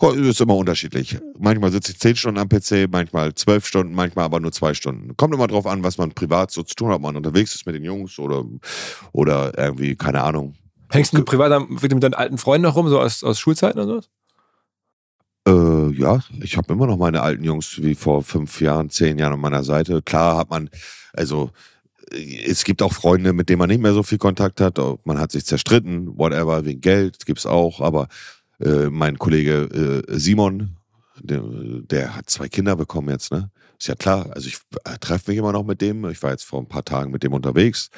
Ist 0.02 0.42
immer 0.42 0.58
unterschiedlich. 0.58 1.18
Manchmal 1.40 1.72
sitze 1.72 1.94
ich 1.94 2.00
zehn 2.00 2.16
Stunden 2.16 2.40
am 2.40 2.50
PC, 2.50 2.90
manchmal 2.92 3.34
zwölf 3.34 3.66
Stunden, 3.66 3.96
manchmal 3.96 4.26
aber 4.26 4.42
nur 4.42 4.52
zwei 4.52 4.74
Stunden. 4.74 5.16
Kommt 5.16 5.34
immer 5.34 5.48
drauf 5.48 5.66
an, 5.66 5.84
was 5.84 5.98
man 5.98 6.12
privat 6.12 6.52
so 6.52 6.64
zu 6.64 6.76
tun 6.76 6.90
hat, 6.90 6.96
ob 6.96 7.02
man 7.02 7.16
unterwegs 7.16 7.56
ist 7.56 7.66
mit 7.66 7.76
den 7.76 7.84
Jungs 7.84 8.20
oder, 8.20 8.44
oder 9.14 9.58
irgendwie, 9.58 9.96
keine 9.96 10.22
Ahnung. 10.22 10.56
Hängst 10.90 11.14
du 11.14 11.24
privat 11.24 11.70
mit 11.70 12.04
deinen 12.04 12.14
alten 12.14 12.38
Freunden 12.38 12.64
noch 12.64 12.76
rum, 12.76 12.90
so 12.90 13.00
aus, 13.00 13.24
aus 13.24 13.40
Schulzeiten 13.40 13.80
oder 13.80 13.88
sowas? 13.88 14.10
Äh, 15.48 15.94
ja, 15.98 16.20
ich 16.42 16.58
habe 16.58 16.74
immer 16.74 16.88
noch 16.88 16.98
meine 16.98 17.22
alten 17.22 17.44
Jungs 17.44 17.82
wie 17.82 17.96
vor 17.96 18.22
fünf 18.22 18.60
Jahren, 18.60 18.90
zehn 18.90 19.18
Jahren 19.18 19.34
an 19.34 19.40
meiner 19.40 19.64
Seite. 19.64 20.02
Klar 20.02 20.38
hat 20.38 20.50
man, 20.50 20.70
also 21.14 21.52
es 22.12 22.64
gibt 22.64 22.82
auch 22.82 22.94
Freunde, 22.94 23.34
mit 23.34 23.50
denen 23.50 23.60
man 23.60 23.70
nicht 23.70 23.82
mehr 23.82 23.94
so 23.94 24.04
viel 24.04 24.18
Kontakt 24.18 24.62
hat. 24.62 24.78
Man 25.06 25.20
hat 25.20 25.32
sich 25.32 25.46
zerstritten, 25.46 26.18
whatever, 26.18 26.66
wegen 26.66 26.82
Geld 26.82 27.26
gibt's 27.26 27.46
auch. 27.46 27.82
Aber 27.82 28.08
äh, 28.60 28.90
mein 28.90 29.18
Kollege 29.20 30.04
äh, 30.08 30.18
Simon, 30.18 30.78
der, 31.20 31.42
der, 31.42 32.16
hat 32.16 32.30
zwei 32.30 32.48
Kinder 32.48 32.76
bekommen 32.76 33.10
jetzt, 33.10 33.32
ne? 33.32 33.50
Ist 33.78 33.88
ja 33.88 33.96
klar, 33.96 34.30
also 34.34 34.48
ich 34.48 34.58
äh, 34.86 34.98
treffe 35.00 35.32
mich 35.32 35.38
immer 35.38 35.52
noch 35.52 35.66
mit 35.66 35.82
dem. 35.82 36.06
Ich 36.10 36.24
war 36.24 36.32
jetzt 36.32 36.46
vor 36.46 36.62
ein 36.62 36.68
paar 36.68 36.86
Tagen 36.86 37.12
mit 37.12 37.24
dem 37.24 37.34
unterwegs. 37.34 37.90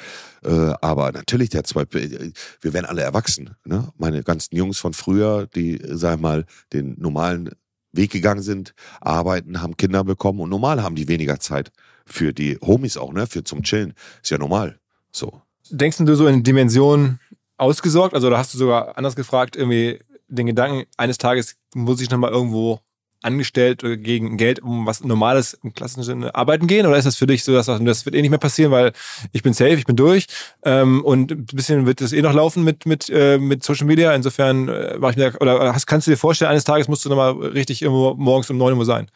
Äh, 0.44 0.72
aber 0.80 1.12
natürlich, 1.12 1.50
der 1.50 1.64
zwei, 1.64 1.84
wir 1.90 2.72
werden 2.72 2.86
alle 2.86 3.02
erwachsen. 3.02 3.54
Ne? 3.64 3.88
Meine 3.96 4.24
ganzen 4.24 4.56
Jungs 4.56 4.78
von 4.78 4.92
früher, 4.92 5.46
die, 5.54 5.80
sag 5.84 6.20
mal, 6.20 6.46
den 6.72 6.96
normalen 6.98 7.50
Weg 7.92 8.10
gegangen 8.10 8.42
sind, 8.42 8.74
arbeiten, 9.00 9.62
haben 9.62 9.76
Kinder 9.76 10.04
bekommen 10.04 10.40
und 10.40 10.50
normal 10.50 10.82
haben 10.82 10.96
die 10.96 11.08
weniger 11.08 11.38
Zeit 11.38 11.70
für 12.04 12.32
die 12.32 12.58
Homies 12.60 12.96
auch, 12.96 13.12
ne? 13.12 13.26
Für 13.26 13.44
zum 13.44 13.62
Chillen. 13.62 13.94
Ist 14.22 14.30
ja 14.30 14.38
normal. 14.38 14.78
So. 15.12 15.42
Denkst 15.70 15.98
du 15.98 16.14
so 16.14 16.26
in 16.26 16.42
Dimensionen 16.42 17.20
ausgesorgt? 17.56 18.14
Also, 18.14 18.30
da 18.30 18.38
hast 18.38 18.54
du 18.54 18.58
sogar 18.58 18.96
anders 18.96 19.14
gefragt, 19.14 19.56
irgendwie, 19.56 20.00
den 20.28 20.46
Gedanken, 20.46 20.86
eines 20.96 21.18
Tages 21.18 21.56
muss 21.74 22.00
ich 22.00 22.10
nochmal 22.10 22.30
irgendwo 22.30 22.80
angestellt 23.22 23.82
gegen 23.82 24.36
Geld 24.36 24.60
um 24.60 24.86
was 24.86 25.02
Normales 25.02 25.58
im 25.62 25.74
klassischen 25.74 26.04
Sinne 26.04 26.34
arbeiten 26.34 26.66
gehen? 26.66 26.86
Oder 26.86 26.96
ist 26.98 27.04
das 27.04 27.16
für 27.16 27.26
dich 27.26 27.42
so, 27.42 27.52
dass 27.52 27.66
das, 27.66 28.04
wird 28.04 28.14
eh 28.14 28.22
nicht 28.22 28.30
mehr 28.30 28.38
passieren, 28.38 28.70
weil 28.70 28.92
ich 29.32 29.42
bin 29.42 29.54
safe, 29.54 29.74
ich 29.74 29.86
bin 29.86 29.96
durch 29.96 30.26
ähm, 30.64 31.04
und 31.04 31.32
ein 31.32 31.46
bisschen 31.46 31.86
wird 31.86 32.00
das 32.00 32.12
eh 32.12 32.22
noch 32.22 32.32
laufen 32.32 32.62
mit, 32.62 32.86
mit, 32.86 33.10
äh, 33.10 33.38
mit 33.38 33.64
Social 33.64 33.86
Media. 33.86 34.14
Insofern 34.14 34.68
äh, 34.68 34.96
mach 34.98 35.10
ich 35.10 35.16
mir, 35.16 35.34
oder 35.40 35.74
hast, 35.74 35.86
kannst 35.86 36.06
du 36.06 36.12
dir 36.12 36.16
vorstellen, 36.16 36.50
eines 36.50 36.64
Tages 36.64 36.88
musst 36.88 37.04
du 37.04 37.08
nochmal 37.08 37.32
richtig 37.32 37.82
irgendwo 37.82 38.14
morgens 38.14 38.50
um 38.50 38.56
9 38.56 38.76
Uhr 38.76 38.84
sein? 38.84 39.10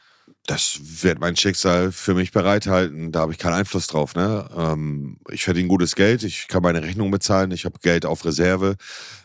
Das 0.47 0.81
wird 0.83 1.21
mein 1.21 1.37
Schicksal 1.37 1.93
für 1.93 2.15
mich 2.15 2.33
bereithalten. 2.33 3.13
Da 3.13 3.21
habe 3.21 3.33
ich 3.33 3.39
keinen 3.39 3.55
Einfluss 3.55 3.87
drauf. 3.87 4.17
Ne? 4.17 4.49
Ähm, 4.57 5.19
ich 5.31 5.45
verdiene 5.45 5.69
gutes 5.69 5.95
Geld, 5.95 6.25
ich 6.25 6.49
kann 6.49 6.63
meine 6.63 6.83
Rechnung 6.83 7.13
bezahlen, 7.13 7.53
ich 7.53 7.65
habe 7.65 7.79
Geld 7.81 8.05
auf 8.05 8.25
Reserve. 8.25 8.75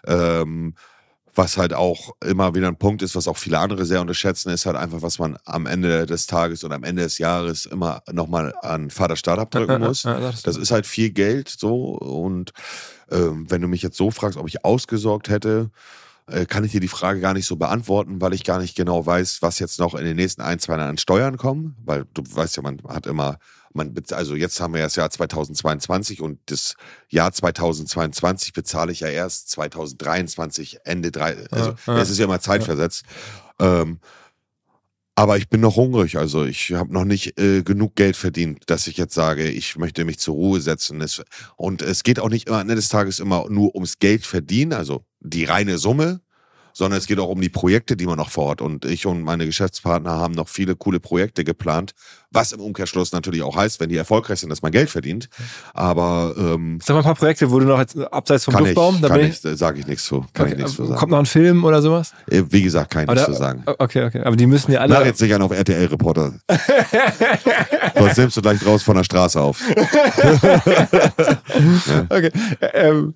Ähm, 0.05 0.75
was 1.37 1.57
halt 1.57 1.73
auch 1.73 2.15
immer 2.25 2.55
wieder 2.55 2.67
ein 2.67 2.77
Punkt 2.77 3.01
ist, 3.01 3.15
was 3.15 3.27
auch 3.27 3.37
viele 3.37 3.59
andere 3.59 3.85
sehr 3.85 4.01
unterschätzen, 4.01 4.49
ist 4.49 4.65
halt 4.65 4.75
einfach, 4.75 5.01
was 5.01 5.19
man 5.19 5.37
am 5.45 5.65
Ende 5.65 6.05
des 6.05 6.25
Tages 6.27 6.63
und 6.63 6.71
am 6.71 6.83
Ende 6.83 7.03
des 7.03 7.19
Jahres 7.19 7.65
immer 7.65 8.01
nochmal 8.11 8.53
an 8.61 8.89
Vaterstaat 8.89 9.39
abdrücken 9.39 9.81
muss. 9.81 10.03
Das 10.43 10.57
ist 10.57 10.71
halt 10.71 10.87
viel 10.87 11.11
Geld 11.11 11.49
so. 11.49 11.95
Und 11.97 12.53
ähm, 13.11 13.49
wenn 13.49 13.61
du 13.61 13.67
mich 13.67 13.81
jetzt 13.83 13.97
so 13.97 14.11
fragst, 14.11 14.37
ob 14.37 14.47
ich 14.47 14.65
ausgesorgt 14.65 15.29
hätte, 15.29 15.69
äh, 16.27 16.45
kann 16.45 16.63
ich 16.63 16.71
dir 16.71 16.81
die 16.81 16.87
Frage 16.87 17.19
gar 17.19 17.33
nicht 17.33 17.45
so 17.45 17.55
beantworten, 17.55 18.19
weil 18.19 18.33
ich 18.33 18.43
gar 18.43 18.59
nicht 18.59 18.75
genau 18.75 19.05
weiß, 19.05 19.41
was 19.41 19.59
jetzt 19.59 19.79
noch 19.79 19.95
in 19.95 20.05
den 20.05 20.15
nächsten 20.15 20.41
ein, 20.41 20.59
zwei 20.59 20.73
Jahren 20.73 20.89
an 20.89 20.97
Steuern 20.97 21.37
kommen. 21.37 21.75
Weil 21.85 22.05
du 22.13 22.23
weißt 22.27 22.57
ja, 22.57 22.63
man 22.63 22.81
hat 22.87 23.07
immer 23.07 23.37
man, 23.77 23.95
also 24.11 24.35
jetzt 24.35 24.59
haben 24.59 24.73
wir 24.73 24.81
das 24.81 24.97
Jahr 24.97 25.09
2022 25.09 26.21
und 26.21 26.39
das 26.47 26.75
Jahr 27.07 27.31
2022 27.31 28.51
bezahle 28.51 28.91
ich 28.91 28.99
ja 28.99 29.07
erst 29.07 29.49
2023, 29.51 30.79
Ende 30.83 31.11
drei, 31.11 31.37
also 31.51 31.75
es 31.85 32.09
ist 32.09 32.17
ja 32.17 32.25
immer 32.25 32.41
zeitversetzt. 32.41 33.05
Ja. 33.61 33.83
Ähm, 33.83 33.99
Aber 35.15 35.37
ich 35.37 35.49
bin 35.49 35.61
noch 35.61 35.77
hungrig, 35.77 36.17
also 36.17 36.45
ich 36.45 36.73
habe 36.73 36.93
noch 36.93 37.03
nicht 37.05 37.39
äh, 37.39 37.63
genug 37.63 37.95
Geld 37.95 38.15
verdient, 38.15 38.69
dass 38.69 38.85
ich 38.85 38.97
jetzt 38.97 39.15
sage, 39.15 39.49
ich 39.49 39.75
möchte 39.75 40.05
mich 40.05 40.19
zur 40.19 40.35
Ruhe 40.35 40.61
setzen. 40.61 41.01
Es, 41.01 41.23
und 41.55 41.81
es 41.81 42.03
geht 42.03 42.19
auch 42.19 42.29
nicht 42.29 42.47
immer 42.47 42.57
am 42.57 42.61
Ende 42.61 42.75
des 42.75 42.89
Tages 42.89 43.19
immer 43.19 43.49
nur 43.49 43.73
ums 43.73 43.97
Geld 43.97 44.27
verdienen, 44.27 44.73
also 44.73 45.05
die 45.19 45.45
reine 45.45 45.79
Summe, 45.79 46.21
sondern 46.77 46.99
es 46.99 47.07
geht 47.07 47.19
auch 47.19 47.29
um 47.29 47.41
die 47.41 47.49
Projekte, 47.49 47.97
die 47.97 48.05
man 48.05 48.17
noch 48.17 48.29
vorhat. 48.29 48.61
Und 48.61 48.85
ich 48.85 49.07
und 49.07 49.23
meine 49.23 49.47
Geschäftspartner 49.47 50.11
haben 50.11 50.35
noch 50.35 50.47
viele 50.47 50.75
coole 50.75 50.99
Projekte 50.99 51.43
geplant, 51.43 51.95
was 52.31 52.51
im 52.51 52.59
Umkehrschluss 52.59 53.13
natürlich 53.13 53.41
auch 53.41 53.55
heißt, 53.55 53.79
wenn 53.79 53.89
die 53.89 53.97
erfolgreich 53.97 54.39
sind, 54.39 54.49
dass 54.49 54.61
man 54.61 54.71
Geld 54.71 54.89
verdient. 54.89 55.27
Aber 55.73 56.35
ähm, 56.37 56.79
Sag 56.83 56.93
mal 56.93 56.99
ein 56.99 57.03
paar 57.03 57.15
Projekte, 57.15 57.49
wo 57.49 57.59
du 57.59 57.65
noch 57.65 57.79
jetzt 57.79 57.97
abseits 57.97 58.45
vom 58.45 58.53
kann 58.53 58.67
ich, 58.67 58.75
da 58.75 59.07
kann 59.07 59.19
bin 59.19 59.29
ich, 59.29 59.39
sage 59.39 59.79
ich 59.79 59.87
nichts 59.87 60.05
zu. 60.05 60.23
Kann 60.33 60.45
okay, 60.45 60.51
ich 60.51 60.57
nichts 60.57 60.75
zu 60.75 60.85
sagen. 60.85 60.99
kommt 60.99 61.11
noch 61.11 61.19
ein 61.19 61.25
Film 61.25 61.65
oder 61.65 61.81
sowas? 61.81 62.13
Äh, 62.29 62.43
Wie 62.49 62.61
gesagt, 62.61 62.91
kann 62.91 63.03
ich 63.03 63.09
nichts 63.09 63.25
zu 63.25 63.33
sagen. 63.33 63.63
Okay, 63.65 64.05
okay. 64.05 64.21
Aber 64.23 64.35
die 64.35 64.45
müssen 64.45 64.71
ja 64.71 64.81
alle. 64.81 64.93
Mach 64.93 65.05
jetzt 65.05 65.21
nicht 65.21 65.33
an 65.33 65.41
auf 65.41 65.51
RTL-Reporter. 65.51 66.33
Sonst 67.97 68.17
nimmst 68.17 68.37
du 68.37 68.41
gleich 68.41 68.63
raus 68.65 68.83
von 68.83 68.95
der 68.95 69.03
Straße 69.03 69.41
auf. 69.41 69.61
Okay. 72.09 72.31
Ähm, 72.73 73.13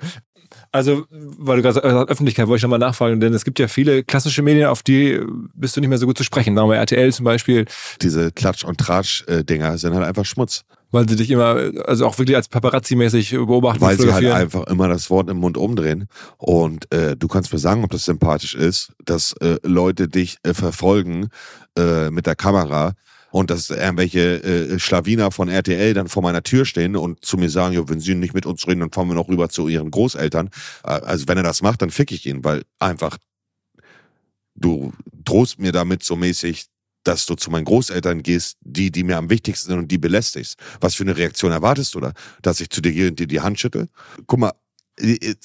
also, 0.72 1.06
weil 1.10 1.58
du 1.58 1.64
gerade 1.64 1.76
sagst, 1.76 2.10
Öffentlichkeit 2.10 2.48
wollte 2.48 2.58
ich 2.58 2.64
nochmal 2.64 2.80
nachfragen, 2.80 3.20
denn 3.20 3.34
es 3.34 3.44
gibt 3.44 3.60
ja 3.60 3.68
viele 3.68 4.04
klassische 4.04 4.42
Medien, 4.42 4.68
auf 4.68 4.84
die 4.84 5.20
bist 5.54 5.76
du 5.76 5.82
nicht 5.82 5.90
mehr 5.90 5.98
so 5.98 6.06
gut 6.06 6.18
zu 6.18 6.24
sprechen. 6.24 6.56
Sagen 6.56 6.70
wir 6.70 6.78
RTL 6.78 7.12
zum 7.12 7.26
Beispiel, 7.26 7.66
Diese 8.02 8.32
Klatsch- 8.32 8.64
und 8.64 8.78
Tratsch-Dinger 8.78 9.78
sind 9.78 9.94
halt 9.94 10.06
einfach 10.06 10.26
Schmutz. 10.26 10.64
weil 10.92 11.08
sie 11.10 11.16
dich 11.16 11.30
immer, 11.30 11.72
also 11.86 12.06
auch 12.06 12.18
wirklich 12.20 12.36
als 12.38 12.50
Paparazzi-mäßig 12.50 13.32
beobachten, 13.46 13.82
Weil 13.82 14.00
sie 14.00 14.14
halt 14.14 14.32
einfach 14.32 14.64
immer 14.68 14.88
das 14.88 15.10
Wort 15.10 15.30
im 15.30 15.38
Mund 15.38 15.58
umdrehen. 15.58 16.08
Und 16.38 16.92
äh, 16.94 17.16
du 17.18 17.28
kannst 17.28 17.52
mir 17.52 17.60
sagen, 17.60 17.84
ob 17.84 17.92
das 17.92 18.06
sympathisch 18.06 18.56
ist, 18.56 18.94
dass 19.04 19.34
äh, 19.42 19.58
Leute 19.64 20.08
dich 20.08 20.38
äh, 20.44 20.54
verfolgen 20.54 21.30
äh, 21.78 22.10
mit 22.12 22.26
der 22.28 22.36
Kamera 22.36 22.94
und 23.32 23.50
dass 23.50 23.70
irgendwelche 23.70 24.44
äh, 24.44 24.80
Schlawiner 24.80 25.32
von 25.32 25.50
RTL 25.50 25.94
dann 25.94 26.08
vor 26.08 26.22
meiner 26.22 26.44
Tür 26.44 26.66
stehen 26.66 26.96
und 26.96 27.24
zu 27.24 27.38
mir 27.38 27.50
sagen, 27.50 27.74
ja, 27.74 27.88
wenn 27.90 28.00
sie 28.00 28.16
nicht 28.16 28.34
mit 28.34 28.46
uns 28.46 28.68
reden, 28.68 28.82
dann 28.82 28.92
fahren 28.92 29.08
wir 29.08 29.16
noch 29.16 29.30
rüber 29.30 29.50
zu 29.50 29.68
ihren 29.68 29.92
Großeltern. 29.92 30.50
Äh, 30.84 30.90
also 30.90 31.28
wenn 31.28 31.38
er 31.38 31.44
das 31.44 31.62
macht, 31.62 31.82
dann 31.82 31.92
fick 31.92 32.12
ich 32.12 32.26
ihn, 32.26 32.44
weil 32.44 32.64
einfach 32.80 33.18
du 34.56 34.94
drohst 35.24 35.60
mir 35.60 35.72
damit 35.72 36.04
so 36.04 36.16
mäßig, 36.16 36.66
dass 37.04 37.26
du 37.26 37.36
zu 37.36 37.50
meinen 37.50 37.66
Großeltern 37.66 38.22
gehst, 38.22 38.58
die, 38.62 38.92
die 38.92 39.04
mir 39.04 39.18
am 39.18 39.30
wichtigsten 39.30 39.70
sind 39.70 39.80
und 39.80 39.92
die 39.92 39.98
belästigst. 39.98 40.58
Was 40.80 40.96
für 40.96 41.04
eine 41.04 41.18
Reaktion 41.18 41.52
erwartest 41.52 41.96
du 41.96 42.00
da? 42.00 42.14
Dass 42.42 42.60
ich 42.62 42.70
zu 42.70 42.82
dir 42.82 42.92
gehe 42.92 43.08
und 43.08 43.20
dir 43.20 43.28
die 43.28 43.42
Hand 43.42 43.60
schüttel? 43.60 43.88
Guck 44.28 44.40
mal, 44.40 44.52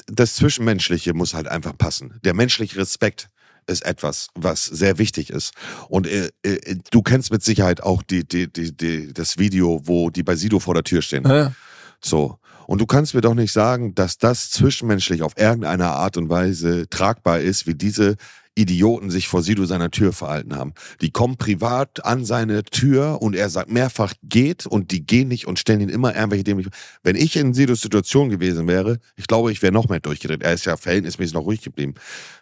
das 0.07 0.34
Zwischenmenschliche 0.34 1.14
muss 1.14 1.32
halt 1.32 1.49
einfach 1.49 1.76
passen. 1.78 2.20
Der 2.24 2.34
menschliche 2.34 2.76
Respekt 2.76 3.30
ist 3.67 3.85
etwas, 3.85 4.29
was 4.35 4.64
sehr 4.64 4.99
wichtig 4.99 5.31
ist. 5.31 5.53
Und 5.89 6.07
äh, 6.07 6.31
äh, 6.43 6.77
du 6.91 7.03
kennst 7.03 7.33
mit 7.33 7.43
Sicherheit 7.43 7.83
auch 7.83 8.03
die, 8.03 8.27
die, 8.27 8.53
die, 8.53 8.77
die, 8.77 9.12
das 9.12 9.39
Video, 9.39 9.81
wo 9.85 10.11
die 10.11 10.23
bei 10.23 10.37
Sido 10.37 10.61
vor 10.61 10.75
der 10.75 10.85
Tür 10.85 11.03
stehen. 11.03 11.27
Ja. 11.27 11.53
So. 12.01 12.39
Und 12.67 12.81
du 12.81 12.87
kannst 12.87 13.14
mir 13.14 13.21
doch 13.21 13.35
nicht 13.35 13.53
sagen, 13.53 13.95
dass 13.95 14.19
das 14.19 14.51
zwischenmenschlich 14.51 15.23
auf 15.23 15.33
irgendeine 15.37 15.87
Art 15.87 16.17
und 16.17 16.29
Weise 16.29 16.89
tragbar 16.89 17.41
ist, 17.41 17.67
wie 17.67 17.75
diese 17.75 18.17
Idioten 18.57 19.11
sich 19.11 19.29
vor 19.29 19.43
Sido 19.43 19.65
seiner 19.67 19.91
Tür 19.91 20.13
verhalten 20.13 20.57
haben. 20.57 20.73
Die 21.01 21.11
kommen 21.11 21.37
privat 21.37 22.05
an 22.05 22.25
seine 22.25 22.65
Tür 22.65 23.21
und 23.21 23.37
er 23.37 23.51
sagt 23.51 23.71
mehrfach 23.71 24.15
geht 24.23 24.67
und 24.67 24.91
die 24.91 25.07
gehen 25.07 25.29
nicht 25.29 25.47
und 25.47 25.59
stellen 25.59 25.81
ihn 25.81 25.89
immer 25.89 26.17
irgendwelche 26.17 26.45
dämlichen. 26.45 26.73
Wenn 27.03 27.17
ich 27.17 27.37
in 27.37 27.55
Sidos 27.55 27.83
Situation 27.83 28.31
gewesen 28.31 28.67
wäre, 28.67 28.99
ich 29.17 29.27
glaube, 29.27 29.53
ich 29.53 29.63
wäre 29.63 29.73
noch 29.73 29.89
mehr 29.89 30.01
durchgedreht. 30.01 30.43
Er 30.43 30.55
ist 30.55 30.65
ja 30.65 30.77
verhältnismäßig 30.77 31.35
noch 31.35 31.45
ruhig 31.45 31.61
geblieben. 31.61 31.95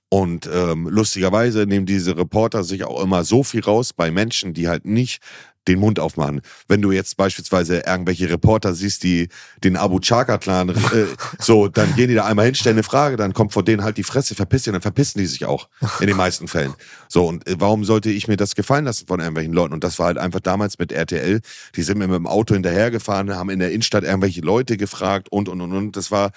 Und 0.09 0.49
ähm, 0.53 0.89
lustigerweise 0.89 1.67
nehmen 1.67 1.87
diese 1.87 2.17
Reporter 2.17 2.63
sich 2.63 2.85
auch 2.85 3.03
immer 3.03 3.25
so 3.25 3.43
viel 3.43 3.65
raus 3.65 3.93
bei 3.93 4.13
Menschen, 4.13 4.55
die 4.55 4.69
halt 4.69 4.85
nicht 4.85 5.21
den 5.69 5.79
Mund 5.79 5.99
aufmachen. 5.99 6.41
Wenn 6.69 6.83
du 6.83 6.93
jetzt 6.93 7.17
beispielsweise 7.17 7.83
irgendwelche 7.87 8.29
Reporter 8.29 8.75
siehst, 8.75 9.03
die 9.03 9.29
den 9.63 9.77
Abu 9.77 9.99
Chaka-Clan, 9.99 10.71
äh, 10.71 10.75
so, 11.39 11.69
dann 11.69 11.95
gehen 11.97 12.09
die 12.09 12.15
da 12.15 12.27
einmal 12.27 12.47
hin, 12.47 12.55
stellen 12.55 12.77
eine 12.77 12.83
Frage, 12.83 13.17
dann 13.17 13.33
kommt 13.33 13.53
vor 13.53 13.65
denen 13.65 13.83
halt 13.83 13.97
die 13.97 14.03
Fresse, 14.03 14.35
verpiss 14.35 14.63
dich, 14.63 14.69
und 14.69 14.75
dann 14.75 14.83
verpissen 14.83 15.19
die 15.19 15.27
sich 15.27 15.45
auch. 15.47 15.69
In 16.05 16.09
den 16.09 16.17
meisten 16.17 16.49
Fällen. 16.49 16.75
So, 17.09 17.27
und 17.27 17.47
äh, 17.49 17.57
warum 17.59 17.85
sollte 17.85 18.11
ich 18.11 18.29
mir 18.29 18.37
das 18.37 18.55
gefallen 18.55 18.85
lassen 18.85 19.07
von 19.07 19.21
irgendwelchen 19.21 19.53
Leuten? 19.53 19.75
Und 19.75 19.85
das 19.85 19.99
war 19.99 20.07
halt 20.07 20.19
einfach 20.19 20.41
damals 20.41 20.79
mit 20.79 20.93
RTL. 20.93 21.41
Die 21.77 21.83
sind 21.83 21.99
mir 21.99 22.07
mit 22.07 22.17
dem 22.17 22.27
Auto 22.27 22.55
hinterhergefahren, 22.55 23.35
haben 23.35 23.51
in 23.51 23.59
der 23.59 23.71
Innenstadt 23.71 24.05
irgendwelche 24.05 24.41
Leute 24.41 24.77
gefragt 24.77 25.29
und, 25.31 25.49
und, 25.49 25.61
und, 25.61 25.73
und. 25.73 25.97
Das 25.97 26.11
war 26.11 26.31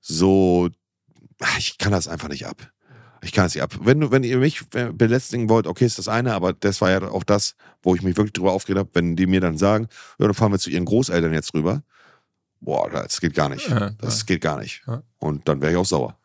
so, 0.00 0.68
ich 1.58 1.78
kann 1.78 1.92
das 1.92 2.08
einfach 2.08 2.28
nicht 2.28 2.46
ab. 2.46 2.70
Ich 3.22 3.32
kann 3.32 3.46
es 3.46 3.54
nicht 3.54 3.62
ab. 3.62 3.74
Wenn, 3.80 4.00
du, 4.00 4.10
wenn 4.10 4.22
ihr 4.24 4.38
mich 4.38 4.62
belästigen 4.70 5.48
wollt, 5.48 5.66
okay, 5.66 5.84
ist 5.84 5.98
das 5.98 6.08
eine, 6.08 6.34
aber 6.34 6.52
das 6.52 6.80
war 6.80 6.90
ja 6.90 7.02
auch 7.02 7.24
das, 7.24 7.54
wo 7.82 7.94
ich 7.94 8.02
mich 8.02 8.16
wirklich 8.16 8.34
drüber 8.34 8.52
aufgeregt 8.52 8.78
habe, 8.78 8.90
wenn 8.92 9.16
die 9.16 9.26
mir 9.26 9.40
dann 9.40 9.58
sagen, 9.58 9.88
ja, 10.18 10.26
dann 10.26 10.34
fahren 10.34 10.52
wir 10.52 10.58
zu 10.58 10.70
ihren 10.70 10.84
Großeltern 10.84 11.32
jetzt 11.32 11.54
rüber. 11.54 11.82
Boah, 12.60 12.88
das 12.90 13.20
geht 13.20 13.34
gar 13.34 13.48
nicht. 13.48 13.70
Das 14.00 14.26
geht 14.26 14.40
gar 14.40 14.58
nicht. 14.58 14.82
Und 15.18 15.46
dann 15.48 15.60
wäre 15.60 15.72
ich 15.72 15.78
auch 15.78 15.84
sauer. 15.84 16.16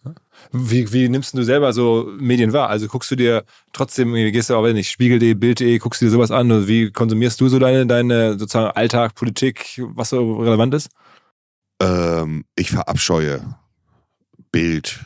Wie, 0.51 0.91
wie 0.91 1.09
nimmst 1.09 1.33
du 1.33 1.43
selber 1.43 1.73
so 1.73 2.09
Medien 2.19 2.53
wahr? 2.53 2.69
Also 2.69 2.87
guckst 2.87 3.11
du 3.11 3.15
dir 3.15 3.43
trotzdem, 3.73 4.13
gehst 4.13 4.49
du 4.49 4.55
aber 4.55 4.73
nicht, 4.73 4.89
Spiegel.de, 4.89 5.33
Bild.de, 5.33 5.77
guckst 5.77 6.01
du 6.01 6.05
dir 6.05 6.11
sowas 6.11 6.31
an? 6.31 6.67
Wie 6.67 6.91
konsumierst 6.91 7.39
du 7.41 7.49
so 7.49 7.59
deine, 7.59 7.85
deine 7.85 8.39
sozusagen 8.39 8.75
Alltag, 8.75 9.13
Politik, 9.15 9.81
was 9.93 10.09
so 10.09 10.37
relevant 10.37 10.73
ist? 10.73 10.89
Ähm, 11.79 12.45
ich 12.55 12.71
verabscheue 12.71 13.55
Bild, 14.51 14.99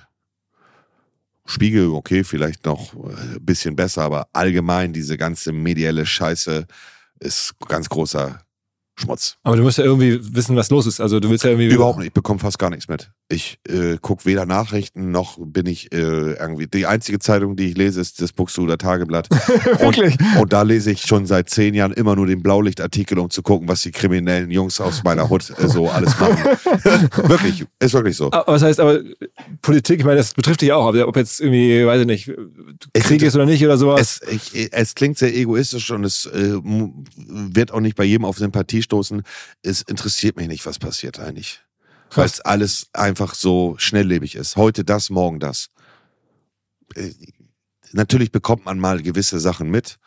Spiegel, 1.45 1.89
okay, 1.89 2.23
vielleicht 2.23 2.65
noch 2.65 2.93
äh, 2.93 3.35
ein 3.35 3.45
bisschen 3.45 3.75
besser, 3.75 4.03
aber 4.03 4.27
allgemein 4.33 4.93
diese 4.93 5.17
ganze 5.17 5.51
medielle 5.51 6.05
Scheiße 6.05 6.65
ist 7.19 7.55
ganz 7.67 7.87
großer 7.89 8.44
Schmutz. 8.97 9.37
Aber 9.43 9.57
du 9.57 9.63
musst 9.63 9.77
ja 9.77 9.83
irgendwie 9.83 10.19
wissen, 10.33 10.55
was 10.55 10.69
los 10.69 10.87
ist. 10.87 11.01
Also 11.01 11.19
du 11.19 11.29
willst 11.29 11.43
ja 11.43 11.49
irgendwie. 11.49 11.67
Überhaupt 11.67 11.97
nicht, 11.97 12.07
ich 12.07 12.13
bekomme 12.13 12.39
fast 12.39 12.57
gar 12.57 12.69
nichts 12.69 12.87
mit. 12.87 13.11
Ich 13.27 13.59
äh, 13.67 13.97
gucke 13.99 14.23
weder 14.25 14.45
Nachrichten 14.45 15.11
noch 15.11 15.37
bin 15.39 15.65
ich 15.65 15.91
äh, 15.91 15.97
irgendwie. 15.97 16.67
Die 16.67 16.85
einzige 16.85 17.19
Zeitung, 17.19 17.57
die 17.57 17.71
ich 17.71 17.77
lese, 17.77 17.99
ist 17.99 18.21
das 18.21 18.31
Buxtehuder 18.31 18.77
Tageblatt. 18.77 19.27
Wirklich? 19.79 20.17
Und, 20.19 20.43
und 20.43 20.53
da 20.53 20.61
lese 20.61 20.91
ich 20.91 21.01
schon 21.01 21.25
seit 21.25 21.49
zehn 21.49 21.73
Jahren 21.73 21.91
immer 21.91 22.15
nur 22.15 22.25
den 22.25 22.41
Blaulichtartikel, 22.41 23.19
um 23.19 23.29
zu 23.29 23.41
gucken, 23.41 23.67
was 23.67 23.81
die 23.81 23.91
kriminellen 23.91 24.49
Jungs 24.49 24.79
aus 24.79 25.03
meiner 25.03 25.29
Hut 25.29 25.51
äh, 25.57 25.67
so 25.67 25.89
alles 25.89 26.17
machen. 26.17 26.37
wirklich, 27.29 27.65
ist 27.79 27.93
wirklich 27.93 28.15
so. 28.15 28.31
Aber 28.31 28.53
was 28.53 28.61
heißt 28.61 28.79
aber 28.79 29.01
Politik, 29.61 29.99
ich 29.99 30.05
meine, 30.05 30.17
das 30.17 30.33
betrifft 30.33 30.61
dich 30.61 30.71
auch, 30.71 30.87
ob 30.87 31.17
jetzt 31.17 31.41
irgendwie, 31.41 31.85
weiß 31.85 32.01
ich 32.01 32.07
nicht, 32.07 32.31
Krieg 32.93 33.21
ist 33.23 33.35
oder 33.35 33.45
nicht 33.45 33.63
oder 33.65 33.77
sowas. 33.77 34.21
Es, 34.25 34.53
ich, 34.53 34.69
es 34.71 34.95
klingt 34.95 35.17
sehr 35.17 35.35
egoistisch 35.35 35.91
und 35.91 36.05
es 36.05 36.27
äh, 36.27 36.53
wird 36.63 37.73
auch 37.73 37.81
nicht 37.81 37.97
bei 37.97 38.05
jedem 38.05 38.23
auf 38.23 38.37
Sympathie 38.37 38.84
stoßen. 38.85 39.23
Es 39.61 39.81
interessiert 39.81 40.37
mich 40.37 40.47
nicht, 40.47 40.65
was 40.65 40.79
passiert 40.79 41.19
eigentlich. 41.19 41.61
Weil 42.13 42.25
es 42.25 42.41
alles 42.41 42.87
einfach 42.93 43.35
so 43.35 43.75
schnelllebig 43.77 44.35
ist. 44.35 44.55
Heute 44.55 44.83
das, 44.83 45.09
morgen 45.09 45.39
das. 45.39 45.69
Äh, 46.95 47.11
Natürlich 47.91 48.31
bekommt 48.31 48.65
man 48.65 48.77
mal 48.77 49.01
gewisse 49.01 49.39
Sachen 49.39 49.69
mit, 49.69 49.99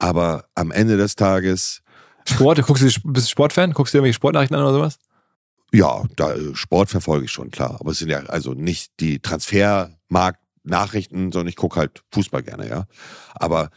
aber 0.00 0.46
am 0.56 0.72
Ende 0.72 0.96
des 0.96 1.14
Tages, 1.14 1.82
Sport, 2.26 2.60
guckst 2.62 2.82
du, 2.82 3.12
bist 3.12 3.26
du 3.26 3.30
Sportfan? 3.30 3.72
Guckst 3.72 3.94
du 3.94 3.98
irgendwelche 3.98 4.16
Sportnachrichten 4.16 4.56
an 4.56 4.64
oder 4.64 4.72
sowas? 4.72 4.98
ja, 5.72 6.04
da, 6.16 6.32
äh, 6.32 6.54
Sport 6.54 6.90
verfolge 6.90 7.26
ich 7.26 7.32
schon, 7.32 7.50
klar. 7.50 7.76
Aber 7.80 7.92
es 7.92 7.98
sind 7.98 8.08
ja 8.08 8.20
also 8.26 8.54
nicht 8.54 8.92
die 9.00 9.20
Transfermarkt-Nachrichten, 9.20 11.32
sondern 11.32 11.48
ich 11.48 11.56
gucke 11.56 11.80
halt 11.80 12.02
Fußball 12.12 12.42
gerne, 12.42 12.68
ja. 12.68 12.86
Aber 13.34 13.70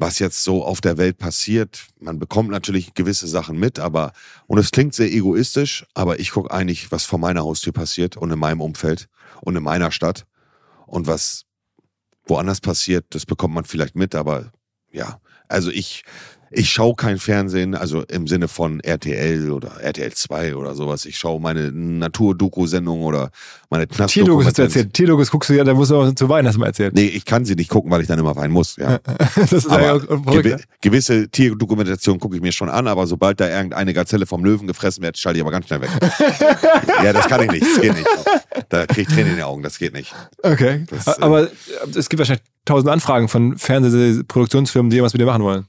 was 0.00 0.18
jetzt 0.18 0.42
so 0.42 0.64
auf 0.64 0.80
der 0.80 0.96
Welt 0.96 1.18
passiert, 1.18 1.86
man 2.00 2.18
bekommt 2.18 2.48
natürlich 2.50 2.94
gewisse 2.94 3.28
Sachen 3.28 3.58
mit, 3.58 3.78
aber, 3.78 4.12
und 4.46 4.58
es 4.58 4.70
klingt 4.70 4.94
sehr 4.94 5.12
egoistisch, 5.12 5.84
aber 5.92 6.18
ich 6.18 6.30
gucke 6.30 6.50
eigentlich, 6.50 6.90
was 6.90 7.04
vor 7.04 7.18
meiner 7.18 7.42
Haustür 7.42 7.74
passiert 7.74 8.16
und 8.16 8.30
in 8.30 8.38
meinem 8.38 8.62
Umfeld 8.62 9.08
und 9.42 9.56
in 9.56 9.62
meiner 9.62 9.92
Stadt. 9.92 10.26
Und 10.86 11.06
was 11.06 11.44
woanders 12.24 12.62
passiert, 12.62 13.04
das 13.10 13.26
bekommt 13.26 13.54
man 13.54 13.64
vielleicht 13.64 13.94
mit, 13.94 14.14
aber 14.14 14.52
ja, 14.90 15.20
also 15.48 15.70
ich, 15.70 16.04
ich 16.52 16.70
schaue 16.70 16.94
kein 16.96 17.18
Fernsehen, 17.18 17.76
also 17.76 18.02
im 18.02 18.26
Sinne 18.26 18.48
von 18.48 18.80
RTL 18.80 19.50
oder 19.50 19.80
RTL 19.80 20.12
2 20.12 20.56
oder 20.56 20.74
sowas. 20.74 21.04
Ich 21.06 21.16
schaue 21.16 21.40
meine 21.40 21.70
Natur-Doku-Sendung 21.70 23.02
oder 23.02 23.30
meine 23.70 23.86
knast 23.86 24.14
Tierdokus 24.14 24.46
hast 24.46 24.58
du 24.58 24.62
erzählt. 24.62 24.92
Tierdokus 24.92 25.30
guckst 25.30 25.50
du 25.50 25.54
ja, 25.54 25.62
da 25.62 25.74
musst 25.74 25.92
du 25.92 25.96
auch 25.96 26.12
zu 26.12 26.28
weinen, 26.28 26.48
hast 26.48 26.56
du 26.56 26.60
mal 26.60 26.66
erzählt. 26.66 26.94
Nee, 26.94 27.06
ich 27.06 27.24
kann 27.24 27.44
sie 27.44 27.54
nicht 27.54 27.70
gucken, 27.70 27.90
weil 27.92 28.00
ich 28.00 28.08
dann 28.08 28.18
immer 28.18 28.34
weinen 28.34 28.52
muss. 28.52 28.76
Ja. 28.76 28.98
Das 29.36 29.52
ist 29.52 29.70
Aber 29.70 30.00
gewi 30.00 30.56
gewisse 30.80 31.28
Tierdokumentationen 31.28 32.20
gucke 32.20 32.36
ich 32.36 32.42
mir 32.42 32.52
schon 32.52 32.68
an, 32.68 32.88
aber 32.88 33.06
sobald 33.06 33.40
da 33.40 33.48
irgendeine 33.48 33.94
Gazelle 33.94 34.26
vom 34.26 34.44
Löwen 34.44 34.66
gefressen 34.66 35.02
wird, 35.02 35.18
schalte 35.18 35.38
ich 35.38 35.42
aber 35.42 35.52
ganz 35.52 35.66
schnell 35.66 35.80
weg. 35.80 35.90
ja, 37.04 37.12
das 37.12 37.26
kann 37.26 37.42
ich 37.44 37.50
nicht. 37.52 37.62
Das 37.62 37.80
geht 37.80 37.94
nicht. 37.94 38.08
Da 38.68 38.86
kriege 38.86 39.02
ich 39.02 39.08
Tränen 39.08 39.30
in 39.30 39.36
den 39.36 39.44
Augen. 39.44 39.62
Das 39.62 39.78
geht 39.78 39.92
nicht. 39.92 40.14
Okay. 40.42 40.84
Das, 40.90 41.06
äh, 41.06 41.20
aber 41.20 41.48
es 41.94 42.08
gibt 42.08 42.18
wahrscheinlich 42.18 42.44
tausend 42.64 42.90
Anfragen 42.90 43.28
von 43.28 43.56
Fernsehproduktionsfirmen, 43.56 44.90
die 44.90 44.96
irgendwas 44.96 45.12
mit 45.12 45.20
dir 45.20 45.26
machen 45.26 45.42
wollen. 45.42 45.66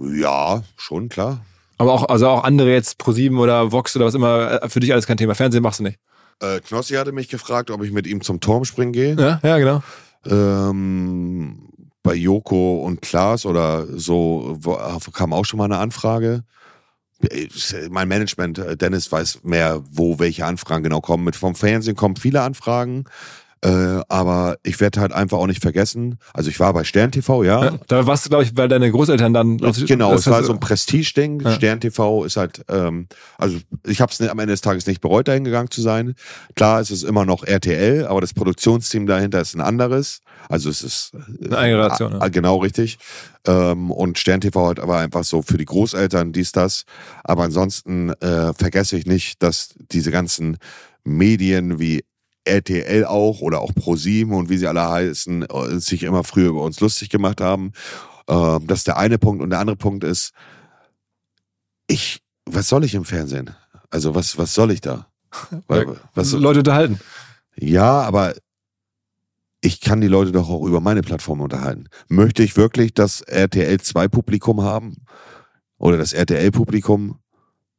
Ja, 0.00 0.62
schon, 0.76 1.08
klar. 1.08 1.44
Aber 1.78 1.92
auch, 1.92 2.08
also 2.08 2.28
auch 2.28 2.44
andere 2.44 2.70
jetzt 2.70 3.00
Pro7 3.00 3.38
oder 3.38 3.72
Vox 3.72 3.96
oder 3.96 4.06
was 4.06 4.14
immer, 4.14 4.62
äh, 4.62 4.68
für 4.68 4.80
dich 4.80 4.92
alles 4.92 5.06
kein 5.06 5.16
Thema. 5.16 5.34
Fernsehen 5.34 5.62
machst 5.62 5.80
du 5.80 5.84
nicht. 5.84 5.98
Äh, 6.40 6.60
Knossi 6.60 6.94
hatte 6.94 7.12
mich 7.12 7.28
gefragt, 7.28 7.70
ob 7.70 7.82
ich 7.82 7.92
mit 7.92 8.06
ihm 8.06 8.20
zum 8.20 8.40
Turmspringen 8.40 8.92
gehe. 8.92 9.16
Ja, 9.16 9.40
ja, 9.42 9.58
genau. 9.58 9.82
Ähm, 10.24 11.68
bei 12.02 12.14
Joko 12.14 12.82
und 12.84 13.00
Klaas 13.02 13.46
oder 13.46 13.86
so 13.98 14.56
wo, 14.60 14.76
kam 15.12 15.32
auch 15.32 15.44
schon 15.44 15.58
mal 15.58 15.64
eine 15.64 15.78
Anfrage. 15.78 16.44
Mein 17.90 18.08
Management, 18.08 18.58
äh, 18.58 18.76
Dennis 18.76 19.10
weiß 19.10 19.44
mehr, 19.44 19.82
wo 19.90 20.18
welche 20.18 20.44
Anfragen 20.44 20.82
genau 20.82 21.00
kommen. 21.00 21.24
Mit 21.24 21.36
vom 21.36 21.54
Fernsehen 21.54 21.94
kommen 21.94 22.16
viele 22.16 22.42
Anfragen. 22.42 23.04
Äh, 23.64 24.00
aber 24.08 24.56
ich 24.64 24.80
werde 24.80 25.00
halt 25.00 25.12
einfach 25.12 25.38
auch 25.38 25.46
nicht 25.46 25.62
vergessen. 25.62 26.18
Also 26.34 26.50
ich 26.50 26.58
war 26.58 26.72
bei 26.72 26.82
Stern 26.82 27.12
TV, 27.12 27.44
ja. 27.44 27.64
ja 27.64 27.78
da 27.86 28.06
warst 28.08 28.24
du, 28.24 28.28
glaube 28.28 28.42
ich, 28.42 28.56
weil 28.56 28.66
deine 28.66 28.90
Großeltern 28.90 29.32
dann. 29.32 29.58
Genau, 29.58 30.14
es 30.14 30.26
war 30.26 30.42
so 30.42 30.52
ein 30.52 30.58
Prestige-Ding. 30.58 31.40
Ja. 31.42 31.52
Stern 31.52 31.80
TV 31.80 32.24
ist 32.24 32.36
halt, 32.36 32.64
ähm, 32.68 33.06
also 33.38 33.58
ich 33.86 34.00
habe 34.00 34.10
es 34.10 34.20
am 34.20 34.38
Ende 34.40 34.52
des 34.52 34.62
Tages 34.62 34.86
nicht 34.86 35.00
bereut, 35.00 35.28
dahin 35.28 35.44
gegangen 35.44 35.70
zu 35.70 35.80
sein. 35.80 36.14
Klar, 36.56 36.80
es 36.80 36.90
ist 36.90 37.04
immer 37.04 37.24
noch 37.24 37.44
RTL, 37.44 38.06
aber 38.06 38.20
das 38.20 38.34
Produktionsteam 38.34 39.06
dahinter 39.06 39.40
ist 39.40 39.54
ein 39.54 39.60
anderes. 39.60 40.22
Also 40.48 40.68
es 40.68 40.82
ist 40.82 41.12
äh, 41.14 41.46
eine 41.46 41.58
eigene 41.58 41.78
Relation. 41.84 42.20
Äh, 42.20 42.30
genau 42.30 42.56
richtig. 42.56 42.98
Ähm, 43.46 43.92
und 43.92 44.18
Stern 44.18 44.40
TV 44.40 44.66
halt 44.66 44.80
aber 44.80 44.98
einfach 44.98 45.22
so 45.22 45.42
für 45.42 45.56
die 45.56 45.66
Großeltern 45.66 46.32
dies 46.32 46.50
das. 46.50 46.84
Aber 47.22 47.44
ansonsten 47.44 48.10
äh, 48.14 48.52
vergesse 48.54 48.96
ich 48.96 49.06
nicht, 49.06 49.40
dass 49.40 49.74
diese 49.92 50.10
ganzen 50.10 50.58
Medien 51.04 51.78
wie 51.78 52.04
RTL 52.44 53.04
auch 53.04 53.40
oder 53.40 53.60
auch 53.60 53.74
ProSieben 53.74 54.34
und 54.34 54.48
wie 54.48 54.58
sie 54.58 54.66
alle 54.66 54.88
heißen, 54.88 55.42
äh, 55.42 55.78
sich 55.78 56.02
immer 56.02 56.24
früher 56.24 56.48
über 56.48 56.62
uns 56.62 56.80
lustig 56.80 57.08
gemacht 57.08 57.40
haben. 57.40 57.72
Ähm, 58.28 58.66
das 58.66 58.80
ist 58.80 58.86
der 58.86 58.96
eine 58.96 59.18
Punkt. 59.18 59.42
Und 59.42 59.50
der 59.50 59.60
andere 59.60 59.76
Punkt 59.76 60.04
ist, 60.04 60.32
ich, 61.86 62.20
was 62.46 62.68
soll 62.68 62.84
ich 62.84 62.94
im 62.94 63.04
Fernsehen? 63.04 63.50
Also 63.90 64.14
was, 64.14 64.38
was 64.38 64.54
soll 64.54 64.70
ich 64.70 64.80
da? 64.80 65.06
was, 66.14 66.32
Leute 66.32 66.60
unterhalten. 66.60 67.00
Ja, 67.56 68.00
aber 68.00 68.34
ich 69.60 69.80
kann 69.80 70.00
die 70.00 70.08
Leute 70.08 70.32
doch 70.32 70.48
auch 70.48 70.66
über 70.66 70.80
meine 70.80 71.02
Plattform 71.02 71.40
unterhalten. 71.40 71.88
Möchte 72.08 72.42
ich 72.42 72.56
wirklich 72.56 72.94
das 72.94 73.20
RTL 73.20 73.80
2 73.80 74.08
Publikum 74.08 74.62
haben? 74.62 75.04
Oder 75.78 75.98
das 75.98 76.12
RTL 76.12 76.50
Publikum, 76.50 77.18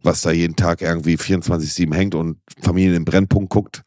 was 0.02 0.22
da 0.22 0.32
jeden 0.32 0.56
Tag 0.56 0.82
irgendwie 0.82 1.16
24-7 1.16 1.94
hängt 1.94 2.16
und 2.16 2.38
Familien 2.62 2.96
im 2.96 3.06
Brennpunkt 3.06 3.50
guckt? 3.50 3.83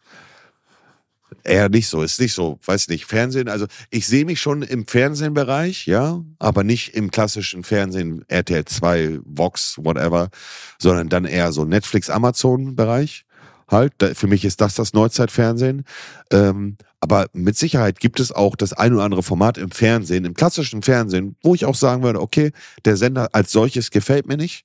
Eher 1.46 1.68
nicht 1.68 1.88
so, 1.88 2.02
ist 2.02 2.20
nicht 2.20 2.34
so, 2.34 2.58
weiß 2.64 2.88
nicht, 2.88 3.06
Fernsehen, 3.06 3.48
also 3.48 3.66
ich 3.90 4.06
sehe 4.06 4.24
mich 4.24 4.40
schon 4.40 4.62
im 4.62 4.86
Fernsehbereich, 4.86 5.86
ja, 5.86 6.20
aber 6.40 6.64
nicht 6.64 6.94
im 6.94 7.10
klassischen 7.10 7.62
Fernsehen, 7.62 8.24
RTL 8.26 8.64
2, 8.64 9.20
Vox, 9.24 9.78
whatever, 9.78 10.30
sondern 10.78 11.08
dann 11.08 11.24
eher 11.24 11.52
so 11.52 11.64
Netflix, 11.64 12.10
Amazon-Bereich 12.10 13.24
halt. 13.70 13.94
Für 14.14 14.26
mich 14.26 14.44
ist 14.44 14.60
das 14.60 14.74
das 14.74 14.92
Neuzeitfernsehen. 14.92 15.84
Ähm, 16.32 16.76
aber 17.00 17.26
mit 17.32 17.56
Sicherheit 17.56 18.00
gibt 18.00 18.18
es 18.20 18.32
auch 18.32 18.56
das 18.56 18.72
ein 18.72 18.92
oder 18.92 19.04
andere 19.04 19.22
Format 19.22 19.58
im 19.58 19.70
Fernsehen, 19.70 20.24
im 20.24 20.34
klassischen 20.34 20.82
Fernsehen, 20.82 21.36
wo 21.42 21.54
ich 21.54 21.64
auch 21.64 21.74
sagen 21.74 22.02
würde, 22.02 22.20
okay, 22.20 22.50
der 22.84 22.96
Sender 22.96 23.28
als 23.32 23.52
solches 23.52 23.90
gefällt 23.90 24.26
mir 24.26 24.36
nicht, 24.36 24.64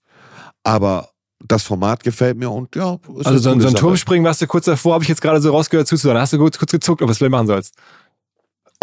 aber 0.63 1.10
das 1.47 1.63
Format 1.63 2.03
gefällt 2.03 2.37
mir 2.37 2.49
und 2.49 2.75
ja. 2.75 2.97
also 3.23 3.37
so, 3.37 3.59
so 3.59 3.67
ein 3.67 3.75
Turmspringen 3.75 4.25
warst 4.25 4.41
du 4.41 4.47
kurz 4.47 4.65
davor, 4.65 4.93
habe 4.95 5.03
ich 5.03 5.09
jetzt 5.09 5.21
gerade 5.21 5.41
so 5.41 5.51
rausgehört 5.51 5.87
zuzuhören. 5.87 6.19
Hast 6.19 6.33
du 6.33 6.37
kurz, 6.37 6.57
kurz 6.57 6.71
gezuckt, 6.71 7.01
ob 7.01 7.07
du 7.07 7.11
es 7.11 7.17
vielleicht 7.17 7.31
machen 7.31 7.47
sollst? 7.47 7.75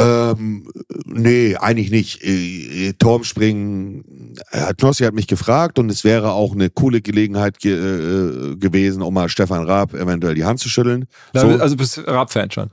Ähm, 0.00 0.70
nee, 1.06 1.56
eigentlich 1.56 1.90
nicht. 1.90 2.22
Äh, 2.22 2.92
Turmspringen, 2.92 4.36
Herr 4.50 4.74
Knossi 4.74 5.02
hat 5.02 5.14
mich 5.14 5.26
gefragt 5.26 5.78
und 5.78 5.90
es 5.90 6.04
wäre 6.04 6.32
auch 6.32 6.52
eine 6.52 6.70
coole 6.70 7.00
Gelegenheit 7.00 7.58
ge 7.58 7.72
äh, 7.72 8.56
gewesen, 8.56 9.02
um 9.02 9.12
mal 9.12 9.28
Stefan 9.28 9.64
Raab 9.64 9.94
eventuell 9.94 10.34
die 10.34 10.44
Hand 10.44 10.60
zu 10.60 10.68
schütteln. 10.68 11.06
So. 11.34 11.48
Also 11.48 11.76
bist 11.76 11.96
du 11.96 12.02
Raab-Fan 12.02 12.50
schon? 12.52 12.70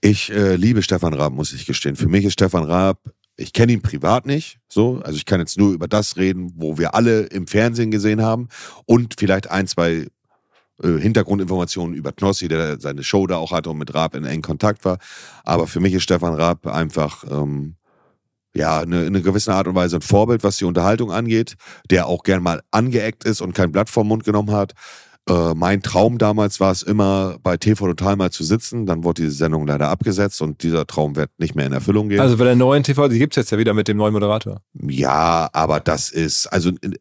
Ich 0.00 0.30
äh, 0.32 0.54
liebe 0.54 0.82
Stefan 0.82 1.14
Raab, 1.14 1.32
muss 1.32 1.52
ich 1.52 1.66
gestehen. 1.66 1.96
Für 1.96 2.08
mich 2.08 2.24
ist 2.24 2.34
Stefan 2.34 2.62
Raab 2.62 3.00
ich 3.38 3.52
kenne 3.52 3.72
ihn 3.72 3.82
privat 3.82 4.26
nicht, 4.26 4.58
so, 4.68 5.00
also 5.04 5.16
ich 5.16 5.24
kann 5.24 5.40
jetzt 5.40 5.58
nur 5.58 5.72
über 5.72 5.86
das 5.86 6.16
reden, 6.16 6.52
wo 6.56 6.76
wir 6.76 6.94
alle 6.94 7.22
im 7.22 7.46
Fernsehen 7.46 7.90
gesehen 7.90 8.20
haben 8.20 8.48
und 8.84 9.14
vielleicht 9.16 9.48
ein, 9.48 9.68
zwei 9.68 10.08
äh, 10.82 10.98
Hintergrundinformationen 10.98 11.96
über 11.96 12.12
Knossi, 12.12 12.48
der 12.48 12.80
seine 12.80 13.04
Show 13.04 13.28
da 13.28 13.36
auch 13.36 13.52
hatte 13.52 13.70
und 13.70 13.78
mit 13.78 13.94
Raab 13.94 14.16
in 14.16 14.24
engen 14.24 14.42
Kontakt 14.42 14.84
war. 14.84 14.98
Aber 15.44 15.68
für 15.68 15.78
mich 15.78 15.94
ist 15.94 16.02
Stefan 16.02 16.34
Raab 16.34 16.66
einfach 16.66 17.24
ähm, 17.30 17.76
ja 18.54 18.80
eine, 18.80 19.06
eine 19.06 19.22
gewisse 19.22 19.54
Art 19.54 19.68
und 19.68 19.76
Weise 19.76 19.96
ein 19.96 20.02
Vorbild, 20.02 20.42
was 20.42 20.56
die 20.56 20.64
Unterhaltung 20.64 21.12
angeht, 21.12 21.54
der 21.90 22.08
auch 22.08 22.24
gern 22.24 22.42
mal 22.42 22.60
angeeckt 22.72 23.24
ist 23.24 23.40
und 23.40 23.54
kein 23.54 23.70
Blatt 23.70 23.88
vom 23.88 24.08
Mund 24.08 24.24
genommen 24.24 24.50
hat. 24.50 24.72
Äh, 25.28 25.54
mein 25.54 25.82
Traum 25.82 26.16
damals 26.18 26.58
war 26.58 26.72
es 26.72 26.82
immer, 26.82 27.36
bei 27.42 27.56
TV 27.56 27.86
Total 27.86 28.16
mal 28.16 28.30
zu 28.30 28.44
sitzen. 28.44 28.86
Dann 28.86 29.04
wurde 29.04 29.22
diese 29.22 29.34
Sendung 29.34 29.66
leider 29.66 29.88
abgesetzt 29.88 30.40
und 30.40 30.62
dieser 30.62 30.86
Traum 30.86 31.16
wird 31.16 31.30
nicht 31.38 31.54
mehr 31.54 31.66
in 31.66 31.72
Erfüllung 31.72 32.08
gehen. 32.08 32.20
Also 32.20 32.38
bei 32.38 32.44
der 32.44 32.56
neuen 32.56 32.82
TV, 32.82 33.08
die 33.08 33.18
gibt 33.18 33.34
es 33.34 33.42
jetzt 33.42 33.50
ja 33.50 33.58
wieder 33.58 33.74
mit 33.74 33.88
dem 33.88 33.98
neuen 33.98 34.14
Moderator. 34.14 34.62
Ja, 34.72 35.50
aber 35.52 35.80
das 35.80 36.10
ist, 36.10 36.46
also 36.46 36.70
äh, 36.70 36.92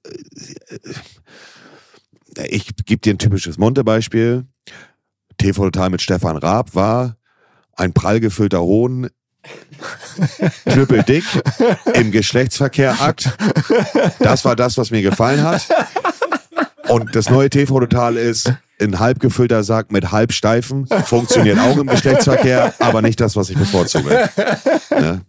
äh, 2.36 2.48
ich 2.49 2.76
gebe 2.86 3.02
dir 3.02 3.14
ein 3.14 3.18
typisches 3.18 3.58
Monte-Beispiel. 3.58 4.45
TV 5.38 5.64
Total 5.66 5.90
mit 5.90 6.02
Stefan 6.02 6.38
Raab 6.38 6.76
war 6.76 7.16
ein 7.76 7.94
prall 7.94 8.20
gefüllter 8.20 8.62
Hohn 8.62 9.08
knüppeldick 10.66 11.24
im 11.94 12.12
Geschlechtsverkehrakt. 12.12 13.30
Das 14.20 14.44
war 14.44 14.58
das, 14.58 14.78
was 14.78 14.91
mir 14.91 15.02
gefallen 15.02 15.44
hat. 15.44 15.68
Und 16.89 17.15
das 17.15 17.30
neue 17.30 17.49
TV-Total 17.49 18.18
ist 18.18 18.53
ein 18.80 18.99
halb 18.99 19.19
gefüllter 19.19 19.64
Sack 19.64 19.91
mit 19.91 20.11
halbsteifen. 20.11 20.88
Funktioniert 21.05 21.59
auch 21.59 21.77
im 21.77 21.88
Geschlechtsverkehr, 21.88 22.73
aber 22.80 23.01
nicht 23.01 23.19
das, 23.19 23.35
was 23.35 23.49
ich 23.49 23.57
bevorzuge. 23.57 24.30
Ne? 24.91 25.22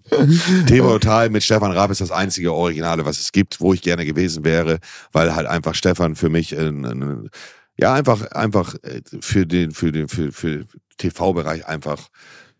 TV-Total 0.67 1.31
mit 1.31 1.43
Stefan 1.43 1.73
Raab 1.73 1.91
ist 1.91 2.01
das 2.01 2.11
einzige 2.11 2.53
Originale, 2.53 3.05
was 3.05 3.21
es 3.21 3.33
gibt, 3.33 3.61
wo 3.61 3.73
ich 3.73 3.83
gerne 3.83 4.05
gewesen 4.05 4.45
wäre, 4.45 4.79
weil 5.13 5.35
halt 5.35 5.47
einfach 5.47 5.75
Stefan 5.75 6.17
für 6.17 6.29
mich 6.29 6.57
ein, 6.57 6.85
ein, 6.85 7.31
ja 7.79 7.95
einfach 7.95 8.31
einfach 8.33 8.75
für 9.21 9.47
den 9.47 9.73
für 9.73 9.93
den 9.93 10.09
für, 10.09 10.33
für 10.33 10.65
TV-Bereich 10.99 11.67
einfach 11.67 12.09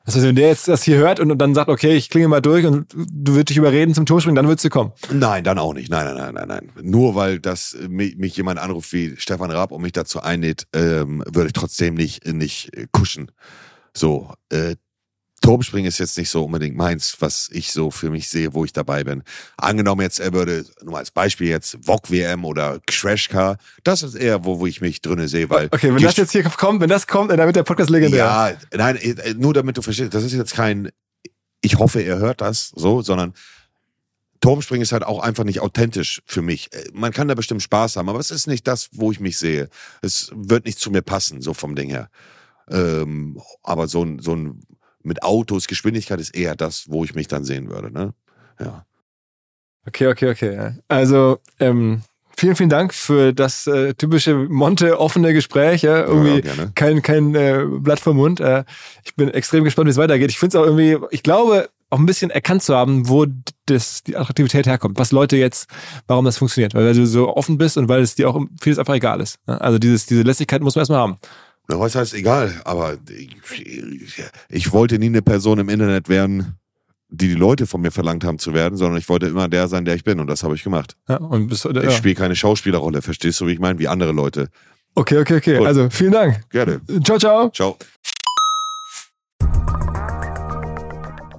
das 0.09 0.15
heißt, 0.15 0.25
wenn 0.25 0.37
der 0.37 0.49
jetzt 0.49 0.69
das 0.69 0.85
hier 0.85 0.97
hört 0.97 1.21
und 1.21 1.37
dann 1.37 1.55
sagt, 1.55 1.69
okay, 1.69 1.95
ich 1.95 2.09
klinge 2.09 2.29
mal 2.29 2.41
durch 2.41 2.65
und 2.65 2.91
du 2.95 3.33
würdest 3.33 3.51
dich 3.51 3.59
überreden 3.59 3.93
zum 3.93 4.07
Turmspringen, 4.07 4.37
dann 4.37 4.49
würdest 4.49 4.65
du 4.65 4.71
kommen. 4.71 4.93
Nein, 5.13 5.45
dann 5.45 5.59
auch 5.59 5.75
nicht. 5.75 5.91
Nein, 5.91 6.07
nein, 6.07 6.17
nein, 6.17 6.33
nein, 6.33 6.49
nein. 6.49 6.73
Nur 6.81 7.15
weil 7.15 7.41
das 7.41 7.77
mich, 7.91 8.17
mich 8.17 8.35
jemand 8.35 8.59
anruft 8.59 8.91
wie 8.95 9.17
Stefan 9.19 9.51
Raab 9.51 9.71
und 9.71 9.83
mich 9.83 9.93
dazu 9.93 10.23
einlädt, 10.23 10.67
ähm, 10.75 11.23
würde 11.31 11.49
ich 11.49 11.53
trotzdem 11.53 11.93
nicht, 11.93 12.27
nicht 12.27 12.71
kuschen. 12.91 13.31
So, 13.93 14.33
äh, 14.49 14.77
Turmspringen 15.41 15.89
ist 15.89 15.99
jetzt 15.99 16.19
nicht 16.19 16.31
so 16.31 16.45
unbedingt 16.45 16.77
meins, 16.77 17.17
was 17.21 17.49
ich 17.53 17.73
so 17.73 17.91
für 17.91 18.11
mich 18.11 18.29
sehe, 18.29 18.55
wo 18.55 18.65
ich 18.65 18.73
dabei 18.73 19.05
bin. 19.05 19.23
Angenommen 19.57 20.03
jetzt, 20.03 20.21
er 20.21 20.33
würde, 20.33 20.65
nur 20.83 20.99
als 20.99 21.11
Beispiel 21.11 21.49
jetzt, 21.49 21.79
VOG 21.83 22.11
WM 22.11 22.45
oder 22.45 22.81
Crash 22.87 23.29
Car, 23.29 23.59
das 23.85 24.03
ist 24.03 24.15
eher, 24.15 24.45
wo, 24.45 24.59
wo 24.59 24.67
ich 24.67 24.81
mich 24.81 25.01
drinne 25.01 25.29
sehe, 25.29 25.49
weil. 25.49 25.69
Okay, 25.71 25.95
wenn 25.95 26.03
das 26.03 26.17
jetzt 26.17 26.33
hier 26.33 26.43
kommt, 26.45 26.81
wenn 26.81 26.89
das 26.89 27.07
kommt, 27.07 27.31
dann 27.31 27.39
wird 27.39 27.57
der 27.57 27.63
Podcast 27.63 27.91
legendär. 27.91 28.19
Ja, 28.19 28.53
nein, 28.77 28.97
äh, 28.97 29.35
nur 29.35 29.55
damit 29.55 29.77
du 29.77 29.83
verstehst, 29.83 30.13
das 30.15 30.25
ist 30.25 30.33
jetzt 30.33 30.55
kein, 30.55 30.91
ich 31.61 31.79
hoffe, 31.79 32.01
er 32.01 32.19
hört 32.19 32.41
das 32.41 32.73
so, 32.75 33.03
sondern 33.03 33.35
Turmspringen 34.41 34.83
ist 34.83 34.93
halt 34.93 35.05
auch 35.05 35.21
einfach 35.21 35.45
nicht 35.45 35.61
authentisch 35.61 36.23
für 36.27 36.43
mich. 36.43 36.73
Äh, 36.73 36.91
man 36.93 37.13
kann 37.13 37.29
da 37.29 37.35
bestimmt 37.35 37.63
Spaß 37.63 37.97
haben, 37.97 38.09
aber 38.09 38.21
es 38.21 38.31
ist 38.31 38.47
nicht 38.47 38.67
das, 38.67 38.89
wo 38.93 39.13
ich 39.13 39.21
mich 39.21 39.39
sehe. 39.39 39.69
Es 40.03 40.31
wird 40.35 40.65
nicht 40.65 40.79
zu 40.79 40.91
mir 40.91 41.03
passen, 41.03 41.43
so 41.43 41.55
vom 41.55 41.75
Ding 41.75 41.91
her. 41.91 42.11
Ähm, 42.71 43.41
aber 43.63 43.89
so 43.89 44.05
ein, 44.05 44.19
so 44.19 44.35
ein 44.35 44.61
mit 45.03 45.23
Autos, 45.23 45.67
Geschwindigkeit 45.67 46.21
ist 46.21 46.35
eher 46.37 46.57
das, 46.57 46.87
wo 46.89 47.05
ich 47.05 47.15
mich 47.15 47.29
dann 47.29 47.45
sehen 47.45 47.69
würde. 47.69 47.93
Ne? 47.93 48.15
Ja. 48.61 48.85
Okay, 49.87 50.09
okay, 50.09 50.31
okay. 50.31 50.73
Also, 50.89 51.39
ähm, 51.61 52.03
vielen, 52.37 52.57
vielen 52.57 52.69
Dank 52.69 52.95
für 52.95 53.33
das 53.33 53.67
äh, 53.67 53.95
typische 53.95 54.35
Monte-offene 54.35 55.33
Gespräch. 55.33 55.83
Ja? 55.83 56.05
Irgendwie 56.05 56.47
ja, 56.47 56.67
kein, 56.75 57.03
kein 57.03 57.35
äh, 57.35 57.65
Blatt 57.67 58.01
vom 58.01 58.17
Mund. 58.17 58.41
Äh, 58.41 58.65
ich 59.05 59.15
bin 59.15 59.29
extrem 59.29 59.65
gespannt, 59.65 59.87
wie 59.87 59.91
es 59.93 59.97
weitergeht. 59.97 60.31
Ich 60.31 60.39
finde 60.39 60.57
es 60.57 60.63
auch 60.63 60.67
irgendwie, 60.67 60.99
ich 61.11 61.23
glaube, 61.23 61.71
auch 61.91 61.99
ein 61.99 62.07
bisschen 62.07 62.31
erkannt 62.31 62.63
zu 62.63 62.75
haben, 62.75 63.09
wo 63.09 63.27
das, 63.67 64.03
die 64.05 64.17
Attraktivität 64.17 64.67
herkommt, 64.67 64.99
was 64.99 65.11
Leute 65.11 65.37
jetzt, 65.37 65.71
warum 66.07 66.25
das 66.25 66.39
funktioniert. 66.39 66.75
Weil 66.75 66.93
du 66.93 67.07
so 67.07 67.35
offen 67.35 67.57
bist 67.57 67.79
und 67.79 67.89
weil 67.89 68.03
es 68.03 68.15
dir 68.15 68.29
auch 68.29 68.41
vieles 68.61 68.79
einfach 68.79 68.95
egal 68.95 69.21
ist. 69.21 69.39
Also 69.47 69.79
dieses, 69.79 70.07
diese 70.07 70.23
Lässigkeit 70.23 70.61
muss 70.63 70.75
man 70.75 70.83
erstmal 70.83 71.01
haben. 71.01 71.17
Na, 71.69 71.79
was 71.79 71.95
heißt 71.95 72.15
egal, 72.15 72.61
aber 72.65 72.97
ich, 73.11 73.37
ich 74.49 74.73
wollte 74.73 74.99
nie 74.99 75.07
eine 75.07 75.21
Person 75.21 75.59
im 75.59 75.69
Internet 75.69 76.09
werden, 76.09 76.59
die 77.11 77.29
die 77.29 77.35
Leute 77.35 77.67
von 77.67 77.83
mir 77.83 77.91
verlangt 77.91 78.25
haben 78.25 78.39
zu 78.39 78.55
werden, 78.55 78.77
sondern 78.77 78.99
ich 78.99 79.09
wollte 79.09 79.27
immer 79.27 79.49
der 79.49 79.69
sein, 79.69 79.85
der 79.85 79.95
ich 79.95 80.05
bin 80.05 80.19
und 80.19 80.29
das 80.29 80.43
habe 80.43 80.55
ich 80.55 80.65
gemacht. 80.65 80.97
Ja, 81.09 81.17
und 81.17 81.49
bist, 81.49 81.65
ja. 81.65 81.83
Ich 81.83 81.97
spiele 81.97 82.15
keine 82.15 82.37
Schauspielerrolle, 82.37 83.03
verstehst 83.03 83.41
du, 83.41 83.47
wie 83.47 83.53
ich 83.53 83.59
meine, 83.59 83.79
wie 83.79 83.89
andere 83.89 84.13
Leute. 84.13 84.49
Okay, 84.95 85.19
okay, 85.19 85.37
okay. 85.37 85.59
Gut. 85.59 85.67
Also 85.67 85.89
vielen 85.91 86.13
Dank. 86.13 86.41
Gerne. 86.51 86.81
Ciao, 87.05 87.19
ciao. 87.19 87.51
Ciao. 87.51 87.77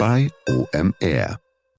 bei 0.00 0.30
OMR. 0.48 1.49